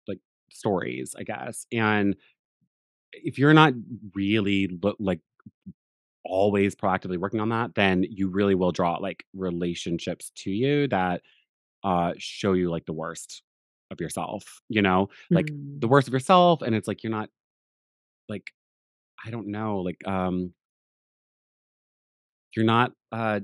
like 0.07 0.19
stories 0.51 1.15
i 1.17 1.23
guess 1.23 1.65
and 1.71 2.15
if 3.13 3.37
you're 3.37 3.53
not 3.53 3.73
really 4.15 4.67
lo- 4.81 4.95
like 4.99 5.19
always 6.29 6.75
proactively 6.75 7.17
working 7.17 7.41
on 7.41 7.49
that 7.49 7.75
then 7.75 8.03
you 8.09 8.29
really 8.29 8.55
will 8.55 8.71
draw 8.71 8.97
like 8.97 9.25
relationships 9.33 10.31
to 10.35 10.51
you 10.51 10.87
that 10.89 11.21
uh 11.83 12.13
show 12.17 12.53
you 12.53 12.69
like 12.69 12.85
the 12.85 12.93
worst 12.93 13.43
of 13.91 14.01
yourself 14.01 14.61
you 14.69 14.81
know 14.81 15.09
like 15.33 15.53
the 15.81 15.87
Mm. 15.87 15.89
worst 15.89 16.07
of 16.07 16.13
yourself 16.13 16.61
and 16.61 16.75
it's 16.75 16.87
like 16.87 17.03
you're 17.03 17.11
not 17.11 17.29
like 18.29 18.51
i 19.25 19.31
don't 19.31 19.47
know 19.47 19.79
like 19.79 20.05
um 20.07 20.53
you're 22.55 22.65
not 22.65 22.91
uh 23.11 23.39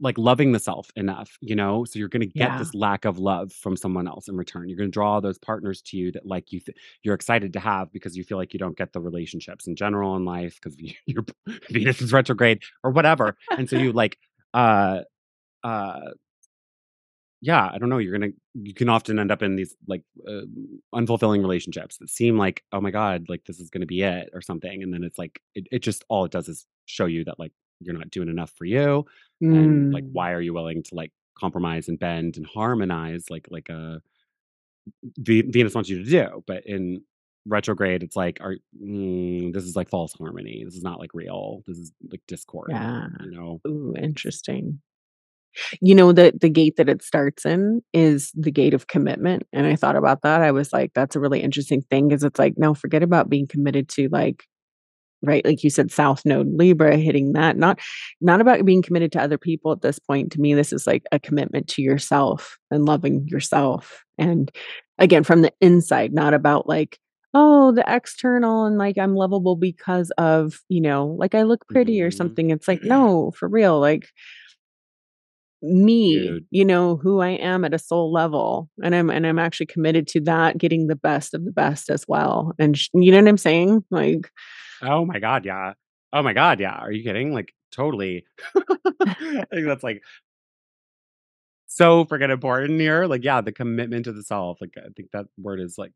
like 0.00 0.16
loving 0.18 0.52
the 0.52 0.58
self 0.58 0.90
enough 0.96 1.36
you 1.40 1.54
know 1.56 1.84
so 1.84 1.98
you're 1.98 2.08
going 2.08 2.20
to 2.20 2.26
get 2.26 2.50
Yeah. 2.50 2.58
this 2.58 2.74
lack 2.74 3.04
of 3.04 3.18
love 3.18 3.52
from 3.52 3.76
someone 3.76 4.06
else 4.06 4.28
in 4.28 4.36
return 4.36 4.68
you're 4.68 4.78
going 4.78 4.90
to 4.90 4.94
draw 4.94 5.20
those 5.20 5.38
partners 5.38 5.80
to 5.82 5.96
you 5.96 6.12
that 6.12 6.26
like 6.26 6.52
you 6.52 6.60
th- 6.60 6.76
you're 7.02 7.14
excited 7.14 7.52
to 7.54 7.60
have 7.60 7.92
because 7.92 8.16
you 8.16 8.24
feel 8.24 8.38
like 8.38 8.52
you 8.52 8.58
don't 8.58 8.76
get 8.76 8.92
the 8.92 9.00
relationships 9.00 9.66
in 9.66 9.76
general 9.76 10.16
in 10.16 10.24
life 10.24 10.58
because 10.62 10.76
your 11.06 11.24
venus 11.70 12.00
is 12.00 12.12
retrograde 12.12 12.60
or 12.84 12.90
whatever 12.90 13.36
and 13.56 13.68
so 13.68 13.76
you 13.76 13.92
like 13.92 14.18
uh 14.54 15.00
uh 15.64 16.00
yeah, 17.42 17.70
I 17.72 17.78
don't 17.78 17.88
know. 17.88 17.96
You're 17.96 18.12
gonna 18.18 18.32
you 18.52 18.74
can 18.74 18.90
often 18.90 19.18
end 19.18 19.30
up 19.30 19.42
in 19.42 19.56
these 19.56 19.74
like 19.88 20.02
uh, 20.28 20.42
unfulfilling 20.94 21.40
relationships 21.40 21.96
that 21.96 22.10
seem 22.10 22.36
like, 22.36 22.62
oh 22.70 22.82
my 22.82 22.90
god, 22.90 23.30
like 23.30 23.44
this 23.46 23.60
is 23.60 23.70
gonna 23.70 23.86
be 23.86 24.02
it 24.02 24.28
or 24.34 24.42
something, 24.42 24.82
and 24.82 24.92
then 24.92 25.02
it's 25.02 25.16
like 25.18 25.40
it, 25.54 25.66
it 25.72 25.78
just 25.78 26.04
all 26.10 26.26
it 26.26 26.32
does 26.32 26.48
is 26.48 26.66
show 26.84 27.06
you 27.06 27.24
that 27.24 27.38
like 27.38 27.52
you're 27.80 27.94
not 27.96 28.10
doing 28.10 28.28
enough 28.28 28.52
for 28.56 28.64
you, 28.66 29.04
and 29.50 29.88
like 29.92 30.04
Mm. 30.04 30.12
why 30.12 30.32
are 30.32 30.40
you 30.40 30.54
willing 30.54 30.82
to 30.84 30.94
like 30.94 31.12
compromise 31.38 31.88
and 31.88 31.98
bend 31.98 32.36
and 32.36 32.46
harmonize 32.46 33.30
like 33.30 33.46
like 33.50 33.68
a 33.70 34.00
Venus 35.18 35.74
wants 35.74 35.88
you 35.90 36.02
to 36.02 36.10
do, 36.10 36.42
but 36.46 36.64
in 36.66 37.02
retrograde, 37.46 38.02
it's 38.02 38.16
like 38.16 38.38
are 38.40 38.56
mm, 38.82 39.52
this 39.52 39.64
is 39.64 39.76
like 39.76 39.88
false 39.88 40.12
harmony. 40.14 40.62
This 40.64 40.74
is 40.74 40.82
not 40.82 40.98
like 40.98 41.10
real. 41.14 41.62
This 41.66 41.78
is 41.78 41.92
like 42.10 42.22
discord. 42.26 42.70
Yeah. 42.70 43.08
You 43.18 43.30
know. 43.30 43.60
Ooh, 43.66 43.94
interesting. 43.96 44.80
You 45.80 45.94
know, 45.94 46.12
the 46.12 46.32
the 46.40 46.48
gate 46.48 46.76
that 46.76 46.88
it 46.88 47.02
starts 47.02 47.44
in 47.44 47.82
is 47.92 48.30
the 48.34 48.52
gate 48.52 48.74
of 48.74 48.86
commitment, 48.86 49.44
and 49.52 49.66
I 49.66 49.74
thought 49.76 49.96
about 49.96 50.22
that. 50.22 50.42
I 50.42 50.52
was 50.52 50.72
like, 50.72 50.92
"That's 50.94 51.16
a 51.16 51.20
really 51.20 51.40
interesting 51.42 51.82
thing," 51.82 52.08
because 52.08 52.22
it's 52.24 52.38
like, 52.38 52.54
no, 52.56 52.72
forget 52.74 53.02
about 53.02 53.28
being 53.28 53.46
committed 53.48 53.88
to, 53.90 54.08
like 54.10 54.44
right, 55.22 55.44
like 55.44 55.62
you 55.64 55.70
said, 55.70 55.90
South 55.90 56.24
Node 56.24 56.48
Libra 56.54 56.96
hitting 56.96 57.32
that. 57.32 57.56
Not 57.56 57.78
not 58.20 58.40
about 58.40 58.64
being 58.64 58.82
committed 58.82 59.12
to 59.12 59.22
other 59.22 59.38
people 59.38 59.72
at 59.72 59.82
this 59.82 59.98
point. 59.98 60.32
To 60.32 60.40
me, 60.40 60.54
this 60.54 60.72
is 60.72 60.86
like 60.86 61.04
a 61.12 61.18
commitment 61.18 61.68
to 61.68 61.82
yourself 61.82 62.58
and 62.70 62.84
loving 62.86 63.26
yourself. 63.28 64.04
And 64.18 64.50
again, 64.98 65.24
from 65.24 65.42
the 65.42 65.52
inside, 65.60 66.12
not 66.12 66.34
about 66.34 66.66
like, 66.68 66.98
oh, 67.34 67.72
the 67.72 67.84
external 67.86 68.64
and 68.64 68.76
like 68.78 68.98
I'm 68.98 69.14
lovable 69.14 69.56
because 69.56 70.10
of, 70.18 70.60
you 70.68 70.80
know, 70.80 71.06
like 71.18 71.34
I 71.34 71.42
look 71.42 71.66
pretty 71.68 72.00
or 72.02 72.10
Mhm. 72.10 72.14
something. 72.16 72.50
It's 72.50 72.66
like, 72.68 72.82
no, 72.84 73.30
for 73.32 73.48
real. 73.48 73.78
Like 73.80 74.08
me, 75.62 76.28
Dude, 76.28 76.46
you 76.50 76.64
know, 76.64 76.96
who 76.96 77.20
I 77.20 77.30
am 77.30 77.64
at 77.64 77.74
a 77.74 77.78
soul 77.78 78.10
level, 78.10 78.70
and 78.82 78.94
I'm 78.94 79.10
and 79.10 79.26
I'm 79.26 79.38
actually 79.38 79.66
committed 79.66 80.06
to 80.08 80.20
that, 80.22 80.56
getting 80.56 80.86
the 80.86 80.96
best 80.96 81.34
of 81.34 81.44
the 81.44 81.52
best 81.52 81.90
as 81.90 82.06
well, 82.08 82.52
and 82.58 82.78
sh 82.78 82.88
you 82.94 83.12
know 83.12 83.18
what 83.18 83.28
I'm 83.28 83.36
saying? 83.36 83.84
Like 83.90 84.30
Oh 84.82 85.04
my 85.04 85.18
god, 85.18 85.44
yeah. 85.44 85.74
Oh 86.12 86.22
my 86.22 86.32
god, 86.32 86.60
yeah. 86.60 86.74
Are 86.76 86.90
you 86.92 87.02
kidding? 87.04 87.32
Like, 87.32 87.54
totally. 87.72 88.24
I 89.00 89.44
think 89.52 89.66
that's, 89.66 89.84
like, 89.84 90.02
so 91.66 92.04
freaking 92.04 92.30
important 92.30 92.80
here. 92.80 93.06
Like, 93.06 93.24
yeah, 93.24 93.40
the 93.40 93.52
commitment 93.52 94.04
to 94.04 94.12
the 94.12 94.22
self. 94.22 94.60
Like, 94.60 94.74
I 94.76 94.88
think 94.96 95.10
that 95.12 95.26
word 95.38 95.60
is, 95.60 95.78
like, 95.78 95.92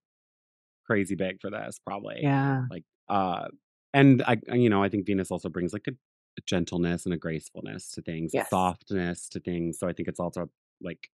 crazy 0.87 1.15
big 1.17 1.41
for 1.41 1.51
this 1.51 1.81
probably. 1.85 2.23
Yeah. 2.23 2.67
Like, 2.71 2.85
uh, 3.09 3.49
and 3.95 4.23
I 4.27 4.39
you 4.55 4.71
know, 4.71 4.83
I 4.83 4.89
think 4.89 5.07
Venus 5.07 5.31
also 5.31 5.49
brings, 5.49 5.73
like, 5.73 5.87
a 5.89 5.93
a 6.39 6.43
gentleness 6.47 7.05
and 7.07 7.15
a 7.15 7.19
gracefulness 7.19 7.93
to 7.93 8.03
things, 8.03 8.35
Yes. 8.35 8.51
softness 8.51 9.29
to 9.31 9.41
things. 9.41 9.79
So 9.79 9.89
I 9.89 9.93
think 9.93 10.09
it's 10.09 10.21
also, 10.21 10.51
like, 10.83 11.11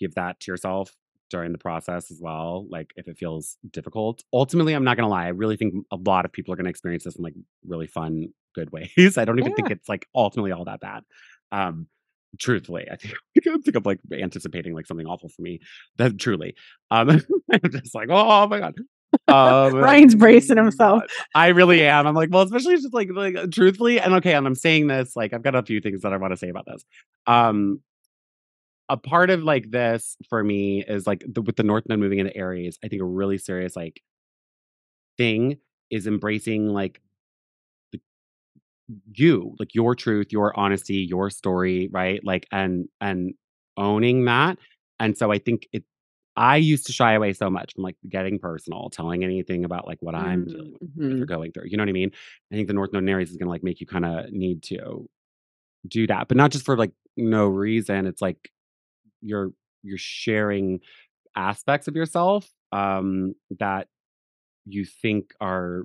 give 0.00 0.14
that 0.14 0.40
to 0.40 0.50
yourself 0.52 0.92
during 1.30 1.52
the 1.52 1.58
process 1.58 2.10
as 2.10 2.20
well, 2.20 2.66
like, 2.70 2.92
if 2.96 3.08
it 3.08 3.18
feels 3.18 3.56
difficult. 3.72 4.22
Ultimately, 4.32 4.74
I'm 4.74 4.84
not 4.84 4.96
gonna 4.96 5.08
lie, 5.08 5.26
I 5.26 5.28
really 5.28 5.56
think 5.56 5.74
a 5.92 5.96
lot 5.96 6.24
of 6.24 6.32
people 6.32 6.52
are 6.54 6.56
gonna 6.56 6.70
experience 6.70 7.04
this 7.04 7.16
in, 7.16 7.24
like, 7.24 7.34
really 7.66 7.86
fun, 7.86 8.28
good 8.54 8.70
ways. 8.72 8.90
I 9.18 9.24
don't 9.24 9.38
even 9.38 9.54
think 9.54 9.70
it's, 9.70 9.88
like, 9.88 10.06
ultimately 10.14 10.52
all 10.52 10.64
that 10.66 10.80
bad. 10.80 11.02
Um, 11.52 11.88
truthfully, 12.38 12.86
I 12.90 12.96
think 12.96 13.14
I 13.48 13.58
think 13.58 13.76
I'm, 13.76 13.82
like, 13.84 14.00
anticipating, 14.12 14.74
like, 14.74 14.86
something 14.86 15.06
awful 15.06 15.28
for 15.30 15.42
me. 15.42 15.60
That 15.98 16.18
truly. 16.18 16.54
Um, 16.90 17.08
I'm 17.52 17.70
just 17.70 17.94
like, 17.94 18.08
"Oh 18.10 18.46
my 18.48 18.60
god." 18.60 18.74
Ryan's 19.28 20.14
bracing 20.14 20.58
Um, 20.58 20.64
himself. 20.66 21.02
I 21.34 21.48
really 21.48 21.84
am. 21.86 22.06
I'm 22.06 22.14
like, 22.14 22.28
well, 22.32 22.42
especially 22.42 22.74
just, 22.76 22.92
like 22.94 23.08
like, 23.14 23.36
truthfully 23.52 24.00
and 24.00 24.14
okay, 24.14 24.34
and 24.34 24.46
I'm 24.46 24.54
saying 24.54 24.88
this, 24.88 25.16
like, 25.16 25.32
I've 25.32 25.42
got 25.42 25.54
a 25.54 25.62
few 25.62 25.80
things 25.80 26.02
that 26.02 26.12
I 26.12 26.16
wanna 26.16 26.36
say 26.36 26.48
about 26.48 26.66
this. 26.66 26.84
Um 27.26 27.80
a 28.88 28.96
part 28.96 29.30
of 29.30 29.42
like 29.42 29.70
this 29.70 30.16
for 30.28 30.42
me 30.44 30.84
is 30.86 31.06
like 31.06 31.24
the, 31.28 31.42
with 31.42 31.56
the 31.56 31.62
North 31.62 31.84
Node 31.88 31.98
moving 31.98 32.18
into 32.20 32.36
Aries, 32.36 32.78
I 32.84 32.88
think 32.88 33.02
a 33.02 33.06
really 33.06 33.38
serious 33.38 33.76
like 33.76 34.00
thing 35.18 35.58
is 35.90 36.06
embracing 36.06 36.68
like 36.68 37.00
you, 39.12 39.54
like 39.58 39.74
your 39.74 39.94
truth, 39.94 40.28
your 40.30 40.58
honesty, 40.58 40.96
your 40.96 41.30
story, 41.30 41.88
right? 41.92 42.20
Like 42.24 42.46
and 42.52 42.88
and 43.00 43.34
owning 43.76 44.24
that. 44.26 44.58
And 45.00 45.16
so 45.16 45.30
I 45.32 45.38
think 45.38 45.66
it 45.72 45.84
I 46.36 46.56
used 46.58 46.86
to 46.86 46.92
shy 46.92 47.14
away 47.14 47.32
so 47.32 47.48
much 47.48 47.74
from 47.74 47.82
like 47.84 47.96
getting 48.08 48.38
personal, 48.38 48.90
telling 48.90 49.24
anything 49.24 49.64
about 49.64 49.86
like 49.86 49.98
what 50.00 50.14
I'm 50.14 50.44
dealing 50.44 50.74
with 50.80 50.96
Mhm. 50.98 51.22
or 51.22 51.26
going 51.26 51.52
through. 51.52 51.64
You 51.68 51.76
know 51.78 51.82
what 51.82 51.88
I 51.88 51.92
mean? 51.92 52.12
I 52.52 52.56
think 52.56 52.68
the 52.68 52.74
North 52.74 52.92
Node 52.92 53.02
in 53.02 53.08
Aries 53.08 53.30
is 53.30 53.36
gonna 53.38 53.50
like 53.50 53.64
make 53.64 53.80
you 53.80 53.86
kind 53.86 54.04
of 54.04 54.30
need 54.32 54.62
to 54.64 55.08
do 55.88 56.06
that, 56.08 56.28
but 56.28 56.36
not 56.36 56.52
just 56.52 56.64
for 56.64 56.76
like 56.76 56.92
no 57.16 57.46
reason. 57.46 58.06
It's 58.06 58.22
like 58.22 58.50
you're 59.26 59.50
you're 59.82 59.98
sharing 59.98 60.80
aspects 61.36 61.88
of 61.88 61.96
yourself 61.96 62.50
um 62.72 63.34
that 63.58 63.88
you 64.66 64.84
think 64.84 65.34
are 65.40 65.84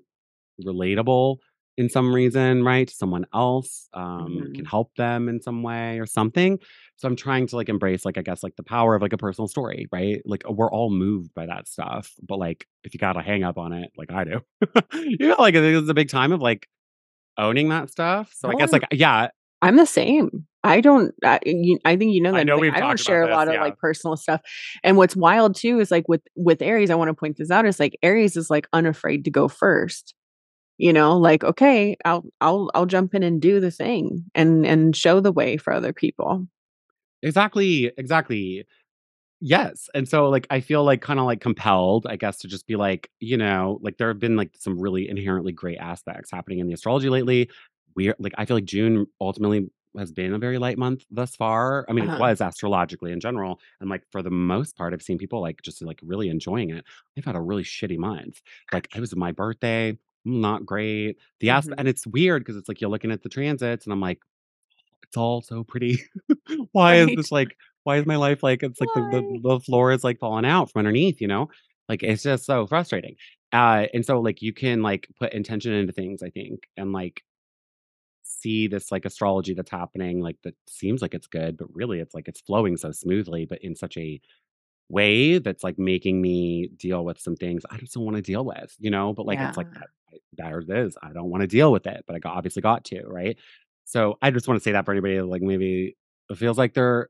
relatable 0.63 1.37
in 1.77 1.89
some 1.89 2.13
reason, 2.13 2.63
right? 2.63 2.87
To 2.87 2.93
someone 2.93 3.25
else, 3.33 3.87
um, 3.93 4.49
can 4.53 4.65
Mhm. 4.65 4.69
help 4.69 4.93
them 4.95 5.29
in 5.29 5.41
some 5.41 5.63
way 5.63 5.99
or 5.99 6.05
something. 6.05 6.59
So 6.97 7.07
I'm 7.07 7.15
trying 7.15 7.47
to 7.47 7.55
like 7.55 7.69
embrace, 7.69 8.05
like, 8.05 8.17
I 8.17 8.21
guess, 8.21 8.43
like 8.43 8.55
the 8.57 8.63
power 8.63 8.95
of 8.95 9.01
like 9.01 9.13
a 9.13 9.17
personal 9.17 9.47
story, 9.47 9.87
right? 9.91 10.21
Like 10.25 10.43
we're 10.49 10.71
all 10.71 10.91
moved 10.91 11.33
by 11.33 11.47
that 11.47 11.67
stuff, 11.67 12.13
but 12.21 12.37
like 12.37 12.67
if 12.83 12.93
you 12.93 12.99
got 12.99 13.17
a 13.17 13.21
hang 13.21 13.43
up 13.43 13.57
on 13.57 13.73
it, 13.73 13.91
like 13.97 14.11
I 14.11 14.25
do, 14.25 14.41
you 14.93 15.29
know, 15.29 15.37
like 15.39 15.55
it's 15.55 15.89
a 15.89 15.93
big 15.93 16.09
time 16.09 16.31
of 16.33 16.41
like 16.41 16.67
owning 17.37 17.69
that 17.69 17.89
stuff. 17.89 18.33
So 18.35 18.49
I 18.49 18.55
guess 18.55 18.71
like 18.73 18.83
yeah, 18.91 19.29
I'm 19.61 19.75
the 19.77 19.85
same. 19.85 20.47
I 20.63 20.79
don't 20.81 21.13
I 21.23 21.39
you 21.45 21.79
I 21.85 21.95
think 21.97 22.13
you 22.13 22.21
know 22.21 22.33
I 22.33 22.43
that, 22.43 22.45
know 22.45 22.57
like, 22.57 22.65
I 22.69 22.81
don't 22.81 22.99
share 22.99 23.23
a 23.23 23.27
this. 23.27 23.29
lot 23.29 23.47
of, 23.47 23.55
Yeah. 23.55 23.61
like, 23.61 23.77
personal 23.77 24.15
stuff, 24.15 24.41
and 24.83 24.95
what's 24.97 25.15
wild 25.15 25.55
too 25.55 25.79
is, 25.79 25.89
like, 25.91 26.07
with 26.07 26.21
with 26.35 26.61
Aries, 26.61 26.89
I 26.91 26.95
wanna 26.95 27.13
point 27.15 27.37
this 27.37 27.49
out, 27.51 27.65
is, 27.65 27.79
like, 27.79 27.97
Aries 28.03 28.37
is, 28.37 28.49
like, 28.49 28.67
unafraid 28.73 29.25
to 29.25 29.31
go 29.31 29.47
first, 29.47 30.13
you 30.77 30.93
know? 30.93 31.17
Like, 31.17 31.43
"Okay, 31.45 31.97
I'll 32.05 32.25
I'll 32.41 32.71
I'll 32.75 32.85
jump 32.87 33.15
in 33.15 33.23
and 33.23 33.41
do 33.41 33.59
the 33.61 33.71
thing 33.71 34.25
and 34.35 34.65
and 34.65 34.95
show 34.95 35.19
the 35.21 35.31
way 35.33 35.57
for 35.57 35.73
other 35.73 35.93
people." 35.93 36.47
Exactly, 37.23 37.91
exactly. 37.97 38.65
Yes, 39.41 39.89
and 39.95 40.07
so, 40.09 40.29
like, 40.29 40.47
I 40.51 40.61
feel, 40.61 40.83
like, 40.85 41.05
kinda, 41.05 41.23
like, 41.23 41.41
compelled, 41.41 42.07
I 42.07 42.15
guess, 42.17 42.37
to 42.39 42.47
just 42.49 42.67
be 42.67 42.75
like, 42.77 43.09
you 43.19 43.37
know, 43.37 43.79
like, 43.83 43.97
there 43.97 44.09
have 44.09 44.19
been, 44.19 44.35
like, 44.37 44.51
some 44.57 44.79
really 44.79 45.09
inherently 45.09 45.51
great 45.53 45.77
aspects 45.79 46.31
happening 46.31 46.59
in 46.59 46.67
the 46.67 46.73
astrology 46.73 47.09
lately. 47.09 47.49
We're 47.95 48.15
like, 48.19 48.33
I 48.37 48.45
feel 48.45 48.57
like 48.57 48.65
June 48.65 49.07
ultimately 49.21 49.69
has 49.97 50.11
been 50.11 50.33
a 50.33 50.39
very 50.39 50.57
light 50.57 50.77
month 50.77 51.05
thus 51.11 51.35
far. 51.35 51.85
I 51.89 51.93
mean, 51.93 52.05
it 52.05 52.11
Uh-huh. 52.11 52.17
was 52.17 52.41
astrologically 52.41 53.11
in 53.11 53.19
general, 53.19 53.59
and, 53.79 53.89
like, 53.89 54.03
for 54.11 54.21
the 54.23 54.31
most 54.31 54.77
part, 54.77 54.93
I've 54.93 55.01
seen 55.01 55.17
people, 55.17 55.41
like, 55.41 55.61
just, 55.61 55.81
like, 55.81 55.99
really 56.03 56.29
enjoying 56.29 56.69
it. 56.71 56.85
I've 57.17 57.25
had 57.25 57.35
a 57.35 57.41
really 57.41 57.63
shitty 57.63 57.97
month. 57.97 58.41
Like, 58.71 58.89
it 58.95 58.99
was 58.99 59.15
my 59.15 59.31
birthday, 59.31 59.97
not 60.25 60.65
great. 60.65 61.17
The 61.39 61.49
asp 61.49 61.71
and 61.77 61.87
Mhm. 61.87 61.87
it's 61.87 62.05
weird 62.07 62.43
because 62.43 62.55
it's 62.57 62.69
like 62.69 62.79
you're 62.81 62.89
looking 62.91 63.11
at 63.11 63.23
the 63.23 63.29
transits, 63.29 63.85
and 63.85 63.93
I'm 63.93 64.01
like, 64.01 64.19
it's 65.03 65.17
all 65.17 65.41
so 65.41 65.63
pretty. 65.63 65.99
Why 66.71 66.95
is 66.97 67.11
Right. 67.11 67.15
this 67.15 67.31
like 67.31 67.57
why 67.83 67.97
is 67.97 68.05
my 68.05 68.15
life 68.15 68.43
like 68.43 68.63
it's 68.63 68.79
like 68.81 68.93
the 68.93 69.01
the 69.01 69.23
the 69.43 69.59
floor 69.59 69.91
is 69.91 70.03
like 70.03 70.19
falling 70.19 70.45
out 70.45 70.71
from 70.71 70.79
underneath, 70.79 71.19
you 71.21 71.27
know? 71.27 71.49
Like 71.89 72.03
it's 72.03 72.23
just 72.23 72.45
so 72.45 72.67
frustrating. 72.67 73.15
Uh 73.53 73.87
and 73.93 74.05
so 74.05 74.19
like 74.21 74.41
you 74.41 74.53
can 74.53 74.81
like 74.81 75.07
put 75.19 75.33
intention 75.33 75.73
into 75.73 75.93
things, 75.93 76.23
I 76.23 76.29
think, 76.29 76.67
and 76.77 76.93
like 76.93 77.23
see 78.41 78.67
this 78.67 78.91
like 78.91 79.05
astrology 79.05 79.53
that's 79.53 79.71
happening 79.71 80.21
like 80.21 80.37
that 80.43 80.55
seems 80.67 81.01
like 81.01 81.13
it's 81.13 81.27
good, 81.27 81.57
but 81.57 81.67
really 81.73 81.99
it's 81.99 82.13
like 82.15 82.27
it's 82.27 82.41
flowing 82.41 82.77
so 82.77 82.91
smoothly, 82.91 83.45
but 83.45 83.59
in 83.63 83.75
such 83.75 83.97
a 83.97 84.19
way 84.89 85.37
that's 85.39 85.63
like 85.63 85.79
making 85.79 86.21
me 86.21 86.69
deal 86.77 87.05
with 87.05 87.19
some 87.19 87.35
things 87.35 87.63
I 87.71 87.77
just 87.77 87.93
don't 87.93 88.03
want 88.05 88.17
to 88.17 88.21
deal 88.23 88.43
with, 88.45 88.75
you 88.79 88.91
know? 88.91 89.13
But 89.13 89.25
like 89.25 89.39
Yeah. 89.39 89.49
it's 89.49 89.57
like 89.57 89.71
that, 89.73 89.87
there 90.33 90.59
it 90.59 90.69
is. 90.69 90.97
I 91.01 91.13
don't 91.13 91.29
want 91.29 91.41
to 91.41 91.47
deal 91.47 91.71
with 91.71 91.87
it, 91.87 92.03
but 92.07 92.15
I 92.15 92.19
got, 92.19 92.35
obviously 92.35 92.61
got 92.61 92.83
to, 92.85 93.03
right? 93.07 93.37
So 93.85 94.17
I 94.21 94.31
just 94.31 94.47
want 94.47 94.59
to 94.59 94.63
say 94.63 94.73
that 94.73 94.85
for 94.85 94.91
anybody 94.91 95.21
like 95.21 95.41
maybe 95.41 95.95
it 96.29 96.37
feels 96.37 96.57
like 96.57 96.73
they're 96.73 97.09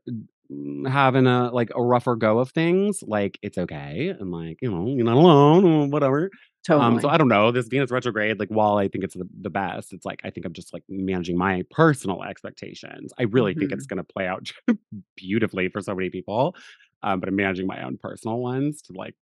having 0.86 1.26
a 1.26 1.50
like 1.52 1.70
a 1.74 1.82
rougher 1.82 2.16
go 2.16 2.38
of 2.38 2.50
things, 2.50 3.02
like 3.06 3.38
it's 3.42 3.58
okay. 3.58 4.14
And 4.18 4.30
like, 4.30 4.58
you 4.62 4.70
know, 4.70 4.86
you're 4.86 5.04
not 5.04 5.16
alone 5.16 5.90
whatever. 5.90 6.30
Um, 6.68 7.00
so 7.00 7.08
I 7.08 7.16
don't 7.16 7.28
know. 7.28 7.50
This 7.50 7.66
Venus 7.66 7.90
retrograde, 7.90 8.38
like 8.38 8.48
while 8.48 8.76
I 8.76 8.86
think 8.86 9.02
it's 9.02 9.14
the, 9.14 9.28
the 9.40 9.50
best, 9.50 9.92
it's 9.92 10.06
like 10.06 10.20
I 10.24 10.30
think 10.30 10.46
I'm 10.46 10.52
just 10.52 10.72
like 10.72 10.84
managing 10.88 11.36
my 11.36 11.64
personal 11.70 12.22
expectations. 12.22 13.12
I 13.18 13.24
really 13.24 13.54
think 13.54 13.72
it's 13.72 13.86
gonna 13.86 14.04
play 14.04 14.28
out 14.28 14.50
beautifully 15.16 15.68
for 15.68 15.80
so 15.80 15.94
many 15.94 16.10
people. 16.10 16.54
Um, 17.02 17.18
but 17.18 17.28
I'm 17.28 17.36
managing 17.36 17.66
my 17.66 17.82
own 17.82 17.98
personal 17.98 18.38
ones 18.38 18.80
to 18.82 18.92
like 18.92 19.16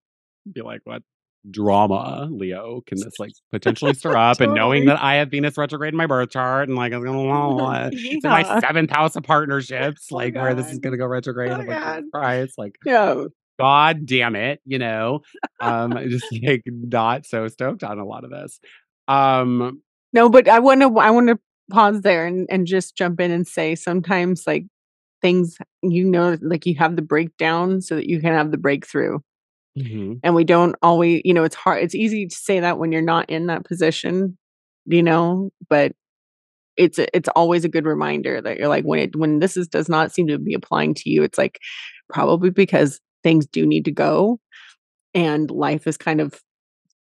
be 0.52 0.60
like, 0.60 0.82
what 0.84 1.02
drama, 1.48 2.28
Leo, 2.30 2.82
can 2.86 3.00
this 3.00 3.18
like 3.18 3.32
potentially 3.52 3.94
stir 3.94 4.16
up? 4.16 4.40
And 4.40 4.54
knowing 4.54 4.86
that 4.86 5.00
I 5.00 5.14
have 5.16 5.30
Venus 5.30 5.56
retrograde 5.56 5.92
in 5.94 5.96
my 5.98 6.06
birth 6.06 6.30
chart 6.30 6.68
and 6.68 6.76
like 6.76 6.92
it's 6.92 7.04
gonna 7.04 7.90
it's 7.92 8.24
in 8.24 8.30
my 8.30 8.40
Yeah. 8.40 8.60
seventh 8.60 8.90
house 8.90 9.16
of 9.16 9.22
partnerships, 9.24 10.08
Oh 10.12 10.16
like 10.16 10.34
where 10.34 10.54
this 10.54 10.70
is 10.72 10.78
gonna 10.78 10.96
go 10.96 11.06
retrograde. 11.06 11.50
Oh 11.50 11.54
I'm 11.56 11.66
like. 11.66 12.04
Christ, 12.12 12.54
like 12.58 12.76
Yeah. 12.84 13.24
God 13.58 14.06
damn 14.06 14.36
it, 14.36 14.60
you 14.64 14.78
know. 14.78 15.20
Um, 15.60 15.96
just 16.08 16.26
like 16.42 16.62
not 16.66 17.26
so 17.26 17.46
stoked 17.48 17.84
on 17.84 17.98
a 17.98 18.04
lot 18.06 18.24
of 18.24 18.30
this. 18.30 18.58
Um, 19.08 19.82
No, 20.12 20.28
but 20.28 20.48
I 20.48 20.58
wanna 20.60 20.92
I 20.98 21.10
wanna 21.10 21.38
pause 21.70 22.00
there 22.02 22.26
and 22.26 22.46
and 22.50 22.66
just 22.66 22.96
jump 22.96 23.20
in 23.20 23.30
and 23.30 23.46
say 23.46 23.74
sometimes, 23.74 24.44
like, 24.46 24.64
things 25.22 25.56
you 25.82 26.04
know, 26.04 26.38
like, 26.42 26.66
you 26.66 26.74
have 26.76 26.96
the 26.96 27.02
breakdown 27.02 27.80
so 27.82 27.96
that 27.96 28.08
you 28.08 28.20
can 28.20 28.32
have 28.32 28.50
the 28.50 28.58
breakthrough, 28.58 29.18
mhm, 29.78 30.20
and 30.22 30.34
we 30.34 30.44
don't 30.44 30.76
always 30.82 31.22
you 31.24 31.34
know, 31.34 31.44
it's 31.44 31.54
hard 31.54 31.82
it's 31.82 31.94
easy 31.94 32.26
to 32.26 32.34
say 32.34 32.60
that 32.60 32.78
when 32.78 32.92
you're 32.92 33.02
not 33.02 33.28
in 33.30 33.46
that 33.46 33.64
position, 33.64 34.36
you 34.86 35.02
know, 35.02 35.50
but 35.68 35.92
it's 36.76 36.98
it's 37.14 37.28
always 37.36 37.64
a 37.64 37.68
good 37.68 37.86
reminder 37.86 38.40
that 38.42 38.58
you're 38.58 38.68
like, 38.68 38.84
when 38.84 39.00
it 39.00 39.16
when 39.16 39.40
this 39.40 39.56
is 39.56 39.68
does 39.68 39.88
not 39.88 40.12
seem 40.12 40.28
to 40.28 40.38
be 40.38 40.54
applying 40.54 40.94
to 40.94 41.10
you, 41.10 41.22
it's, 41.24 41.38
like, 41.38 41.60
probably 42.10 42.50
because 42.50 43.00
things 43.24 43.46
do 43.46 43.66
need 43.66 43.84
to 43.86 43.92
go, 43.92 44.40
and 45.14 45.50
life 45.50 45.86
is 45.86 45.96
kind 45.98 46.20
of 46.20 46.40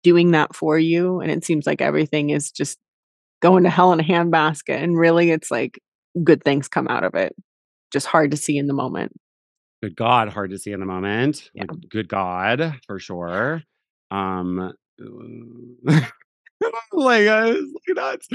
doing 0.04 0.32
that 0.32 0.56
for 0.56 0.78
you, 0.80 1.22
and 1.22 1.32
it 1.32 1.46
seems 1.46 1.68
like 1.68 1.82
everything 1.82 2.32
is 2.32 2.52
just 2.52 2.78
going 3.42 3.64
to 3.64 3.70
hell 3.72 3.94
in 3.94 4.00
a 4.02 4.04
handbasket, 4.04 4.82
and 4.84 4.98
really 4.98 5.32
it's 5.32 5.52
like 5.52 5.80
good 6.24 6.44
things 6.44 6.68
come 6.70 6.88
out 6.90 7.04
of 7.06 7.16
it. 7.16 7.36
Just 7.94 8.08
hard 8.08 8.32
to 8.32 8.38
see 8.38 8.58
in 8.58 8.68
the 8.68 8.74
moment. 8.74 9.14
Good 9.82 9.96
God, 9.96 10.30
hard 10.30 10.52
to 10.52 10.58
see 10.60 10.72
in 10.72 10.80
the 10.80 10.86
moment. 10.86 11.50
Yeah. 11.54 11.66
Like, 11.70 11.90
good 11.90 12.08
God, 12.10 12.76
for 12.86 13.00
sure. 13.00 13.64
Um, 14.12 14.74
like, 16.92 17.28
uh, 17.28 17.54
it's 17.56 17.96
nuts. 17.96 18.28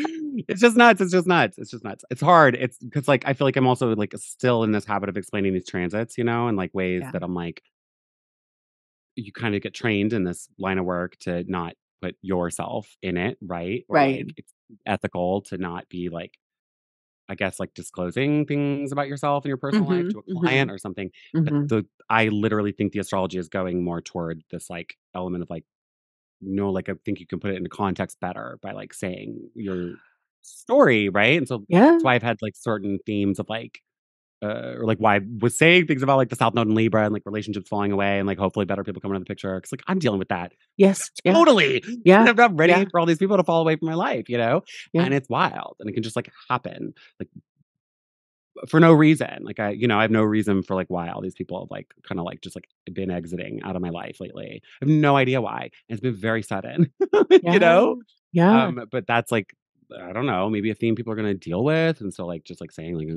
It's 0.48 0.60
just 0.60 0.76
nuts. 0.76 1.00
It's 1.00 1.10
just 1.12 1.26
nuts. 1.26 1.58
It's 1.58 1.70
just 1.70 1.84
nuts. 1.84 2.04
It's 2.10 2.20
hard. 2.20 2.54
It's 2.56 2.78
because, 2.78 3.08
like, 3.08 3.24
I 3.26 3.32
feel 3.32 3.46
like 3.46 3.56
I'm 3.56 3.66
also 3.66 3.94
like 3.96 4.14
still 4.16 4.62
in 4.64 4.72
this 4.72 4.84
habit 4.84 5.08
of 5.08 5.16
explaining 5.16 5.52
these 5.54 5.66
transits, 5.68 6.16
you 6.16 6.24
know, 6.24 6.48
and 6.48 6.56
like 6.56 6.70
ways 6.74 7.00
Yeah. 7.02 7.10
that 7.12 7.22
I'm 7.22 7.34
like, 7.34 7.62
you 9.16 9.32
kind 9.32 9.54
of 9.54 9.62
get 9.62 9.74
trained 9.74 10.12
in 10.12 10.24
this 10.24 10.48
line 10.58 10.78
of 10.78 10.84
work 10.84 11.16
to 11.20 11.44
not 11.50 11.74
put 12.00 12.16
yourself 12.22 12.96
in 13.02 13.16
it, 13.16 13.38
right? 13.42 13.84
Or 13.88 13.96
Right. 13.96 14.24
like 14.26 14.34
it's 14.38 14.52
ethical 14.86 15.42
to 15.42 15.58
not 15.58 15.88
be 15.88 16.08
like, 16.08 16.38
I 17.32 17.36
guess, 17.36 17.60
like 17.60 17.74
disclosing 17.74 18.46
things 18.46 18.92
about 18.92 19.08
yourself 19.08 19.44
and 19.44 19.50
your 19.50 19.58
personal 19.58 19.88
life 19.90 20.06
Mhm, 20.06 20.10
to 20.10 20.20
a 20.20 20.22
client 20.38 20.70
mhm, 20.70 20.72
or 20.72 20.78
something. 20.78 21.10
But 21.44 21.54
mhm. 21.54 21.68
the 21.68 21.86
I 22.10 22.28
literally 22.28 22.72
think 22.72 22.92
the 22.92 23.00
astrology 23.00 23.38
is 23.38 23.48
going 23.48 23.84
more 23.84 24.02
toward 24.02 24.44
this 24.50 24.70
like 24.70 24.96
element 25.14 25.42
of 25.42 25.50
like, 25.50 25.64
you 26.40 26.54
no, 26.56 26.70
like 26.70 26.88
I 26.88 26.94
think 27.04 27.20
you 27.20 27.26
can 27.26 27.40
put 27.40 27.52
it 27.52 27.56
into 27.56 27.70
context 27.70 28.20
better 28.20 28.58
by 28.62 28.72
like 28.72 28.94
saying 28.94 29.50
your 29.54 29.96
story, 30.42 31.08
right? 31.08 31.38
And 31.38 31.48
so 31.48 31.66
Yeah. 31.68 31.98
that's 31.98 32.04
why 32.04 32.14
I've 32.14 32.22
had 32.22 32.38
like 32.42 32.56
certain 32.56 32.98
themes 33.06 33.38
of 33.38 33.48
like 33.48 33.82
uh, 34.42 34.74
or 34.78 34.84
like 34.84 34.98
why 34.98 35.16
I 35.16 35.20
was 35.40 35.56
saying 35.56 35.86
things 35.86 36.02
about 36.02 36.16
like 36.16 36.28
the 36.28 36.36
South 36.36 36.54
Node 36.54 36.66
and 36.66 36.76
Libra 36.76 37.04
and 37.04 37.12
like 37.12 37.22
relationships 37.24 37.68
falling 37.68 37.92
away 37.92 38.18
and 38.18 38.26
like 38.26 38.38
hopefully 38.38 38.66
better 38.66 38.82
people 38.82 39.00
coming 39.00 39.14
into 39.14 39.24
the 39.24 39.28
picture. 39.28 39.60
Cause 39.60 39.70
like 39.72 39.82
I'm 39.86 39.98
dealing 39.98 40.18
with 40.18 40.28
that 40.28 40.52
Yes. 40.76 41.10
Yeah. 41.24 41.32
totally. 41.32 41.84
Yeah. 42.04 42.24
I'm 42.28 42.36
not 42.36 42.58
ready 42.58 42.72
Yeah. 42.72 42.84
for 42.90 42.98
all 43.00 43.06
these 43.06 43.18
people 43.18 43.36
to 43.36 43.44
fall 43.44 43.60
away 43.60 43.76
from 43.76 43.86
my 43.86 43.94
life, 43.94 44.28
you 44.28 44.38
know? 44.38 44.62
Yeah. 44.92 45.02
And 45.04 45.14
it's 45.14 45.28
wild 45.28 45.76
and 45.80 45.88
it 45.88 45.92
can 45.92 46.02
just 46.02 46.16
like 46.16 46.30
happen 46.50 46.94
like 47.20 47.28
for 48.68 48.80
no 48.80 48.92
reason. 48.92 49.38
Like 49.44 49.58
I, 49.60 49.70
you 49.70 49.86
know, 49.88 49.98
I 49.98 50.02
have 50.02 50.10
no 50.10 50.22
reason 50.22 50.62
for 50.62 50.74
like 50.74 50.88
why 50.90 51.08
all 51.08 51.20
these 51.22 51.34
people 51.34 51.60
have 51.60 51.70
like 51.70 51.92
kind 52.06 52.18
of 52.18 52.26
like 52.26 52.42
just 52.42 52.54
like 52.54 52.68
been 52.92 53.10
exiting 53.10 53.62
out 53.62 53.76
of 53.76 53.82
my 53.82 53.88
life 53.88 54.20
lately. 54.20 54.60
I 54.80 54.84
have 54.84 54.88
no 54.90 55.16
idea 55.16 55.40
why. 55.40 55.70
And 55.88 55.96
it's 55.96 56.00
been 56.00 56.14
very 56.14 56.42
sudden, 56.42 56.92
you 57.42 57.58
know? 57.58 58.02
Yeah. 58.32 58.66
Um, 58.66 58.86
but 58.90 59.06
that's 59.06 59.32
like, 59.32 59.54
I 59.98 60.12
don't 60.12 60.26
know, 60.26 60.48
maybe 60.50 60.70
a 60.70 60.74
theme 60.74 60.94
people 60.96 61.12
are 61.12 61.16
gonna 61.16 61.34
deal 61.34 61.64
with. 61.64 62.00
And 62.00 62.12
so 62.12 62.26
like 62.26 62.44
just 62.44 62.60
like 62.60 62.72
saying 62.72 62.94
like 62.98 63.08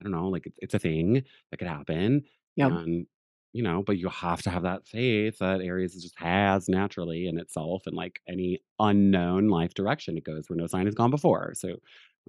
I 0.00 0.04
don't 0.04 0.12
know, 0.12 0.28
like 0.28 0.46
it's, 0.46 0.58
it's 0.60 0.74
a 0.74 0.78
thing 0.78 1.22
that 1.50 1.56
could 1.58 1.68
happen. 1.68 2.22
Yep. 2.56 2.70
And 2.72 3.06
you 3.52 3.62
know, 3.62 3.82
but 3.82 3.96
you 3.96 4.08
have 4.10 4.42
to 4.42 4.50
have 4.50 4.64
that 4.64 4.86
faith 4.86 5.38
that 5.38 5.62
Aries 5.62 5.94
just 6.02 6.18
has 6.18 6.68
naturally 6.68 7.26
in 7.26 7.38
itself 7.38 7.86
and 7.86 7.96
like 7.96 8.20
any 8.28 8.60
unknown 8.78 9.48
life 9.48 9.72
direction 9.74 10.18
it 10.18 10.24
goes 10.24 10.48
where 10.50 10.56
no 10.58 10.66
sign 10.66 10.84
has 10.86 10.94
gone 10.94 11.10
before. 11.10 11.52
So 11.54 11.68
I'm 11.70 11.76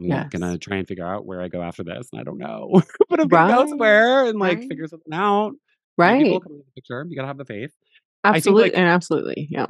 Yes. 0.05 0.29
gonna 0.29 0.57
try 0.57 0.77
and 0.77 0.87
figure 0.87 1.05
out 1.05 1.25
where 1.25 1.41
I 1.41 1.49
go 1.49 1.61
after 1.61 1.83
this. 1.83 2.07
And 2.13 2.21
I 2.21 2.23
don't 2.23 2.37
know. 2.37 2.81
but 3.09 3.19
I'm 3.19 3.27
gonna 3.27 3.43
go 3.43 3.59
Right. 3.59 3.69
somewhere 3.69 4.25
and 4.25 4.39
like 4.39 4.59
Right. 4.59 4.69
figure 4.69 4.87
something 4.87 5.13
out. 5.13 5.53
Maybe 5.97 6.15
people 6.23 6.37
Right. 6.37 6.43
come 6.43 6.53
into 6.53 6.65
the 6.65 6.71
picture. 6.81 7.05
You 7.09 7.15
gotta 7.15 7.27
have 7.27 7.37
the 7.37 7.45
faith. 7.45 7.73
I 8.29 8.33
think 8.35 8.35
Absolutely 8.37 8.63
like 8.71 8.77
and 8.77 8.87
absolutely. 8.87 9.47
Yeah. 9.51 9.65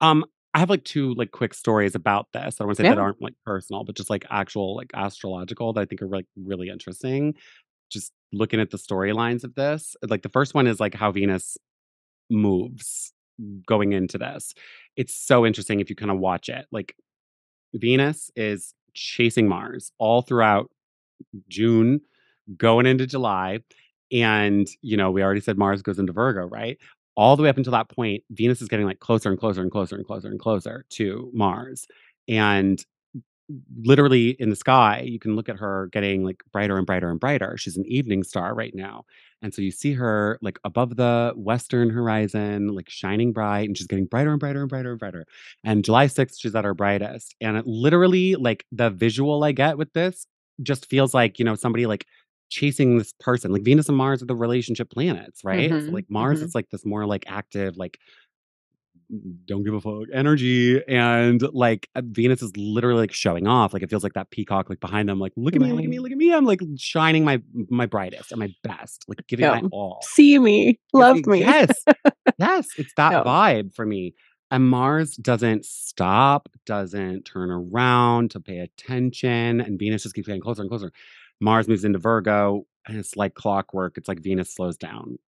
um 0.00 0.24
I 0.54 0.58
have 0.60 0.70
like 0.70 0.84
two 0.84 1.14
like 1.14 1.30
quick 1.30 1.54
stories 1.54 1.94
about 1.94 2.28
this. 2.32 2.56
I 2.56 2.64
don't 2.64 2.68
want 2.68 2.76
to 2.78 2.82
say 2.82 2.88
Yeah. 2.88 2.94
that 2.94 3.00
aren't 3.00 3.20
like 3.22 3.34
personal, 3.44 3.84
but 3.84 3.96
just 3.96 4.10
like 4.10 4.24
actual 4.30 4.74
like 4.76 4.90
astrological 4.94 5.72
that 5.74 5.80
I 5.80 5.84
think 5.84 6.02
are 6.02 6.08
like 6.08 6.26
really 6.36 6.68
interesting. 6.68 7.34
Just 7.90 8.12
looking 8.32 8.60
at 8.60 8.70
the 8.70 8.78
storylines 8.78 9.44
of 9.44 9.54
this. 9.54 9.96
Like 10.06 10.22
the 10.22 10.28
first 10.28 10.54
one 10.54 10.66
is 10.66 10.80
like 10.80 10.94
how 10.94 11.12
Venus 11.12 11.56
moves 12.30 13.12
going 13.66 13.92
into 13.92 14.18
this. 14.18 14.54
It's 14.96 15.14
so 15.14 15.46
interesting 15.46 15.80
if 15.80 15.90
you 15.90 15.96
kind 15.96 16.10
of 16.10 16.18
watch 16.18 16.48
it. 16.48 16.66
Like 16.72 16.94
Venus 17.74 18.30
is 18.36 18.74
chasing 18.94 19.48
Mars 19.48 19.92
all 19.98 20.22
throughout 20.22 20.70
June, 21.48 22.00
going 22.56 22.86
into 22.86 23.06
July. 23.06 23.60
And, 24.10 24.66
you 24.80 24.96
know, 24.96 25.10
we 25.10 25.22
already 25.22 25.40
said 25.40 25.58
Mars 25.58 25.82
goes 25.82 25.98
into 25.98 26.12
Virgo, 26.12 26.46
right? 26.46 26.78
All 27.18 27.36
the 27.36 27.42
way 27.42 27.48
up 27.48 27.56
until 27.56 27.72
that 27.72 27.88
point, 27.88 28.22
Venus 28.30 28.62
is 28.62 28.68
getting 28.68 28.86
like 28.86 29.00
closer 29.00 29.28
and 29.28 29.40
closer 29.40 29.60
and 29.60 29.72
closer 29.72 29.96
and 29.96 30.06
closer 30.06 30.28
and 30.28 30.38
closer 30.38 30.84
to 30.90 31.30
Mars. 31.34 31.88
And 32.28 32.80
literally 33.76 34.30
in 34.38 34.50
the 34.50 34.56
sky, 34.56 35.02
you 35.04 35.18
can 35.18 35.34
look 35.34 35.48
at 35.48 35.56
her 35.56 35.88
getting 35.92 36.22
like 36.22 36.44
brighter 36.52 36.76
and 36.76 36.86
brighter 36.86 37.10
and 37.10 37.18
brighter. 37.18 37.56
She's 37.56 37.76
an 37.76 37.86
evening 37.86 38.22
star 38.22 38.54
right 38.54 38.72
now. 38.72 39.04
And 39.42 39.52
so 39.52 39.62
you 39.62 39.72
see 39.72 39.94
her 39.94 40.38
like 40.42 40.60
above 40.62 40.94
the 40.94 41.32
western 41.34 41.90
horizon, 41.90 42.68
like 42.68 42.88
shining 42.88 43.32
bright, 43.32 43.66
and 43.68 43.76
she's 43.76 43.88
getting 43.88 44.06
brighter 44.06 44.30
and 44.30 44.38
brighter 44.38 44.60
and 44.60 44.68
brighter 44.68 44.90
and 44.90 44.98
brighter. 45.00 45.26
And 45.64 45.84
July 45.84 46.06
6th, 46.06 46.36
she's 46.38 46.54
at 46.54 46.64
her 46.64 46.74
brightest. 46.74 47.34
And 47.40 47.56
it 47.56 47.66
literally, 47.66 48.36
like 48.36 48.64
the 48.70 48.90
visual 48.90 49.42
I 49.42 49.50
get 49.50 49.76
with 49.76 49.92
this 49.92 50.28
just 50.62 50.86
feels 50.86 51.14
like, 51.14 51.40
you 51.40 51.44
know, 51.44 51.56
somebody 51.56 51.86
like 51.86 52.06
chasing 52.48 52.98
this 52.98 53.12
person. 53.20 53.52
Like 53.52 53.62
Venus 53.62 53.88
and 53.88 53.96
Mars 53.98 54.22
are 54.22 54.26
the 54.26 54.36
relationship 54.36 54.90
planets, 54.90 55.44
right? 55.44 55.76
So 55.82 55.90
Mhm, 55.90 55.94
like 55.94 56.06
Mars 56.08 56.40
mhm. 56.40 56.46
is 56.46 56.54
like 56.54 56.70
this 56.70 56.84
more 56.86 57.06
like 57.06 57.24
active, 57.28 57.76
like 57.76 57.98
don't 59.46 59.62
give 59.64 59.72
a 59.72 59.80
fuck 59.80 60.04
energy 60.12 60.82
and 60.86 61.40
like 61.54 61.88
uh, 61.94 62.02
venus 62.04 62.42
is 62.42 62.52
literally 62.56 63.00
like 63.00 63.12
showing 63.12 63.46
off 63.46 63.72
like 63.72 63.82
it 63.82 63.88
feels 63.88 64.02
like 64.02 64.12
that 64.12 64.30
peacock 64.30 64.68
like 64.68 64.80
behind 64.80 65.08
them 65.08 65.18
like 65.18 65.32
look 65.36 65.56
at 65.56 65.62
me 65.62 65.72
look 65.72 65.82
at 65.84 65.88
me 65.88 65.98
look 65.98 66.12
at 66.12 66.18
me 66.18 66.32
i'm 66.34 66.44
like 66.44 66.60
shining 66.76 67.24
my 67.24 67.40
my 67.70 67.86
brightest 67.86 68.32
and 68.32 68.38
my 68.38 68.50
best 68.62 69.04
like 69.08 69.18
giving 69.26 69.48
my 69.48 69.62
Yep. 69.62 69.70
all 69.70 70.00
See 70.02 70.38
me, 70.38 70.78
love 70.92 71.26
me. 71.26 71.40
yes 71.40 71.84
yes 72.38 72.74
it's 72.76 72.92
that 72.94 73.12
Yep. 73.12 73.24
vibe 73.24 73.74
for 73.74 73.86
me 73.86 74.14
and 74.50 74.68
mars 74.68 75.16
doesn't 75.16 75.64
stop 75.64 76.48
doesn't 76.66 77.24
turn 77.24 77.50
around 77.50 78.30
to 78.32 78.40
pay 78.40 78.58
attention 78.58 79.60
and 79.60 79.78
venus 79.78 80.02
just 80.02 80.14
keeps 80.14 80.26
getting 80.26 80.42
closer 80.42 80.60
and 80.62 80.70
closer 80.70 80.92
mars 81.40 81.68
moves 81.68 81.84
into 81.84 81.98
virgo 81.98 82.66
and 82.86 82.96
it's 82.98 83.16
like 83.16 83.34
clockwork 83.34 83.96
it's 83.98 84.08
like 84.08 84.20
venus 84.20 84.52
slows 84.54 84.76
down 84.76 85.18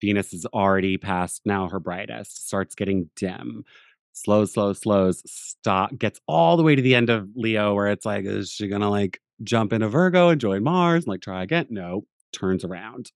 Venus 0.00 0.32
is 0.32 0.46
already 0.46 0.96
past 0.96 1.42
now 1.44 1.68
her 1.68 1.78
brightest, 1.78 2.46
starts 2.46 2.74
getting 2.74 3.10
dim, 3.16 3.64
slows, 4.12 4.52
slows, 4.52 4.78
slows, 4.80 5.22
stop, 5.30 5.96
gets 5.98 6.20
all 6.26 6.56
the 6.56 6.62
way 6.62 6.74
to 6.74 6.82
the 6.82 6.94
end 6.94 7.10
of 7.10 7.28
Leo 7.34 7.74
where 7.74 7.88
it's 7.88 8.06
like, 8.06 8.24
is 8.24 8.50
she 8.50 8.68
gonna 8.68 8.88
like 8.90 9.20
jump 9.42 9.72
into 9.72 9.88
Virgo 9.88 10.30
and 10.30 10.40
join 10.40 10.62
Mars 10.62 11.04
and 11.04 11.08
like 11.10 11.20
try 11.20 11.42
again? 11.42 11.66
No, 11.70 12.06
turns 12.32 12.64
around. 12.64 13.12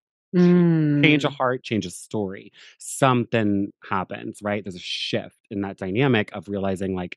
Change 1.03 1.25
a 1.25 1.29
Mm. 1.29 1.35
heart, 1.37 1.63
change 1.63 1.87
a 1.87 1.91
story. 1.91 2.53
Something 2.79 3.73
happens, 3.89 4.41
right? 4.43 4.65
There's 4.65 4.75
a 4.75 4.79
shift 4.81 5.39
in 5.51 5.61
that 5.63 5.77
dynamic 5.77 6.31
of 6.33 6.49
realizing 6.49 6.95
like, 6.95 7.17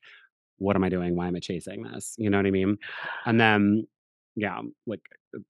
what 0.58 0.76
am 0.76 0.84
I 0.84 0.88
doing? 0.88 1.16
Why 1.16 1.28
am 1.28 1.36
I 1.36 1.40
chasing 1.40 1.82
this? 1.82 2.14
You 2.18 2.30
know 2.30 2.38
what 2.38 2.46
I 2.46 2.50
mean? 2.50 2.78
And 3.26 3.40
then, 3.40 3.86
yeah, 4.38 4.60
like 4.86 5.00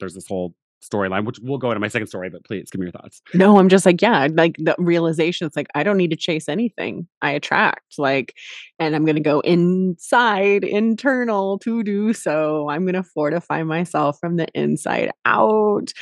there's 0.01 0.15
this 0.15 0.27
whole 0.27 0.55
storyline, 0.82 1.24
which 1.24 1.39
we'll 1.43 1.59
go 1.59 1.70
into 1.70 1.81
my 1.81 1.89
second 1.89 2.06
story, 2.06 2.31
but 2.31 2.44
please 2.44 2.70
give 2.70 2.81
me 2.81 2.86
your 2.86 2.93
thoughts. 2.93 3.20
No, 3.35 3.59
I'm 3.59 3.69
just 3.69 3.85
like, 3.85 4.01
yeah, 4.01 4.28
like 4.32 4.56
the 4.59 4.74
realization. 4.78 5.47
It's 5.47 5.56
like 5.56 5.69
I 5.74 5.82
don't 5.82 5.97
need 5.97 6.10
to 6.10 6.16
chase 6.16 6.48
anything. 6.48 7.09
I 7.23 7.32
attract, 7.32 7.98
like, 7.98 8.35
and 8.78 8.94
I'm 8.94 9.05
gonna 9.05 9.20
go 9.20 9.40
inside, 9.40 10.65
internal 10.65 11.59
to 11.60 11.82
do 11.82 12.12
so. 12.12 12.69
I'm 12.69 12.86
gonna 12.86 13.02
fortify 13.02 13.62
myself 13.62 14.19
from 14.20 14.36
the 14.36 14.47
inside 14.55 15.10
out. 15.24 15.93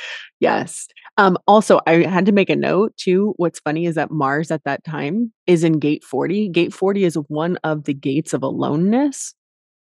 Yes. 0.40 0.86
Um, 1.18 1.38
also, 1.46 1.80
I 1.86 2.02
had 2.02 2.26
to 2.26 2.32
make 2.32 2.50
a 2.50 2.56
note 2.56 2.94
too. 2.96 3.32
What's 3.38 3.60
funny 3.60 3.86
is 3.86 3.94
that 3.94 4.10
Mars 4.10 4.50
at 4.50 4.64
that 4.64 4.84
time 4.84 5.32
is 5.46 5.64
in 5.64 5.78
gate 5.78 6.04
40. 6.04 6.50
Gate 6.50 6.74
40 6.74 7.04
is 7.04 7.14
one 7.28 7.56
of 7.64 7.84
the 7.84 7.94
gates 7.94 8.34
of 8.34 8.42
aloneness. 8.42 9.34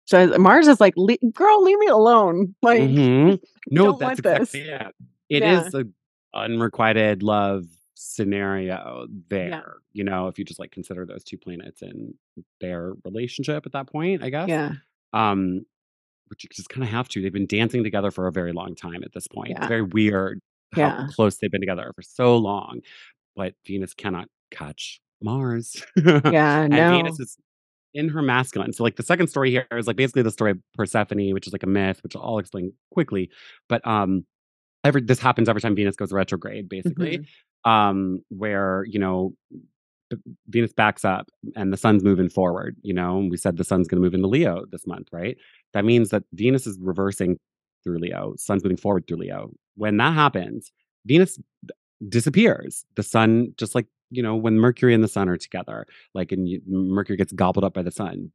So 0.06 0.38
Mars 0.38 0.68
is 0.68 0.80
like, 0.80 0.94
"Le- 0.98 1.18
girl, 1.34 1.64
leave 1.64 1.80
me 1.80 1.88
alone. 1.88 2.56
Like, 2.62 2.82
Mhm. 2.82 3.40
No, 3.72 3.94
that's 3.94 4.20
exactly 4.20 4.62
this. 4.62 4.70
it. 4.70 4.96
It 5.30 5.44
Yeah. 5.44 5.66
is 5.66 5.74
a 5.74 5.86
unrequited 6.34 7.24
love 7.24 7.64
scenario 7.96 9.08
there. 9.30 9.78
You 9.94 10.04
know, 10.04 10.28
if 10.28 10.38
you 10.38 10.46
just 10.46 10.60
like 10.60 10.72
consider 10.72 11.06
those 11.06 11.24
two 11.24 11.38
planets 11.38 11.82
and 11.82 12.14
their 12.62 12.94
relationship 13.04 13.66
at 13.66 13.72
that 13.74 13.88
point, 13.88 14.24
I 14.24 14.30
guess. 14.30 14.48
Yeah. 14.50 14.74
Um, 15.14 15.66
but 16.30 16.44
you 16.44 16.50
just 16.52 16.70
kind 16.70 16.84
of 16.84 16.90
have 16.90 17.08
to. 17.10 17.22
They've 17.22 17.32
been 17.34 17.46
dancing 17.48 17.84
together 17.84 18.12
for 18.12 18.28
a 18.28 18.32
very 18.32 18.52
long 18.52 18.76
time 18.76 19.04
at 19.04 19.14
this 19.14 19.28
point. 19.28 19.52
It's 19.58 19.68
very 19.68 19.84
weird 19.84 20.40
how 20.74 20.82
Yeah. 20.82 21.08
close 21.16 21.38
they've 21.38 21.52
been 21.52 21.62
together 21.62 21.92
for 21.96 22.02
so 22.02 22.38
long. 22.38 22.82
But 23.36 23.54
Venus 23.66 23.94
cannot 23.94 24.28
catch 24.52 25.00
Mars. 25.22 25.84
Yeah. 25.96 26.22
and 26.64 26.74
No. 26.74 26.92
Venus 26.98 27.20
is 27.20 27.38
in 27.96 28.10
her 28.10 28.22
masculine. 28.24 28.74
So 28.74 28.84
like 28.84 28.98
the 28.98 29.04
second 29.04 29.28
story 29.30 29.52
here 29.52 29.68
is 29.74 29.88
like 29.88 29.98
basically 29.98 30.24
the 30.24 30.32
story 30.32 30.52
of 30.52 30.60
Persephone, 30.76 31.34
which 31.34 31.48
is 31.48 31.54
like 31.54 31.64
a 31.64 31.68
myth, 31.68 32.04
which 32.04 32.16
I'll 32.16 32.40
explain 32.40 32.74
quickly. 32.94 33.32
But 33.70 33.88
um 33.88 34.26
every 34.84 35.02
this 35.02 35.20
happens 35.20 35.50
every 35.50 35.62
time 35.62 35.76
Venus 35.76 35.96
goes 35.96 36.12
retrograde, 36.14 36.70
basically. 36.70 37.20
Mhm. 37.20 37.72
Um, 37.72 38.22
where, 38.30 38.86
you 38.88 39.00
know, 39.00 39.34
Venus 40.50 40.74
backs 40.74 41.04
up 41.04 41.28
and 41.56 41.74
the 41.74 41.78
sun's 41.78 42.04
moving 42.04 42.30
forward, 42.30 42.78
you 42.84 42.94
know, 42.94 43.18
and 43.20 43.32
we 43.32 43.38
said 43.38 43.58
the 43.58 43.64
sun's 43.64 43.88
gonna 43.88 44.02
move 44.02 44.14
into 44.14 44.28
Leo 44.28 44.66
this 44.72 44.86
month, 44.88 45.08
right? 45.12 45.38
That 45.74 45.86
means 45.86 46.10
that 46.10 46.24
Venus 46.34 46.68
is 46.68 46.78
reversing 46.82 47.38
through 47.84 48.00
Leo, 48.00 48.34
sun's 48.38 48.64
moving 48.64 48.78
forward 48.78 49.08
through 49.08 49.18
Leo. 49.18 49.52
When 49.76 49.98
that 49.98 50.14
happens, 50.14 50.72
Venus 51.06 51.40
disappears. 52.10 52.86
The 52.96 53.04
sun, 53.04 53.54
just 53.58 53.76
like 53.76 53.88
you 54.12 54.22
know, 54.24 54.36
when 54.36 54.58
Mercury 54.60 54.94
and 54.94 55.04
the 55.04 55.08
sun 55.08 55.30
are 55.30 55.38
together, 55.38 55.86
like 56.14 56.32
and 56.32 56.48
you, 56.48 56.62
Mercury 56.68 57.18
gets 57.18 57.34
gobbled 57.34 57.64
up 57.66 57.74
by 57.74 57.82
the 57.84 57.92
sun, 57.92 58.32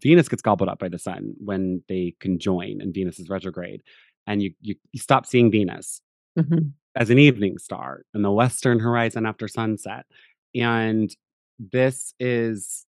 Venus 0.00 0.28
gets 0.28 0.42
gobbled 0.42 0.68
up 0.68 0.78
by 0.78 0.88
the 0.88 0.98
sun 0.98 1.34
when 1.38 1.82
they 1.88 2.14
conjoin 2.20 2.80
and 2.80 2.94
Venus 2.94 3.18
is 3.18 3.28
retrograde, 3.28 3.82
and 4.26 4.42
you 4.42 4.52
you, 4.62 4.74
you 4.92 5.00
stop 5.00 5.26
seeing 5.26 5.50
Venus 5.50 6.00
Mhm. 6.38 6.72
as 6.96 7.10
an 7.10 7.18
evening 7.18 7.58
star 7.58 8.02
in 8.14 8.22
the 8.22 8.30
western 8.32 8.78
horizon 8.80 9.26
after 9.26 9.46
sunset, 9.48 10.06
and 10.54 11.14
this 11.58 12.14
is 12.18 12.86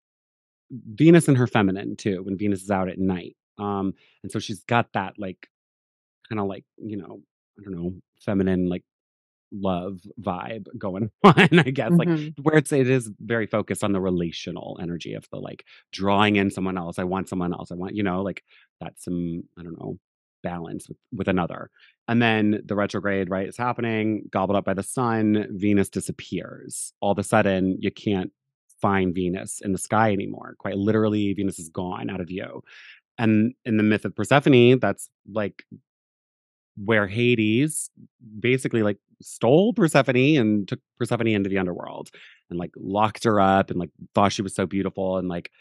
Venus 0.72 1.28
and 1.28 1.38
her 1.38 1.48
feminine 1.48 1.96
too. 1.96 2.24
When 2.24 2.38
Venus 2.38 2.64
is 2.64 2.72
out 2.72 2.90
at 2.90 2.98
night, 3.00 3.36
um, 3.60 3.94
and 4.24 4.32
so 4.32 4.40
she's 4.40 4.64
got 4.64 4.92
that 4.94 5.14
like 5.20 5.48
kind 6.30 6.40
of 6.40 6.48
like 6.48 6.66
you 6.78 6.98
know 6.98 7.22
I 7.60 7.64
don't 7.64 7.76
know 7.76 7.94
feminine 8.22 8.70
like 8.70 8.84
love 9.54 10.02
vibe 10.20 10.66
going 10.78 11.12
on, 11.24 11.60
I 11.60 11.70
guess. 11.72 11.92
Like 11.96 12.10
Mhm. 12.10 12.34
where 12.42 12.56
it's 12.58 12.72
it 12.72 12.90
is 12.90 13.12
very 13.20 13.48
focused 13.48 13.84
on 13.84 13.92
the 13.94 14.02
relational 14.02 14.78
energy 14.82 15.14
of 15.14 15.28
the 15.32 15.38
like 15.40 15.66
drawing 15.92 16.36
in 16.38 16.50
someone 16.52 16.78
else. 16.78 17.00
I 17.00 17.04
want 17.06 17.30
someone 17.30 17.54
else. 17.54 17.72
I 17.72 17.76
want, 17.76 17.96
you 17.96 18.04
know, 18.04 18.22
like 18.24 18.44
that's 18.82 19.04
some, 19.06 19.44
I 19.60 19.64
don't 19.64 19.80
know, 19.80 20.00
balance 20.44 20.90
with, 20.90 20.98
with 21.16 21.28
another. 21.28 21.70
And 22.08 22.22
then 22.22 22.62
the 22.66 22.76
retrograde, 22.76 23.30
right, 23.30 23.48
is 23.48 23.56
happening, 23.58 24.24
gobbled 24.32 24.58
up 24.58 24.66
by 24.66 24.74
the 24.74 24.84
sun, 24.84 25.48
Venus 25.52 25.90
disappears. 25.90 26.94
All 27.00 27.12
of 27.12 27.20
a 27.20 27.24
sudden, 27.24 27.78
you 27.80 27.92
can't 27.92 28.32
find 28.82 29.16
Venus 29.16 29.62
in 29.64 29.72
the 29.72 29.78
sky 29.78 30.12
anymore. 30.12 30.56
Quite 30.58 30.76
literally, 30.76 31.32
Venus 31.34 31.60
is 31.60 31.70
gone 31.70 32.10
out 32.10 32.20
of 32.20 32.28
view. 32.28 32.62
And 33.18 33.54
in 33.64 33.78
the 33.78 33.84
myth 33.84 34.04
of 34.04 34.16
Persephone, 34.16 34.80
that's 34.80 35.08
like 35.32 35.64
where 36.84 37.08
Hades 37.08 37.90
basically 38.40 38.84
like 38.84 38.98
stole 39.24 39.74
Persephone 39.74 40.38
and 40.38 40.68
took 40.68 40.80
Persephone 41.00 41.28
into 41.28 41.50
the 41.50 41.58
underworld 41.58 42.10
and 42.50 42.60
like 42.60 42.72
locked 42.78 43.24
her 43.24 43.40
up 43.40 43.70
and 43.70 43.80
like 43.80 43.90
thought 44.14 44.32
she 44.34 44.42
was 44.42 44.56
so 44.56 44.66
beautiful 44.66 45.18
and 45.18 45.28
like 45.28 45.52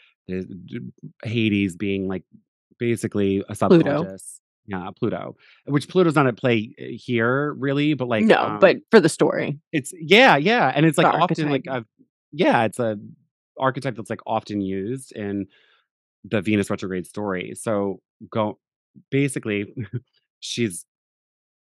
Hades 1.23 1.75
being 1.75 2.07
like 2.07 2.23
basically 2.79 3.43
a 3.49 3.55
Pluto. 3.55 3.77
subconscious. 3.77 4.39
Yeah, 4.65 4.89
Pluto. 4.97 5.35
Which 5.65 5.89
Pluto's 5.89 6.15
not 6.15 6.27
at 6.27 6.37
play 6.37 6.73
uh, 6.79 6.85
here 6.91 7.53
really, 7.53 7.95
but 7.95 8.07
like 8.07 8.23
no, 8.23 8.41
um, 8.41 8.59
but 8.59 8.77
for 8.91 8.99
the 8.99 9.09
story. 9.09 9.59
it's 9.73 9.91
yeah, 9.99 10.37
yeah, 10.37 10.71
and 10.73 10.85
it's 10.85 10.97
like 10.97 11.11
The 11.11 11.19
often 11.19 11.49
like 11.51 11.65
a 11.67 11.85
yeah, 12.31 12.63
it's 12.63 12.79
a 12.79 12.97
archetype 13.59 13.95
that's 13.95 14.09
like 14.09 14.21
often 14.25 14.61
used 14.61 15.11
in 15.11 15.47
the 16.23 16.41
Venus 16.41 16.69
retrograde 16.69 17.05
story. 17.05 17.53
So 17.55 17.99
go 18.31 18.59
basically 19.11 19.73
she's 20.39 20.85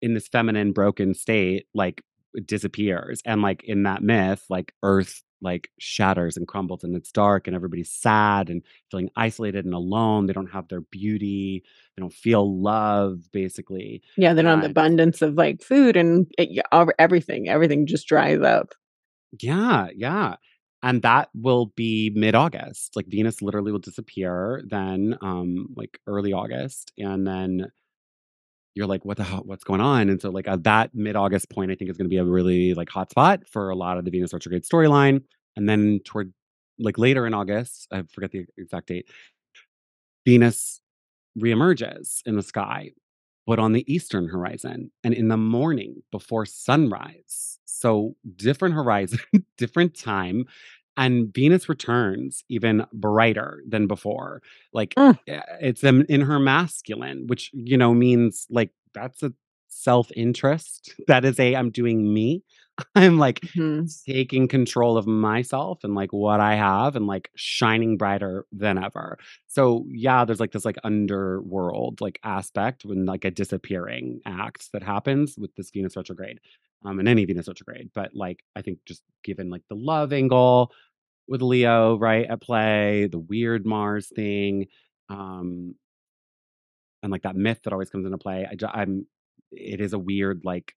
in 0.06 0.14
this 0.14 0.28
feminine 0.28 0.72
broken 0.72 1.14
state 1.14 1.66
like 1.74 2.04
disappears 2.46 3.22
and 3.26 3.42
like 3.42 3.64
in 3.64 3.84
that 3.84 4.04
myth 4.04 4.46
like 4.50 4.74
earth 4.84 5.24
like 5.42 5.70
shatters 5.80 6.38
and 6.38 6.48
crumbles 6.48 6.84
and 6.84 6.96
it's 6.96 7.12
dark 7.12 7.48
and 7.48 7.56
everybody's 7.56 7.92
sad 7.92 8.50
and 8.50 8.62
feeling 8.90 9.10
isolated 9.16 9.66
and 9.66 9.74
alone 9.74 10.26
they 10.26 10.34
don't 10.34 10.52
have 10.52 10.68
their 10.68 10.82
beauty 10.82 11.64
they 11.96 12.02
don't 12.02 12.14
feel 12.14 12.62
love 12.62 13.32
basically 13.32 14.02
Yeah, 14.18 14.34
they 14.34 14.42
don't 14.42 14.52
have 14.52 14.62
the 14.62 14.70
abundance 14.70 15.22
of 15.22 15.36
like 15.36 15.62
food 15.62 15.98
and 15.98 16.28
it, 16.38 16.64
everything. 17.00 17.50
Everything 17.50 17.88
just 17.88 18.08
dries 18.08 18.42
up. 18.42 18.74
Yeah, 19.40 19.88
yeah. 19.96 20.36
And 20.84 21.02
that 21.02 21.30
will 21.34 21.68
be 21.76 22.12
mid-August. 22.16 22.96
Like 22.96 23.08
Venus 23.08 23.42
literally 23.42 23.72
will 23.72 23.80
disappear 23.80 24.62
then 24.68 25.18
um 25.22 25.68
like 25.76 26.00
early 26.08 26.34
August 26.34 26.92
and 26.98 27.26
then 27.26 27.72
you're 28.76 28.88
like, 28.88 29.06
"What 29.06 29.18
the 29.18 29.24
hell? 29.24 29.44
What's 29.46 29.64
going 29.64 29.82
on?" 29.82 30.10
And 30.10 30.22
so, 30.22 30.30
like, 30.32 30.48
at 30.48 30.64
that 30.66 30.94
mid-August 30.96 31.50
point, 31.52 31.72
I 31.72 31.76
think 31.76 31.90
is 31.92 31.98
gonna 31.98 32.10
be 32.10 32.18
a 32.18 32.26
really, 32.26 32.74
like, 32.76 32.90
hot 32.90 33.12
spot 33.12 33.48
for 33.48 33.70
a 33.70 33.76
lot 33.76 33.98
of 33.98 34.06
the 34.06 34.12
Venus 34.12 34.34
retrograde 34.34 34.64
storyline, 34.66 35.24
and 35.58 35.70
then 35.70 36.00
toward 36.06 36.34
like, 36.80 36.98
later 36.98 37.26
in 37.26 37.34
August, 37.34 37.88
I 37.92 38.04
forget 38.14 38.32
the 38.32 38.46
exact 38.58 38.88
date 38.88 39.08
Venus 40.26 40.82
reemerges 41.40 42.22
in 42.26 42.36
the 42.36 42.44
sky, 42.44 42.92
but 43.48 43.60
on 43.60 43.74
the 43.74 43.92
eastern 43.94 44.30
horizon 44.30 44.92
and 45.04 45.14
in 45.14 45.30
the 45.30 45.38
morning 45.38 46.04
before 46.12 46.46
sunrise. 46.46 47.60
So, 47.66 48.16
different 48.38 48.76
horizon, 48.76 49.20
different 49.58 49.98
time, 49.98 50.46
and 50.98 51.34
Venus 51.34 51.70
returns 51.70 52.44
even 52.50 52.86
brighter 52.94 53.62
than 53.68 53.88
before. 53.88 54.42
Like, 54.74 54.98
Mm. 54.98 55.18
eh, 55.28 55.42
it's, 55.62 55.84
in 55.84 56.22
her 56.22 56.40
masculine, 56.40 57.28
which, 57.28 57.52
you 57.54 57.78
know, 57.78 57.94
means, 57.94 58.48
like, 58.50 58.72
that's 58.94 59.24
a 59.24 59.34
self-interest. 59.68 60.94
That 61.08 61.26
is 61.26 61.40
a, 61.40 61.56
"I'm 61.56 61.70
doing 61.72 62.14
me." 62.14 62.44
I'm, 62.96 63.18
like, 63.18 63.42
Mhm. 63.58 63.90
taking 64.06 64.48
control 64.50 64.98
of 64.98 65.08
myself 65.08 65.84
and, 65.84 65.96
like, 65.96 66.12
what 66.14 66.40
I 66.42 66.56
have 66.56 66.96
and, 66.98 67.08
like, 67.08 67.30
shining 67.36 67.98
brighter 67.98 68.46
than 68.52 68.78
ever. 68.84 69.18
So, 69.48 69.86
yeah, 69.92 70.26
there's, 70.26 70.40
like, 70.42 70.52
this, 70.52 70.66
like, 70.66 70.78
underworld, 70.84 72.02
like, 72.02 72.20
aspect 72.24 72.84
when, 72.86 73.06
like, 73.06 73.24
a 73.26 73.32
disappearing 73.32 74.22
act 74.26 74.72
that 74.74 74.84
happens 74.84 75.38
with 75.38 75.56
this 75.56 75.72
Venus 75.72 75.96
retrograde, 75.98 76.40
um, 76.84 77.00
and 77.00 77.08
any 77.08 77.26
Venus 77.26 77.48
retrograde, 77.48 77.90
but, 77.94 78.14
like, 78.14 78.44
I 78.58 78.62
think 78.62 78.80
just 78.86 79.04
given, 79.24 79.50
like, 79.50 79.64
the 79.70 79.76
love 79.76 80.12
angle 80.14 80.72
with 81.28 81.42
Leo, 81.42 81.98
right, 81.98 82.26
at 82.28 82.42
play, 82.42 83.08
the 83.08 83.20
weird 83.20 83.66
Mars 83.66 84.10
thing, 84.16 84.68
um 85.10 85.76
and, 87.04 87.12
like, 87.12 87.24
that 87.24 87.36
myth 87.36 87.62
that 87.64 87.74
always 87.74 87.90
comes 87.90 88.06
into 88.06 88.18
play, 88.18 88.46
I 88.50 88.82
I'm 88.82 89.08
it 89.52 89.80
is 89.80 89.94
a 89.94 90.00
weird, 90.00 90.42
like 90.44 90.74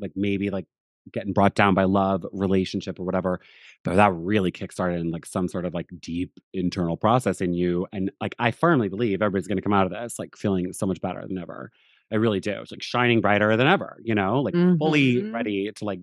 like, 0.00 0.12
maybe, 0.16 0.50
like, 0.50 0.66
getting 1.12 1.32
brought 1.32 1.54
down 1.56 1.74
by 1.74 1.84
love, 1.84 2.26
relationship, 2.32 3.00
or 3.00 3.04
whatever, 3.04 3.40
but 3.84 3.96
that 3.96 4.12
really 4.14 4.52
kickstarted 4.52 5.00
in, 5.00 5.10
like, 5.12 5.26
some 5.26 5.48
sort 5.48 5.64
of, 5.66 5.74
like, 5.74 5.88
deep 6.00 6.32
internal 6.54 6.96
process 6.98 7.40
in 7.40 7.54
you, 7.54 7.86
and, 7.92 8.10
like, 8.20 8.34
I 8.40 8.50
firmly 8.52 8.88
believe 8.90 9.22
everybody's 9.22 9.48
gonna 9.48 9.62
come 9.62 9.72
out 9.74 9.86
of 9.86 9.92
this, 9.92 10.18
like, 10.18 10.36
feeling 10.36 10.72
so 10.74 10.86
much 10.86 11.00
better 11.00 11.22
than 11.28 11.38
ever. 11.38 11.72
I 12.12 12.16
really 12.16 12.40
do. 12.40 12.52
It's, 12.62 12.72
like, 12.72 12.82
shining 12.82 13.20
brighter 13.22 13.56
than 13.56 13.66
ever, 13.68 14.00
you 14.04 14.14
know, 14.14 14.42
like, 14.42 14.56
fully 14.80 15.22
Mhm. 15.22 15.34
ready 15.34 15.72
to, 15.72 15.84
like, 15.86 16.00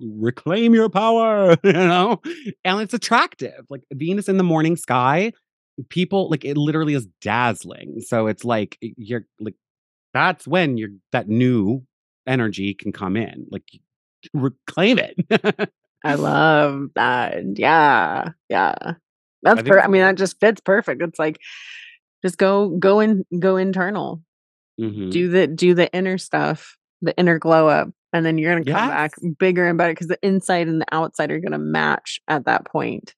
reclaim 0.00 0.74
your 0.74 0.88
power, 0.88 1.56
you 1.64 1.72
know? 1.72 2.20
And 2.64 2.80
it's 2.80 2.94
attractive. 2.94 3.66
Like, 3.70 3.82
Venus 3.92 4.28
in 4.28 4.36
the 4.36 4.44
morning 4.44 4.76
sky, 4.76 5.32
people 5.88 6.30
like, 6.30 6.44
it 6.44 6.56
literally 6.56 6.94
is 6.94 7.06
dazzling. 7.20 8.00
So 8.00 8.26
it's 8.26 8.44
like, 8.44 8.78
you're 8.80 9.26
like 9.40 9.54
that's 10.14 10.46
when 10.46 10.78
you're 10.78 10.90
that 11.12 11.28
new 11.28 11.82
energy 12.26 12.72
can 12.74 12.90
come 12.92 13.16
in, 13.16 13.46
like, 13.50 13.68
reclaim 14.32 14.98
it. 14.98 15.70
I 16.04 16.14
love 16.14 16.88
that. 16.94 17.58
Yeah, 17.58 18.30
yeah. 18.48 18.74
That's 19.42 19.60
I 19.60 19.62
per 19.62 19.78
I 19.80 19.86
mean, 19.86 20.00
that 20.02 20.16
just 20.16 20.40
fits 20.40 20.60
perfect. 20.60 21.02
It's 21.02 21.18
like, 21.18 21.38
just 22.24 22.38
go 22.38 22.70
go 22.70 23.00
in 23.00 23.24
go 23.38 23.56
internal. 23.56 24.22
Mhm. 24.80 25.10
Do 25.10 25.28
the 25.28 25.46
do 25.46 25.74
the 25.74 25.92
inner 25.92 26.18
stuff, 26.18 26.76
the 27.02 27.16
inner 27.16 27.38
glow 27.38 27.68
up, 27.68 27.90
and 28.12 28.24
then 28.26 28.38
you're 28.38 28.52
gonna 28.54 28.64
come 28.64 28.88
back 28.88 29.12
bigger 29.38 29.66
and 29.68 29.78
better 29.78 29.92
because 29.92 30.08
the 30.08 30.18
inside 30.22 30.68
and 30.68 30.80
the 30.80 30.86
outside 30.92 31.30
are 31.30 31.40
gonna 31.40 31.58
match 31.58 32.20
at 32.28 32.44
that 32.46 32.64
point. 32.66 33.14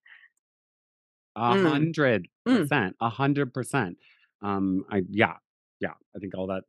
a 1.36 1.55
Mm. 1.55 1.62
hundred 1.62 2.28
Mm. 2.48 2.62
percent, 2.62 2.97
100%. 2.98 3.98
Um, 4.43 4.85
I 4.90 5.02
yeah, 5.10 5.35
yeah, 5.81 5.93
I 6.15 6.19
think 6.19 6.35
all 6.36 6.47
that 6.48 6.65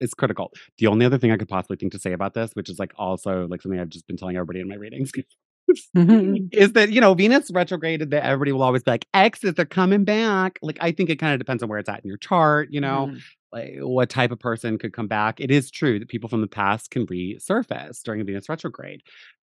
is 0.00 0.14
critical. 0.14 0.52
The 0.78 0.88
only 0.88 1.06
other 1.06 1.18
thing 1.18 1.32
I 1.32 1.36
could 1.38 1.48
possibly 1.48 1.76
think 1.76 1.92
to 1.92 1.98
say 1.98 2.12
about 2.12 2.34
this, 2.34 2.52
which 2.54 2.70
is, 2.70 2.78
like, 2.78 2.92
also, 2.96 3.46
like, 3.48 3.62
something 3.62 3.80
I've 3.80 3.88
just 3.90 4.06
been 4.06 4.16
telling 4.16 4.36
everybody 4.36 4.60
in 4.60 4.68
my 4.68 4.76
readings, 4.76 5.12
is 6.52 6.72
that, 6.74 6.90
you 6.92 7.00
know, 7.00 7.14
Venus 7.14 7.50
retrograded 7.50 8.10
that 8.12 8.24
everybody 8.24 8.52
will 8.52 8.62
always 8.62 8.82
be 8.82 8.92
like, 8.92 9.06
"Exes 9.14 9.54
are 9.58 9.64
coming 9.66 10.04
back." 10.04 10.58
Like, 10.62 10.78
I 10.80 10.92
think 10.92 11.10
it 11.10 11.18
kinda 11.18 11.38
depends 11.38 11.62
on 11.62 11.68
where 11.68 11.78
it's 11.78 11.88
at 11.88 12.00
in 12.04 12.08
your 12.08 12.18
chart, 12.18 12.68
you 12.72 12.80
know, 12.80 13.10
Mhm. 13.12 13.22
Like, 13.52 13.74
what 13.80 14.08
type 14.10 14.30
of 14.32 14.38
person 14.40 14.78
could 14.78 14.92
come 14.92 15.08
back. 15.08 15.40
It 15.40 15.50
is 15.50 15.70
true 15.70 15.98
that 15.98 16.08
people 16.08 16.28
from 16.28 16.40
the 16.40 16.46
past 16.48 16.90
can 16.90 17.06
resurface 17.06 18.02
during 18.02 18.20
a 18.20 18.24
Venus 18.24 18.48
retrograde. 18.48 19.02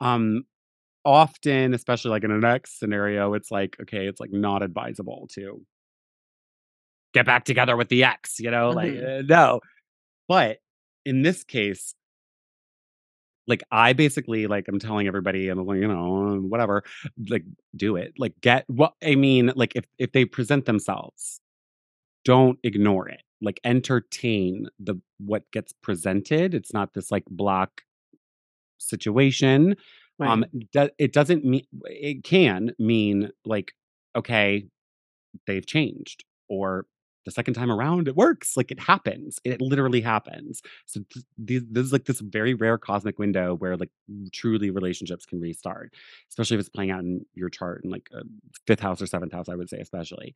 Um, 0.02 0.44
often, 1.06 1.74
especially, 1.74 2.12
like, 2.12 2.24
in 2.26 2.32
an 2.32 2.46
ex 2.46 2.80
scenario, 2.80 3.34
it's 3.36 3.52
like, 3.52 3.78
okay, 3.82 4.08
it's, 4.08 4.20
like, 4.22 4.32
not 4.34 4.64
advisable 4.64 5.28
to 5.34 5.62
get 7.14 7.26
back 7.26 7.46
together 7.46 7.76
with 7.76 7.90
the 7.90 8.04
ex, 8.04 8.40
you 8.40 8.52
know, 8.52 8.70
like, 8.72 8.92
Mhm. 8.94 9.20
uh, 9.20 9.22
no. 9.28 9.62
But 10.28 10.60
in 11.06 11.24
this 11.24 11.44
case 11.44 11.96
like, 13.48 13.64
I 13.72 13.94
basically, 13.94 14.48
like, 14.48 14.68
I'm 14.68 14.80
telling 14.80 15.08
everybody, 15.08 15.48
I'm 15.48 15.66
like, 15.66 15.80
you 15.80 15.88
know, 15.88 16.40
whatever, 16.42 16.84
like, 17.30 17.44
do 17.76 17.96
it. 17.96 18.14
Like, 18.18 18.34
get 18.42 18.66
what 18.68 18.94
I 19.04 19.16
mean, 19.16 19.52
like, 19.56 19.76
if 19.76 19.86
if 19.98 20.12
they 20.12 20.26
present 20.26 20.66
themselves, 20.66 21.40
don't 22.28 22.60
ignore 22.64 23.10
it. 23.10 23.24
Like, 23.42 23.60
entertain 23.66 24.68
the 24.80 24.96
what 25.20 25.44
gets 25.54 25.74
presented. 25.74 26.54
It's 26.56 26.74
not 26.74 26.94
this, 26.96 27.12
like, 27.12 27.26
block 27.32 27.84
situation. 28.80 29.76
Um, 30.26 30.46
do 30.74 30.90
it 31.00 31.14
doesn't 31.14 31.46
mean 31.46 31.66
it 31.86 32.24
can 32.24 32.74
mean, 32.80 33.32
like, 33.46 33.74
okay, 34.16 34.68
they've 35.48 35.66
changed, 35.66 36.26
or 36.50 36.88
the 37.26 37.32
second 37.32 37.56
time 37.56 37.72
around, 37.72 38.08
it 38.10 38.16
works, 38.18 38.58
like, 38.58 38.72
it 38.72 38.80
happens. 38.80 39.40
It 39.46 39.62
literally 39.62 40.02
happens. 40.02 40.62
So, 40.88 41.02
th 41.14 41.26
these 41.38 41.64
this 41.72 41.86
is, 41.88 41.94
like, 41.94 42.06
this 42.06 42.22
very 42.22 42.54
rare 42.56 42.78
cosmic 42.80 43.20
window 43.20 43.56
where, 43.56 43.78
like, 43.78 43.92
truly 44.34 44.72
relationships 44.72 45.26
can 45.28 45.40
restart, 45.42 45.94
especially 46.32 46.56
if 46.58 46.62
it's 46.62 46.70
playing 46.78 46.92
out 46.92 47.02
in 47.06 47.26
your 47.36 47.50
chart 47.52 47.84
in, 47.86 47.92
like, 47.92 48.10
a 48.14 48.24
5th 48.68 48.82
house 48.82 49.02
or 49.02 49.08
7th 49.08 49.34
house, 49.34 49.50
I 49.50 49.56
would 49.56 49.70
say 49.70 49.80
especially, 49.80 50.36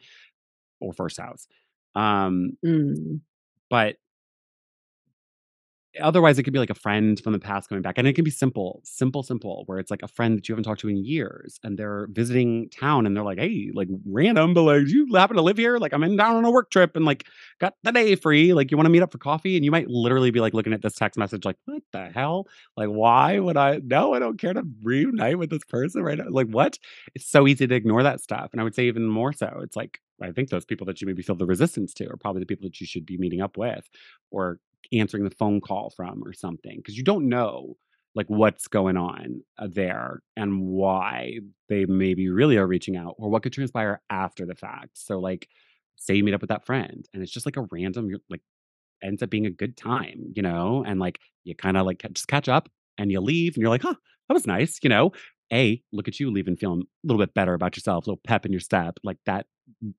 or 0.82 0.94
1st 0.94 1.20
house. 1.22 1.48
Um 1.96 2.58
Mm. 2.66 3.22
but 3.70 3.98
otherwise, 6.00 6.40
it 6.40 6.44
could 6.44 6.54
be, 6.54 6.60
like, 6.60 6.70
a 6.70 6.74
friend 6.74 7.20
from 7.20 7.34
the 7.34 7.40
past 7.40 7.68
coming 7.68 7.82
back, 7.82 7.98
and 7.98 8.08
it 8.08 8.14
can 8.14 8.24
be 8.24 8.32
simple, 8.32 8.80
simple, 8.86 9.24
simple, 9.24 9.64
where 9.66 9.78
it's, 9.78 9.92
like, 9.92 10.02
a 10.04 10.08
friend 10.08 10.38
that 10.38 10.48
you 10.48 10.54
haven't 10.54 10.64
talked 10.64 10.80
to 10.80 10.88
in 10.88 11.04
years, 11.04 11.60
and 11.66 11.78
they're 11.78 12.08
visiting 12.12 12.70
town, 12.70 13.06
and 13.06 13.14
they're 13.16 13.26
like, 13.26 13.38
"Hey," 13.40 13.72
like, 13.74 13.90
random, 14.06 14.54
but, 14.54 14.64
like, 14.64 14.86
"Do 14.86 14.92
you 14.94 15.14
happen 15.16 15.36
to 15.36 15.42
live 15.42 15.58
here? 15.58 15.78
Like, 15.80 15.92
I'm 15.94 16.04
in 16.04 16.16
town 16.18 16.38
on 16.38 16.46
a 16.46 16.52
work 16.52 16.72
trip 16.72 16.96
and, 16.96 17.04
like, 17.04 17.26
got 17.60 17.74
the 17.84 17.92
day 17.92 18.16
free. 18.16 18.54
Like, 18.54 18.72
you 18.72 18.78
wanna 18.78 18.90
meet 18.90 19.02
up 19.02 19.12
for 19.12 19.18
coffee?" 19.18 19.58
And 19.58 19.66
you 19.66 19.72
might 19.72 19.90
literally 19.90 20.32
be, 20.32 20.40
like, 20.40 20.54
looking 20.54 20.72
at 20.72 20.82
this 20.82 20.96
text 20.96 21.18
message 21.20 21.44
like, 21.44 21.58
"What 21.66 21.84
the 21.92 22.06
hell? 22.10 22.48
Like, 22.78 22.88
why 22.90 23.40
would 23.40 23.58
I 23.58 23.82
no, 23.84 24.14
I 24.14 24.20
don't 24.20 24.40
care 24.40 24.54
to 24.54 24.64
reunite 24.84 25.40
with 25.40 25.50
this 25.50 25.66
person 25.66 26.04
right 26.04 26.18
now." 26.18 26.26
Like, 26.30 26.48
what? 26.48 26.80
It's 27.16 27.28
so 27.28 27.48
easy 27.48 27.68
to 27.68 27.76
ignore 27.76 28.04
that 28.04 28.22
stuff, 28.22 28.50
and 28.54 28.62
I 28.62 28.64
would 28.64 28.76
say 28.76 28.88
even 28.88 29.06
more 29.08 29.34
so, 29.34 29.60
it's 29.62 29.76
like, 29.76 30.00
I 30.24 30.32
think 30.32 30.50
those 30.50 30.66
people 30.66 30.86
that 30.88 31.02
you 31.02 31.08
maybe 31.08 31.24
feel 31.24 31.36
the 31.36 31.46
resistance 31.46 31.94
to 31.96 32.08
are 32.10 32.18
probably 32.18 32.42
the 32.42 32.46
people 32.46 32.66
that 32.68 32.80
you 32.82 32.88
should 32.88 33.06
be 33.06 33.18
meeting 33.18 33.42
up 33.42 33.58
with 33.58 33.90
or 34.32 34.60
answering 34.94 35.24
the 35.24 35.30
phone 35.32 35.62
call 35.62 35.90
from 35.92 36.24
or 36.26 36.34
something 36.34 36.78
because 36.78 36.98
you 36.98 37.04
don't 37.04 37.30
know, 37.30 37.78
like, 38.16 38.28
what's 38.28 38.68
going 38.68 38.98
on, 38.98 39.42
uh, 39.58 39.68
there 39.72 40.22
and 40.36 40.62
why 40.62 41.40
they 41.70 41.86
maybe 41.86 42.30
really 42.30 42.58
are 42.58 42.68
reaching 42.68 42.98
out 42.98 43.16
or 43.18 43.30
what 43.30 43.44
could 43.44 43.54
transpire 43.54 44.02
after 44.10 44.46
the 44.46 44.56
fact. 44.56 44.98
So, 44.98 45.20
like, 45.20 45.48
say 45.98 46.16
you 46.16 46.24
meet 46.24 46.34
up 46.34 46.42
with 46.42 46.50
that 46.50 46.66
friend, 46.66 47.08
and 47.14 47.24
it's 47.24 47.32
just, 47.32 47.46
like, 47.46 47.58
a 47.58 47.68
random 47.72 48.10
like, 48.30 48.42
ends 49.04 49.24
up 49.24 49.30
being 49.32 49.46
a 49.48 49.52
good 49.52 49.78
time, 49.78 50.34
you 50.36 50.42
know, 50.44 50.84
and, 50.88 51.00
like, 51.00 51.20
you 51.46 51.56
kinda, 51.56 51.84
like, 51.84 52.06
just 52.14 52.28
catch 52.28 52.50
up, 52.50 52.70
and 52.98 53.12
you 53.12 53.20
leave, 53.22 53.56
and 53.56 53.62
you're 53.62 53.70
like, 53.70 53.82
"Huh, 53.84 53.96
that 54.28 54.34
was 54.34 54.48
nice," 54.48 54.80
you 54.84 54.90
know? 54.90 55.12
A, 55.54 55.82
look 55.92 56.08
at 56.08 56.20
you 56.20 56.32
leaving 56.32 56.56
feeling 56.58 56.82
a 56.84 57.08
little 57.08 57.20
bit 57.24 57.34
better 57.34 57.54
about 57.54 57.76
yourself, 57.78 58.06
a 58.08 58.10
little 58.12 58.22
pep 58.26 58.46
in 58.46 58.52
your 58.54 58.62
step, 58.62 58.98
like, 59.04 59.18
that 59.26 59.48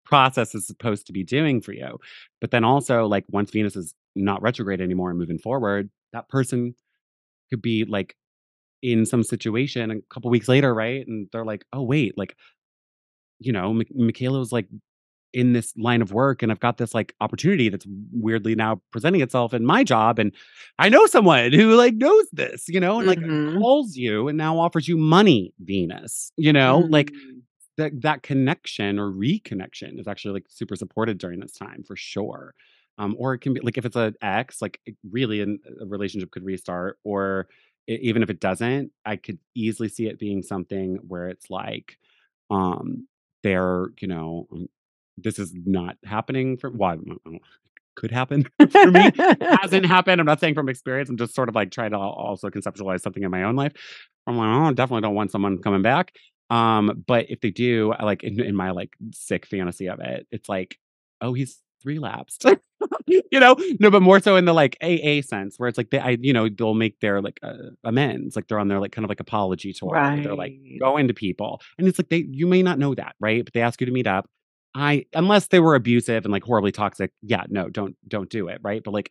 process 0.05 0.55
is 0.55 0.67
supposed 0.67 1.07
to 1.07 1.13
be 1.13 1.25
doing 1.25 1.61
for 1.63 1.73
you. 1.73 1.99
But 2.41 2.51
then 2.53 2.65
also, 2.65 3.07
like, 3.07 3.25
once 3.31 3.51
Venus 3.51 3.77
is 3.77 3.95
not 4.17 4.43
retrograde 4.43 4.81
anymore 4.81 5.11
and 5.11 5.19
moving 5.19 5.39
forward, 5.39 5.91
that 6.13 6.29
person 6.29 6.75
could 7.51 7.63
be, 7.63 7.85
like, 7.85 8.17
in 8.83 9.07
some 9.07 9.25
situation 9.25 9.91
a 9.91 10.01
couple 10.15 10.31
weeks 10.31 10.49
later, 10.49 10.75
right? 10.75 11.07
And 11.07 11.29
they're 11.33 11.45
like, 11.45 11.65
"Oh, 11.73 11.83
wait, 11.83 12.19
like" 12.19 12.37
"you 13.41 13.53
know, 13.53 13.73
Mi 13.73 13.85
Mikaela 13.97 14.39
was, 14.39 14.53
like, 14.53 14.69
in 15.35 15.53
this 15.55 15.75
line 15.79 16.03
of 16.03 16.13
work, 16.13 16.43
and 16.43 16.53
I've 16.53 16.61
got 16.61 16.79
this, 16.79 16.95
like, 16.95 17.15
opportunity 17.21 17.69
that's 17.71 17.87
weirdly 18.13 18.55
now 18.55 18.81
presenting 18.93 19.21
itself 19.23 19.55
in 19.55 19.65
my 19.67 19.85
job, 19.85 20.19
and 20.19 20.33
I 20.79 20.89
know 20.91 21.07
someone 21.07 21.53
who, 21.53 21.75
like, 21.77 21.95
knows 21.95 22.27
this," 22.33 22.69
you 22.69 22.81
know, 22.81 22.99
and, 22.99 23.07
like, 23.07 23.21
Mhm. 23.21 23.57
calls 23.61 23.97
you 23.97 24.29
and 24.29 24.39
now 24.39 24.59
offers 24.59 24.89
you 24.89 24.97
money, 24.99 25.53
Venus, 25.61 26.33
you 26.37 26.53
know? 26.53 26.87
Like, 26.91 27.13
Mm. 27.13 27.43
that 27.79 28.01
that 28.03 28.23
connection 28.25 28.99
or 28.99 29.11
reconnection 29.13 30.01
is 30.01 30.09
actually, 30.09 30.35
like, 30.35 30.47
super 30.49 30.77
supported 30.77 31.19
during 31.19 31.41
this 31.41 31.53
time 31.55 31.83
for 31.85 31.97
sure. 31.97 32.55
Um, 32.99 33.17
or 33.19 33.35
it 33.35 33.41
can 33.41 33.55
be 33.55 33.61
like, 33.61 33.79
if 33.79 33.87
it's 33.87 33.97
a 33.97 34.15
ex, 34.23 34.63
like, 34.63 34.81
it 34.87 34.97
really 35.11 35.41
an 35.43 35.61
a 35.83 35.87
relationship 35.87 36.31
could 36.33 36.45
restart, 36.45 36.99
or 37.05 37.49
e 37.89 37.95
even 38.03 38.23
if 38.23 38.31
it 38.31 38.41
doesn't, 38.41 38.93
I 39.07 39.17
could 39.17 39.39
easily 39.55 39.89
see 39.89 40.07
it 40.09 40.19
being 40.21 40.43
something 40.43 40.97
where 41.09 41.29
it's 41.29 41.51
like, 41.51 41.99
um, 42.51 43.09
they're, 43.45 43.89
you 44.01 44.09
know, 44.09 44.49
this 45.19 45.39
is 45.39 45.53
not 45.65 45.97
happening 46.05 46.57
for 46.57 46.71
well, 46.71 46.97
don't 46.97 47.21
know. 47.27 47.39
could 47.95 48.11
happen 48.11 48.45
for 48.71 48.91
me. 48.91 49.11
Hasn't 49.41 49.87
happened. 49.87 50.21
I'm 50.21 50.27
not 50.27 50.41
saying 50.41 50.55
from 50.55 50.69
experience. 50.69 51.09
I'm 51.11 51.17
just 51.17 51.35
sort 51.35 51.49
of 51.49 51.55
like 51.55 51.71
trying 51.71 51.91
to 51.91 51.99
also 51.99 52.49
conceptualize 52.51 53.01
something 53.01 53.23
in 53.23 53.31
my 53.31 53.45
own 53.45 53.57
life. 53.57 53.73
I'm 54.27 54.37
like, 54.37 54.49
oh, 54.49 54.65
I 54.69 54.73
definitely 54.73 55.03
don't 55.03 55.15
want 55.15 55.31
someone 55.31 55.59
coming 55.59 55.83
back. 55.83 56.13
Um, 56.51 57.03
but 57.07 57.27
if 57.31 57.41
they 57.41 57.51
do, 57.51 57.93
I 57.93 58.05
like 58.05 58.23
in, 58.23 58.41
in 58.41 58.55
my 58.55 58.71
like 58.71 58.91
sick 59.13 59.47
fantasy 59.47 59.89
of 59.89 60.01
it, 60.01 60.27
it's 60.31 60.49
like, 60.49 60.79
oh, 61.21 61.33
he's 61.33 61.63
relapsed. 61.85 62.45
you 63.07 63.41
know, 63.41 63.57
no, 63.81 63.91
but 63.91 64.03
more 64.03 64.21
so 64.21 64.37
in 64.37 64.45
the 64.45 64.53
like 64.53 64.77
AA 64.83 65.23
sense, 65.23 65.59
where 65.59 65.69
it's 65.69 65.79
like 65.79 65.91
they, 65.91 65.99
I, 65.99 66.19
you 66.21 66.33
know, 66.33 66.49
they'll 66.49 66.75
make 66.75 67.01
their 67.01 67.21
like 67.21 67.41
uh, 67.43 67.71
amends, 67.85 68.37
like 68.37 68.49
they're 68.49 68.59
on 68.59 68.69
their 68.69 68.81
like 68.81 68.93
kind 68.93 69.05
of 69.05 69.09
like 69.09 69.21
apology 69.21 69.73
tour. 69.73 69.91
Right. 69.91 70.23
They're 70.23 70.35
like 70.35 70.55
going 70.79 71.09
to 71.09 71.15
people, 71.15 71.61
and 71.79 71.89
it's 71.89 71.99
like 71.99 72.09
they, 72.09 72.27
you 72.29 72.47
may 72.47 72.63
not 72.63 72.79
know 72.79 72.95
that, 72.95 73.15
right? 73.21 73.45
But 73.45 73.55
they 73.55 73.63
ask 73.63 73.81
you 73.81 73.87
to 73.87 73.93
meet 73.93 74.07
up. 74.07 74.29
I, 74.75 75.07
unless 75.15 75.49
they 75.49 75.61
were 75.61 75.75
abusive 75.75 76.25
and 76.25 76.33
like 76.33 76.45
horribly 76.45 76.73
toxic, 76.73 77.13
yeah, 77.23 77.45
no, 77.49 77.69
don't, 77.69 77.97
don't 78.09 78.31
do 78.31 78.49
it, 78.49 78.61
right? 78.63 78.83
But 78.83 78.95
like, 78.95 79.11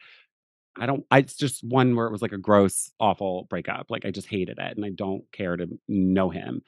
I 0.79 0.85
don't. 0.85 1.03
I, 1.11 1.19
it's 1.19 1.35
just 1.35 1.63
one 1.63 1.95
where 1.95 2.07
it 2.07 2.11
was 2.11 2.21
like 2.21 2.31
a 2.31 2.37
gross, 2.37 2.91
awful 2.99 3.45
breakup. 3.49 3.87
Like 3.89 4.05
I 4.05 4.11
just 4.11 4.27
hated 4.27 4.57
it, 4.57 4.77
and 4.77 4.85
I 4.85 4.89
don't 4.89 5.23
care 5.33 5.57
to 5.57 5.67
know 5.87 6.29
him. 6.29 6.61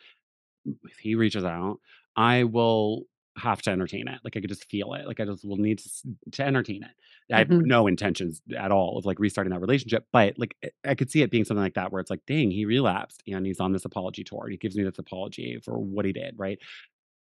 If 0.65 0.97
he 0.99 1.15
reaches 1.15 1.45
out, 1.45 1.77
I 2.15 2.43
will 2.43 3.03
have 3.37 3.61
to 3.63 3.71
entertain 3.71 4.07
it. 4.07 4.19
Like 4.23 4.35
I 4.37 4.41
could 4.41 4.49
just 4.49 4.69
feel 4.69 4.93
it. 4.93 5.07
Like 5.07 5.19
I 5.19 5.25
just 5.25 5.47
will 5.47 5.57
need 5.57 5.79
to 5.79 5.89
to 6.33 6.43
entertain 6.43 6.83
it. 6.83 6.91
I 7.33 7.39
have 7.39 7.47
mm-hmm. 7.47 7.65
no 7.65 7.87
intentions 7.87 8.41
at 8.57 8.71
all 8.71 8.97
of 8.97 9.05
like 9.05 9.19
restarting 9.19 9.51
that 9.51 9.61
relationship, 9.61 10.05
but 10.11 10.37
like 10.37 10.55
I 10.85 10.95
could 10.95 11.09
see 11.09 11.21
it 11.21 11.31
being 11.31 11.45
something 11.45 11.63
like 11.63 11.75
that 11.75 11.91
where 11.91 12.01
it's 12.01 12.11
like, 12.11 12.25
dang, 12.27 12.51
he 12.51 12.65
relapsed 12.65 13.23
and 13.27 13.45
he's 13.45 13.61
on 13.61 13.71
this 13.71 13.85
apology 13.85 14.23
tour. 14.23 14.49
He 14.49 14.57
gives 14.57 14.75
me 14.75 14.83
this 14.83 14.99
apology 14.99 15.59
for 15.63 15.79
what 15.79 16.05
he 16.05 16.11
did, 16.11 16.35
right? 16.37 16.59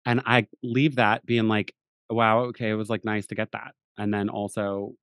And 0.09 0.23
I 0.25 0.47
leave 0.63 0.97
that 0.97 1.27
being 1.27 1.49
like, 1.49 1.75
wow, 2.09 2.41
okay, 2.45 2.71
it 2.71 2.75
was 2.75 2.89
like 2.89 3.05
nice 3.05 3.27
to 3.27 3.35
get 3.35 3.53
that. 3.53 3.75
And 3.99 4.13
then 4.13 4.31
also 4.31 4.95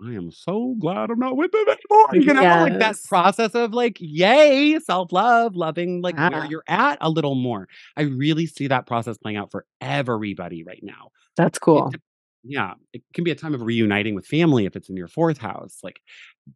I 0.00 0.12
am 0.12 0.30
so 0.30 0.76
glad 0.78 1.10
I'm 1.10 1.18
not 1.18 1.36
with 1.36 1.50
them 1.50 1.64
anymore. 1.66 2.08
You 2.12 2.32
know, 2.32 2.42
yes. 2.42 2.62
like 2.62 2.78
that 2.78 2.96
process 3.08 3.56
of 3.56 3.74
like, 3.74 3.96
yay, 3.98 4.78
self 4.78 5.10
love, 5.10 5.56
loving 5.56 6.00
like 6.00 6.16
where 6.16 6.44
ah. 6.44 6.46
you're 6.48 6.62
at 6.68 6.98
a 7.00 7.10
little 7.10 7.34
more. 7.34 7.66
I 7.96 8.02
really 8.02 8.46
see 8.46 8.68
that 8.68 8.86
process 8.86 9.18
playing 9.18 9.36
out 9.36 9.50
for 9.50 9.66
everybody 9.80 10.62
right 10.62 10.80
now. 10.80 11.08
That's 11.36 11.58
cool. 11.58 11.90
It, 11.92 12.00
yeah, 12.44 12.74
it 12.92 13.02
can 13.14 13.24
be 13.24 13.32
a 13.32 13.36
time 13.36 13.54
of 13.54 13.62
reuniting 13.62 14.14
with 14.14 14.26
family 14.26 14.64
if 14.64 14.76
it's 14.76 14.88
in 14.88 14.96
your 14.96 15.08
fourth 15.08 15.38
house. 15.38 15.78
Like, 15.82 16.00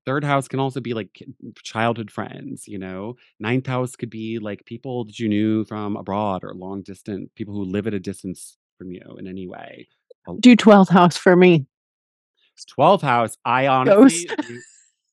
third 0.04 0.24
house 0.24 0.48
can 0.48 0.60
also 0.60 0.80
be 0.80 0.94
like 0.94 1.22
childhood 1.62 2.10
friends, 2.10 2.66
you 2.66 2.78
know. 2.78 3.16
Ninth 3.38 3.66
house 3.66 3.96
could 3.96 4.10
be 4.10 4.38
like 4.38 4.64
people 4.64 5.04
that 5.04 5.18
you 5.18 5.28
knew 5.28 5.64
from 5.64 5.96
abroad 5.96 6.44
or 6.44 6.54
long 6.54 6.82
distance, 6.82 7.30
people 7.34 7.54
who 7.54 7.64
live 7.64 7.86
at 7.86 7.94
a 7.94 8.00
distance 8.00 8.56
from 8.78 8.90
you 8.92 9.16
in 9.18 9.26
any 9.26 9.46
way. 9.46 9.88
Do 10.40 10.56
12th 10.56 10.90
house 10.90 11.16
for 11.16 11.36
me. 11.36 11.66
12th 12.78 13.02
house, 13.02 13.36
I 13.44 13.66
honestly, 13.66 14.28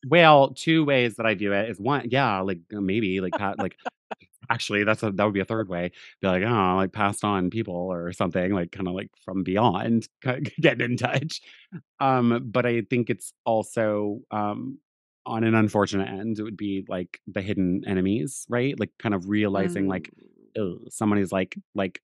well, 0.08 0.54
two 0.54 0.86
ways 0.86 1.16
that 1.18 1.26
I 1.26 1.34
do 1.34 1.54
it 1.54 1.70
is 1.70 1.80
one, 1.80 2.08
yeah, 2.10 2.40
like 2.40 2.60
maybe 2.72 3.20
like 3.22 3.38
like 3.58 3.78
actually 4.50 4.84
that's 4.84 5.04
a 5.04 5.12
that 5.12 5.24
would 5.24 5.34
be 5.34 5.40
a 5.40 5.46
third 5.46 5.70
way. 5.70 5.92
Be 6.22 6.28
like, 6.28 6.44
oh, 6.44 6.76
like 6.76 6.94
passed 6.94 7.24
on 7.24 7.50
people 7.50 7.76
or 7.76 8.12
something, 8.14 8.52
like 8.54 8.72
kind 8.72 8.88
of 8.88 8.94
like 8.94 9.10
from 9.24 9.44
beyond, 9.44 10.08
get 10.62 10.82
in 10.82 10.98
touch. 10.98 11.42
Um, 12.00 12.50
but 12.52 12.66
I 12.66 12.82
think 12.82 13.10
it's 13.10 13.34
also 13.46 14.20
um 14.32 14.80
on 15.26 15.44
an 15.44 15.56
unfortunate 15.56 16.10
end, 16.10 16.40
it 16.40 16.44
would 16.44 16.58
be 16.58 16.86
like 16.90 17.20
the 17.28 17.42
hidden 17.42 17.84
enemies, 17.88 18.46
right? 18.50 18.78
Like 18.80 18.92
kind 19.00 19.16
of 19.16 19.30
realizing 19.30 19.86
mm. 19.86 19.90
like 19.90 20.12
somebody's 20.90 21.32
like 21.32 21.56
like 21.76 22.02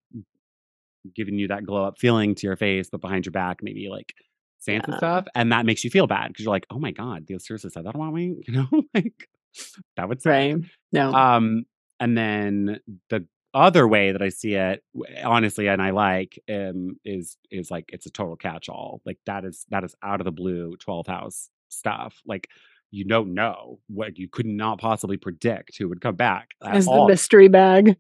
giving 1.16 1.38
you 1.38 1.48
that 1.48 1.66
glow 1.66 1.86
up 1.86 2.00
feeling 2.00 2.36
to 2.36 2.48
your 2.48 2.56
face, 2.56 2.90
but 2.90 3.02
behind 3.02 3.26
your 3.26 3.32
back, 3.32 3.60
maybe 3.62 3.90
like 3.90 4.14
saying 4.60 4.82
yeah. 4.88 4.98
stuff, 4.98 5.26
and 5.36 5.52
that 5.52 5.66
makes 5.66 5.84
you 5.84 5.90
feel 5.90 6.08
bad 6.08 6.30
because 6.30 6.46
you're 6.46 6.54
like, 6.54 6.68
oh 6.70 6.80
my 6.80 6.92
god, 6.92 7.26
they 7.28 7.38
seriously 7.38 7.70
said 7.70 7.86
that 7.86 7.96
about 7.96 8.14
me, 8.14 8.36
you 8.48 8.54
know, 8.54 8.84
like 8.94 9.28
that 9.98 10.08
would 10.08 10.22
say 10.22 10.54
right. 10.54 10.64
No, 10.92 11.14
um, 11.14 11.66
and 12.00 12.18
then 12.18 12.80
the 13.10 13.26
other 13.54 13.88
way 13.88 14.12
that 14.12 14.22
I 14.22 14.30
see 14.30 14.54
it, 14.54 14.84
honestly, 15.24 15.68
and 15.68 15.82
I 15.82 15.92
like, 15.92 16.40
um, 16.50 16.98
is 17.04 17.38
is 17.52 17.72
like 17.72 17.86
it's 17.90 18.06
a 18.06 18.12
total 18.12 18.36
catch 18.36 18.70
all. 18.70 19.02
Like 19.06 19.18
that 19.26 19.46
is 19.46 19.66
that 19.70 19.84
is 19.84 19.96
out 20.04 20.22
of 20.22 20.26
the 20.26 20.32
blue 20.32 20.76
12th 20.86 21.08
house 21.08 21.50
stuff. 21.70 22.22
Like 22.26 22.50
you 22.92 23.06
don't 23.06 23.34
know 23.34 23.80
what 23.88 24.18
you 24.18 24.28
could 24.28 24.46
not 24.46 24.80
possibly 24.80 25.18
predict 25.18 25.78
who 25.78 25.90
would 25.90 26.02
come 26.02 26.16
back. 26.16 26.52
As 26.64 26.86
the 26.86 27.06
mystery 27.08 27.48
bag. 27.48 27.98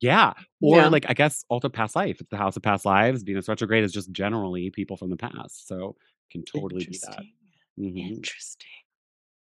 Yeah. 0.00 0.32
Or 0.60 0.78
yeah. 0.78 0.88
like 0.88 1.06
I 1.08 1.14
guess 1.14 1.44
also 1.48 1.68
past 1.68 1.94
life. 1.94 2.20
It's 2.20 2.30
the 2.30 2.36
house 2.36 2.56
of 2.56 2.62
past 2.62 2.84
lives. 2.84 3.22
Venus 3.22 3.48
retrograde 3.48 3.84
is 3.84 3.92
just 3.92 4.10
generally 4.10 4.70
people 4.70 4.96
from 4.96 5.10
the 5.10 5.16
past. 5.16 5.66
So 5.68 5.96
can 6.30 6.44
totally 6.44 6.84
be 6.84 6.98
that. 7.06 7.22
Mm-hmm. 7.78 8.14
Interesting. 8.14 8.68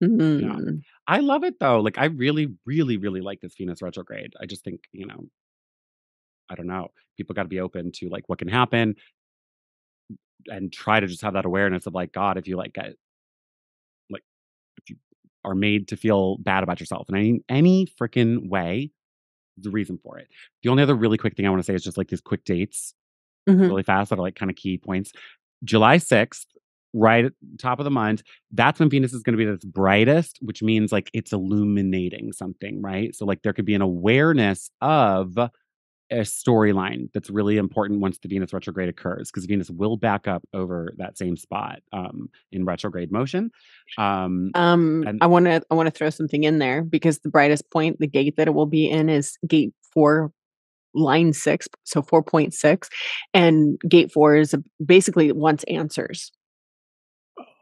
Mm-hmm. 0.03 0.65
Yeah. 0.67 0.73
I 1.07 1.21
love 1.21 1.45
it 1.45 1.59
though. 1.61 1.81
Like 1.81 1.99
I 1.99 2.07
really, 2.07 2.55
really, 2.65 2.97
really 2.97 3.21
like 3.21 3.41
this 3.41 3.55
Venus 3.57 3.83
retrograde. 3.83 4.35
I 4.41 4.47
just 4.47 4.65
think, 4.65 4.81
you 4.93 5.07
know, 5.07 5.27
I 6.49 6.55
don't 6.55 6.67
know. 6.67 6.89
People 7.17 7.35
got 7.35 7.43
to 7.43 7.49
be 7.49 7.61
open 7.61 7.93
to 7.97 8.09
like 8.09 8.29
what 8.29 8.39
can 8.39 8.49
happen 8.49 8.97
and 10.47 10.73
try 10.73 11.01
to 11.01 11.07
just 11.07 11.23
have 11.23 11.35
that 11.35 11.45
awareness 11.45 11.87
of 11.87 11.95
like, 11.95 12.13
God, 12.13 12.39
if 12.39 12.49
you 12.49 12.57
like 12.57 12.73
get 12.73 12.95
like 14.09 14.25
if 14.79 14.91
you 14.91 14.97
are 15.45 15.55
made 15.55 15.89
to 15.89 15.97
feel 15.97 16.39
bad 16.39 16.63
about 16.63 16.81
yourself 16.81 17.09
in 17.09 17.17
any 17.17 17.45
any 17.49 17.87
freaking 18.01 18.49
way, 18.49 18.91
the 19.59 19.71
reason 19.71 19.99
for 20.03 20.19
it. 20.19 20.29
The 20.63 20.71
only 20.71 20.83
other 20.83 20.95
really 20.95 21.19
quick 21.19 21.37
thing 21.37 21.47
I 21.47 21.51
want 21.51 21.61
to 21.61 21.67
say 21.67 21.75
is 21.75 21.85
just 21.85 21.99
like 21.99 22.09
these 22.09 22.21
quick 22.21 22.45
dates, 22.45 22.95
mm-hmm. 23.49 23.61
really 23.61 23.83
fast 23.83 24.11
that 24.11 24.19
are 24.19 24.23
like 24.23 24.37
kind 24.37 24.51
of 24.51 24.57
key 24.57 24.79
points. 24.79 25.13
July 25.63 25.99
6th, 25.99 26.47
right 26.93 27.25
at 27.27 27.33
top 27.59 27.79
of 27.79 27.85
the 27.85 27.91
month, 27.91 28.23
that's 28.53 28.81
when 28.81 28.91
Venus 28.91 29.13
is 29.13 29.23
going 29.23 29.37
to 29.37 29.43
be 29.43 29.49
at 29.49 29.55
its 29.55 29.65
brightest, 29.65 30.39
which 30.43 30.63
means 30.63 30.93
like 30.93 31.11
it's 31.13 31.33
illuminating 31.33 32.33
something, 32.33 32.83
right? 32.83 33.15
So 33.15 33.25
like 33.25 33.43
there 33.43 33.53
could 33.53 33.65
be 33.67 33.75
an 33.75 33.83
awareness 33.83 34.71
of 34.81 35.39
a 36.11 36.23
storyline 36.23 37.09
that's 37.15 37.31
really 37.31 37.57
important 37.57 38.01
once 38.01 38.19
the 38.19 38.29
Venus 38.29 38.53
retrograde 38.53 38.89
occurs 38.89 39.31
because 39.31 39.47
Venus 39.47 39.71
will 39.71 39.97
back 39.97 40.27
up 40.27 40.43
over 40.53 40.93
that 40.99 41.17
same 41.17 41.37
spot 41.37 41.81
um, 41.93 42.29
in 42.51 42.65
retrograde 42.65 43.13
motion. 43.13 43.51
Um, 43.97 44.51
um, 44.55 45.05
and- 45.07 45.19
I 45.23 45.27
want 45.27 45.47
to 45.47 45.63
I 45.71 45.75
want 45.75 45.87
to 45.87 45.93
throw 45.93 46.11
something 46.11 46.45
in 46.45 46.59
there 46.59 46.83
because 46.83 47.21
the 47.21 47.29
brightest 47.29 47.71
point, 47.71 48.01
the 48.01 48.09
gate 48.09 48.37
that 48.37 48.49
it 48.49 48.55
will 48.55 48.67
be 48.67 48.89
in, 48.91 49.09
is 49.09 49.39
gate 49.47 49.73
four, 49.95 50.33
line 50.95 51.33
six, 51.33 51.69
so 51.85 52.03
four 52.03 52.23
point 52.23 52.55
six, 52.55 52.89
and 53.33 53.81
gate 53.89 54.11
four 54.13 54.37
is 54.37 54.55
basically 54.85 55.31
wants 55.31 55.65
answers. 55.65 56.33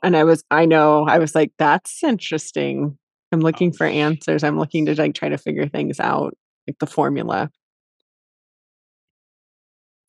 And 0.02 0.16
I 0.16 0.24
was, 0.24 0.44
I 0.50 0.64
know, 0.64 1.06
I 1.06 1.18
was 1.18 1.34
like, 1.34 1.52
that's 1.58 2.02
interesting. 2.04 2.96
I'm 3.32 3.40
looking 3.40 3.72
for 3.72 3.84
answers. 3.86 4.44
I'm 4.44 4.58
looking 4.58 4.86
to 4.86 4.94
like 4.94 5.14
try 5.14 5.28
to 5.28 5.38
figure 5.38 5.68
things 5.68 6.00
out, 6.00 6.36
like 6.66 6.78
the 6.78 6.86
formula 6.86 7.50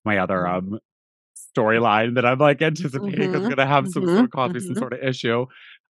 my 0.05 0.17
other 0.17 0.37
mm-hmm. 0.37 0.73
um 0.73 0.79
storyline 1.57 2.15
that 2.15 2.25
I'm 2.25 2.39
like 2.39 2.61
anticipating 2.61 3.31
mm-hmm. 3.31 3.43
is 3.43 3.49
gonna 3.49 3.65
have 3.65 3.87
some 3.89 4.03
mm-hmm. 4.03 4.15
sort 4.15 4.25
of 4.25 4.31
cause 4.31 4.51
mm-hmm. 4.51 4.65
some 4.65 4.75
sort 4.75 4.93
of 4.93 4.99
issue. 5.03 5.45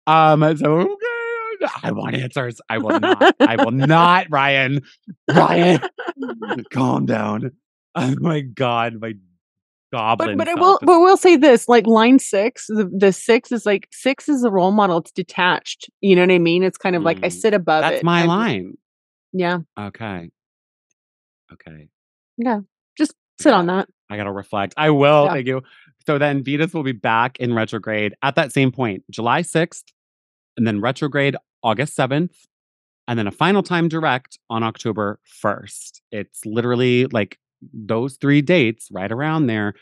Um, 0.06 0.58
so 0.58 0.80
okay, 0.80 1.74
I 1.84 1.92
want 1.92 2.16
answers. 2.16 2.62
I 2.70 2.78
will 2.78 3.00
not. 3.00 3.36
I 3.40 3.56
will 3.58 3.72
not, 3.72 4.28
Ryan. 4.30 4.82
Ryan, 5.30 5.82
calm 6.72 7.06
down. 7.06 7.52
Oh 7.96 8.16
my 8.20 8.42
god, 8.42 9.00
my 9.02 9.14
goblin. 9.92 10.38
But, 10.38 10.46
but 10.46 10.58
I 10.58 10.60
will. 10.60 10.80
But 10.82 11.00
we'll 11.00 11.18
say 11.18 11.36
this: 11.36 11.68
like 11.68 11.88
line 11.88 12.20
six, 12.20 12.68
the, 12.68 12.90
the 12.96 13.12
six 13.12 13.52
is 13.52 13.66
like 13.66 13.88
six 13.92 14.30
is 14.30 14.44
a 14.44 14.52
role 14.52 14.72
model. 14.72 14.98
It's 14.98 15.12
detached. 15.12 15.90
You 16.02 16.16
know 16.16 16.24
what 16.24 16.32
I 16.32 16.40
mean? 16.40 16.64
It's 16.64 16.78
kind 16.78 16.96
of 16.96 17.02
mm. 17.02 17.06
like 17.06 17.18
I 17.24 17.28
mm. 17.28 17.34
sit 17.34 17.54
above 17.54 17.82
That's 17.82 17.98
it. 17.98 18.04
my 18.04 18.22
I'm, 18.22 18.28
line. 18.28 18.74
Yeah. 19.34 19.60
Okay. 19.80 20.30
Okay. 21.54 21.88
Yeah. 22.38 22.60
Just 22.98 23.14
sit 23.40 23.54
on 23.54 23.68
that. 23.68 23.88
I 24.10 24.18
gotta 24.18 24.32
reflect. 24.32 24.74
I 24.78 24.90
will. 24.90 25.26
Yeah. 25.26 25.34
Thank 25.34 25.48
you. 25.48 25.62
So 26.06 26.18
then 26.18 26.44
Venus 26.44 26.74
will 26.74 26.84
be 26.84 26.94
back 26.94 27.38
in 27.40 27.54
retrograde 27.54 28.14
at 28.24 28.36
that 28.36 28.54
same 28.54 28.72
point, 28.72 29.04
July 29.12 29.42
6th, 29.42 29.84
and 30.56 30.66
then 30.66 30.80
retrograde 30.80 31.36
August 31.62 31.98
7th, 31.98 32.32
and 33.10 33.20
then 33.20 33.28
a 33.28 33.32
final 33.32 33.62
time 33.62 33.90
direct 33.90 34.40
on 34.50 34.64
October 34.64 35.20
1st. 35.44 36.00
It's 36.14 36.46
literally 36.46 37.08
like 37.08 37.38
those 37.74 38.18
three 38.18 38.42
dates 38.42 38.90
right 38.92 39.12
around 39.12 39.48
there 39.48 39.74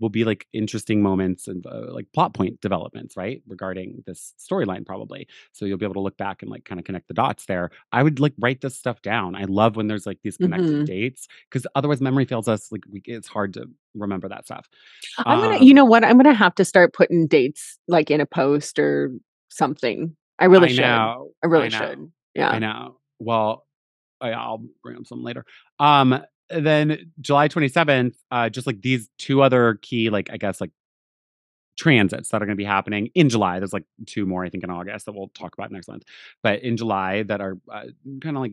will 0.00 0.08
be 0.08 0.24
like 0.24 0.46
interesting 0.52 1.02
moments 1.02 1.46
and 1.46 1.66
uh, 1.66 1.92
like 1.92 2.06
plot 2.14 2.34
point 2.34 2.60
developments, 2.60 3.16
right? 3.16 3.42
Regarding 3.46 4.02
this 4.06 4.32
storyline, 4.38 4.86
probably. 4.86 5.26
So 5.52 5.66
you'll 5.66 5.78
be 5.78 5.84
able 5.84 5.94
to 5.94 6.00
look 6.00 6.16
back 6.16 6.42
and 6.42 6.50
like 6.50 6.64
kind 6.64 6.78
of 6.78 6.84
connect 6.84 7.08
the 7.08 7.14
dots 7.14 7.46
there. 7.46 7.70
I 7.92 8.02
would 8.02 8.20
like 8.20 8.32
write 8.40 8.60
this 8.60 8.76
stuff 8.76 9.02
down. 9.02 9.36
I 9.36 9.44
love 9.44 9.76
when 9.76 9.86
there's 9.86 10.06
like 10.06 10.18
these 10.22 10.36
connected 10.36 10.70
mm-hmm. 10.70 10.84
dates 10.84 11.28
because 11.50 11.66
otherwise 11.74 12.00
memory 12.00 12.24
fails 12.24 12.48
us. 12.48 12.72
Like 12.72 12.82
we, 12.90 13.02
it's 13.04 13.28
hard 13.28 13.52
to 13.54 13.68
remember 13.94 14.28
that 14.28 14.46
stuff. 14.46 14.68
I'm 15.18 15.40
gonna, 15.40 15.56
um, 15.56 15.62
you 15.62 15.74
know 15.74 15.84
what? 15.84 16.04
I'm 16.04 16.16
gonna 16.16 16.34
have 16.34 16.54
to 16.56 16.64
start 16.64 16.94
putting 16.94 17.26
dates 17.26 17.78
like 17.88 18.10
in 18.10 18.20
a 18.20 18.26
post 18.26 18.78
or 18.78 19.12
something. 19.50 20.16
I 20.38 20.46
really 20.46 20.68
I 20.68 20.72
should. 20.72 20.82
Know, 20.82 21.30
I 21.42 21.46
really 21.46 21.66
I 21.66 21.68
should. 21.68 22.10
Yeah. 22.34 22.48
I 22.48 22.58
know. 22.58 22.96
Well, 23.18 23.66
I'll 24.20 24.64
bring 24.82 24.96
up 24.96 25.06
some 25.06 25.22
later. 25.22 25.44
Um, 25.78 26.24
then 26.60 27.12
July 27.20 27.48
27th, 27.48 28.14
uh, 28.30 28.48
just 28.48 28.66
like 28.66 28.82
these 28.82 29.08
two 29.18 29.42
other 29.42 29.78
key, 29.82 30.10
like 30.10 30.30
I 30.30 30.36
guess 30.36 30.60
like 30.60 30.70
transits 31.76 32.28
that 32.28 32.42
are 32.42 32.46
going 32.46 32.56
to 32.56 32.60
be 32.60 32.64
happening 32.64 33.10
in 33.14 33.28
July. 33.28 33.58
There's 33.58 33.72
like 33.72 33.84
two 34.06 34.26
more, 34.26 34.44
I 34.44 34.50
think, 34.50 34.64
in 34.64 34.70
August 34.70 35.06
that 35.06 35.12
we'll 35.12 35.28
talk 35.28 35.54
about 35.54 35.72
next 35.72 35.88
month. 35.88 36.04
But 36.42 36.62
in 36.62 36.76
July, 36.76 37.22
that 37.24 37.40
are 37.40 37.58
uh, 37.72 37.84
kind 38.20 38.36
of 38.36 38.42
like 38.42 38.52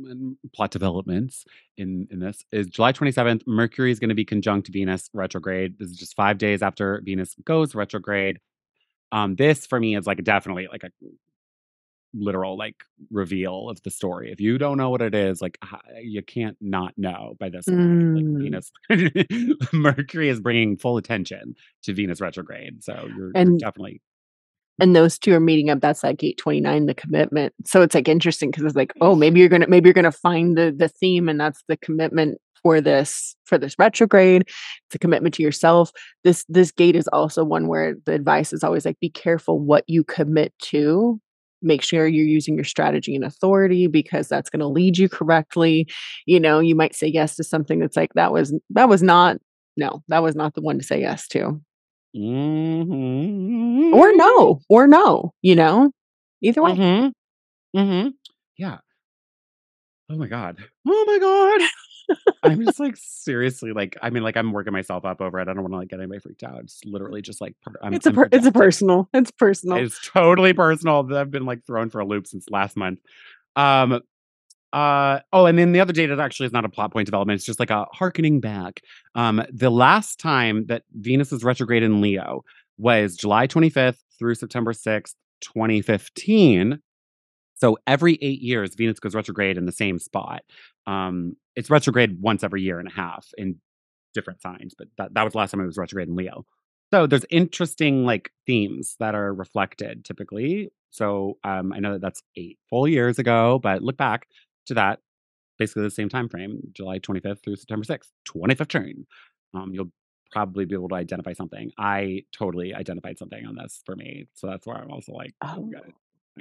mm, 0.00 0.36
plot 0.54 0.70
developments 0.70 1.44
in 1.76 2.06
in 2.10 2.20
this 2.20 2.44
is 2.52 2.68
July 2.68 2.92
27th. 2.92 3.46
Mercury 3.46 3.90
is 3.90 3.98
going 3.98 4.10
to 4.10 4.14
be 4.14 4.24
conjunct 4.24 4.68
Venus 4.68 5.10
retrograde. 5.12 5.78
This 5.78 5.90
is 5.90 5.96
just 5.96 6.14
five 6.14 6.38
days 6.38 6.62
after 6.62 7.02
Venus 7.04 7.34
goes 7.44 7.74
retrograde. 7.74 8.38
Um, 9.12 9.34
this 9.34 9.66
for 9.66 9.80
me 9.80 9.96
is 9.96 10.06
like 10.06 10.22
definitely 10.22 10.68
like 10.70 10.84
a 10.84 10.90
literal 12.14 12.56
like 12.56 12.76
reveal 13.10 13.68
of 13.68 13.82
the 13.82 13.90
story. 13.90 14.32
If 14.32 14.40
you 14.40 14.58
don't 14.58 14.76
know 14.76 14.90
what 14.90 15.02
it 15.02 15.14
is, 15.14 15.40
like 15.40 15.58
you 16.02 16.22
can't 16.22 16.56
not 16.60 16.94
know 16.96 17.34
by 17.38 17.48
this 17.50 17.64
point. 17.66 18.14
Like 18.14 18.24
Mm. 18.24 18.42
Venus, 18.42 18.72
Mercury 19.72 20.28
is 20.28 20.40
bringing 20.40 20.76
full 20.76 20.96
attention 20.96 21.54
to 21.82 21.92
Venus 21.92 22.20
retrograde, 22.20 22.82
so 22.82 22.94
you're, 23.08 23.26
you're 23.26 23.32
And 23.34 23.58
definitely 23.58 24.00
and 24.80 24.96
those 24.96 25.18
two 25.18 25.34
are 25.34 25.40
meeting 25.40 25.70
up. 25.70 25.80
That's 25.80 26.02
like 26.02 26.24
eight 26.24 26.38
twenty 26.38 26.60
nine, 26.60 26.86
the 26.86 26.94
commitment. 26.94 27.52
So 27.66 27.82
it's 27.82 27.94
like 27.94 28.08
interesting 28.08 28.50
because 28.50 28.64
it's 28.64 28.76
like, 28.76 28.92
oh, 29.00 29.14
maybe 29.14 29.38
you're 29.38 29.48
gonna 29.48 29.68
maybe 29.68 29.88
you're 29.88 29.94
gonna 29.94 30.10
find 30.10 30.56
the 30.56 30.74
the 30.76 30.88
theme 30.88 31.28
and 31.28 31.38
that's 31.38 31.62
the 31.68 31.76
commitment 31.76 32.38
for 32.62 32.80
this 32.80 33.36
for 33.44 33.58
this 33.58 33.78
retrograde. 33.78 34.42
It's 34.42 34.94
a 34.94 34.98
commitment 34.98 35.34
to 35.36 35.42
yourself. 35.42 35.92
This 36.24 36.44
this 36.48 36.70
gate 36.70 36.96
is 36.96 37.08
also 37.08 37.44
one 37.44 37.68
where 37.68 37.94
the 38.06 38.12
advice 38.12 38.52
is 38.52 38.64
always 38.64 38.84
like 38.84 38.98
be 39.00 39.10
careful 39.10 39.58
what 39.60 39.84
you 39.86 40.02
commit 40.02 40.52
to. 40.62 41.20
Make 41.62 41.82
sure 41.82 42.06
you're 42.06 42.24
using 42.26 42.54
your 42.54 42.64
strategy 42.64 43.14
and 43.14 43.24
authority 43.24 43.86
because 43.86 44.28
that's 44.28 44.48
going 44.50 44.60
to 44.60 44.66
lead 44.66 44.96
you 44.98 45.08
correctly. 45.08 45.86
You 46.26 46.40
know, 46.40 46.58
you 46.60 46.74
might 46.74 46.94
say 46.94 47.06
yes 47.06 47.36
to 47.36 47.44
something 47.44 47.78
that's 47.80 47.96
like 47.96 48.12
that 48.14 48.32
was 48.32 48.54
that 48.70 48.88
was 48.88 49.02
not 49.02 49.36
no, 49.76 50.02
that 50.08 50.22
was 50.22 50.34
not 50.34 50.54
the 50.54 50.62
one 50.62 50.78
to 50.78 50.84
say 50.84 51.00
yes 51.00 51.28
to. 51.28 51.60
Mhm. 52.16 53.92
Or 53.94 54.12
no, 54.14 54.60
or 54.68 54.86
no, 54.86 55.32
you 55.42 55.54
know? 55.54 55.90
Either 56.42 56.62
way. 56.62 56.72
Mhm. 56.72 57.12
Mhm. 57.76 58.14
Yeah. 58.58 58.78
Oh 60.10 60.16
my 60.16 60.26
god. 60.26 60.58
Oh 60.88 61.04
my 61.06 61.18
god. 61.18 61.68
I'm 62.42 62.64
just 62.64 62.80
like 62.80 62.96
seriously 62.96 63.72
like 63.72 63.96
I 64.02 64.10
mean 64.10 64.22
like 64.22 64.36
I'm 64.36 64.52
working 64.52 64.72
myself 64.72 65.04
up 65.04 65.20
over 65.20 65.38
it. 65.40 65.48
I 65.48 65.52
don't 65.52 65.62
want 65.62 65.72
to 65.72 65.78
like 65.78 65.88
get 65.88 65.98
anybody 66.00 66.20
freaked 66.20 66.42
out. 66.42 66.60
It's 66.60 66.80
literally 66.84 67.22
just 67.22 67.40
like 67.40 67.54
per- 67.62 67.78
I'm, 67.82 67.92
It's 67.94 68.06
a 68.06 68.12
per- 68.12 68.28
it's 68.32 68.46
a 68.46 68.52
personal. 68.52 69.08
It's 69.12 69.30
personal. 69.30 69.78
It's 69.78 70.00
totally 70.06 70.52
personal. 70.52 71.02
that 71.04 71.18
I've 71.18 71.30
been 71.30 71.46
like 71.46 71.64
thrown 71.66 71.90
for 71.90 72.00
a 72.00 72.06
loop 72.06 72.26
since 72.26 72.46
last 72.50 72.76
month. 72.76 73.00
Um 73.56 74.00
uh 74.72 75.18
oh 75.32 75.46
and 75.46 75.58
then 75.58 75.72
the 75.72 75.80
other 75.80 75.92
date 75.92 76.10
it 76.10 76.20
actually 76.20 76.46
is 76.46 76.52
not 76.52 76.64
a 76.64 76.68
plot 76.68 76.92
point 76.92 77.06
development. 77.06 77.36
It's 77.36 77.44
just 77.44 77.60
like 77.60 77.70
a 77.70 77.86
harkening 77.92 78.40
back. 78.40 78.80
Um 79.14 79.42
the 79.52 79.70
last 79.70 80.18
time 80.20 80.66
that 80.66 80.84
Venus 80.92 81.30
was 81.32 81.44
retrograde 81.44 81.82
in 81.82 82.00
Leo 82.00 82.44
was 82.78 83.16
July 83.16 83.46
25th 83.46 83.98
through 84.18 84.34
September 84.34 84.72
6th, 84.72 85.14
2015. 85.42 86.80
So 87.56 87.76
every 87.86 88.18
eight 88.22 88.40
years, 88.40 88.74
Venus 88.74 88.98
goes 89.00 89.14
retrograde 89.14 89.58
in 89.58 89.66
the 89.66 89.72
same 89.72 89.98
spot. 89.98 90.42
Um, 90.86 91.36
it's 91.56 91.70
retrograde 91.70 92.20
once 92.20 92.42
every 92.44 92.62
year 92.62 92.78
and 92.78 92.88
a 92.88 92.92
half 92.92 93.28
in 93.36 93.56
different 94.14 94.42
signs, 94.42 94.74
but 94.76 94.88
that, 94.98 95.14
that 95.14 95.24
was 95.24 95.32
the 95.32 95.38
last 95.38 95.50
time 95.52 95.60
it 95.60 95.66
was 95.66 95.76
retrograde 95.78 96.08
in 96.08 96.16
Leo. 96.16 96.44
So 96.92 97.06
there's 97.06 97.24
interesting 97.30 98.04
like 98.04 98.32
themes 98.46 98.96
that 98.98 99.14
are 99.14 99.32
reflected 99.32 100.04
typically. 100.04 100.72
So 100.90 101.38
um, 101.44 101.72
I 101.72 101.78
know 101.78 101.92
that 101.92 102.00
that's 102.02 102.22
eight 102.36 102.58
full 102.68 102.88
years 102.88 103.18
ago, 103.18 103.60
but 103.62 103.82
look 103.82 103.96
back 103.96 104.26
to 104.66 104.74
that 104.74 105.00
basically 105.58 105.82
the 105.82 105.90
same 105.90 106.08
time 106.08 106.28
frame, 106.28 106.60
July 106.72 106.98
25th 106.98 107.42
through 107.44 107.56
September 107.56 107.84
6th, 107.84 108.08
25th 108.28 108.68
turn. 108.68 109.06
Um, 109.54 109.70
you'll 109.72 109.92
probably 110.32 110.64
be 110.64 110.74
able 110.74 110.88
to 110.88 110.94
identify 110.94 111.32
something. 111.32 111.70
I 111.78 112.22
totally 112.32 112.74
identified 112.74 113.18
something 113.18 113.44
on 113.46 113.56
this 113.56 113.82
for 113.84 113.94
me, 113.96 114.26
so 114.34 114.46
that's 114.48 114.66
where 114.66 114.76
I'm 114.76 114.90
also 114.90 115.12
like, 115.12 115.34
oh, 115.42 115.70
Oh. 115.76 115.92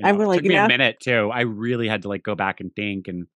I 0.04 0.08
I 0.10 0.12
know. 0.12 0.20
feel 0.20 0.22
It 0.22 0.28
like, 0.28 0.38
took 0.38 0.46
me 0.46 0.54
yeah. 0.54 0.66
a 0.66 0.68
minute 0.68 1.00
too. 1.00 1.30
I 1.34 1.42
really 1.42 1.88
had 1.88 2.04
to 2.04 2.08
like 2.08 2.24
go 2.24 2.36
back 2.36 2.60
and 2.62 2.74
think, 2.76 3.08
and 3.08 3.28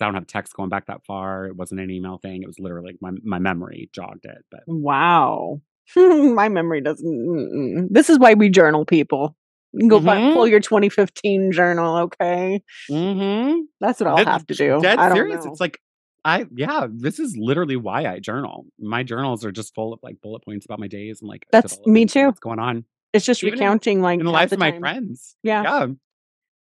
I 0.00 0.06
don't 0.06 0.14
have 0.14 0.26
text 0.26 0.54
going 0.54 0.68
back 0.68 0.86
that 0.86 1.04
far. 1.06 1.46
It 1.46 1.56
wasn't 1.56 1.80
an 1.80 1.90
email 1.90 2.18
thing. 2.18 2.42
It 2.42 2.46
was 2.46 2.58
literally 2.58 2.86
like 2.92 2.96
my 3.00 3.12
my 3.24 3.38
memory 3.38 3.90
jogged 3.92 4.24
it. 4.24 4.44
But 4.50 4.60
Wow. 4.66 5.60
My 5.96 6.48
memory 6.48 6.80
doesn't. 6.80 7.06
mm-mm. 7.06 7.86
This 7.90 8.10
is 8.10 8.18
why 8.18 8.34
we 8.34 8.48
journal 8.48 8.84
people. 8.84 9.36
You 9.72 9.80
can 9.80 9.88
go 9.88 10.00
back, 10.00 10.32
pull 10.34 10.44
Mhm. 10.46 10.50
your 10.50 10.60
2015 10.60 11.52
journal. 11.52 11.96
Okay, 11.98 12.62
mm-hmm. 12.90 13.60
that's 13.80 14.00
what 14.00 14.08
I'll 14.08 14.24
have 14.24 14.46
to 14.48 14.54
do. 14.54 14.80
Don't 14.80 15.14
serious. 15.14 15.44
know. 15.44 15.50
It's 15.52 15.60
like 15.60 15.78
I 16.24 16.46
yeah. 16.56 16.86
This 16.90 17.18
is 17.20 17.36
literally 17.38 17.76
why 17.76 18.06
I 18.06 18.18
journal. 18.18 18.66
My 18.80 19.02
journals 19.04 19.44
are 19.44 19.52
just 19.52 19.74
full 19.74 19.92
of 19.92 20.00
like 20.02 20.20
bullet 20.22 20.44
points 20.44 20.64
about 20.66 20.80
my 20.80 20.88
days 20.88 21.20
and 21.20 21.28
like 21.28 21.46
That's- 21.52 21.78
me 21.86 22.06
too. 22.06 22.26
What's 22.26 22.40
going 22.40 22.58
on 22.58 22.84
it's 23.12 23.24
just 23.24 23.42
even 23.44 23.54
in- 23.54 23.60
recounting 23.60 24.02
like 24.02 24.18
in 24.18 24.24
the 24.26 24.32
lives 24.32 24.52
of 24.52 24.58
my 24.58 24.76
friends? 24.78 25.36
Yeah. 25.44 25.62
Yeah. 25.62 25.86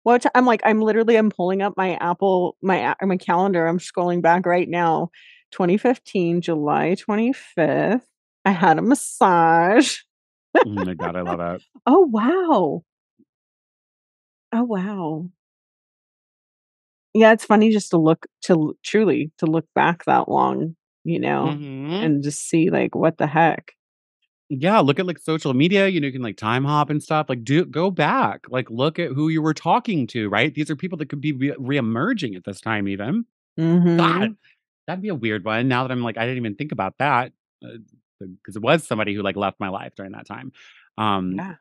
Well, 0.05 0.17
it's- 0.17 0.31
I'm 0.35 0.47
like, 0.47 0.63
I'm 0.65 0.81
literally, 0.81 1.17
I'm 1.17 1.31
pulling 1.31 1.63
up 1.63 1.75
my 1.77 1.95
Apple, 1.97 2.57
my 2.63 2.95
my 3.03 3.17
calendar. 3.17 3.67
I'm 3.67 3.79
scrolling 3.79 4.23
back 4.23 4.47
right 4.47 4.69
now. 4.69 5.11
2015, 5.53 6.41
July 6.41 6.95
25th. 6.99 8.07
I 8.45 8.51
had 8.51 8.79
a 8.79 8.83
massage. 8.83 9.99
oh 10.57 10.71
my 10.71 10.95
god, 10.95 11.17
I 11.17 11.23
love 11.23 11.41
it. 11.41 11.63
Oh 11.87 12.01
wow. 12.07 12.85
Oh 14.53 14.63
wow. 14.65 15.29
Yeah, 17.15 17.33
it's 17.33 17.45
funny 17.45 17.71
just 17.73 17.91
to 17.91 17.99
look 17.99 18.27
to 18.43 18.77
truly 18.83 19.33
to 19.39 19.47
look 19.47 19.67
back 19.75 20.05
that 20.07 20.29
long, 20.29 20.77
you 21.05 21.19
know, 21.21 21.59
Mhm. 21.61 22.05
and 22.05 22.23
just 22.23 22.49
see 22.49 22.71
like 22.71 22.95
what 22.95 23.19
the 23.19 23.27
heck. 23.27 23.73
Yeah, 24.55 24.81
look 24.81 24.99
at 25.01 25.07
like 25.07 25.19
social 25.19 25.55
media. 25.55 25.89
You 25.89 25.99
know, 25.99 26.07
you 26.09 26.13
can 26.13 26.21
like 26.23 26.37
time 26.37 26.65
hop 26.65 26.91
and 26.91 27.03
stuff. 27.03 27.31
Like, 27.31 27.43
do 27.43 27.65
go 27.65 27.91
back. 27.91 28.45
Like, 28.51 28.71
look 28.71 28.99
at 28.99 29.13
who 29.13 29.31
you 29.31 29.41
were 29.41 29.55
talking 29.55 30.07
to. 30.09 30.29
Right? 30.29 30.55
These 30.55 30.71
are 30.71 30.77
people 30.77 30.99
that 30.99 31.09
could 31.09 31.23
be 31.23 31.33
re- 31.33 31.57
reemerging 31.59 32.37
at 32.37 32.45
this 32.45 32.61
time. 32.61 32.87
Even 32.87 33.25
Mhm. 33.59 33.97
God, 33.97 34.37
that'd 34.87 35.01
be 35.03 35.09
a 35.09 35.15
weird 35.15 35.45
one. 35.45 35.69
Now 35.69 35.83
that 35.85 35.91
I'm 35.93 36.03
like, 36.03 36.19
I 36.19 36.23
didn't 36.27 36.37
even 36.39 36.55
think 36.57 36.71
about 36.73 36.99
that 36.99 37.33
because 37.63 38.57
it 38.57 38.63
was 38.63 38.87
somebody 38.87 39.15
who 39.15 39.23
like 39.23 39.37
left 39.37 39.59
my 39.59 39.69
life 39.71 39.95
during 39.97 40.13
that 40.13 40.27
time. 40.27 40.53
Um, 40.99 41.33
Yeah. 41.37 41.55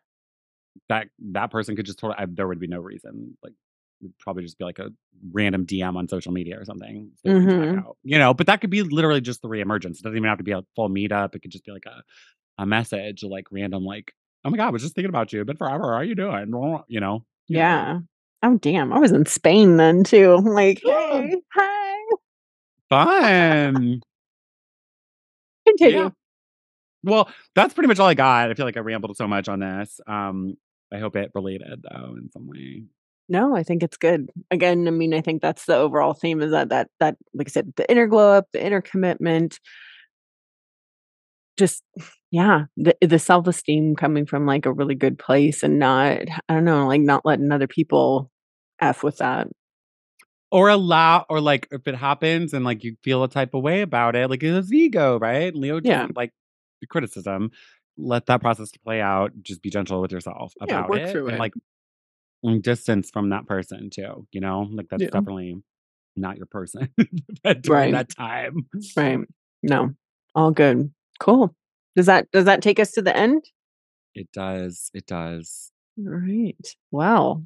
that 0.90 1.08
that 1.32 1.50
person 1.52 1.76
could 1.78 1.86
just 1.86 2.00
totally. 2.00 2.20
I, 2.22 2.26
there 2.30 2.48
would 2.48 2.60
be 2.60 2.68
no 2.68 2.80
reason. 2.82 3.38
Like, 3.42 3.54
it'd 4.02 4.18
probably 4.20 4.44
just 4.44 4.58
be 4.58 4.66
like 4.66 4.80
a 4.80 4.92
random 5.32 5.66
DM 5.66 5.96
on 5.96 6.08
social 6.10 6.34
media 6.34 6.60
or 6.60 6.66
something. 6.66 7.12
So 7.24 7.30
mm-hmm. 7.32 7.80
You 8.04 8.18
know, 8.18 8.34
but 8.34 8.48
that 8.48 8.60
could 8.60 8.70
be 8.70 8.84
literally 8.84 9.22
just 9.22 9.42
the 9.42 9.48
reemergence. 9.48 10.00
It 10.00 10.04
doesn't 10.04 10.18
even 10.18 10.28
have 10.28 10.40
to 10.40 10.44
be 10.44 10.52
a 10.52 10.64
full 10.76 10.90
meetup. 10.90 11.36
It 11.36 11.40
could 11.42 11.52
just 11.52 11.64
be 11.66 11.72
like 11.72 11.86
a 11.86 12.02
a 12.58 12.66
message, 12.66 13.24
like 13.24 13.46
random, 13.52 13.84
like, 13.86 14.14
oh 14.46 14.50
my 14.50 14.58
god, 14.58 14.68
I 14.68 14.72
was 14.72 14.82
just 14.82 14.96
thinking 14.96 15.10
about 15.10 15.34
you. 15.34 15.44
Been 15.46 15.58
forever. 15.58 15.84
How 15.92 15.98
are 16.00 16.04
you 16.04 16.16
doing? 16.16 16.40
You 16.40 16.46
know. 16.52 16.86
you 16.88 17.00
know, 17.00 17.26
Yeah. 17.48 18.00
Oh 18.44 18.58
damn. 18.58 18.92
I 18.94 19.00
was 19.00 19.12
in 19.12 19.26
Spain 19.26 19.78
then 19.78 20.04
too. 20.04 20.34
I'm 20.34 20.46
like, 20.46 20.84
Yeah. 20.84 21.22
hey, 21.22 21.36
hi. 21.54 21.98
Fun. 22.90 24.02
Continue. 25.68 25.96
Yeah. 25.98 26.10
Well, 27.04 27.30
that's 27.56 27.74
pretty 27.74 27.88
much 27.88 28.00
all 28.00 28.08
I 28.08 28.14
got. 28.14 28.52
I 28.52 28.54
feel 28.54 28.66
like 28.66 28.78
I 28.78 28.82
rambled 28.82 29.16
so 29.18 29.28
much 29.28 29.48
on 29.48 29.60
this. 29.60 30.00
Um, 30.08 30.56
I 30.94 31.00
hope 31.00 31.16
it 31.16 31.32
related 31.34 31.84
though 31.84 32.16
in 32.18 32.30
some 32.32 32.48
way. 32.48 32.84
No, 33.30 33.56
I 33.56 33.64
think 33.64 33.82
it's 33.82 33.96
good. 33.98 34.30
Again, 34.52 34.88
I 34.88 34.92
mean, 34.92 35.14
I 35.14 35.22
think 35.22 35.42
that's 35.42 35.66
the 35.66 35.76
overall 35.78 36.14
theme 36.14 36.42
is 36.42 36.52
that 36.52 36.70
that 36.70 36.90
that 37.00 37.16
like 37.34 37.48
I 37.48 37.52
said, 37.52 37.74
the 37.78 37.90
inner 37.90 38.08
glow 38.08 38.32
up, 38.34 38.48
the 38.52 38.64
inner 38.64 38.82
commitment, 38.82 39.60
just 41.58 41.84
yeah, 42.32 42.66
the 42.78 42.96
the 43.02 43.20
self 43.20 43.48
esteem 43.48 43.96
coming 43.96 44.26
from 44.26 44.46
like 44.46 44.66
a 44.66 44.72
really 44.74 44.96
good 44.96 45.20
place 45.20 45.64
and 45.64 45.80
not 45.80 46.20
I 46.50 46.54
don't 46.54 46.66
know, 46.66 46.88
like 46.88 47.02
not 47.02 47.26
letting 47.26 47.52
other 47.52 47.68
people 47.68 48.32
f 48.82 49.04
with 49.04 49.18
that. 49.18 49.48
Or 50.52 50.68
allow, 50.70 51.26
or 51.30 51.40
like 51.40 51.68
if 51.72 51.88
it 51.88 51.96
happens 51.96 52.54
and 52.54 52.66
like 52.66 52.84
you 52.84 52.98
feel 53.04 53.24
a 53.24 53.30
type 53.30 53.54
of 53.54 53.64
way 53.64 53.82
about 53.82 54.16
it, 54.18 54.30
like 54.30 54.44
it's 54.44 54.72
ego, 54.72 55.18
right? 55.20 55.56
Leo 55.56 55.80
Yeah. 55.84 56.08
like 56.16 56.32
the 56.82 56.88
criticism. 56.88 57.52
Let 57.98 58.26
that 58.26 58.42
process 58.42 58.72
to 58.72 58.80
play 58.80 59.00
out. 59.02 59.32
Just 59.44 59.62
be 59.62 59.70
gentle 59.70 60.02
with 60.02 60.12
yourself 60.12 60.54
Yeah, 60.66 60.76
about 60.76 60.90
work 60.90 61.02
it, 61.04 61.16
and 61.28 61.28
it. 61.36 61.40
like 61.40 61.54
distance 62.62 63.10
from 63.12 63.30
that 63.30 63.46
person 63.48 63.90
too. 63.90 64.28
You 64.32 64.42
know, 64.42 64.68
like 64.72 64.88
that's 64.90 65.04
Yeah. 65.04 65.10
definitely 65.10 65.62
not 66.16 66.38
your 66.38 66.48
person 66.48 66.90
during 67.62 67.68
Right. 67.68 67.92
that 67.92 68.10
time. 68.10 68.68
Right. 68.98 69.20
No. 69.64 69.94
All 70.36 70.52
good. 70.52 70.92
Cool. 71.20 71.56
Does 71.96 72.06
that 72.06 72.30
does 72.32 72.46
that 72.46 72.62
take 72.62 72.80
us 72.80 72.92
to 72.92 73.02
the 73.02 73.16
end? 73.16 73.44
It 74.16 74.30
does. 74.34 74.90
It 74.94 75.06
does. 75.06 75.72
All 76.00 76.06
right. 76.14 76.68
Wow. 76.92 77.44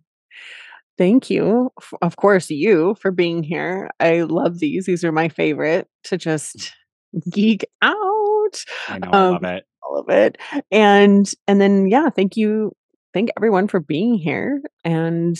Thank 0.97 1.29
you, 1.29 1.71
of 2.01 2.15
course, 2.15 2.49
you 2.49 2.95
for 3.01 3.11
being 3.11 3.43
here. 3.43 3.89
I 3.99 4.21
love 4.21 4.59
these. 4.59 4.85
These 4.85 5.03
are 5.03 5.11
my 5.11 5.27
favorite 5.27 5.87
to 6.05 6.17
just 6.17 6.73
geek 7.29 7.65
out. 7.81 8.63
I 8.87 8.99
know. 8.99 9.09
I 9.11 9.17
love 9.29 9.43
Um, 9.43 9.45
it. 9.45 9.65
all 9.83 9.97
of 9.99 10.09
it. 10.09 10.37
And 10.71 11.29
and 11.47 11.59
then 11.59 11.87
yeah, 11.87 12.09
thank 12.09 12.37
you. 12.37 12.71
Thank 13.13 13.29
everyone 13.37 13.67
for 13.67 13.79
being 13.79 14.15
here 14.15 14.61
and 14.85 15.37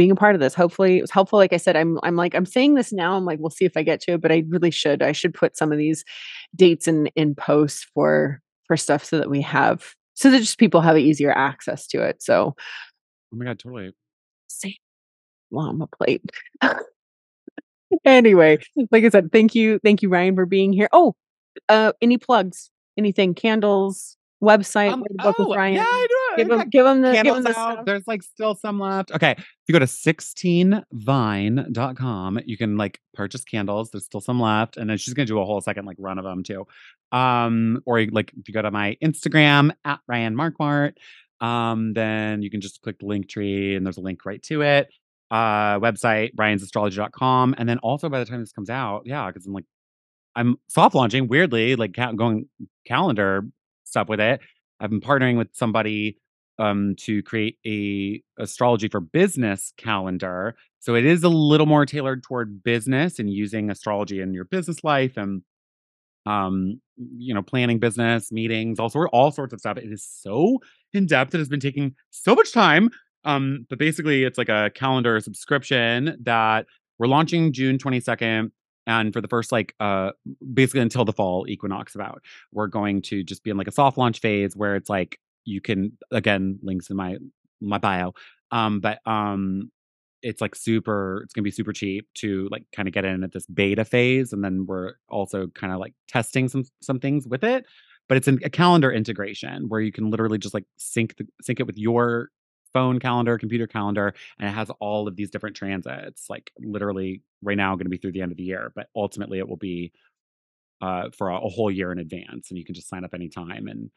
being 0.00 0.10
a 0.10 0.16
part 0.16 0.34
of 0.34 0.40
this. 0.40 0.54
Hopefully 0.54 0.96
it 0.96 1.02
was 1.02 1.10
helpful. 1.10 1.38
Like 1.38 1.52
I 1.52 1.58
said, 1.58 1.76
I'm 1.76 1.98
I'm 2.02 2.16
like 2.16 2.34
I'm 2.34 2.46
saying 2.46 2.74
this 2.74 2.90
now. 2.90 3.18
I'm 3.18 3.26
like, 3.26 3.38
we'll 3.38 3.50
see 3.50 3.66
if 3.66 3.76
I 3.76 3.82
get 3.82 4.00
to 4.02 4.12
it, 4.12 4.22
but 4.22 4.32
I 4.32 4.44
really 4.48 4.70
should. 4.70 5.02
I 5.02 5.12
should 5.12 5.34
put 5.34 5.58
some 5.58 5.72
of 5.72 5.76
these 5.76 6.06
dates 6.56 6.88
in 6.88 7.08
in 7.16 7.34
posts 7.34 7.86
for 7.92 8.40
for 8.66 8.78
stuff 8.78 9.04
so 9.04 9.18
that 9.18 9.28
we 9.28 9.42
have 9.42 9.94
so 10.14 10.30
that 10.30 10.38
just 10.38 10.56
people 10.56 10.80
have 10.80 10.96
easier 10.96 11.32
access 11.32 11.86
to 11.88 12.02
it. 12.02 12.22
So, 12.22 12.54
oh 12.56 13.36
my 13.36 13.44
god, 13.44 13.58
totally. 13.58 13.92
Same 14.46 14.72
llama 15.50 15.86
plate. 15.86 16.22
anyway, 18.06 18.56
like 18.90 19.04
I 19.04 19.10
said, 19.10 19.30
thank 19.32 19.54
you, 19.54 19.80
thank 19.84 20.00
you, 20.00 20.08
Ryan, 20.08 20.34
for 20.34 20.46
being 20.46 20.72
here. 20.72 20.88
Oh, 20.92 21.14
uh, 21.68 21.92
any 22.00 22.16
plugs? 22.16 22.70
Anything? 22.96 23.34
Candles? 23.34 24.16
Website? 24.42 24.92
Um, 24.92 25.00
where 25.00 25.34
to 25.34 25.42
with 25.42 25.48
oh, 25.48 25.54
Ryan? 25.54 25.74
yeah, 25.74 25.84
I 25.84 26.06
do. 26.08 26.19
Give 26.36 26.48
them, 26.48 26.68
give 26.68 26.86
him 26.86 27.02
the, 27.02 27.12
give 27.12 27.24
candles 27.24 27.44
the 27.44 27.50
out. 27.50 27.72
stuff. 27.72 27.84
There's 27.86 28.06
like 28.06 28.22
still 28.22 28.54
some 28.54 28.78
left. 28.80 29.10
Okay. 29.12 29.34
If 29.38 29.46
you 29.68 29.72
go 29.72 29.78
to 29.78 29.86
16vine.com, 29.86 32.40
you 32.46 32.56
can 32.56 32.76
like 32.76 33.00
purchase 33.14 33.44
candles. 33.44 33.90
There's 33.90 34.04
still 34.04 34.20
some 34.20 34.40
left. 34.40 34.76
And 34.76 34.88
then 34.88 34.98
she's 34.98 35.14
gonna 35.14 35.26
do 35.26 35.40
a 35.40 35.44
whole 35.44 35.60
second 35.60 35.86
like 35.86 35.96
run 35.98 36.18
of 36.18 36.24
them 36.24 36.42
too. 36.42 36.66
Um, 37.12 37.82
or 37.86 38.04
like 38.06 38.32
if 38.36 38.48
you 38.48 38.54
go 38.54 38.62
to 38.62 38.70
my 38.70 38.96
Instagram 39.02 39.72
at 39.84 40.00
Ryan 40.06 40.36
Marquardt, 40.36 40.92
um, 41.40 41.94
then 41.94 42.42
you 42.42 42.50
can 42.50 42.60
just 42.60 42.82
click 42.82 42.98
the 42.98 43.06
link 43.06 43.28
tree 43.28 43.76
and 43.76 43.86
there's 43.86 43.98
a 43.98 44.02
link 44.02 44.24
right 44.24 44.42
to 44.44 44.62
it. 44.62 44.88
Uh 45.30 45.78
website, 45.78 46.34
ryansastrology.com. 46.34 47.54
And 47.56 47.68
then 47.68 47.78
also 47.78 48.08
by 48.08 48.18
the 48.18 48.24
time 48.24 48.40
this 48.40 48.52
comes 48.52 48.70
out, 48.70 49.02
yeah, 49.04 49.26
because 49.28 49.46
I'm 49.46 49.52
like 49.52 49.64
I'm 50.34 50.56
soft 50.68 50.94
launching 50.94 51.28
weirdly, 51.28 51.76
like 51.76 51.94
ca- 51.94 52.12
going 52.12 52.48
calendar 52.86 53.44
stuff 53.84 54.08
with 54.08 54.20
it. 54.20 54.40
I've 54.80 54.90
been 54.90 55.00
partnering 55.00 55.36
with 55.36 55.48
somebody 55.52 56.16
um, 56.58 56.94
to 57.00 57.22
create 57.22 57.58
a 57.66 58.22
astrology 58.38 58.88
for 58.88 59.00
business 59.00 59.72
calendar. 59.76 60.56
So 60.78 60.94
it 60.94 61.04
is 61.04 61.22
a 61.24 61.28
little 61.28 61.66
more 61.66 61.86
tailored 61.86 62.22
toward 62.22 62.62
business 62.62 63.18
and 63.18 63.30
using 63.30 63.70
astrology 63.70 64.20
in 64.20 64.34
your 64.34 64.44
business 64.44 64.84
life 64.84 65.16
and 65.16 65.42
um 66.26 66.78
you 67.16 67.32
know 67.32 67.40
planning 67.40 67.78
business 67.78 68.30
meetings 68.30 68.78
all 68.78 68.90
sort 68.90 69.08
all 69.10 69.30
sorts 69.30 69.54
of 69.54 69.58
stuff 69.58 69.78
it 69.78 69.90
is 69.90 70.06
so 70.06 70.58
in 70.92 71.06
depth 71.06 71.34
it 71.34 71.38
has 71.38 71.48
been 71.48 71.58
taking 71.58 71.94
so 72.10 72.34
much 72.34 72.52
time 72.52 72.90
um 73.24 73.64
but 73.70 73.78
basically 73.78 74.24
it's 74.24 74.36
like 74.36 74.50
a 74.50 74.70
calendar 74.74 75.18
subscription 75.18 76.14
that 76.22 76.66
we're 76.98 77.06
launching 77.06 77.54
June 77.54 77.78
22nd 77.78 78.50
and 78.86 79.12
for 79.12 79.20
the 79.20 79.28
first 79.28 79.52
like 79.52 79.74
uh 79.80 80.10
basically 80.52 80.80
until 80.80 81.04
the 81.04 81.12
fall 81.12 81.46
equinox 81.48 81.94
about 81.94 82.22
we're 82.52 82.66
going 82.66 83.02
to 83.02 83.22
just 83.22 83.42
be 83.44 83.50
in 83.50 83.56
like 83.56 83.68
a 83.68 83.72
soft 83.72 83.98
launch 83.98 84.20
phase 84.20 84.56
where 84.56 84.76
it's 84.76 84.88
like 84.88 85.18
you 85.44 85.60
can 85.60 85.96
again 86.10 86.58
links 86.62 86.90
in 86.90 86.96
my 86.96 87.16
my 87.60 87.78
bio 87.78 88.12
um 88.50 88.80
but 88.80 88.98
um 89.06 89.70
it's 90.22 90.40
like 90.40 90.54
super 90.54 91.22
it's 91.24 91.32
gonna 91.32 91.42
be 91.42 91.50
super 91.50 91.72
cheap 91.72 92.06
to 92.14 92.48
like 92.50 92.64
kind 92.74 92.88
of 92.88 92.94
get 92.94 93.04
in 93.04 93.24
at 93.24 93.32
this 93.32 93.46
beta 93.46 93.84
phase 93.84 94.32
and 94.32 94.44
then 94.44 94.66
we're 94.66 94.92
also 95.08 95.46
kind 95.48 95.72
of 95.72 95.78
like 95.78 95.94
testing 96.08 96.48
some 96.48 96.64
some 96.82 96.98
things 96.98 97.26
with 97.26 97.44
it 97.44 97.64
but 98.08 98.16
it's 98.16 98.28
an, 98.28 98.38
a 98.44 98.50
calendar 98.50 98.90
integration 98.90 99.68
where 99.68 99.80
you 99.80 99.92
can 99.92 100.10
literally 100.10 100.38
just 100.38 100.54
like 100.54 100.64
sync 100.76 101.16
the 101.16 101.26
sync 101.42 101.60
it 101.60 101.66
with 101.66 101.78
your 101.78 102.30
phone 102.72 102.98
calendar 103.00 103.38
computer 103.38 103.66
calendar 103.66 104.14
and 104.38 104.48
it 104.48 104.52
has 104.52 104.70
all 104.80 105.08
of 105.08 105.16
these 105.16 105.30
different 105.30 105.56
transits 105.56 106.26
like 106.30 106.50
literally 106.60 107.22
right 107.42 107.56
now 107.56 107.74
going 107.74 107.84
to 107.84 107.90
be 107.90 107.96
through 107.98 108.12
the 108.12 108.22
end 108.22 108.32
of 108.32 108.38
the 108.38 108.44
year 108.44 108.72
but 108.74 108.88
ultimately 108.96 109.38
it 109.38 109.48
will 109.48 109.56
be 109.56 109.92
uh, 110.80 111.10
for 111.16 111.28
a, 111.30 111.36
a 111.36 111.48
whole 111.48 111.70
year 111.70 111.92
in 111.92 111.98
advance 111.98 112.50
and 112.50 112.58
you 112.58 112.64
can 112.64 112.74
just 112.74 112.88
sign 112.88 113.04
up 113.04 113.14
anytime 113.14 113.68
and 113.68 113.90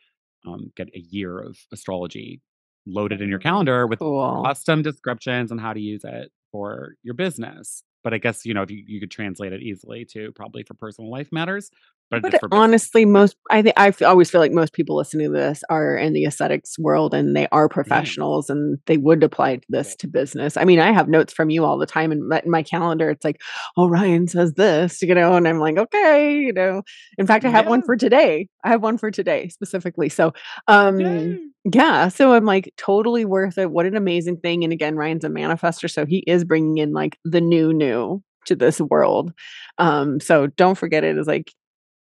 um, 0.46 0.72
get 0.76 0.90
a 0.94 1.00
year 1.00 1.40
of 1.40 1.58
astrology 1.72 2.42
loaded 2.86 3.22
in 3.22 3.30
your 3.30 3.40
calendar 3.40 3.88
with 3.88 4.00
Cool. 4.00 4.44
custom 4.44 4.82
descriptions 4.82 5.52
on 5.52 5.58
how 5.58 5.74
to 5.74 5.80
use 5.80 6.04
it 6.04 6.32
for 6.52 6.96
your 7.04 7.14
business. 7.14 7.84
But 8.04 8.14
I 8.14 8.18
guess 8.18 8.46
you 8.46 8.54
know 8.54 8.64
if 8.64 8.70
you, 8.70 8.84
you 8.86 9.00
could 9.00 9.12
translate 9.12 9.54
it 9.54 9.62
easily 9.62 10.04
to 10.12 10.34
probably 10.34 10.64
for 10.64 10.74
personal 10.74 11.10
life 11.10 11.32
matters. 11.32 11.72
But, 12.10 12.22
But 12.22 12.32
just 12.32 12.44
honestly, 12.52 13.06
most 13.06 13.36
I 13.50 13.62
think 13.62 13.76
I 13.78 13.92
always 14.06 14.30
feel 14.30 14.42
like 14.42 14.52
most 14.52 14.74
people 14.74 14.96
listening 14.96 15.32
to 15.32 15.38
this 15.38 15.64
are 15.70 15.98
in 15.98 16.14
the 16.14 16.26
aesthetics 16.26 16.78
world 16.78 17.14
and 17.14 17.36
they 17.36 17.48
are 17.52 17.68
professionals 17.68 18.50
and 18.50 18.78
they 18.86 18.98
would 18.98 19.24
apply 19.24 19.62
this 19.70 19.96
to 19.98 20.08
business. 20.08 20.56
I 20.56 20.64
mean, 20.64 20.80
I 20.80 20.92
have 20.92 21.10
notes 21.10 21.34
from 21.34 21.50
you 21.50 21.66
all 21.66 21.78
the 21.78 21.88
time 21.88 22.12
and 22.12 22.28
my, 22.28 22.42
in 22.44 22.52
my 22.52 22.62
calendar. 22.62 23.10
It's 23.10 23.26
like, 23.26 23.42
oh, 23.78 23.90
Ryan 23.90 24.28
says 24.28 24.54
this, 24.54 25.02
you 25.02 25.16
know, 25.16 25.36
and 25.36 25.48
I'm 25.48 25.60
like, 25.60 25.78
okay, 25.78 26.40
you 26.40 26.54
know. 26.54 26.84
In 27.18 27.26
fact, 27.26 27.46
I 27.46 27.50
have 27.50 27.68
one 27.68 27.82
for 27.82 27.96
today. 27.96 28.48
I 28.64 28.70
have 28.70 28.84
one 28.84 28.98
for 28.98 29.10
today 29.10 29.50
specifically. 29.50 30.10
So, 30.10 30.34
um, 30.68 31.00
Yay. 31.00 31.40
yeah, 31.74 32.10
so 32.10 32.34
I'm 32.34 32.46
like 32.46 32.74
totally 32.78 33.26
worth 33.26 33.58
it. 33.58 33.72
What 33.72 33.86
an 33.86 33.96
amazing 33.96 34.38
thing. 34.38 34.64
And 34.64 34.72
again, 34.72 34.96
Ryan's 34.96 35.24
a 35.24 35.30
manifester, 35.30 35.90
so 35.90 36.06
he 36.06 36.20
is 36.28 36.44
bringing 36.44 36.78
in 36.78 36.94
like 36.94 37.18
the 37.26 37.42
new 37.42 37.74
new 37.74 38.22
to 38.46 38.56
this 38.56 38.80
world. 38.80 39.34
Um, 39.78 40.20
so 40.20 40.48
don't 40.48 40.78
forget 40.78 41.04
it 41.04 41.18
is 41.18 41.28
like 41.28 41.52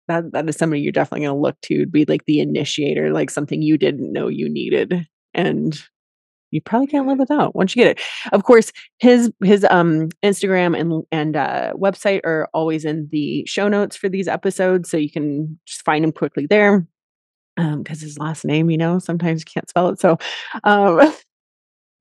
that 0.08 0.32
that 0.32 0.48
is 0.50 0.56
somebody 0.56 0.82
you're 0.82 0.92
definitely 0.92 1.26
going 1.26 1.36
to 1.36 1.42
look 1.42 1.60
to 1.62 1.80
to 1.80 1.86
be 1.86 2.06
like 2.06 2.26
the 2.26 2.40
initiator, 2.40 3.12
like 3.12 3.30
something 3.30 3.62
you 3.62 3.78
didn't 3.78 4.12
know 4.12 4.28
you 4.28 4.50
needed 4.50 5.08
and 5.34 5.82
you 6.52 6.62
probably 6.62 6.88
can't 6.88 7.08
live 7.08 7.18
without 7.18 7.56
once 7.56 7.76
you 7.76 7.84
get 7.84 7.98
it. 7.98 8.04
Of 8.32 8.44
course, 8.44 8.72
his 9.00 9.32
his 9.44 9.66
um 9.70 10.10
Instagram 10.24 10.80
and 10.80 11.04
and 11.12 11.36
uh 11.36 11.74
website 11.76 12.22
are 12.24 12.48
always 12.54 12.86
in 12.86 13.10
the 13.12 13.46
show 13.48 13.68
notes 13.68 13.96
for 13.96 14.08
these 14.08 14.28
episodes 14.28 14.90
so 14.90 14.98
you 14.98 15.10
can 15.10 15.60
just 15.66 15.84
find 15.84 16.06
him 16.06 16.12
quickly 16.12 16.46
there 16.46 16.88
um 17.58 17.84
because 17.84 18.02
his 18.02 18.18
last 18.18 18.46
name 18.46 18.70
you 18.70 18.78
know 18.78 19.00
sometimes 19.00 19.42
you 19.42 19.52
can't 19.52 19.70
spell 19.70 19.90
it 19.90 20.00
so 20.00 20.18
um 20.64 21.14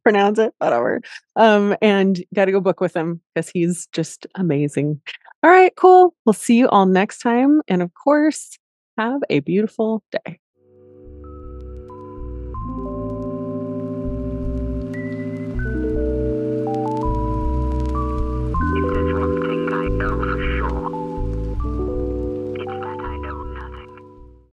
pronounce 0.02 0.38
it 0.38 0.52
whatever 0.58 1.00
um 1.36 1.76
and 1.80 2.24
got 2.34 2.46
to 2.46 2.52
go 2.52 2.60
book 2.60 2.80
with 2.80 2.94
him 2.94 3.20
because 3.34 3.48
he's 3.48 3.86
just 3.92 4.26
amazing. 4.34 5.00
All 5.42 5.50
right 5.50 5.72
cool. 5.76 6.14
We'll 6.24 6.32
see 6.32 6.56
you 6.56 6.68
all 6.68 6.86
next 6.86 7.18
time 7.18 7.62
and 7.68 7.82
of 7.82 7.90
course 7.94 8.58
have 8.98 9.20
a 9.30 9.40
beautiful 9.40 10.02
day 10.10 10.38